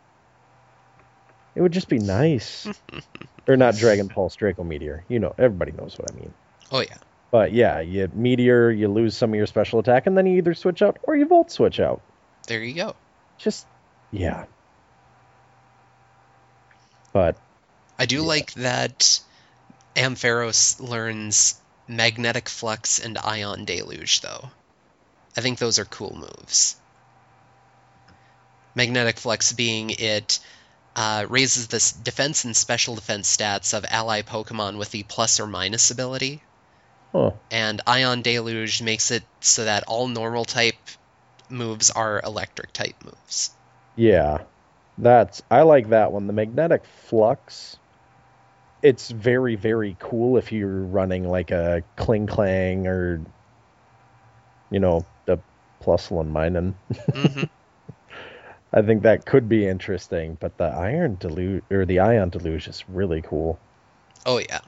it 1.54 1.62
would 1.62 1.74
just 1.74 1.90
be 1.90 2.00
nice. 2.00 2.68
or 3.48 3.56
not 3.56 3.76
Dragon 3.76 4.10
Pulse, 4.10 4.36
Draco 4.36 4.64
Meteor. 4.64 5.06
You 5.10 5.20
know, 5.20 5.36
everybody 5.38 5.74
knows 5.74 5.96
what 6.00 6.12
I 6.12 6.16
mean. 6.16 6.34
Oh 6.72 6.80
yeah. 6.80 6.98
But 7.32 7.54
yeah, 7.54 7.80
you 7.80 8.10
meteor, 8.14 8.72
you 8.72 8.88
lose 8.88 9.16
some 9.16 9.32
of 9.32 9.36
your 9.36 9.46
special 9.46 9.80
attack, 9.80 10.08
and 10.08 10.18
then 10.18 10.26
you 10.26 10.38
either 10.38 10.54
switch 10.54 10.82
out 10.82 10.98
or 11.04 11.16
you 11.16 11.26
volt 11.28 11.52
switch 11.52 11.80
out. 11.80 12.02
There 12.48 12.64
you 12.64 12.74
go. 12.74 12.96
Just 13.38 13.68
yeah. 14.12 14.46
But 17.14 17.38
I 17.98 18.06
do 18.06 18.18
Yeah. 18.18 18.22
like 18.22 18.54
that 18.54 19.20
Ampharos 19.96 20.80
learns 20.80 21.60
Magnetic 21.88 22.50
Flux 22.50 23.00
and 23.00 23.18
Ion 23.18 23.66
Deluge, 23.66 24.22
though. 24.22 24.50
I 25.38 25.42
think 25.42 25.60
those 25.60 25.80
are 25.80 25.86
cool 25.86 26.16
moves. 26.16 26.76
Magnetic 28.76 29.18
Flux 29.18 29.52
being 29.54 29.90
it 29.92 30.40
uh, 30.96 31.26
raises 31.30 31.68
the 31.68 31.94
defense 32.04 32.44
and 32.46 32.56
special 32.56 32.96
defense 32.96 33.36
stats 33.36 33.74
of 33.74 33.86
ally 33.90 34.22
Pokemon 34.22 34.78
with 34.78 34.92
the 34.92 35.04
plus 35.04 35.40
or 35.40 35.48
minus 35.48 35.92
ability, 35.92 36.42
huh, 37.14 37.32
and 37.52 37.82
Ion 37.88 38.22
Deluge 38.22 38.82
makes 38.82 39.12
it 39.12 39.24
so 39.42 39.66
that 39.66 39.84
all 39.88 40.08
normal 40.08 40.46
type 40.46 40.76
moves 41.50 41.90
are 41.92 42.22
electric 42.24 42.74
type 42.74 42.96
moves. 43.04 43.52
yeah, 43.96 44.40
that's 44.98 45.42
I 45.50 45.62
like 45.64 45.90
that 45.90 46.12
one. 46.12 46.28
The 46.28 46.34
magnetic 46.34 46.84
flux. 46.86 47.78
It's 48.82 49.10
very 49.10 49.56
very 49.56 49.98
cool 50.00 50.38
if 50.38 50.52
you're 50.52 50.84
running 50.84 51.28
like 51.28 51.52
a 51.52 51.84
Klinklang 51.98 52.86
or, 52.88 53.20
you 54.72 54.80
know, 54.80 55.06
the 55.26 55.38
Plusle 55.82 56.24
Minun. 56.26 56.74
hmm 57.14 57.44
I 58.72 58.84
think 58.84 59.02
that 59.04 59.26
could 59.26 59.50
be 59.50 59.68
interesting. 59.68 60.38
But 60.40 60.58
the 60.58 60.66
Iron 60.66 61.18
Deluge 61.20 61.64
or 61.72 61.86
the 61.86 62.00
Ion 62.00 62.30
Deluge 62.30 62.68
is 62.68 62.84
really 62.88 63.22
cool. 63.22 63.60
Oh 64.26 64.38
yeah. 64.38 64.60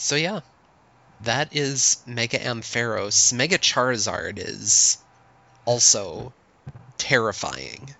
So 0.00 0.16
yeah, 0.16 0.40
that 1.20 1.54
is 1.54 2.02
Mega 2.06 2.38
Ampharos. 2.38 3.34
Mega 3.34 3.58
Charizard 3.58 4.38
is 4.38 4.96
also 5.66 6.32
terrifying. 6.96 7.94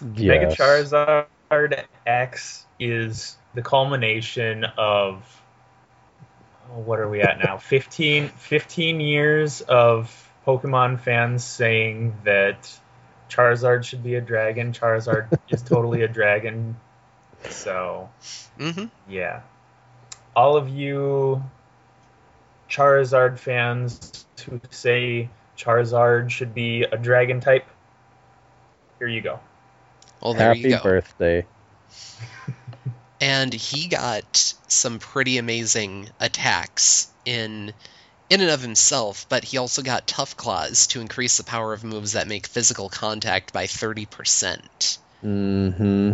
Mega 0.00 0.46
Charizard 0.48 1.28
X 2.04 2.66
is 2.80 3.36
the 3.54 3.62
culmination 3.62 4.64
of 4.76 5.40
oh, 6.72 6.80
what 6.80 6.98
are 6.98 7.08
we 7.08 7.22
at 7.22 7.38
now? 7.38 7.58
15, 7.58 8.28
15 8.28 9.00
years 9.00 9.60
of 9.60 10.32
Pokemon 10.44 10.98
fans 10.98 11.44
saying 11.44 12.12
that 12.24 12.76
Charizard 13.30 13.84
should 13.84 14.02
be 14.02 14.16
a 14.16 14.20
dragon. 14.20 14.72
Charizard 14.72 15.28
is 15.48 15.62
totally 15.62 16.02
a 16.02 16.08
dragon. 16.08 16.76
So 17.50 18.10
hmm 18.58 18.86
yeah, 19.08 19.42
all 20.34 20.56
of 20.56 20.68
you 20.68 21.42
Charizard 22.68 23.38
fans 23.38 24.26
who 24.46 24.60
say 24.70 25.28
Charizard 25.56 26.30
should 26.30 26.54
be 26.54 26.82
a 26.82 26.96
dragon 26.96 27.40
type, 27.40 27.66
here 28.98 29.08
you 29.08 29.20
go. 29.20 29.40
Well, 30.20 30.34
there 30.34 30.48
Happy 30.48 30.60
you 30.60 30.70
go. 30.70 30.82
birthday. 30.82 31.46
and 33.20 33.52
he 33.52 33.88
got 33.88 34.54
some 34.68 34.98
pretty 34.98 35.38
amazing 35.38 36.08
attacks 36.20 37.08
in 37.24 37.72
in 38.30 38.40
and 38.40 38.50
of 38.50 38.62
himself, 38.62 39.26
but 39.28 39.44
he 39.44 39.58
also 39.58 39.82
got 39.82 40.06
Tough 40.06 40.36
Claws 40.36 40.86
to 40.88 41.00
increase 41.00 41.36
the 41.36 41.44
power 41.44 41.72
of 41.72 41.84
moves 41.84 42.12
that 42.12 42.26
make 42.26 42.46
physical 42.46 42.88
contact 42.88 43.52
by 43.52 43.66
30%. 43.66 44.98
Mm-hmm. 45.22 46.12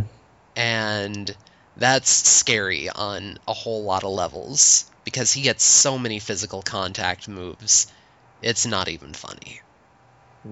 And 0.57 1.37
that's 1.77 2.11
scary 2.11 2.89
on 2.89 3.39
a 3.49 3.53
whole 3.53 3.85
lot 3.85 4.05
of 4.05 4.11
levels 4.11 4.91
because 5.05 5.33
he 5.33 5.43
gets 5.43 5.65
so 5.65 5.99
many 5.99 6.19
physical 6.19 6.63
contact 6.63 7.29
moves. 7.29 7.91
It's 8.43 8.67
not 8.67 8.89
even 8.89 9.13
funny. 9.13 9.61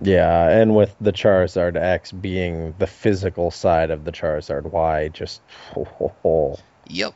Yeah, 0.03 0.49
and 0.49 0.77
with 0.77 0.95
the 1.01 1.13
Charizard 1.13 1.77
X 1.77 2.13
being 2.13 2.75
the 2.79 2.87
physical 2.87 3.51
side 3.51 3.91
of 3.91 4.05
the 4.05 4.13
Charizard 4.13 4.65
Y, 4.65 5.09
just 5.09 5.41
oh, 5.77 6.59
Yep. 6.89 7.15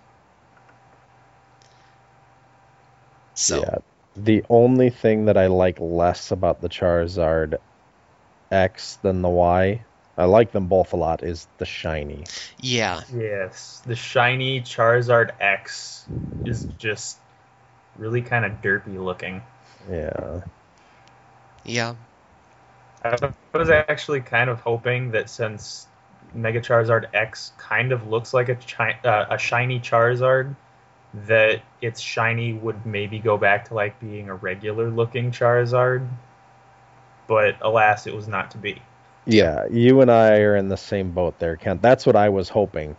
So, 3.35 3.61
yeah. 3.61 3.79
The 4.15 4.45
only 4.49 4.91
thing 4.91 5.27
that 5.27 5.37
I 5.37 5.47
like 5.47 5.79
less 5.81 6.31
about 6.31 6.61
the 6.61 6.69
Charizard 6.69 7.59
X 8.51 8.99
than 9.03 9.23
the 9.23 9.29
Y, 9.29 9.85
I 10.17 10.25
like 10.25 10.53
them 10.53 10.67
both 10.67 10.93
a 10.93 10.97
lot, 10.97 11.23
is 11.23 11.49
the 11.59 11.65
shiny. 11.65 12.25
yeah. 12.59 13.01
Yes, 13.15 13.83
the 13.87 13.97
shiny 13.97 14.61
Charizard 14.61 15.31
X 15.41 16.07
is 16.45 16.67
just 16.79 17.19
really 17.97 18.23
kind 18.23 18.45
of 18.45 18.53
derpy 18.61 19.03
looking. 19.03 19.43
Yeah. 19.91 20.41
Yeah. 21.65 21.95
I 23.05 23.33
was 23.55 23.71
actually 23.71 24.21
kind 24.21 24.49
of 24.51 24.61
hoping 24.61 25.11
that 25.13 25.29
since 25.29 25.87
Mega 26.35 26.61
Charizard 26.61 27.07
X 27.15 27.53
kind 27.59 27.93
of 27.93 28.07
looks 28.09 28.33
like 28.33 28.49
a 28.49 28.55
chi- 28.55 28.99
uh, 29.05 29.27
a 29.31 29.39
shiny 29.39 29.81
Charizard, 29.81 30.55
that 31.27 31.63
its 31.81 32.01
shiny 32.01 32.53
would 32.53 32.87
maybe 32.87 33.19
go 33.19 33.37
back 33.37 33.69
to 33.69 33.75
like 33.75 33.99
being 34.01 34.29
a 34.29 34.35
regular 34.35 34.91
looking 34.91 35.31
Charizard. 35.31 36.07
But 37.27 37.57
alas, 37.61 38.07
it 38.07 38.15
was 38.15 38.29
not 38.29 38.51
to 38.53 38.59
be. 38.59 38.81
Yeah, 39.25 39.67
you 39.71 40.01
and 40.01 40.11
I 40.11 40.41
are 40.41 40.57
in 40.57 40.69
the 40.69 40.77
same 40.77 41.13
boat 41.13 41.39
there, 41.39 41.57
Kent. 41.57 41.81
That's 41.81 42.05
what 42.05 42.17
I 42.17 42.31
was 42.31 42.49
hoping. 42.49 42.97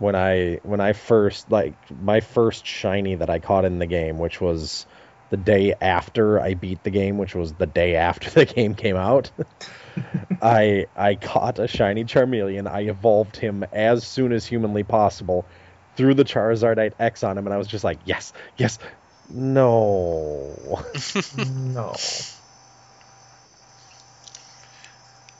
When 0.00 0.16
I 0.16 0.58
when 0.64 0.80
I 0.80 0.92
first 0.92 1.50
like 1.50 1.74
my 2.02 2.20
first 2.20 2.66
shiny 2.66 3.14
that 3.14 3.30
I 3.30 3.38
caught 3.38 3.64
in 3.64 3.78
the 3.78 3.86
game, 3.86 4.18
which 4.18 4.40
was 4.40 4.86
the 5.30 5.36
day 5.36 5.74
after 5.80 6.40
I 6.40 6.54
beat 6.54 6.82
the 6.82 6.90
game, 6.90 7.18
which 7.18 7.34
was 7.34 7.52
the 7.52 7.66
day 7.66 7.94
after 7.94 8.30
the 8.44 8.44
game 8.44 8.74
came 8.74 8.96
out. 8.96 9.30
I 10.42 10.86
I 10.96 11.14
caught 11.14 11.60
a 11.60 11.68
shiny 11.68 12.04
Charmeleon. 12.04 12.68
I 12.68 12.82
evolved 12.82 13.36
him 13.36 13.64
as 13.72 14.04
soon 14.04 14.32
as 14.32 14.44
humanly 14.44 14.82
possible, 14.82 15.46
threw 15.96 16.14
the 16.14 16.24
Charizardite 16.24 16.94
X 16.98 17.22
on 17.22 17.38
him, 17.38 17.46
and 17.46 17.54
I 17.54 17.58
was 17.58 17.68
just 17.68 17.84
like, 17.84 18.00
yes, 18.04 18.32
yes, 18.56 18.78
no. 19.30 20.84
no. 21.38 21.94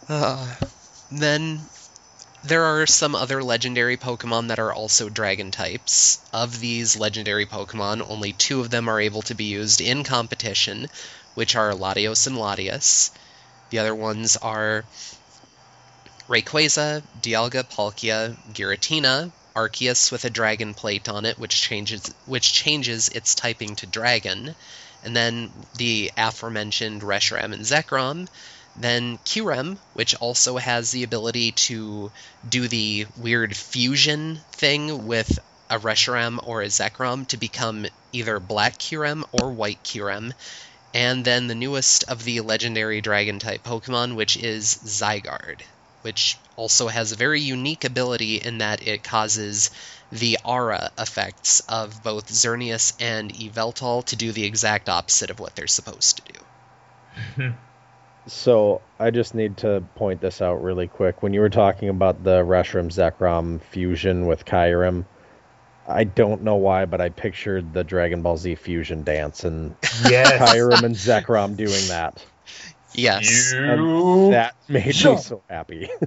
Uh, 0.09 0.55
then 1.10 1.60
there 2.43 2.64
are 2.64 2.86
some 2.86 3.14
other 3.14 3.43
legendary 3.43 3.97
Pokemon 3.97 4.48
that 4.48 4.59
are 4.59 4.72
also 4.72 5.09
dragon 5.09 5.51
types. 5.51 6.20
Of 6.32 6.60
these 6.60 6.97
legendary 6.97 7.47
Pokemon, 7.47 8.09
only 8.09 8.32
two 8.32 8.60
of 8.60 8.70
them 8.70 8.89
are 8.89 9.01
able 9.01 9.22
to 9.22 9.35
be 9.35 9.44
used 9.44 9.81
in 9.81 10.05
competition, 10.05 10.89
which 11.35 11.56
are 11.56 11.72
Latios 11.72 12.26
and 12.26 12.36
Latias. 12.36 13.10
The 13.70 13.78
other 13.78 13.94
ones 13.94 14.36
are 14.36 14.85
Rayquaza, 16.28 17.02
Dialga, 17.22 17.64
Palkia, 17.64 18.36
Giratina, 18.52 19.31
Arceus 19.56 20.10
with 20.10 20.24
a 20.24 20.31
dragon 20.31 20.74
plate 20.74 21.09
on 21.09 21.24
it, 21.24 21.39
which 21.39 21.62
changes 21.62 22.12
which 22.26 22.52
changes 22.52 23.09
its 23.09 23.35
typing 23.35 23.76
to 23.76 23.86
dragon, 23.86 24.55
and 25.05 25.16
then 25.16 25.51
the 25.76 26.12
aforementioned 26.16 27.02
Reshiram 27.02 27.52
and 27.52 27.64
Zekrom, 27.64 28.28
Then 28.76 29.18
Kyurem, 29.18 29.78
which 29.92 30.16
also 30.16 30.56
has 30.56 30.90
the 30.90 31.05
ability 31.05 31.52
to 31.52 32.10
do 32.48 32.66
the 32.66 33.06
weird 33.16 33.56
fusion 33.56 34.40
thing 34.52 35.06
with 35.06 35.38
a 35.70 35.78
Reshiram 35.78 36.40
or 36.42 36.62
a 36.62 36.66
Zekrom 36.66 37.26
to 37.28 37.36
become 37.36 37.86
either 38.12 38.40
Black 38.40 38.78
Kyurem 38.78 39.24
or 39.32 39.52
White 39.52 39.82
Kyurem. 39.84 40.32
And 40.92 41.24
then 41.24 41.46
the 41.46 41.55
newest 41.55 42.05
of 42.05 42.24
the 42.24 42.40
legendary 42.40 43.01
dragon 43.01 43.38
type 43.38 43.62
Pokemon, 43.62 44.14
which 44.16 44.36
is 44.36 44.78
Zygarde, 44.84 45.62
which 46.02 46.36
also 46.56 46.88
has 46.88 47.12
a 47.12 47.16
very 47.16 47.40
unique 47.40 47.84
ability 47.84 48.36
in 48.36 48.59
that 48.59 48.86
it 48.86 49.02
causes 49.02 49.70
the 50.10 50.38
aura 50.44 50.90
effects 50.98 51.60
of 51.68 52.02
both 52.02 52.28
Xerneas 52.28 52.92
and 53.01 53.32
Yveltal 53.32 54.05
to 54.06 54.16
do 54.16 54.32
the 54.32 54.44
exact 54.44 54.88
opposite 54.88 55.30
of 55.30 55.40
what 55.40 55.56
they're 55.56 55.66
supposed 55.66 56.16
to 56.18 56.32
do. 56.32 57.55
So 58.26 58.80
I 58.98 59.10
just 59.10 59.34
need 59.34 59.59
to 59.59 59.82
point 59.96 60.20
this 60.20 60.40
out 60.40 60.62
really 60.62 60.88
quick. 60.88 61.22
When 61.22 61.34
you 61.34 61.40
were 61.40 61.51
talking 61.51 61.88
about 61.88 62.24
the 62.24 62.42
Reshiram 62.42 62.88
Zekrom 62.90 63.60
fusion 63.60 64.26
with 64.26 64.44
Kyurem, 64.44 65.05
I 65.86 66.05
don't 66.05 66.42
know 66.42 66.56
why, 66.56 66.86
but 66.86 67.01
I 67.01 67.10
pictured 67.10 67.74
the 67.74 67.84
Dragon 67.84 68.22
Ball 68.22 68.38
Z 68.38 68.55
fusion 68.55 69.05
dance 69.05 69.44
and 69.44 69.76
Yes. 70.09 70.55
Kyurem 70.55 70.82
and 70.82 70.94
Zekrom 70.94 71.56
doing 71.56 71.88
that. 71.88 72.24
Yes. 72.94 73.52
And 73.52 74.32
that 74.32 74.55
made 74.68 74.86
me 74.86 74.92
so 74.92 75.42
happy. 75.48 75.90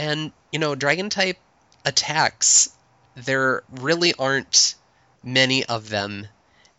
And, 0.00 0.32
you 0.50 0.58
know, 0.58 0.74
dragon 0.74 1.10
type 1.10 1.36
attacks, 1.84 2.70
there 3.16 3.62
really 3.70 4.14
aren't 4.18 4.74
many 5.22 5.66
of 5.66 5.90
them, 5.90 6.26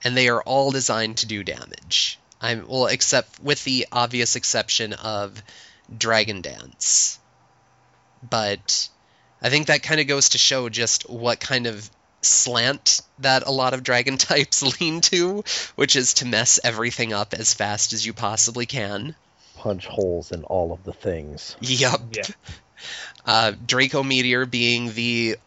and 0.03 0.15
they 0.15 0.29
are 0.29 0.41
all 0.41 0.71
designed 0.71 1.17
to 1.17 1.25
do 1.25 1.43
damage. 1.43 2.19
I'm 2.41 2.67
well, 2.67 2.87
except 2.87 3.39
with 3.41 3.63
the 3.63 3.87
obvious 3.91 4.35
exception 4.35 4.93
of 4.93 5.41
Dragon 5.95 6.41
Dance. 6.41 7.19
But 8.27 8.89
I 9.41 9.49
think 9.49 9.67
that 9.67 9.83
kind 9.83 10.01
of 10.01 10.07
goes 10.07 10.29
to 10.29 10.37
show 10.37 10.69
just 10.69 11.09
what 11.09 11.39
kind 11.39 11.67
of 11.67 11.89
slant 12.21 13.01
that 13.19 13.47
a 13.47 13.51
lot 13.51 13.73
of 13.73 13.83
dragon 13.83 14.17
types 14.17 14.79
lean 14.79 15.01
to, 15.01 15.43
which 15.75 15.95
is 15.95 16.15
to 16.15 16.25
mess 16.25 16.59
everything 16.63 17.13
up 17.13 17.33
as 17.33 17.53
fast 17.53 17.93
as 17.93 18.05
you 18.05 18.13
possibly 18.13 18.65
can. 18.65 19.15
Punch 19.57 19.85
holes 19.85 20.31
in 20.31 20.43
all 20.43 20.71
of 20.71 20.83
the 20.83 20.93
things. 20.93 21.55
Yup. 21.61 22.01
Yeah. 22.15 22.23
Uh, 23.25 23.51
Draco 23.67 24.01
Meteor 24.01 24.47
being 24.47 24.93
the 24.93 25.37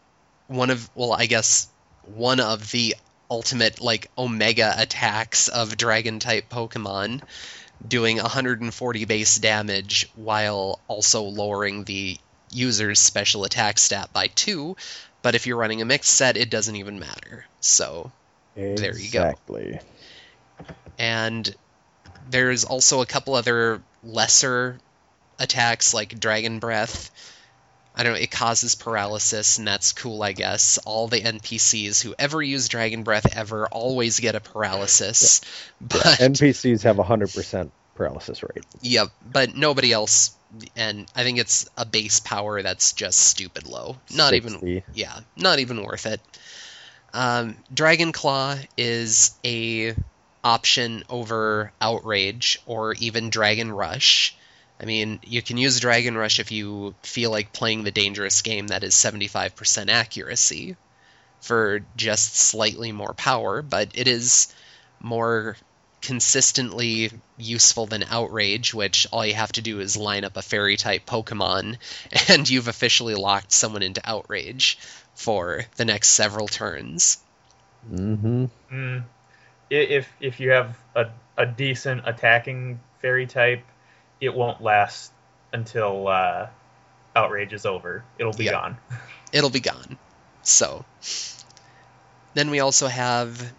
one 0.47 0.69
of 0.69 0.89
well, 0.95 1.11
I 1.11 1.25
guess 1.25 1.67
one 2.03 2.39
of 2.39 2.71
the 2.71 2.95
ultimate 3.29 3.81
like 3.81 4.09
omega 4.17 4.73
attacks 4.77 5.47
of 5.47 5.77
dragon 5.77 6.19
type 6.19 6.49
Pokemon, 6.49 7.21
doing 7.85 8.17
140 8.17 9.05
base 9.05 9.37
damage 9.37 10.09
while 10.15 10.79
also 10.87 11.23
lowering 11.23 11.83
the 11.83 12.17
user's 12.51 12.99
special 12.99 13.43
attack 13.43 13.79
stat 13.79 14.11
by 14.13 14.27
two. 14.27 14.75
But 15.21 15.35
if 15.35 15.47
you're 15.47 15.57
running 15.57 15.81
a 15.81 15.85
mixed 15.85 16.13
set, 16.13 16.37
it 16.37 16.49
doesn't 16.49 16.75
even 16.75 16.99
matter. 16.99 17.45
So 17.59 18.11
There 18.55 18.97
you 18.97 19.11
go. 19.11 19.23
Exactly. 19.23 19.79
and 20.97 21.53
there's 22.29 22.63
also 22.63 23.01
a 23.01 23.05
couple 23.05 23.35
other 23.35 23.81
lesser 24.03 24.79
attacks 25.39 25.93
like 25.93 26.19
Dragon 26.19 26.59
Breath. 26.59 27.11
I 27.95 28.03
don't 28.03 28.13
know, 28.13 28.19
it 28.19 28.31
causes 28.31 28.75
paralysis, 28.75 29.57
and 29.57 29.67
that's 29.67 29.93
cool, 29.93 30.21
I 30.21 30.33
guess. 30.33 30.77
All 30.79 31.07
the 31.07 31.21
NPCs 31.21 32.03
who 32.03 32.13
ever 32.19 32.41
use 32.41 32.67
Dragon 32.67 33.03
Breath 33.03 33.35
ever 33.35 33.67
always 33.67 34.19
get 34.19 34.35
a 34.35 34.41
paralysis. 34.41 35.41
But 35.81 36.19
NPCs 36.19 36.83
have 36.83 36.99
a 36.99 37.03
100% 37.03 37.69
paralysis 37.95 38.43
rate. 38.43 38.65
Yep, 38.81 39.09
but 39.31 39.55
nobody 39.55 39.91
else, 39.91 40.35
and 40.75 41.09
I 41.15 41.23
think 41.23 41.37
it's 41.37 41.69
a 41.77 41.85
base 41.85 42.19
power 42.19 42.61
that's 42.61 42.93
just 42.93 43.19
stupid 43.19 43.67
low. 43.67 43.97
Not 44.13 44.33
even, 44.33 44.83
yeah, 44.93 45.19
not 45.37 45.59
even 45.59 45.83
worth 45.83 46.05
it. 46.05 46.21
Um, 47.13 47.55
Dragon 47.73 48.11
Claw 48.11 48.57
is 48.77 49.35
a 49.45 49.95
option 50.43 51.03
over 51.09 51.71
Outrage 51.81 52.61
or 52.65 52.93
even 52.93 53.29
Dragon 53.29 53.71
Rush. 53.71 54.37
I 54.79 54.85
mean, 54.85 55.19
you 55.25 55.41
can 55.41 55.57
use 55.57 55.79
Dragon 55.79 56.17
Rush 56.17 56.39
if 56.39 56.51
you 56.51 56.95
feel 57.03 57.31
like 57.31 57.53
playing 57.53 57.83
the 57.83 57.91
dangerous 57.91 58.41
game 58.41 58.67
that 58.67 58.83
is 58.83 58.93
75% 58.93 59.89
accuracy 59.89 60.75
for 61.41 61.81
just 61.95 62.35
slightly 62.35 62.91
more 62.91 63.13
power, 63.13 63.61
but 63.61 63.89
it 63.93 64.07
is 64.07 64.53
more 64.99 65.55
consistently 66.01 67.11
useful 67.37 67.85
than 67.87 68.03
Outrage, 68.03 68.73
which 68.73 69.07
all 69.11 69.25
you 69.25 69.33
have 69.33 69.51
to 69.53 69.61
do 69.61 69.79
is 69.79 69.97
line 69.97 70.23
up 70.23 70.37
a 70.37 70.41
fairy 70.41 70.77
type 70.77 71.05
Pokemon, 71.05 71.77
and 72.29 72.49
you've 72.49 72.67
officially 72.67 73.15
locked 73.15 73.51
someone 73.51 73.81
into 73.81 74.01
Outrage 74.03 74.77
for 75.15 75.65
the 75.77 75.85
next 75.85 76.09
several 76.09 76.47
turns. 76.47 77.17
Mm-hmm. 77.91 78.45
Mm. 78.71 79.03
If 79.69 80.07
if 80.19 80.39
you 80.39 80.51
have 80.51 80.77
a, 80.95 81.07
a 81.37 81.45
decent 81.45 82.01
attacking 82.05 82.79
fairy 83.01 83.25
type, 83.25 83.63
it 84.21 84.33
won't 84.33 84.61
last 84.61 85.11
until 85.53 86.07
uh, 86.07 86.47
outrage 87.15 87.53
is 87.53 87.65
over. 87.65 88.03
It'll 88.17 88.33
be 88.33 88.45
Yeah. 88.45 88.51
gone. 88.51 88.77
It'll 89.33 89.49
be 89.49 89.59
gone. 89.59 89.97
So, 90.43 90.85
then 92.33 92.49
we 92.49 92.59
also 92.59 92.87
have 92.87 93.53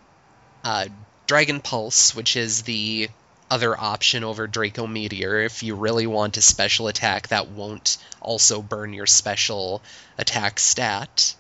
uh, 0.64 0.86
Dragon 1.26 1.60
Pulse, 1.60 2.14
which 2.14 2.36
is 2.36 2.62
the 2.62 3.08
other 3.50 3.78
option 3.78 4.24
over 4.24 4.46
Draco 4.46 4.86
Meteor 4.86 5.40
if 5.40 5.62
you 5.62 5.74
really 5.76 6.06
want 6.06 6.36
a 6.36 6.42
special 6.42 6.88
attack 6.88 7.28
that 7.28 7.48
won't 7.48 7.98
also 8.20 8.60
burn 8.62 8.92
your 8.92 9.06
special 9.06 9.82
attack 10.18 10.58
stat. 10.58 11.34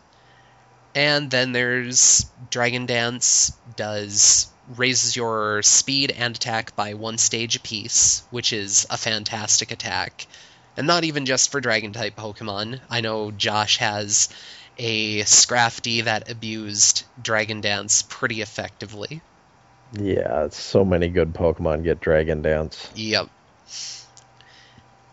And 0.94 1.30
then 1.30 1.52
there's 1.52 2.26
Dragon 2.50 2.86
Dance 2.86 3.52
does 3.76 4.46
raises 4.76 5.16
your 5.16 5.62
speed 5.62 6.10
and 6.16 6.34
attack 6.34 6.74
by 6.74 6.94
one 6.94 7.18
stage 7.18 7.56
apiece, 7.56 8.22
which 8.30 8.52
is 8.52 8.86
a 8.90 8.96
fantastic 8.96 9.70
attack. 9.70 10.26
And 10.76 10.86
not 10.86 11.04
even 11.04 11.24
just 11.24 11.50
for 11.50 11.60
dragon 11.60 11.92
type 11.92 12.16
Pokemon. 12.16 12.80
I 12.90 13.00
know 13.00 13.30
Josh 13.30 13.78
has 13.78 14.28
a 14.78 15.20
Scrafty 15.20 16.04
that 16.04 16.30
abused 16.30 17.04
Dragon 17.22 17.60
Dance 17.60 18.02
pretty 18.02 18.42
effectively. 18.42 19.22
Yeah, 19.92 20.48
so 20.50 20.84
many 20.84 21.08
good 21.08 21.32
Pokemon 21.32 21.84
get 21.84 22.00
Dragon 22.00 22.42
Dance. 22.42 22.90
Yep. 22.94 23.28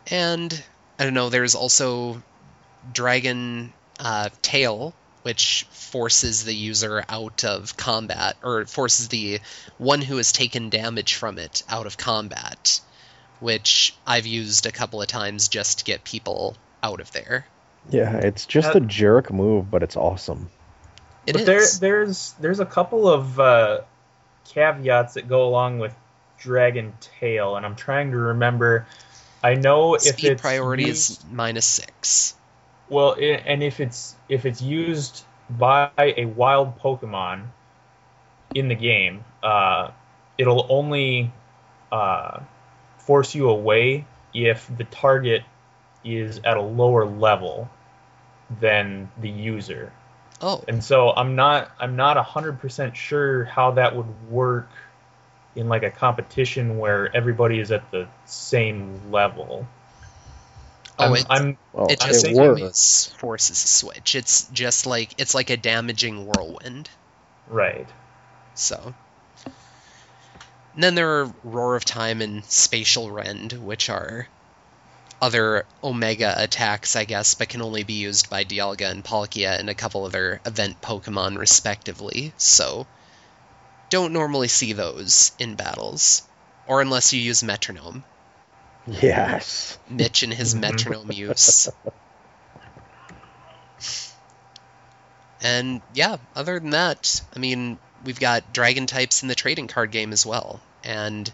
And 0.08 0.64
I 1.00 1.04
don't 1.06 1.14
know, 1.14 1.30
there's 1.30 1.56
also 1.56 2.22
Dragon 2.92 3.72
uh, 4.00 4.30
Tail, 4.42 4.94
which 5.24 5.66
forces 5.72 6.46
the 6.46 6.54
user 6.54 7.04
out 7.10 7.44
of 7.44 7.76
combat, 7.76 8.38
or 8.44 8.66
forces 8.66 9.08
the 9.08 9.40
one 9.78 10.02
who 10.02 10.18
has 10.18 10.32
taken 10.32 10.70
damage 10.70 11.16
from 11.16 11.40
it 11.40 11.64
out 11.70 11.86
of 11.86 11.98
combat, 11.98 12.80
which 13.40 13.96
I've 14.06 14.26
used 14.26 14.66
a 14.66 14.72
couple 14.72 15.02
of 15.02 15.08
times 15.08 15.48
just 15.48 15.80
to 15.80 15.86
get 15.86 16.04
people 16.04 16.56
out 16.82 17.00
of 17.00 17.12
there. 17.12 17.46
Yeah, 17.90 18.18
it's 18.18 18.46
just 18.46 18.76
Uh, 18.76 18.78
a 18.78 18.80
jerk 18.80 19.32
move, 19.32 19.70
but 19.72 19.84
it's 19.84 19.98
awesome. 19.98 20.50
It 21.26 21.34
but 21.34 21.42
is. 21.42 21.48
there 21.48 21.66
there's 21.80 22.34
there's 22.40 22.60
a 22.60 22.66
couple 22.66 23.08
of 23.08 23.40
uh, 23.40 23.82
caveats 24.54 25.14
that 25.16 25.28
go 25.28 25.48
along 25.48 25.80
with 25.80 25.94
Dragon 26.40 26.94
Tail, 27.20 27.56
and 27.56 27.66
I'm 27.66 27.76
trying 27.76 28.12
to 28.12 28.18
remember. 28.18 28.86
I 29.42 29.56
know 29.56 29.96
if 29.96 30.02
Speed 30.02 30.32
it's 30.32 30.42
priority 30.42 30.90
is 30.90 31.20
minus 31.32 31.66
six. 31.66 32.36
Well, 32.94 33.16
and 33.20 33.64
if 33.64 33.80
it's 33.80 34.16
if 34.30 34.46
it's 34.46 34.62
used 34.62 35.26
by 35.50 35.90
a 35.98 36.26
wild 36.26 36.78
Pokemon 36.80 37.48
in 38.54 38.68
the 38.68 38.76
game, 38.76 39.26
uh, 39.42 39.90
it'll 40.38 40.68
only 40.70 41.34
uh, 41.92 42.42
force 43.00 43.34
you 43.34 43.50
away 43.50 44.06
if 44.34 44.70
the 44.78 44.84
target 44.84 45.42
is 46.06 46.40
at 46.44 46.56
a 46.56 46.62
lower 46.62 47.06
level 47.06 47.68
than 48.60 49.10
the 49.20 49.30
user. 49.30 49.92
Oh, 50.40 50.64
And 50.68 50.84
so 50.84 51.10
I'm 51.10 51.36
not 51.36 51.72
I'm 51.80 51.96
not 51.96 52.18
hundred 52.18 52.60
percent 52.60 52.96
sure 52.96 53.46
how 53.46 53.72
that 53.72 53.96
would 53.96 54.30
work 54.30 54.70
in 55.56 55.68
like 55.68 55.82
a 55.82 55.90
competition 55.90 56.78
where 56.78 57.16
everybody 57.16 57.60
is 57.60 57.72
at 57.72 57.90
the 57.90 58.08
same 58.26 59.12
level. 59.12 59.68
Oh, 61.00 61.06
I'm, 61.06 61.16
it- 61.16 61.26
I'm 61.30 61.58
Well, 61.74 61.88
it 61.90 62.00
just 62.00 62.26
it 62.26 62.32
it 62.32 62.36
works. 62.38 63.12
forces 63.18 63.64
a 63.64 63.68
switch. 63.68 64.16
It's 64.16 64.48
just 64.50 64.86
like 64.86 65.14
it's 65.18 65.34
like 65.34 65.50
a 65.50 65.58
damaging 65.58 66.26
whirlwind. 66.26 66.90
right. 67.48 67.88
So. 68.56 68.94
And 70.76 70.84
then 70.84 70.96
there 70.96 71.22
are 71.22 71.34
Roar 71.44 71.76
of 71.76 71.86
Time 71.86 72.22
and 72.22 72.44
Spatial 72.46 73.12
Rend, 73.12 73.54
which 73.54 73.90
are 73.90 74.28
other 75.22 75.66
Omega 75.84 76.34
attacks, 76.38 76.96
I 76.96 77.06
guess, 77.06 77.36
but 77.36 77.50
can 77.50 77.62
only 77.62 77.84
be 77.84 77.94
used 77.94 78.30
by 78.30 78.44
Dialga 78.44 78.90
and 78.90 79.04
Palkia 79.04 79.58
and 79.60 79.70
a 79.70 79.76
couple 79.76 80.04
other 80.06 80.42
event 80.46 80.82
Pokemon, 80.82 81.38
respectively. 81.38 82.34
So, 82.38 82.88
don't 83.90 84.14
normally 84.14 84.48
see 84.48 84.74
those 84.74 85.32
in 85.40 85.56
battles. 85.56 86.24
or 86.68 86.82
unless 86.82 87.14
you 87.14 87.20
use 87.22 87.44
metronome. 87.44 88.04
Yes. 88.88 89.78
Mitch 89.90 90.24
and 90.24 90.34
his 90.34 90.56
metronome 90.56 91.12
use. 91.12 91.70
And 95.42 95.82
yeah, 95.94 96.18
other 96.36 96.60
than 96.60 96.72
that, 96.72 97.22
I 97.36 97.40
mean, 97.40 97.78
we've 98.06 98.20
got 98.20 98.54
dragon 98.54 98.88
types 98.88 99.24
in 99.24 99.28
the 99.28 99.36
trading 99.36 99.68
card 99.68 99.92
game 99.92 100.14
as 100.14 100.26
well. 100.26 100.62
And 100.84 101.32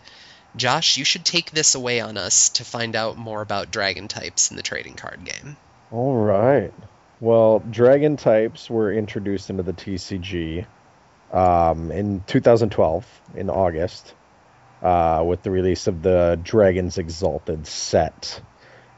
Josh, 0.56 0.98
you 0.98 1.06
should 1.06 1.26
take 1.26 1.52
this 1.52 1.76
away 1.76 2.02
on 2.02 2.18
us 2.18 2.50
to 2.50 2.66
find 2.66 2.96
out 2.96 3.18
more 3.18 3.42
about 3.42 3.72
dragon 3.72 4.08
types 4.08 4.50
in 4.50 4.58
the 4.58 4.64
trading 4.64 4.96
card 4.96 5.24
game. 5.26 5.58
All 5.92 6.16
right. 6.16 6.74
Well, 7.20 7.60
dragon 7.60 8.18
types 8.18 8.70
were 8.70 8.92
introduced 8.92 9.50
into 9.50 9.64
the 9.64 9.74
TCG 9.74 10.66
um, 11.32 11.92
in 11.92 12.24
2012 12.26 13.22
in 13.36 13.50
August 13.50 14.14
uh, 14.82 15.24
with 15.26 15.44
the 15.44 15.52
release 15.52 15.88
of 15.88 16.02
the 16.02 16.40
Dragons 16.42 16.98
Exalted 16.98 17.68
set. 17.68 18.42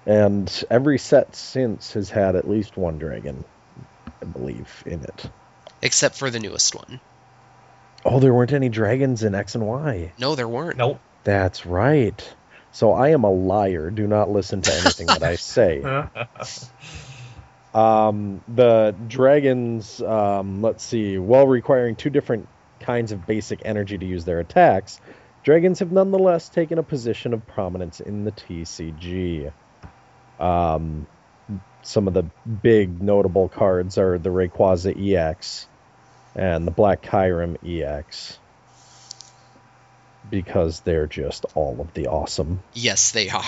And 0.06 0.64
every 0.70 0.98
set 0.98 1.36
since 1.36 1.94
has 1.94 2.10
had 2.10 2.36
at 2.36 2.50
least 2.50 2.78
one 2.78 2.98
dragon, 2.98 3.44
I 4.22 4.26
believe, 4.26 4.84
in 4.86 5.04
it. 5.04 5.30
Except 5.82 6.16
for 6.16 6.30
the 6.30 6.40
newest 6.40 6.76
one. 6.76 7.00
Oh, 8.04 8.20
there 8.20 8.34
weren't 8.34 8.54
any 8.54 8.70
dragons 8.70 9.24
in 9.24 9.36
X 9.36 9.56
and 9.56 9.66
Y. 9.68 10.14
No, 10.18 10.36
there 10.36 10.48
weren't. 10.48 10.78
Nope. 10.78 11.00
That's 11.24 11.66
right. 11.66 12.36
So 12.72 12.94
I 12.94 13.10
am 13.10 13.24
a 13.24 13.32
liar. 13.32 13.92
Do 13.92 14.08
not 14.08 14.32
listen 14.32 14.62
to 14.62 14.74
anything 14.74 15.08
that 15.08 15.24
I 15.24 15.36
say. 15.36 15.84
Um, 17.74 18.44
the 18.54 18.94
dragons, 19.08 20.02
um, 20.02 20.62
let's 20.62 20.84
see, 20.84 21.18
while 21.18 21.48
requiring 21.48 21.96
two 21.96 22.10
different 22.10 22.48
kinds 22.82 23.12
of 23.12 23.26
basic 23.26 23.62
energy 23.64 23.98
to 23.98 24.06
use 24.06 24.26
their 24.26 24.40
attacks, 24.40 25.00
dragons 25.44 25.80
have 25.80 25.92
nonetheless 25.92 26.50
taken 26.50 26.78
a 26.78 26.84
position 26.84 27.34
of 27.34 27.46
prominence 27.48 28.00
in 28.00 28.24
the 28.24 28.32
TCG. 28.32 29.52
Um, 30.40 31.08
some 31.84 32.08
of 32.08 32.14
the 32.14 32.24
big 32.24 33.02
notable 33.02 33.50
cards 33.50 33.98
are 33.98 34.18
the 34.18 34.30
Rayquaza 34.30 34.96
EX 34.96 35.68
and 36.36 36.66
the 36.66 36.72
Black 36.72 37.02
Kyurem 37.02 37.58
EX 37.64 38.38
because 40.30 40.80
they're 40.82 41.08
just 41.08 41.46
all 41.56 41.82
of 41.82 41.94
the 41.94 42.08
awesome. 42.08 42.62
Yes, 42.74 43.12
they 43.12 43.30
are. 43.30 43.44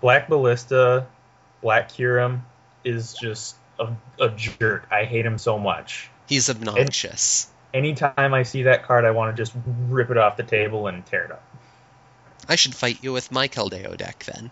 Black 0.00 0.28
Ballista, 0.28 1.06
Black 1.62 1.90
Kyurem 1.90 2.42
is 2.84 3.14
just 3.14 3.56
a, 3.78 3.92
a 4.20 4.28
jerk. 4.30 4.86
I 4.90 5.04
hate 5.04 5.24
him 5.24 5.38
so 5.38 5.58
much. 5.58 6.10
He's 6.28 6.50
obnoxious. 6.50 7.48
Anytime 7.74 8.34
I 8.34 8.42
see 8.44 8.64
that 8.64 8.84
card, 8.84 9.04
I 9.04 9.10
want 9.10 9.36
to 9.36 9.40
just 9.42 9.52
rip 9.88 10.10
it 10.10 10.16
off 10.16 10.36
the 10.36 10.42
table 10.42 10.86
and 10.86 11.04
tear 11.06 11.24
it 11.24 11.30
up. 11.32 11.42
I 12.48 12.56
should 12.56 12.74
fight 12.74 13.02
you 13.02 13.12
with 13.12 13.30
my 13.30 13.48
Keldeo 13.48 13.96
deck 13.96 14.24
then. 14.24 14.50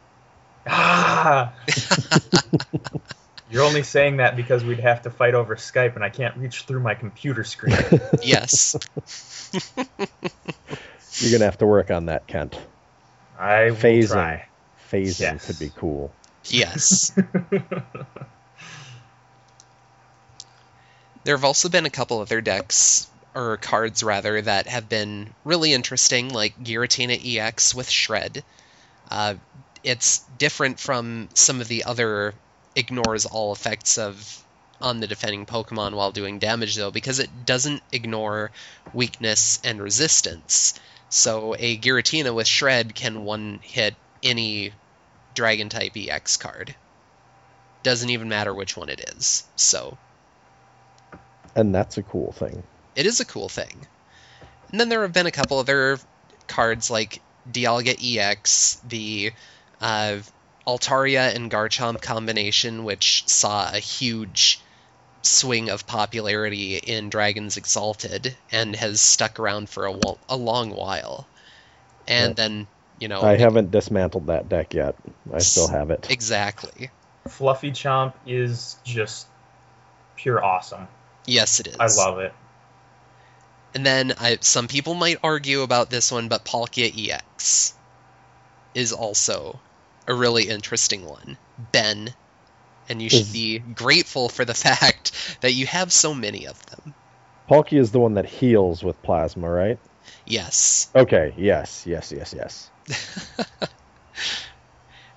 Ah! 0.67 1.53
You're 3.51 3.63
only 3.63 3.85
saying 3.85 4.17
that 4.19 4.37
because 4.37 4.65
we'd 4.65 4.81
have 4.81 5.03
to 5.03 5.11
fight 5.11 5.35
over 5.35 5.55
Skype, 5.57 5.95
and 5.95 6.05
I 6.05 6.11
can't 6.11 6.37
reach 6.37 6.63
through 6.63 6.81
my 6.81 6.95
computer 6.95 7.45
screen. 7.45 7.77
Yes. 8.23 8.77
You're 11.21 11.33
gonna 11.33 11.45
have 11.47 11.59
to 11.59 11.67
work 11.67 11.91
on 11.91 12.07
that, 12.07 12.27
Kent. 12.27 12.59
I 13.39 13.71
will 13.71 13.77
Phasing. 13.77 14.09
try. 14.09 14.47
Phasing 14.91 15.21
Yes. 15.21 15.47
could 15.47 15.59
be 15.59 15.73
cool. 15.79 16.13
yes. 16.45 17.13
There 21.27 21.35
have 21.35 21.45
also 21.45 21.69
been 21.69 21.87
a 21.87 21.91
couple 21.91 22.21
other 22.21 22.41
decks, 22.41 23.09
or 23.35 23.57
cards 23.57 24.05
rather, 24.05 24.41
that 24.41 24.69
have 24.69 24.89
been 24.89 25.35
really 25.43 25.73
interesting, 25.73 26.29
like 26.29 26.57
Giratina 26.63 27.19
EX 27.21 27.75
with 27.75 27.91
Shred. 27.91 28.45
Uh, 29.11 29.35
it's 29.83 30.19
different 30.39 30.79
from 30.79 31.29
some 31.35 31.61
of 31.61 31.67
the 31.67 31.83
other 31.83 32.33
ignores 32.77 33.27
all 33.27 33.53
effects 33.53 33.99
of 33.99 34.45
on 34.81 35.01
the 35.01 35.09
defending 35.09 35.47
Pokemon 35.47 35.95
while 35.95 36.13
doing 36.13 36.39
damage, 36.39 36.77
though, 36.77 36.93
because 36.93 37.19
it 37.19 37.45
doesn't 37.45 37.83
ignore 37.91 38.53
weakness 38.95 39.59
and 39.65 39.83
resistance. 39.83 40.79
So 41.09 41.57
a 41.59 41.77
Giratina 41.77 42.33
with 42.33 42.47
Shred 42.47 42.95
can 42.95 43.25
one 43.25 43.59
hit 43.65 43.97
any 44.23 44.75
Dragon 45.35 45.71
type 45.71 45.97
EX 45.97 46.37
card. 46.37 46.77
Doesn't 47.83 48.11
even 48.11 48.29
matter 48.29 48.55
which 48.55 48.77
one 48.77 48.91
it 48.91 49.01
is. 49.17 49.43
So 49.57 49.99
And 51.57 51.75
that's 51.75 51.99
a 51.99 52.03
cool 52.03 52.33
thing. 52.33 52.63
it 52.95 53.07
is 53.07 53.19
a 53.21 53.25
cool 53.25 53.49
thing. 53.49 53.87
And 54.71 54.81
then 54.81 54.89
there 54.89 55.03
have 55.03 55.13
been 55.13 55.27
a 55.27 55.31
couple 55.33 55.59
other 55.59 55.99
cards 56.47 56.91
like 56.91 57.23
Dialga 57.51 57.97
EX, 58.01 58.81
the 58.85 59.33
uh, 59.81 60.19
Altaria 60.67 61.35
and 61.35 61.51
Garchomp 61.51 62.01
combination, 62.03 62.85
which 62.85 63.25
saw 63.29 63.71
a 63.73 63.79
huge 63.79 64.63
swing 65.23 65.71
of 65.71 65.87
popularity 65.87 66.77
in 66.77 67.09
Dragons 67.11 67.57
Exalted 67.57 68.37
and 68.53 68.77
has 68.77 69.01
stuck 69.01 69.41
around 69.41 69.69
for 69.69 69.87
a, 69.87 69.93
wa- 69.93 70.17
a 70.29 70.37
long 70.37 70.71
while. 70.71 71.27
And 72.09 72.31
Yeah. 72.31 72.35
then, 72.35 72.67
you 72.99 73.09
know, 73.09 73.23
I 73.23 73.37
haven't 73.37 73.71
dismantled 73.71 74.29
that 74.29 74.49
deck 74.49 74.75
yet. 74.75 74.95
I 75.33 75.39
still 75.39 75.69
have 75.69 75.91
it. 75.91 76.07
exactly. 76.11 76.91
Fluffy 77.29 77.71
Chomp 77.73 78.15
is 78.27 78.77
just 78.85 79.27
pure 80.17 80.43
awesome. 80.45 80.87
Yes, 81.27 81.61
it 81.61 81.69
is. 81.69 81.77
I 81.79 81.87
love 81.87 82.19
it. 82.21 82.33
And 83.75 83.85
then 83.85 84.15
I, 84.19 84.39
some 84.41 84.69
people 84.69 84.95
might 84.95 85.19
argue 85.23 85.63
about 85.63 85.91
this 85.91 86.11
one, 86.11 86.29
but 86.29 86.45
Palkia 86.45 86.91
EX 87.11 87.75
is 88.75 88.93
also 88.93 89.61
a 90.07 90.15
really 90.15 90.49
interesting 90.49 91.05
one. 91.05 91.37
Ben, 91.73 92.15
and 92.89 93.03
you 93.03 93.11
should 93.11 93.21
Is- 93.23 93.33
be 93.33 93.59
grateful 93.59 94.29
for 94.29 94.45
the 94.45 94.55
fact 94.67 95.13
that 95.41 95.53
you 95.53 95.67
have 95.67 95.93
so 95.93 96.15
many 96.15 96.47
of 96.47 96.65
them. 96.67 96.95
Palkia 97.51 97.79
is 97.81 97.93
the 97.93 98.01
one 98.01 98.15
that 98.15 98.27
heals 98.27 98.83
with 98.83 99.01
plasma, 99.03 99.49
right? 99.49 99.79
Yes. 100.25 100.89
Okay, 100.95 101.35
yes, 101.37 101.85
yes, 101.87 102.13
yes, 102.17 102.35
yes. 102.37 102.71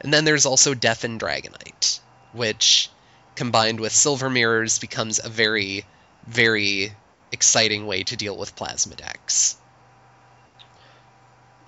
And 0.01 0.13
then 0.13 0.25
there's 0.25 0.45
also 0.45 0.73
Death 0.73 1.03
and 1.03 1.19
Dragonite, 1.19 1.99
which 2.31 2.89
combined 3.35 3.79
with 3.79 3.91
Silver 3.91 4.29
Mirrors 4.29 4.79
becomes 4.79 5.19
a 5.23 5.29
very, 5.29 5.85
very 6.29 6.93
exciting 7.31 7.87
way 7.87 8.03
to 8.03 8.15
deal 8.15 8.37
with 8.37 8.55
plasma 8.55 8.95
decks. 8.95 9.57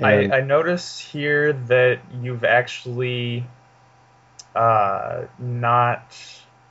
I, 0.01 0.31
I 0.31 0.41
notice 0.41 0.99
here 0.99 1.53
that 1.53 1.99
you've 2.21 2.43
actually 2.43 3.45
uh, 4.55 5.25
not 5.37 6.15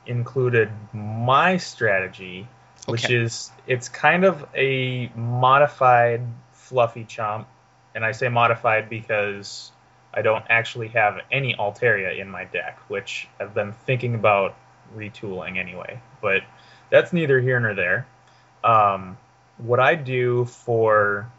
included 0.05 0.69
my 0.93 1.57
strategy, 1.57 2.47
which 2.87 3.09
is 3.09 3.51
it's 3.67 3.87
kind 3.87 4.25
of 4.25 4.45
a 4.53 5.09
modified 5.15 6.21
fluffy 6.51 7.05
chomp, 7.05 7.45
and 7.95 8.03
I 8.03 8.11
say 8.11 8.27
modified 8.27 8.89
because 8.89 9.71
I 10.13 10.21
don't 10.21 10.43
actually 10.49 10.89
have 10.89 11.21
any 11.31 11.55
Altaria 11.55 12.19
in 12.19 12.29
my 12.29 12.43
deck, 12.45 12.79
which 12.89 13.29
I've 13.39 13.53
been 13.53 13.71
thinking 13.71 14.13
about 14.13 14.55
retooling 14.93 15.57
anyway. 15.57 16.01
But 16.21 16.41
that's 16.91 17.11
neither 17.11 17.39
here 17.39 17.59
nor 17.59 17.73
there. 17.73 18.05
Um, 18.63 19.17
what 19.57 19.79
I 19.79 19.95
do 19.95 20.45
for 20.45 21.31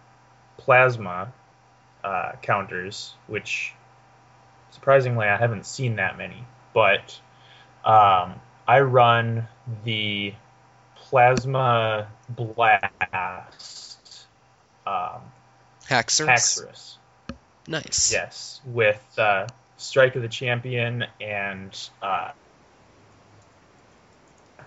plasma 0.56 1.32
uh, 2.02 2.32
counters, 2.42 3.14
which 3.28 3.72
surprisingly 4.70 5.26
I 5.26 5.36
haven't 5.36 5.66
seen 5.66 5.96
that 5.96 6.18
many, 6.18 6.44
but 6.74 7.20
um, 7.84 8.40
I 8.66 8.80
run 8.80 9.46
the 9.84 10.34
plasma 10.96 12.08
blast 12.28 14.26
um, 14.86 15.20
Haxorus? 15.88 16.26
Haxorus. 16.26 16.96
Nice. 17.68 18.12
Yes, 18.12 18.60
with 18.66 19.02
uh, 19.18 19.46
Strike 19.76 20.16
of 20.16 20.22
the 20.22 20.28
Champion 20.28 21.04
and 21.20 21.88
uh, 22.02 22.32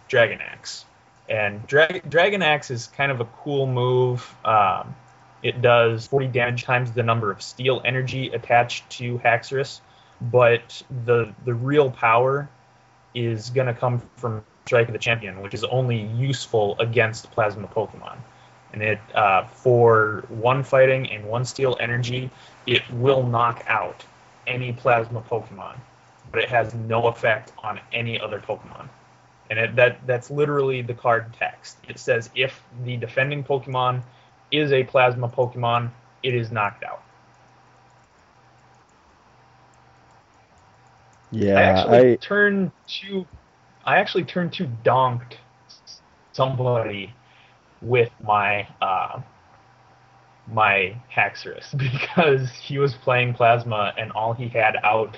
Dragon 0.07 0.40
Axe. 0.41 0.86
And 1.27 1.65
Dra- 1.65 2.02
Dragon 2.07 2.41
Axe 2.41 2.72
is 2.72 2.88
kind 2.88 3.11
of 3.11 3.22
a 3.22 3.26
cool 3.26 3.65
move. 3.65 4.36
Um, 4.45 4.95
it 5.41 5.61
does 5.61 6.07
40 6.07 6.27
damage 6.27 6.64
times 6.64 6.91
the 6.91 7.03
number 7.03 7.32
of 7.32 7.41
steel 7.41 7.82
energy 7.86 8.30
attached 8.30 8.90
to 8.91 9.19
Haxorus, 9.19 9.80
but 10.22 10.82
the 11.06 11.34
the 11.45 11.53
real 11.53 11.91
power 11.91 12.49
is 13.14 13.49
going 13.52 13.68
to 13.68 13.73
come 13.73 14.02
from 14.18 14.44
Strike 14.65 14.88
of 14.88 14.94
the 14.94 14.99
Champion, 14.99 15.41
which 15.41 15.53
is 15.53 15.64
only 15.64 16.02
useful 16.02 16.76
against 16.80 17.32
Plasma 17.32 17.68
Pokemon. 17.68 18.18
And 18.73 18.82
it 18.82 18.99
uh, 19.14 19.45
for 19.45 20.26
one 20.30 20.64
fighting 20.64 21.11
and 21.11 21.26
one 21.26 21.45
steel 21.45 21.77
energy, 21.80 22.30
it 22.65 22.82
will 22.91 23.23
knock 23.23 23.64
out 23.68 24.03
any 24.48 24.73
Plasma 24.73 25.22
Pokemon, 25.22 25.77
but 26.32 26.41
it 26.41 26.49
has 26.49 26.73
no 26.73 27.07
effect 27.07 27.52
on 27.60 27.80
any 27.94 28.19
other 28.19 28.40
Pokemon 28.40 28.90
and 29.49 29.59
it, 29.59 29.76
that 29.76 30.05
that's 30.07 30.31
literally 30.31 30.81
the 30.81 30.93
card 30.93 31.34
text. 31.38 31.77
It 31.88 31.99
says 31.99 32.30
if 32.35 32.63
the 32.84 32.97
defending 32.97 33.43
Pokemon 33.43 34.03
is 34.51 34.72
a 34.72 34.84
plasma 34.84 35.30
Pokemon, 35.30 35.91
it 36.23 36.34
is 36.34 36.51
knocked 36.51 36.84
out. 36.84 37.03
Yeah, 41.31 41.55
I 41.55 41.61
actually 41.61 42.11
I... 42.13 42.15
turned 42.15 42.72
to 43.01 43.26
I 43.85 43.97
actually 43.97 44.23
turned 44.23 44.53
to 44.53 44.65
donked 44.65 45.38
somebody 46.31 47.13
with 47.81 48.11
my 48.23 48.67
uh, 48.81 49.22
my 50.51 50.95
Haxorus 51.13 51.76
because 51.77 52.51
he 52.51 52.77
was 52.77 52.93
playing 52.93 53.34
plasma 53.34 53.93
and 53.97 54.11
all 54.11 54.34
he 54.34 54.47
had 54.47 54.77
out 54.84 55.17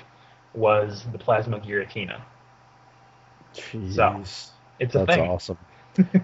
was 0.54 1.04
the 1.12 1.18
plasma 1.18 1.60
Giratina 1.60 2.20
jeez, 3.58 4.50
It's 4.78 4.94
a 4.94 5.00
that's 5.00 5.06
thing. 5.06 5.30
awesome. 5.30 5.58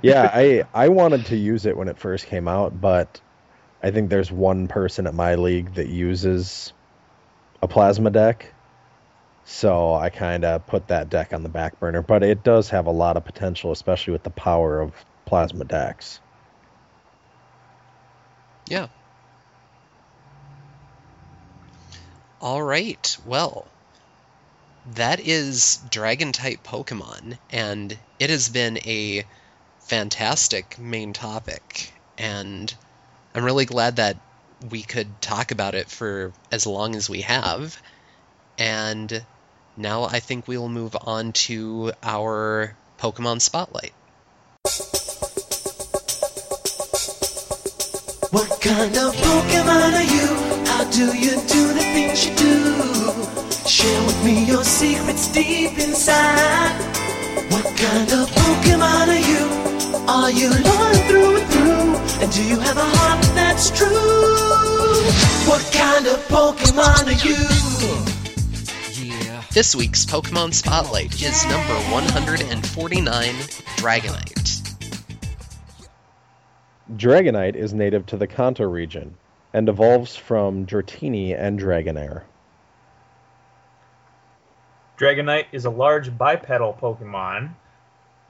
yeah, 0.02 0.31
I 0.32 0.65
I 0.74 0.89
wanted 0.89 1.27
to 1.27 1.36
use 1.36 1.66
it 1.66 1.77
when 1.77 1.89
it 1.89 1.98
first 1.98 2.27
came 2.27 2.48
out, 2.48 2.81
but 2.81 3.20
I 3.82 3.90
think 3.93 4.11
there's 4.11 4.32
one 4.32 4.69
person 4.69 5.06
at 5.06 5.15
my 5.15 5.36
league 5.36 5.74
that 5.74 5.89
uses 5.89 6.74
a 7.62 7.69
plasma 7.69 8.11
deck. 8.11 8.55
So 9.44 9.94
I 9.94 10.11
kind 10.11 10.44
of 10.44 10.66
put 10.66 10.89
that 10.89 11.09
deck 11.11 11.32
on 11.32 11.43
the 11.43 11.48
back 11.51 11.78
burner, 11.81 12.02
but 12.02 12.23
it 12.24 12.43
does 12.44 12.70
have 12.70 12.86
a 12.86 12.93
lot 12.93 13.16
of 13.16 13.24
potential, 13.24 13.73
especially 13.73 14.12
with 14.12 14.24
the 14.24 14.31
power 14.31 14.81
of 14.81 15.05
plasma 15.27 15.65
decks. 15.65 16.20
Yeah. 18.69 18.89
All 22.40 22.62
right. 22.62 23.16
Well, 23.24 23.74
that 24.93 25.20
is 25.20 25.78
dragon 25.90 26.32
type 26.32 26.62
Pokemon, 26.62 27.39
and 27.51 27.97
it 28.19 28.31
has 28.31 28.48
been 28.48 28.78
a 28.78 29.24
fantastic 29.81 30.78
main 30.78 31.12
topic. 31.12 31.93
And 32.19 32.73
I'm 33.35 33.44
really 33.44 33.65
glad 33.65 33.97
that 33.97 34.16
we 34.70 34.82
could 34.82 35.20
talk 35.20 35.51
about 35.51 35.74
it 35.74 35.89
for 35.89 36.32
as 36.52 36.66
long 36.66 36.94
as 36.94 37.11
we 37.11 37.23
have. 37.23 37.81
And 38.59 39.24
now 39.77 40.05
I 40.05 40.20
think 40.20 40.47
we 40.47 40.59
will 40.59 40.69
move 40.69 40.97
on 41.01 41.32
to 41.32 41.93
our 42.02 42.77
Pokemon 42.98 43.40
Spotlight. 43.40 43.93
What 48.31 48.61
kind 48.61 48.97
of 48.97 49.15
Pokemon 49.15 49.93
are 49.94 50.02
you? 50.02 50.27
How 50.66 50.85
do 50.90 51.16
you 51.16 51.31
do 51.31 51.73
the 51.73 51.81
things 51.81 52.27
you 52.27 52.35
do? 52.36 53.24
Share 53.85 54.06
with 54.06 54.24
me 54.24 54.44
your 54.47 54.65
secrets 54.65 55.28
deep 55.31 55.78
inside. 55.78 56.73
What 57.52 57.66
kind 57.77 58.11
of 58.12 58.31
Pokemon 58.31 59.09
are 59.09 59.24
you? 59.31 59.44
Are 60.09 60.31
you 60.31 60.48
loyal 60.48 60.94
through 61.06 61.36
and 61.36 61.48
through? 61.52 62.23
And 62.23 62.32
do 62.32 62.43
you 62.44 62.59
have 62.61 62.78
a 62.78 62.82
heart 62.82 63.23
that's 63.35 63.69
true? 63.77 63.89
What 65.47 65.70
kind 65.70 66.06
of 66.06 66.19
Pokemon 66.28 67.09
are 67.09 67.20
you? 67.28 67.36
Yeah. 69.27 69.43
This 69.52 69.77
week's 69.77 70.06
Pokemon 70.06 70.55
Spotlight 70.55 71.23
is 71.23 71.44
number 71.44 71.74
149, 71.93 73.35
Dragonite. 73.77 74.77
Dragonite 76.97 77.55
is 77.55 77.74
native 77.74 78.06
to 78.06 78.16
the 78.16 78.27
Kanto 78.27 78.65
region 78.65 79.19
and 79.52 79.69
evolves 79.69 80.16
from 80.16 80.65
Dratini 80.65 81.39
and 81.39 81.61
Dragonair. 81.61 82.23
Dragonite 84.99 85.47
is 85.51 85.65
a 85.65 85.71
large 85.71 86.16
bipedal 86.16 86.79
Pokemon 86.81 87.51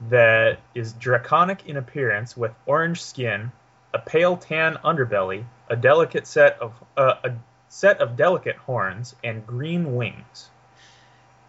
that 0.09 0.59
is 0.73 0.93
draconic 0.93 1.67
in 1.67 1.77
appearance 1.77 2.35
with 2.35 2.51
orange 2.65 3.03
skin, 3.03 3.51
a 3.93 3.99
pale 3.99 4.35
tan 4.35 4.77
underbelly, 4.83 5.45
a 5.69 5.75
delicate 5.75 6.25
set 6.25 6.59
of 6.59 6.73
uh, 6.97 7.15
a 7.23 7.31
set 7.69 7.99
of 7.99 8.15
delicate 8.15 8.55
horns, 8.55 9.15
and 9.23 9.45
green 9.45 9.95
wings. 9.95 10.49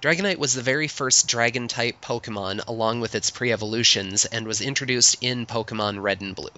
Dragonite 0.02 0.38
was 0.38 0.54
the 0.54 0.62
very 0.62 0.88
first 0.88 1.26
dragon 1.28 1.66
type 1.66 2.00
Pokemon 2.02 2.66
along 2.68 3.00
with 3.00 3.14
its 3.14 3.30
pre 3.30 3.52
evolutions 3.52 4.26
and 4.26 4.46
was 4.46 4.60
introduced 4.60 5.16
in 5.22 5.46
Pokemon 5.46 6.02
Red 6.02 6.20
and 6.20 6.34
Blue. 6.34 6.50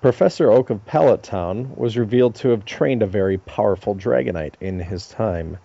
Professor 0.00 0.50
Oak 0.50 0.70
of 0.70 0.84
Pallet 0.86 1.22
Town 1.22 1.76
was 1.76 1.98
revealed 1.98 2.34
to 2.36 2.48
have 2.48 2.64
trained 2.64 3.02
a 3.02 3.06
very 3.06 3.38
powerful 3.38 3.94
Dragonite 3.94 4.54
in 4.60 4.80
his 4.80 5.08
time. 5.08 5.58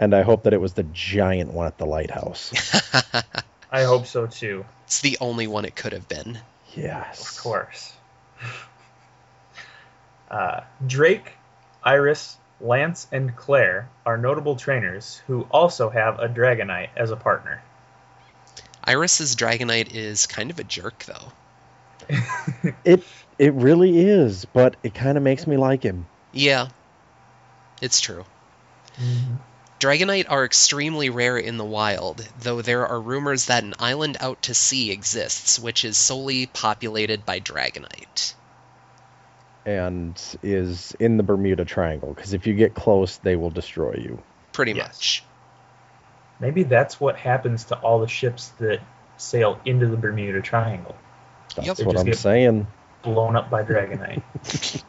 And 0.00 0.14
I 0.14 0.22
hope 0.22 0.42
that 0.44 0.52
it 0.52 0.60
was 0.60 0.74
the 0.74 0.82
giant 0.82 1.52
one 1.52 1.66
at 1.66 1.78
the 1.78 1.86
lighthouse. 1.86 2.52
I 3.70 3.82
hope 3.84 4.06
so 4.06 4.26
too. 4.26 4.64
it's 4.86 5.00
the 5.00 5.16
only 5.20 5.46
one 5.46 5.64
it 5.64 5.74
could 5.76 5.92
have 5.92 6.08
been. 6.08 6.38
yes. 6.74 7.36
Of 7.36 7.42
course. 7.42 7.92
Uh, 10.30 10.62
Drake, 10.84 11.32
Iris, 11.84 12.36
Lance, 12.60 13.06
and 13.12 13.36
Clair 13.36 13.88
are 14.04 14.16
notable 14.16 14.56
trainers 14.56 15.22
who 15.28 15.46
also 15.50 15.90
have 15.90 16.18
a 16.18 16.28
Dragonite 16.28 16.88
as 16.96 17.12
a 17.12 17.16
partner. 17.16 17.62
Iris's 18.82 19.36
Dragonite 19.36 19.94
is 19.94 20.26
kind 20.26 20.50
of 20.50 20.58
a 20.58 20.64
jerk, 20.64 21.04
though. 21.04 22.14
It 22.84 23.04
it 23.38 23.52
really 23.52 24.00
is, 24.00 24.44
but 24.46 24.74
it 24.82 24.92
kind 24.94 25.16
of 25.16 25.22
makes 25.22 25.46
me 25.46 25.56
like 25.56 25.84
him. 25.84 26.06
Yeah, 26.32 26.68
it's 27.80 28.00
true. 28.00 28.24
Dragonite 29.84 30.24
are 30.30 30.46
extremely 30.46 31.10
rare 31.10 31.36
in 31.36 31.58
the 31.58 31.64
wild, 31.64 32.26
though 32.40 32.62
there 32.62 32.86
are 32.86 32.98
rumors 32.98 33.46
that 33.46 33.64
an 33.64 33.74
island 33.78 34.16
out 34.18 34.40
to 34.44 34.54
sea 34.54 34.90
exists, 34.90 35.58
which 35.58 35.84
is 35.84 35.98
solely 35.98 36.46
populated 36.46 37.26
by 37.26 37.38
Dragonite. 37.40 38.32
And 39.66 40.18
is 40.42 40.96
in 40.98 41.18
the 41.18 41.22
Bermuda 41.22 41.66
Triangle 41.66 42.14
because 42.14 42.32
if 42.32 42.46
you 42.46 42.54
get 42.54 42.74
close, 42.74 43.18
they 43.18 43.36
will 43.36 43.50
destroy 43.50 43.92
you. 43.98 44.22
Pretty 44.52 44.72
Yes. 44.72 44.88
much. 44.88 45.24
Maybe 46.40 46.62
that's 46.62 46.98
what 46.98 47.16
happens 47.16 47.64
to 47.64 47.76
all 47.76 48.00
the 48.00 48.08
ships 48.08 48.48
that 48.60 48.80
sail 49.18 49.60
into 49.66 49.86
the 49.86 49.98
Bermuda 49.98 50.40
Triangle, 50.40 50.96
That's 51.56 51.78
Yep. 51.78 51.86
What 51.86 51.98
I'm 51.98 52.14
saying. 52.14 52.66
blown 53.02 53.36
up 53.36 53.50
by 53.50 53.62
Dragonite. 53.62 54.22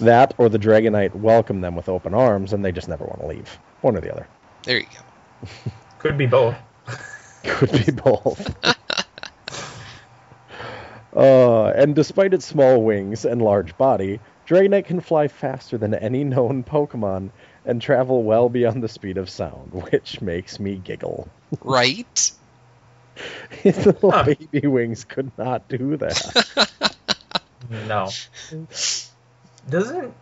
That 0.00 0.34
or 0.38 0.48
the 0.48 0.58
Dragonite 0.60 1.14
welcome 1.14 1.60
them 1.60 1.74
with 1.74 1.88
open 1.88 2.14
arms, 2.14 2.52
and 2.52 2.64
they 2.64 2.70
just 2.70 2.88
never 2.88 3.04
want 3.04 3.20
to 3.20 3.26
leave. 3.26 3.58
One 3.80 3.96
or 3.96 4.00
the 4.00 4.12
other. 4.12 4.26
There 4.64 4.78
you 4.78 4.86
go. 4.86 5.50
Could 5.98 6.18
be 6.18 6.26
both. 6.26 6.56
Could 7.44 7.72
be 7.72 7.92
both. 7.92 8.64
uh, 11.16 11.66
and 11.66 11.94
despite 11.94 12.34
its 12.34 12.46
small 12.46 12.82
wings 12.82 13.24
and 13.24 13.42
large 13.42 13.76
body, 13.76 14.20
Dragonite 14.46 14.86
can 14.86 15.00
fly 15.00 15.28
faster 15.28 15.78
than 15.78 15.94
any 15.94 16.24
known 16.24 16.64
Pokemon 16.64 17.30
and 17.64 17.82
travel 17.82 18.22
well 18.22 18.48
beyond 18.48 18.82
the 18.82 18.88
speed 18.88 19.18
of 19.18 19.28
sound, 19.28 19.72
which 19.72 20.20
makes 20.22 20.58
me 20.58 20.76
giggle. 20.76 21.28
Right? 21.62 22.30
Its 23.64 23.86
little 23.86 24.10
Huh. 24.10 24.24
baby 24.24 24.66
wings 24.66 25.04
could 25.04 25.30
not 25.36 25.68
do 25.68 25.96
that. 25.96 26.70
No. 27.70 28.08
Doesn't 29.68 30.14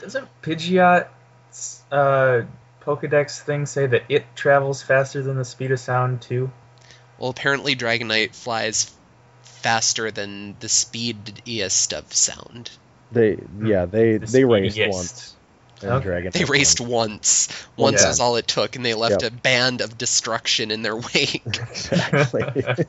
doesn't 0.00 0.28
Pidgeot's 0.42 1.82
uh, 1.90 2.42
Pokedex 2.84 3.40
thing 3.40 3.66
say 3.66 3.86
that 3.86 4.02
it 4.08 4.24
travels 4.36 4.82
faster 4.82 5.22
than 5.22 5.36
the 5.36 5.44
speed 5.44 5.70
of 5.72 5.80
sound 5.80 6.20
too? 6.22 6.50
Well, 7.18 7.30
apparently 7.30 7.74
Dragonite 7.76 8.34
flies 8.34 8.90
faster 9.42 10.10
than 10.10 10.56
the 10.60 10.68
speediest 10.68 11.92
of 11.94 12.12
sound. 12.12 12.70
They, 13.12 13.38
yeah, 13.62 13.86
they 13.86 14.18
The 14.18 14.26
they 14.26 14.44
raced 14.44 14.78
once. 14.78 15.34
Okay. 15.82 16.28
They 16.30 16.44
raced 16.44 16.80
won. 16.80 16.90
once. 17.10 17.48
Once 17.76 18.02
Yeah. 18.02 18.08
was 18.08 18.20
all 18.20 18.36
it 18.36 18.46
took, 18.46 18.76
and 18.76 18.84
they 18.84 18.94
left 18.94 19.22
Yep. 19.22 19.32
a 19.32 19.34
band 19.36 19.80
of 19.80 19.96
destruction 19.98 20.70
in 20.70 20.82
their 20.82 20.96
wake. 21.14 21.42
Exactly. 21.46 22.64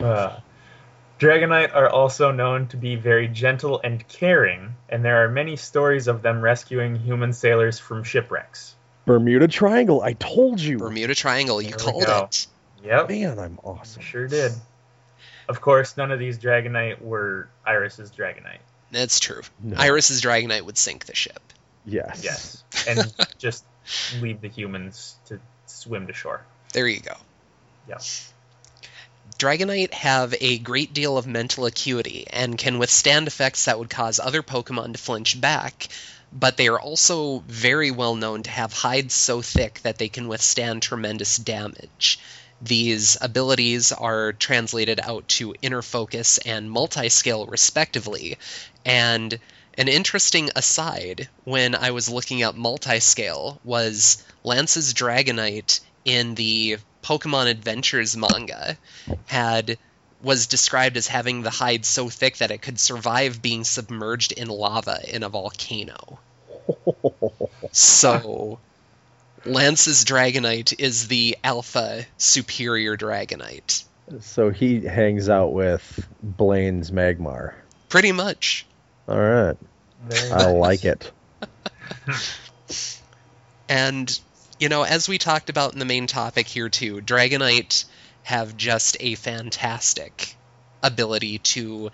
Uh, 0.00 0.36
Dragonite 1.18 1.74
are 1.74 1.88
also 1.88 2.30
known 2.32 2.66
to 2.68 2.76
be 2.76 2.96
very 2.96 3.28
gentle 3.28 3.80
and 3.82 4.06
caring, 4.08 4.74
and 4.88 5.04
there 5.04 5.24
are 5.24 5.28
many 5.28 5.56
stories 5.56 6.08
of 6.08 6.22
them 6.22 6.40
rescuing 6.40 6.96
human 6.96 7.32
sailors 7.32 7.78
from 7.78 8.02
shipwrecks. 8.02 8.74
Bermuda 9.06 9.48
Triangle. 9.48 10.02
I 10.02 10.14
told 10.14 10.60
you. 10.60 10.78
Bermuda 10.78 11.14
Triangle, 11.14 11.60
you 11.62 11.70
There 11.70 11.78
called 11.78 12.06
go. 12.06 12.24
it. 12.24 12.46
Yep, 12.84 13.08
Man, 13.10 13.38
I'm 13.38 13.58
awesome. 13.62 14.02
sure 14.02 14.26
did. 14.26 14.52
Of 15.48 15.60
course, 15.60 15.96
none 15.96 16.10
of 16.10 16.18
these 16.18 16.38
Dragonite 16.38 17.00
were 17.00 17.48
Iris's 17.66 18.10
Dragonite. 18.10 18.58
That's 18.90 19.20
true. 19.20 19.42
No. 19.62 19.76
Iris's 19.78 20.20
Dragonite 20.22 20.62
would 20.62 20.78
sink 20.78 21.04
the 21.06 21.14
ship. 21.14 21.40
Yes. 21.86 22.22
Yes, 22.24 22.64
and 22.88 23.14
just 23.38 23.64
leave 24.20 24.40
the 24.40 24.48
humans 24.48 25.16
to 25.26 25.38
swim 25.66 26.06
to 26.06 26.12
shore. 26.12 26.42
There 26.72 26.86
you 26.88 27.00
go. 27.00 27.14
Yeah. 27.88 27.98
Dragonite 29.38 29.92
have 29.92 30.34
a 30.40 30.58
great 30.58 30.94
deal 30.94 31.18
of 31.18 31.26
mental 31.26 31.66
acuity 31.66 32.26
and 32.30 32.56
can 32.56 32.78
withstand 32.78 33.26
effects 33.26 33.64
that 33.64 33.78
would 33.78 33.90
cause 33.90 34.20
other 34.20 34.42
Pokemon 34.42 34.92
to 34.92 34.98
flinch 34.98 35.40
back, 35.40 35.88
but 36.32 36.56
they 36.56 36.68
are 36.68 36.80
also 36.80 37.42
very 37.48 37.90
well 37.90 38.14
known 38.14 38.44
to 38.44 38.50
have 38.50 38.72
hides 38.72 39.12
so 39.14 39.42
thick 39.42 39.80
that 39.82 39.98
they 39.98 40.08
can 40.08 40.28
withstand 40.28 40.82
tremendous 40.82 41.36
damage. 41.36 42.18
These 42.62 43.16
abilities 43.20 43.90
are 43.90 44.32
translated 44.32 45.00
out 45.00 45.26
to 45.28 45.54
inner 45.60 45.82
focus 45.82 46.38
and 46.38 46.70
multiscale, 46.70 47.50
respectively, 47.50 48.38
and 48.84 49.38
an 49.76 49.88
interesting 49.88 50.50
aside 50.54 51.28
when 51.42 51.74
I 51.74 51.90
was 51.90 52.08
looking 52.08 52.44
up 52.44 52.54
multiscale 52.54 53.58
was 53.64 54.22
Lance's 54.44 54.94
Dragonite 54.94 55.80
in 56.04 56.36
the 56.36 56.78
Pokemon 57.04 57.50
Adventures 57.50 58.16
manga 58.16 58.76
had 59.26 59.78
was 60.22 60.46
described 60.46 60.96
as 60.96 61.06
having 61.06 61.42
the 61.42 61.50
hide 61.50 61.84
so 61.84 62.08
thick 62.08 62.38
that 62.38 62.50
it 62.50 62.62
could 62.62 62.80
survive 62.80 63.42
being 63.42 63.62
submerged 63.62 64.32
in 64.32 64.48
lava 64.48 64.98
in 65.06 65.22
a 65.22 65.28
volcano. 65.28 66.18
So 67.72 68.58
Lance's 69.44 70.04
Dragonite 70.04 70.74
is 70.78 71.08
the 71.08 71.36
alpha 71.44 72.06
superior 72.16 72.96
Dragonite. 72.96 73.84
So 74.20 74.50
he 74.50 74.80
hangs 74.80 75.28
out 75.28 75.52
with 75.52 76.06
Blaine's 76.22 76.90
Magmar. 76.90 77.52
Pretty 77.90 78.12
much. 78.12 78.66
All 79.06 79.18
right. 79.18 79.56
I 80.32 80.46
like 80.46 80.84
it. 80.84 81.10
And, 83.68 84.18
you 84.58 84.68
know, 84.68 84.82
as 84.82 85.08
we 85.08 85.18
talked 85.18 85.50
about 85.50 85.72
in 85.72 85.78
the 85.78 85.84
main 85.84 86.06
topic 86.06 86.46
here 86.46 86.68
too, 86.68 87.00
Dragonite 87.00 87.84
have 88.22 88.56
just 88.56 88.96
a 89.00 89.14
fantastic 89.16 90.36
ability 90.82 91.38
to 91.38 91.90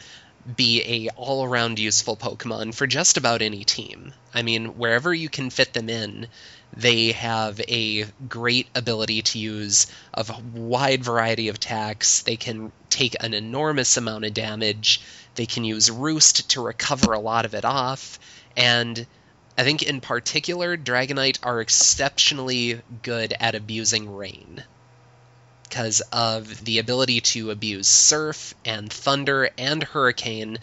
be 0.57 1.07
a 1.07 1.11
all-around 1.17 1.79
useful 1.79 2.17
Pokemon 2.17 2.75
for 2.75 2.87
just 2.87 3.17
about 3.17 3.43
any 3.43 3.65
team. 3.65 4.13
I 4.33 4.43
mean, 4.43 4.79
wherever 4.79 5.13
you 5.13 5.29
can 5.29 5.51
fit 5.51 5.73
them 5.73 5.89
in, 5.89 6.29
they 6.75 7.13
have 7.13 7.61
a 7.69 8.05
great 8.29 8.69
ability 8.75 9.23
to 9.23 9.39
use 9.39 9.87
a 10.15 10.25
wide 10.55 11.05
variety 11.05 11.49
of 11.49 11.57
attacks. 11.57 12.23
They 12.23 12.37
can 12.37 12.73
take 12.89 13.17
an 13.21 13.35
enormous 13.35 13.97
amount 13.97 14.25
of 14.25 14.35
damage. 14.35 15.03
They 15.35 15.47
can 15.47 15.65
use 15.65 15.91
Roost 15.91 16.51
to 16.51 16.63
recover 16.63 17.13
a 17.13 17.21
lot 17.21 17.45
of 17.45 17.55
it 17.55 17.65
off. 17.65 18.19
And 18.57 19.07
I 19.61 19.63
think 19.63 19.83
in 19.83 20.01
particular, 20.01 20.79
Dragonite 20.79 21.41
are 21.43 21.61
exceptionally 21.61 22.81
good 23.03 23.35
at 23.39 23.55
abusing 23.55 24.17
rain. 24.17 24.65
Because 25.65 26.01
of 26.13 26.65
the 26.65 26.79
ability 26.79 27.21
to 27.21 27.51
abuse 27.51 27.87
Surf 27.87 28.55
and 28.65 28.91
Thunder 28.91 29.51
and 29.59 29.83
Hurricane, 29.83 30.57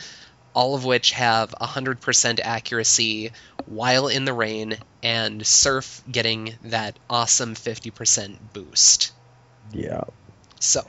all 0.55 0.73
of 0.73 0.83
which 0.83 1.11
have 1.11 1.51
100% 1.61 2.39
accuracy 2.43 3.33
while 3.67 4.07
in 4.07 4.25
the 4.25 4.33
rain, 4.33 4.77
and 5.03 5.45
Surf 5.45 6.01
getting 6.11 6.55
that 6.63 6.97
awesome 7.07 7.53
50% 7.53 8.35
boost. 8.51 9.11
Yeah. 9.73 10.05
So, 10.59 10.81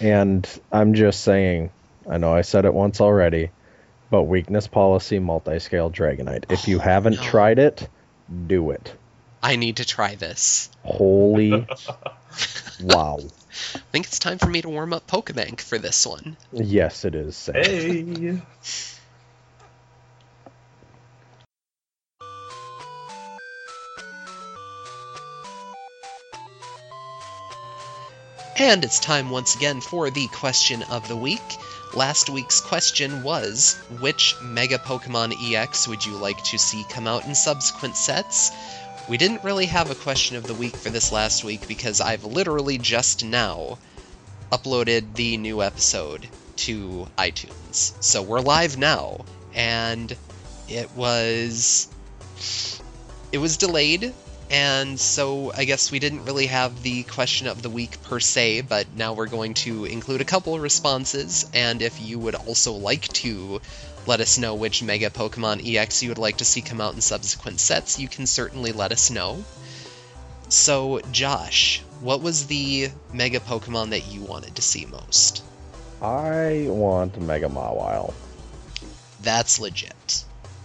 And 0.00 0.48
I'm 0.72 0.94
just 0.94 1.20
saying, 1.20 1.68
I 2.08 2.16
know 2.16 2.32
I 2.32 2.40
said 2.40 2.64
it 2.64 2.72
once 2.72 3.02
already, 3.02 3.50
but 4.10 4.22
weakness 4.22 4.66
policy 4.66 5.18
multi-scale 5.18 5.90
Dragonite. 5.90 6.44
If 6.50 6.68
you 6.68 6.78
haven't 6.78 7.16
no. 7.16 7.22
tried 7.22 7.58
it, 7.58 7.88
do 8.46 8.70
it. 8.70 8.94
I 9.42 9.56
need 9.56 9.76
to 9.76 9.84
try 9.84 10.14
this. 10.14 10.70
Holy 10.82 11.50
wow. 12.82 13.18
I 13.20 13.78
think 13.92 14.06
it's 14.06 14.18
time 14.18 14.38
for 14.38 14.48
me 14.48 14.62
to 14.62 14.68
warm 14.68 14.92
up 14.92 15.06
Pokebank 15.06 15.60
for 15.60 15.78
this 15.78 16.06
one. 16.06 16.36
Yes, 16.52 17.04
it 17.04 17.14
is. 17.14 17.36
Sam. 17.36 17.54
Hey. 17.54 18.40
And 28.56 28.84
it's 28.84 29.00
time 29.00 29.30
once 29.30 29.56
again 29.56 29.80
for 29.80 30.10
the 30.10 30.28
question 30.28 30.84
of 30.84 31.08
the 31.08 31.16
week. 31.16 31.40
Last 31.92 32.30
week's 32.30 32.60
question 32.60 33.22
was 33.22 33.74
Which 34.00 34.34
Mega 34.42 34.78
Pokemon 34.78 35.34
EX 35.40 35.86
would 35.86 36.04
you 36.04 36.16
like 36.16 36.42
to 36.44 36.58
see 36.58 36.84
come 36.88 37.06
out 37.06 37.24
in 37.24 37.34
subsequent 37.34 37.96
sets? 37.96 38.50
We 39.08 39.18
didn't 39.18 39.44
really 39.44 39.66
have 39.66 39.90
a 39.90 39.94
question 39.94 40.36
of 40.36 40.46
the 40.46 40.54
week 40.54 40.74
for 40.74 40.88
this 40.88 41.12
last 41.12 41.44
week 41.44 41.68
because 41.68 42.00
I've 42.00 42.24
literally 42.24 42.78
just 42.78 43.24
now 43.24 43.78
uploaded 44.50 45.14
the 45.14 45.36
new 45.36 45.62
episode 45.62 46.26
to 46.56 47.06
iTunes. 47.18 48.02
So 48.02 48.22
we're 48.22 48.40
live 48.40 48.78
now, 48.78 49.24
and 49.54 50.16
it 50.68 50.90
was. 50.92 51.88
It 53.30 53.38
was 53.38 53.56
delayed 53.56 54.14
and 54.50 55.00
so 55.00 55.52
I 55.52 55.64
guess 55.64 55.90
we 55.90 55.98
didn't 55.98 56.24
really 56.24 56.46
have 56.46 56.82
the 56.82 57.02
question 57.04 57.46
of 57.46 57.62
the 57.62 57.70
week 57.70 58.02
per 58.02 58.20
se, 58.20 58.62
but 58.62 58.86
now 58.96 59.14
we're 59.14 59.26
going 59.26 59.54
to 59.54 59.84
include 59.84 60.20
a 60.20 60.24
couple 60.24 60.58
responses. 60.58 61.48
And 61.54 61.80
if 61.82 62.00
you 62.00 62.18
would 62.18 62.34
also 62.34 62.72
like 62.74 63.08
to 63.14 63.60
let 64.06 64.20
us 64.20 64.38
know 64.38 64.54
which 64.54 64.82
Mega 64.82 65.10
Pokemon 65.10 65.64
EX 65.66 66.02
you 66.02 66.10
would 66.10 66.18
like 66.18 66.38
to 66.38 66.44
see 66.44 66.60
come 66.60 66.80
out 66.80 66.94
in 66.94 67.00
subsequent 67.00 67.60
sets, 67.60 67.98
you 67.98 68.08
can 68.08 68.26
certainly 68.26 68.72
let 68.72 68.92
us 68.92 69.10
know. 69.10 69.42
So, 70.50 71.00
Josh, 71.10 71.82
what 72.00 72.20
was 72.20 72.46
the 72.46 72.90
Mega 73.12 73.40
Pokemon 73.40 73.90
that 73.90 74.06
you 74.08 74.20
wanted 74.20 74.56
to 74.56 74.62
see 74.62 74.84
most? 74.84 75.42
I 76.02 76.66
want 76.68 77.20
Mega 77.20 77.48
Mawile 77.48 78.12
That's 79.22 79.58
legit. 79.58 80.24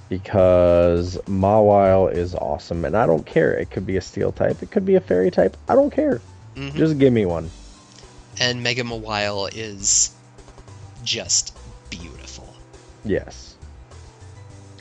Because 0.10 1.18
Mawile 1.28 2.12
is 2.12 2.36
awesome, 2.36 2.84
and 2.84 2.98
I 2.98 3.06
don't 3.06 3.26
care. 3.26 3.54
It 3.54 3.70
could 3.72 3.86
be 3.86 3.96
a 3.98 4.02
Steel 4.02 4.32
type, 4.32 4.62
it 4.64 4.72
could 4.72 4.86
be 4.86 4.96
a 4.96 5.00
Fairy 5.02 5.32
type. 5.32 5.56
I 5.68 5.76
don't 5.76 5.92
care. 5.92 6.20
Mhm. 6.56 6.74
Just 6.74 6.98
give 6.98 7.14
me 7.14 7.26
one. 7.26 7.50
And 8.40 8.64
Mega 8.64 8.84
Mawile 8.84 9.50
is 9.54 10.12
just 11.04 11.56
beautiful. 11.90 12.48
Yes. 13.06 13.56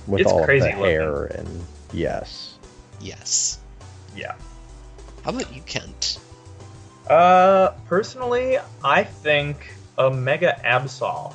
With 0.06 0.22
It's 0.22 0.32
all 0.32 0.44
crazy 0.44 0.68
of 0.70 0.76
the 0.76 0.80
looking. 0.80 0.94
hair 0.94 1.24
and 1.26 1.66
yes. 1.92 2.54
Yes. 3.00 3.58
Yeah. 4.16 4.32
How 5.24 5.30
about 5.30 5.54
you, 5.54 5.60
Kent? 5.62 6.18
Uh, 7.08 7.70
personally, 7.86 8.58
I 8.82 9.04
think 9.04 9.56
a 9.98 10.10
Mega 10.10 10.58
Absol 10.64 11.32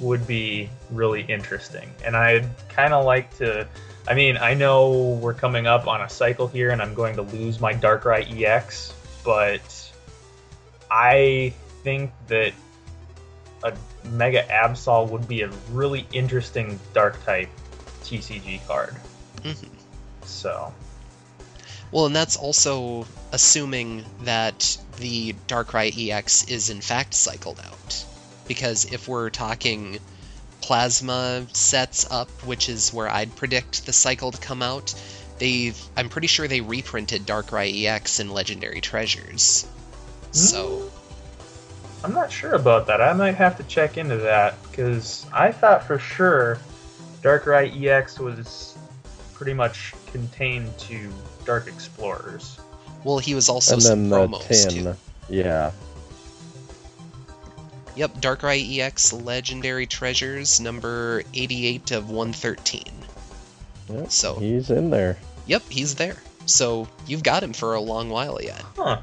would 0.00 0.26
be 0.26 0.68
really 0.90 1.22
interesting, 1.22 1.90
and 2.04 2.16
I'd 2.16 2.48
kind 2.68 2.92
of 2.92 3.04
like 3.04 3.36
to. 3.38 3.66
I 4.08 4.14
mean, 4.14 4.36
I 4.36 4.54
know 4.54 5.18
we're 5.20 5.34
coming 5.34 5.66
up 5.66 5.88
on 5.88 6.00
a 6.00 6.08
cycle 6.08 6.46
here, 6.46 6.70
and 6.70 6.80
I'm 6.80 6.94
going 6.94 7.16
to 7.16 7.22
lose 7.22 7.58
my 7.60 7.74
Darkrai 7.74 8.40
EX, 8.40 8.94
but 9.24 9.92
I 10.90 11.52
think 11.82 12.12
that 12.28 12.52
a 13.64 13.72
Mega 14.10 14.44
Absol 14.44 15.08
would 15.10 15.26
be 15.26 15.42
a 15.42 15.50
really 15.72 16.06
interesting 16.12 16.78
Dark 16.94 17.22
type 17.24 17.48
TCG 18.04 18.64
card. 18.66 18.94
Mhm. 19.42 19.68
So, 20.24 20.72
Well, 21.90 22.06
and 22.06 22.16
that's 22.16 22.36
also 22.36 23.06
assuming 23.32 24.04
that 24.22 24.76
the 24.98 25.34
Darkrai 25.48 26.10
EX 26.10 26.44
is 26.44 26.70
in 26.70 26.80
fact 26.80 27.14
cycled 27.14 27.60
out. 27.60 28.04
Because 28.48 28.84
if 28.84 29.08
we're 29.08 29.30
talking 29.30 29.98
plasma 30.66 31.46
sets 31.52 32.10
up, 32.10 32.28
which 32.44 32.68
is 32.68 32.92
where 32.92 33.08
I'd 33.08 33.34
predict 33.36 33.86
the 33.86 33.92
cycle 33.92 34.32
to 34.32 34.38
come 34.38 34.62
out, 34.62 34.92
they've 35.38 35.80
I'm 35.96 36.08
pretty 36.08 36.26
sure 36.26 36.48
they 36.48 36.60
reprinted 36.60 37.24
Darkrai 37.24 37.84
EX 37.84 38.18
in 38.18 38.30
Legendary 38.30 38.80
Treasures. 38.80 39.64
So, 40.32 40.66
hmm. 40.66 42.04
I'm 42.04 42.14
not 42.14 42.32
sure 42.32 42.54
about 42.54 42.88
that. 42.88 43.00
I 43.00 43.12
might 43.12 43.36
have 43.36 43.56
to 43.58 43.62
check 43.62 43.96
into 43.96 44.16
that 44.16 44.60
because 44.64 45.24
I 45.32 45.52
thought 45.52 45.84
for 45.84 46.00
sure 46.00 46.58
Darkrai 47.22 47.86
EX 47.86 48.18
was 48.18 48.76
pretty 49.34 49.54
much 49.54 49.94
contained 50.10 50.76
to 50.80 51.12
Dark 51.44 51.68
Explorers. 51.68 52.58
well, 53.04 53.18
he 53.18 53.36
was 53.36 53.48
also 53.48 53.74
and 53.74 53.82
some 53.84 54.08
then 54.08 54.30
the 54.30 54.36
promos 54.36 54.68
tin. 54.68 54.84
too. 54.84 54.96
Yeah. 55.28 55.70
Yep, 57.96 58.14
Darkrai 58.20 58.78
EX 58.78 59.12
Legendary 59.12 59.86
Treasures 59.86 60.60
number 60.60 61.22
88 61.34 61.90
of 61.92 62.10
113. 62.10 62.82
Yep, 63.88 64.10
So- 64.12 64.38
he's 64.38 64.70
in 64.70 64.90
there. 64.90 65.16
Yep, 65.46 65.62
he's 65.70 65.94
there. 65.94 66.16
So 66.44 66.88
you've 67.06 67.22
got 67.22 67.42
him 67.42 67.52
for 67.52 67.74
a 67.74 67.80
long 67.80 68.10
while 68.10 68.40
yet. 68.42 68.62
Huh. 68.76 69.00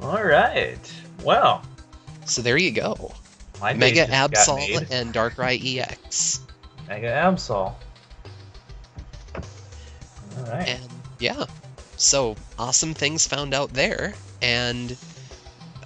All 0.00 0.22
right. 0.22 0.78
Well, 1.22 1.62
So 2.26 2.42
there 2.42 2.56
you 2.56 2.72
go. 2.72 3.14
my 3.60 3.72
Mega 3.72 4.06
base 4.06 4.10
just 4.10 4.10
got 4.10 4.30
Absol 4.58 4.80
made. 4.80 4.88
and 4.90 5.14
Darkrai 5.14 5.78
EX. 5.78 6.40
Mega 6.88 7.06
Absol. 7.08 7.74
All 10.36 10.44
right. 10.48 10.68
And 10.68 10.82
yeah, 11.18 11.44
so 11.96 12.34
awesome 12.58 12.94
things 12.94 13.26
found 13.26 13.54
out 13.54 13.72
there. 13.72 14.14
And 14.42 14.96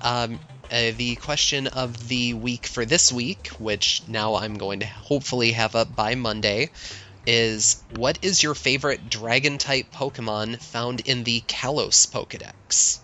um, 0.01 0.39
uh, 0.71 0.93
the 0.97 1.17
question 1.17 1.67
of 1.67 2.09
the 2.09 2.35
week 2.35 2.67
for 2.67 2.85
this 2.85 3.13
week, 3.13 3.49
which 3.59 4.03
now 4.09 4.37
I'm 4.37 4.59
going 4.59 4.81
to 4.81 4.87
hopefully 4.87 5.53
have 5.53 5.75
up 5.75 5.95
by 5.95 6.15
Monday, 6.15 6.71
is 7.27 7.83
what 7.95 8.19
is 8.23 8.43
your 8.43 8.55
favorite 8.55 9.11
dragon 9.11 9.59
type 9.59 9.93
Pokemon 9.93 10.61
found 10.63 11.01
in 11.01 11.25
the 11.25 11.43
Kalos 11.43 12.11
Pokedex? 12.11 13.01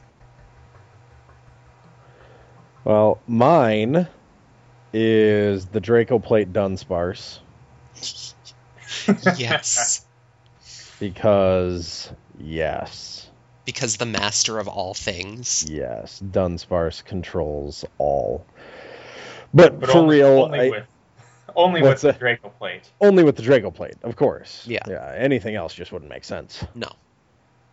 Well, 2.84 3.20
mine 3.26 4.08
is 4.92 5.66
the 5.66 5.80
Draco 5.80 6.18
Plate 6.18 6.52
Dunsparce. 6.52 7.38
yes, 9.36 10.06
because 11.00 12.10
yes, 12.38 13.13
because 13.64 13.96
the 13.96 14.06
master 14.06 14.58
of 14.58 14.68
all 14.68 14.94
things. 14.94 15.64
yes, 15.68 16.22
Dunsparce 16.24 17.04
controls 17.04 17.84
all. 17.98 18.44
But, 19.52 19.80
But 19.80 19.90
for 19.90 19.98
only, 19.98 20.16
real, 20.18 20.26
only 20.44 20.60
I- 20.60 20.70
with 20.70 20.86
only 21.56 21.82
with 21.82 22.00
the 22.00 22.08
that? 22.08 22.18
Draco 22.18 22.48
plate. 22.48 22.90
only 23.00 23.22
with 23.22 23.36
the 23.36 23.42
Draco 23.42 23.70
plate, 23.70 23.94
of 24.02 24.16
course. 24.16 24.66
Yeah. 24.66 24.80
Yeah. 24.88 25.14
Anything 25.16 25.54
else 25.54 25.72
just 25.72 25.92
wouldn't 25.92 26.10
make 26.10 26.24
sense. 26.24 26.64
No. 26.74 26.88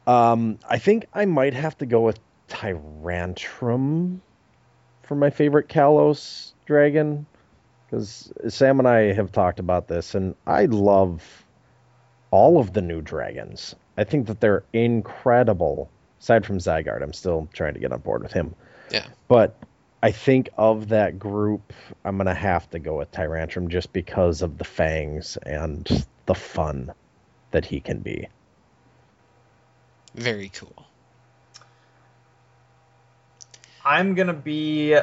Um, 0.06 0.60
I 0.70 0.78
think 0.78 1.06
I 1.14 1.26
might 1.26 1.54
have 1.56 1.76
to 1.80 1.86
go 1.88 2.02
with 2.02 2.20
Tyrantrum 2.48 4.22
for 5.04 5.16
my 5.16 5.30
favorite 5.30 5.68
Kalos 5.68 6.52
dragon, 6.66 7.26
because 7.90 8.32
Sam 8.50 8.80
and 8.80 8.88
I 8.88 9.14
have 9.14 9.32
talked 9.32 9.60
about 9.60 9.88
this, 9.88 10.14
and 10.16 10.36
I 10.46 10.66
love 10.66 11.46
all 12.30 12.60
of 12.60 12.74
the 12.74 12.82
new 12.82 13.02
dragons. 13.02 13.76
I 13.98 14.04
think 14.04 14.28
that 14.28 14.40
they're 14.40 14.64
incredible. 14.74 15.90
Aside 16.20 16.46
from 16.46 16.60
Zygarde, 16.60 17.02
I'm 17.02 17.14
still 17.14 17.50
trying 17.54 17.74
to 17.74 17.80
get 17.80 17.92
on 17.92 18.00
board 18.00 18.24
with 18.24 18.32
him. 18.32 18.56
Yeah. 18.92 19.08
But 19.28 19.56
I 20.04 20.12
think 20.12 20.50
of 20.58 20.90
that 20.90 21.20
group, 21.20 21.74
I'm 22.04 22.18
gonna 22.18 22.34
have 22.34 22.70
to 22.72 22.80
go 22.80 22.98
with 22.98 23.12
Tyrantrum 23.12 23.70
just 23.70 23.94
because 23.94 24.42
of 24.42 24.58
the 24.58 24.64
fangs 24.64 25.38
and 25.38 26.06
the 26.26 26.36
fun 26.36 26.92
that 27.52 27.66
he 27.66 27.80
can 27.80 28.00
be. 28.00 28.28
Very 30.16 30.50
cool. 30.50 30.86
I'm 33.84 34.16
gonna 34.16 34.34
be 34.34 34.98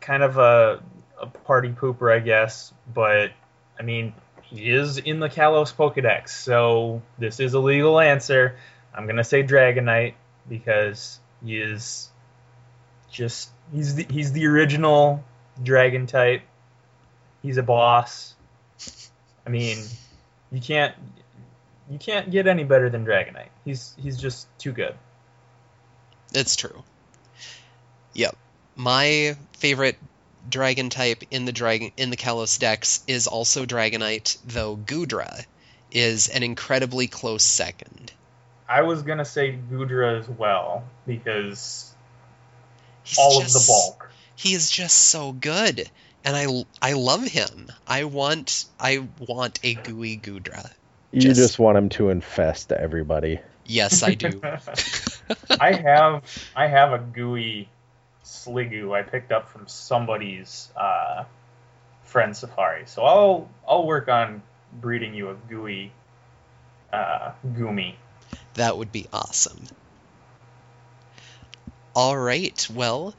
kind 0.00 0.22
of 0.22 0.38
a, 0.38 0.82
a 1.20 1.26
party 1.26 1.70
pooper, 1.70 2.14
I 2.14 2.20
guess, 2.20 2.72
but 2.92 3.30
I 3.78 3.82
mean, 3.82 4.06
he 4.06 4.14
is 4.52 4.98
in 4.98 5.20
the 5.20 5.28
Kalos 5.28 5.74
Pokedex, 5.74 6.30
so 6.30 7.02
this 7.18 7.40
is 7.40 7.54
a 7.54 7.60
legal 7.60 8.00
answer. 8.00 8.56
I'm 8.94 9.06
gonna 9.06 9.24
say 9.24 9.42
Dragonite 9.42 10.14
because 10.48 11.20
he 11.44 11.58
is 11.58 12.08
just 13.10 13.50
he's 13.72 13.94
the, 13.94 14.06
he's 14.08 14.32
the 14.32 14.46
original 14.46 15.24
dragon 15.62 16.06
type. 16.06 16.42
He's 17.42 17.56
a 17.56 17.62
boss. 17.62 18.34
I 19.46 19.50
mean, 19.50 19.78
you 20.50 20.60
can't 20.60 20.94
you 21.90 21.98
can't 21.98 22.30
get 22.30 22.46
any 22.46 22.64
better 22.64 22.90
than 22.90 23.04
Dragonite. 23.04 23.48
He's 23.64 23.94
he's 24.00 24.18
just 24.18 24.46
too 24.58 24.72
good. 24.72 24.94
It's 26.32 26.56
true. 26.56 26.82
Yep. 28.14 28.36
My 28.76 29.36
favorite 29.58 29.96
dragon 30.48 30.90
type 30.90 31.22
in 31.30 31.44
the 31.44 31.52
dragon 31.52 31.92
in 31.96 32.10
the 32.10 32.16
Kalos 32.16 32.58
Dex 32.58 33.02
is 33.06 33.26
also 33.26 33.66
Dragonite, 33.66 34.38
though 34.46 34.76
Goodra 34.76 35.44
is 35.92 36.28
an 36.28 36.42
incredibly 36.42 37.06
close 37.06 37.42
second. 37.42 38.12
I 38.68 38.82
was 38.82 39.02
gonna 39.02 39.24
say 39.24 39.58
Goodra 39.70 40.18
as 40.20 40.28
well 40.28 40.84
because 41.06 41.92
He's 43.02 43.18
all 43.18 43.40
just- 43.40 43.56
of 43.56 43.62
the 43.62 43.66
bulk. 43.66 44.10
He 44.36 44.54
is 44.54 44.70
just 44.70 44.96
so 44.96 45.32
good, 45.32 45.90
and 46.24 46.34
I 46.36 46.64
I 46.80 46.94
love 46.94 47.24
him. 47.24 47.70
I 47.86 48.04
want 48.04 48.64
I 48.78 49.06
want 49.18 49.58
a 49.62 49.74
gooey 49.74 50.16
Goodra. 50.16 50.70
You 51.10 51.20
Just- 51.22 51.40
just, 51.40 51.58
want 51.58 51.76
him 51.76 51.88
to 51.90 52.08
infest 52.10 52.70
everybody. 52.72 53.40
Yes, 53.66 54.02
I 54.02 54.14
do. 54.14 54.40
I 55.60 55.72
have 55.72 56.22
I 56.56 56.68
have 56.68 56.92
a 56.92 56.98
gooey 56.98 57.68
Sliggoo 58.30 58.96
I 58.96 59.02
picked 59.02 59.32
up 59.32 59.48
from 59.48 59.66
somebody's 59.66 60.68
uh, 60.76 61.24
friend 62.04 62.36
Safari, 62.36 62.84
so 62.86 63.02
I'll 63.02 63.50
I'll 63.68 63.86
work 63.86 64.08
on 64.08 64.42
breeding 64.72 65.14
you 65.14 65.30
a 65.30 65.34
gooey 65.34 65.90
uh, 66.92 67.32
Goomy. 67.44 67.94
That 68.54 68.78
would 68.78 68.92
be 68.92 69.08
awesome. 69.12 69.66
All 71.94 72.16
right. 72.16 72.68
Well, 72.72 73.14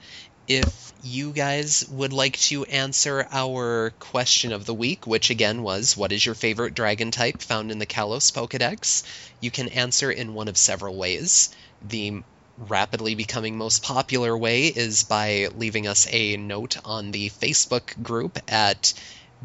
if 0.48 0.94
you 1.04 1.34
guys 1.34 1.86
would 1.90 2.14
like 2.14 2.38
to 2.40 2.64
answer 2.66 3.28
our 3.32 3.92
question 4.00 4.54
of 4.54 4.66
the 4.66 4.74
week, 4.74 5.06
which 5.06 5.30
again 5.30 5.62
was, 5.62 5.98
What 5.98 6.14
is 6.14 6.26
your 6.26 6.36
favorite 6.36 6.74
dragon 6.74 7.12
type 7.12 7.42
found 7.42 7.72
in 7.72 7.80
the 7.80 7.86
Kalos 7.86 8.32
Pokedex? 8.32 9.04
You 9.42 9.52
can 9.52 9.68
answer 9.70 10.10
in 10.10 10.34
one 10.34 10.48
of 10.48 10.58
several 10.58 10.96
ways. 10.96 11.54
The 11.82 12.24
rapidly 12.58 13.16
becoming 13.16 13.58
most 13.58 13.84
popular 13.84 14.38
way 14.38 14.68
is 14.68 15.04
by 15.04 15.48
leaving 15.56 15.88
us 15.88 16.08
a 16.12 16.38
note 16.38 16.78
on 16.86 17.12
the 17.12 17.30
Facebook 17.30 18.02
group 18.02 18.40
at 18.48 18.94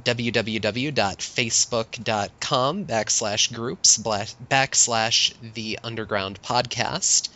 www.facebook.com 0.05 2.85
backslash 2.85 3.53
groups 3.53 3.99
backslash 3.99 5.33
the 5.55 5.79
underground 5.83 6.41
podcast. 6.43 7.29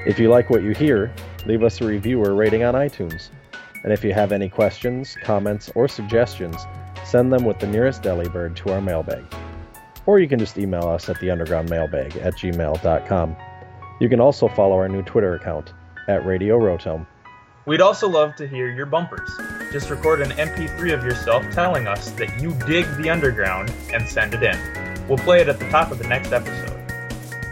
If 0.07 0.17
you 0.17 0.31
like 0.31 0.49
what 0.49 0.63
you 0.63 0.71
hear, 0.71 1.13
leave 1.45 1.61
us 1.61 1.79
a 1.81 1.85
review 1.85 2.19
or 2.19 2.33
rating 2.33 2.63
on 2.63 2.73
iTunes. 2.73 3.29
And 3.83 3.93
if 3.93 4.03
you 4.03 4.11
have 4.11 4.31
any 4.31 4.49
questions, 4.49 5.15
comments, 5.21 5.69
or 5.75 5.87
suggestions, 5.87 6.65
send 7.05 7.31
them 7.31 7.45
with 7.45 7.59
the 7.59 7.67
nearest 7.67 8.01
Delibird 8.01 8.55
to 8.55 8.73
our 8.73 8.81
mailbag. 8.81 9.23
Or 10.07 10.17
you 10.17 10.27
can 10.27 10.39
just 10.39 10.57
email 10.57 10.87
us 10.87 11.09
at 11.09 11.17
theundergroundmailbag 11.17 12.25
at 12.25 12.33
gmail.com. 12.33 13.35
You 13.99 14.09
can 14.09 14.19
also 14.19 14.47
follow 14.47 14.77
our 14.77 14.89
new 14.89 15.03
Twitter 15.03 15.35
account 15.35 15.73
at 16.07 16.25
Radio 16.25 16.59
Rotom. 16.59 17.05
We'd 17.65 17.81
also 17.81 18.09
love 18.09 18.35
to 18.37 18.47
hear 18.47 18.69
your 18.71 18.87
bumpers. 18.87 19.29
Just 19.71 19.89
record 19.89 20.21
an 20.21 20.31
MP3 20.31 20.93
of 20.93 21.03
yourself 21.03 21.45
telling 21.51 21.87
us 21.87 22.11
that 22.11 22.41
you 22.41 22.53
dig 22.65 22.85
the 22.97 23.09
underground 23.09 23.71
and 23.93 24.07
send 24.07 24.33
it 24.33 24.41
in. 24.41 25.07
We'll 25.07 25.19
play 25.19 25.41
it 25.41 25.47
at 25.47 25.59
the 25.59 25.69
top 25.69 25.91
of 25.91 25.99
the 25.99 26.07
next 26.07 26.31
episode. 26.31 26.77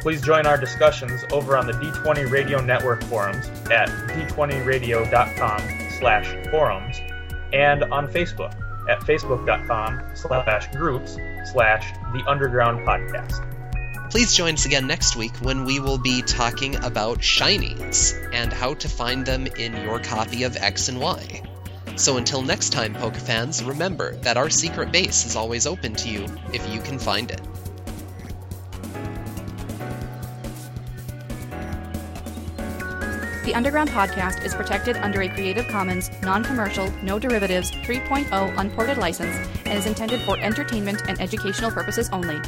Please 0.02 0.22
join 0.22 0.48
our 0.48 0.58
discussions 0.58 1.24
over 1.32 1.58
on 1.58 1.68
the 1.68 1.74
D20 1.74 2.32
Radio 2.32 2.62
Network 2.62 3.04
forums 3.04 3.50
at 3.70 3.90
d20radio.com 4.10 5.60
slash 6.00 6.50
forums 6.50 7.02
and 7.54 7.84
on 7.86 8.08
Facebook 8.08 8.56
at 8.90 9.00
facebook.com 9.02 10.02
slash 10.16 10.72
groups 10.72 11.18
slash 11.52 11.94
the 12.14 12.24
underground 12.28 12.80
podcast. 12.88 13.46
Please 14.10 14.36
join 14.36 14.56
us 14.56 14.66
again 14.66 14.88
next 14.88 15.16
week 15.16 15.36
when 15.38 15.66
we 15.66 15.80
will 15.80 16.00
be 16.00 16.24
talking 16.24 16.84
about 16.84 17.20
shinies 17.20 18.16
and 18.34 18.52
how 18.52 18.74
to 18.74 18.90
find 18.90 19.24
them 19.24 19.46
in 19.46 19.72
your 19.84 20.00
copy 20.00 20.44
of 20.44 20.58
X 20.58 20.90
and 20.90 21.00
Y. 21.00 21.44
So 21.96 22.18
until 22.18 22.42
next 22.42 22.72
time, 22.72 22.96
Pokefans, 22.96 23.68
remember 23.68 24.16
that 24.22 24.36
our 24.36 24.50
secret 24.50 24.92
base 24.92 25.28
is 25.28 25.36
always 25.36 25.68
open 25.68 25.94
to 25.94 26.10
you 26.10 26.26
if 26.52 26.68
you 26.74 26.82
can 26.82 26.98
find 26.98 27.30
it. 27.30 27.42
The 33.46 33.54
Underground 33.54 33.90
Podcast 33.90 34.44
is 34.44 34.56
protected 34.56 34.98
under 34.98 35.22
a 35.22 35.30
Creative 35.30 35.68
Commons, 35.68 36.10
non 36.24 36.44
commercial, 36.44 36.92
no 37.04 37.20
derivatives 37.20 37.72
3.0 37.72 38.58
unported 38.58 38.98
license 38.98 39.36
and 39.66 39.78
is 39.78 39.86
intended 39.86 40.22
for 40.22 40.38
entertainment 40.40 41.04
and 41.08 41.22
educational 41.22 41.70
purposes 41.70 42.10
only. 42.12 42.40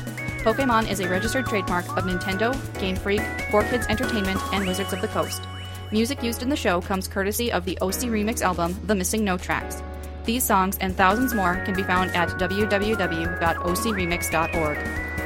Pokemon 0.42 0.90
is 0.90 1.00
a 1.00 1.08
registered 1.08 1.46
trademark 1.46 1.88
of 1.96 2.04
Nintendo, 2.06 2.52
Game 2.80 2.96
Freak, 2.96 3.22
4Kids 3.52 3.88
Entertainment, 3.90 4.42
and 4.52 4.66
Wizards 4.66 4.92
of 4.92 5.00
the 5.00 5.08
Coast. 5.08 5.44
Music 5.92 6.24
used 6.24 6.42
in 6.42 6.50
the 6.50 6.56
show 6.56 6.82
comes 6.82 7.08
courtesy 7.08 7.52
of 7.52 7.64
the 7.64 7.78
OC 7.80 8.10
Remix 8.10 8.42
album, 8.42 8.76
The 8.88 8.96
Missing 8.96 9.24
No 9.24 9.38
Tracks. 9.38 9.84
These 10.26 10.44
songs 10.44 10.80
and 10.82 10.98
thousands 10.98 11.36
more 11.36 11.58
can 11.64 11.76
be 11.76 11.84
found 11.84 12.10
at 12.16 12.30
www.ocremix.org. 12.40 14.78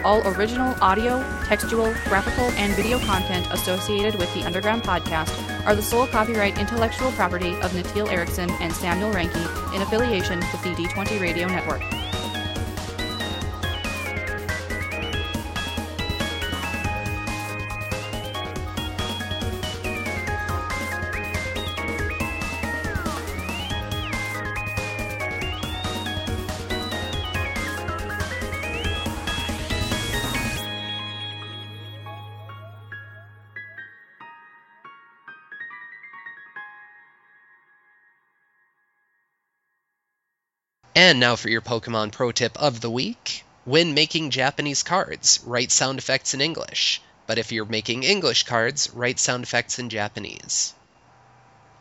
All 0.04 0.28
original 0.28 0.76
audio, 0.82 1.24
textual, 1.46 1.94
graphical, 2.10 2.50
and 2.58 2.76
video 2.76 3.00
content 3.00 3.48
associated 3.52 4.20
with 4.20 4.34
the 4.34 4.44
Underground 4.44 4.84
Podcast 4.84 5.32
are 5.66 5.76
the 5.76 5.82
sole 5.82 6.08
copyright 6.08 6.58
intellectual 6.58 7.14
property 7.14 7.56
of 7.62 7.72
Natil 7.72 8.12
Erickson 8.12 8.50
and 8.60 8.74
Samuel 8.74 9.14
Ranke 9.14 9.34
in 9.74 9.82
affiliation 9.82 10.40
with 10.40 10.62
the 10.62 10.76
D20 10.76 11.22
Radio 11.22 11.48
Network. 11.48 12.05
And 40.98 41.20
now 41.20 41.36
for 41.36 41.50
your 41.50 41.60
Pokemon 41.62 42.14
Pro 42.14 42.32
tip 42.32 42.56
of 42.58 42.80
the 42.80 42.90
week. 42.90 43.44
When 43.66 43.94
making 43.94 44.30
Japanese 44.30 44.82
cards, 44.82 45.42
write 45.44 45.74
sound 45.74 46.00
effects 46.00 46.34
in 46.34 46.40
English. 46.40 47.02
But 47.28 47.38
if 47.38 47.52
you're 47.52 47.66
making 47.66 48.04
English 48.04 48.44
cards, 48.44 48.90
write 48.94 49.20
sound 49.20 49.44
effects 49.44 49.80
in 49.80 49.90
Japanese. 49.90 50.75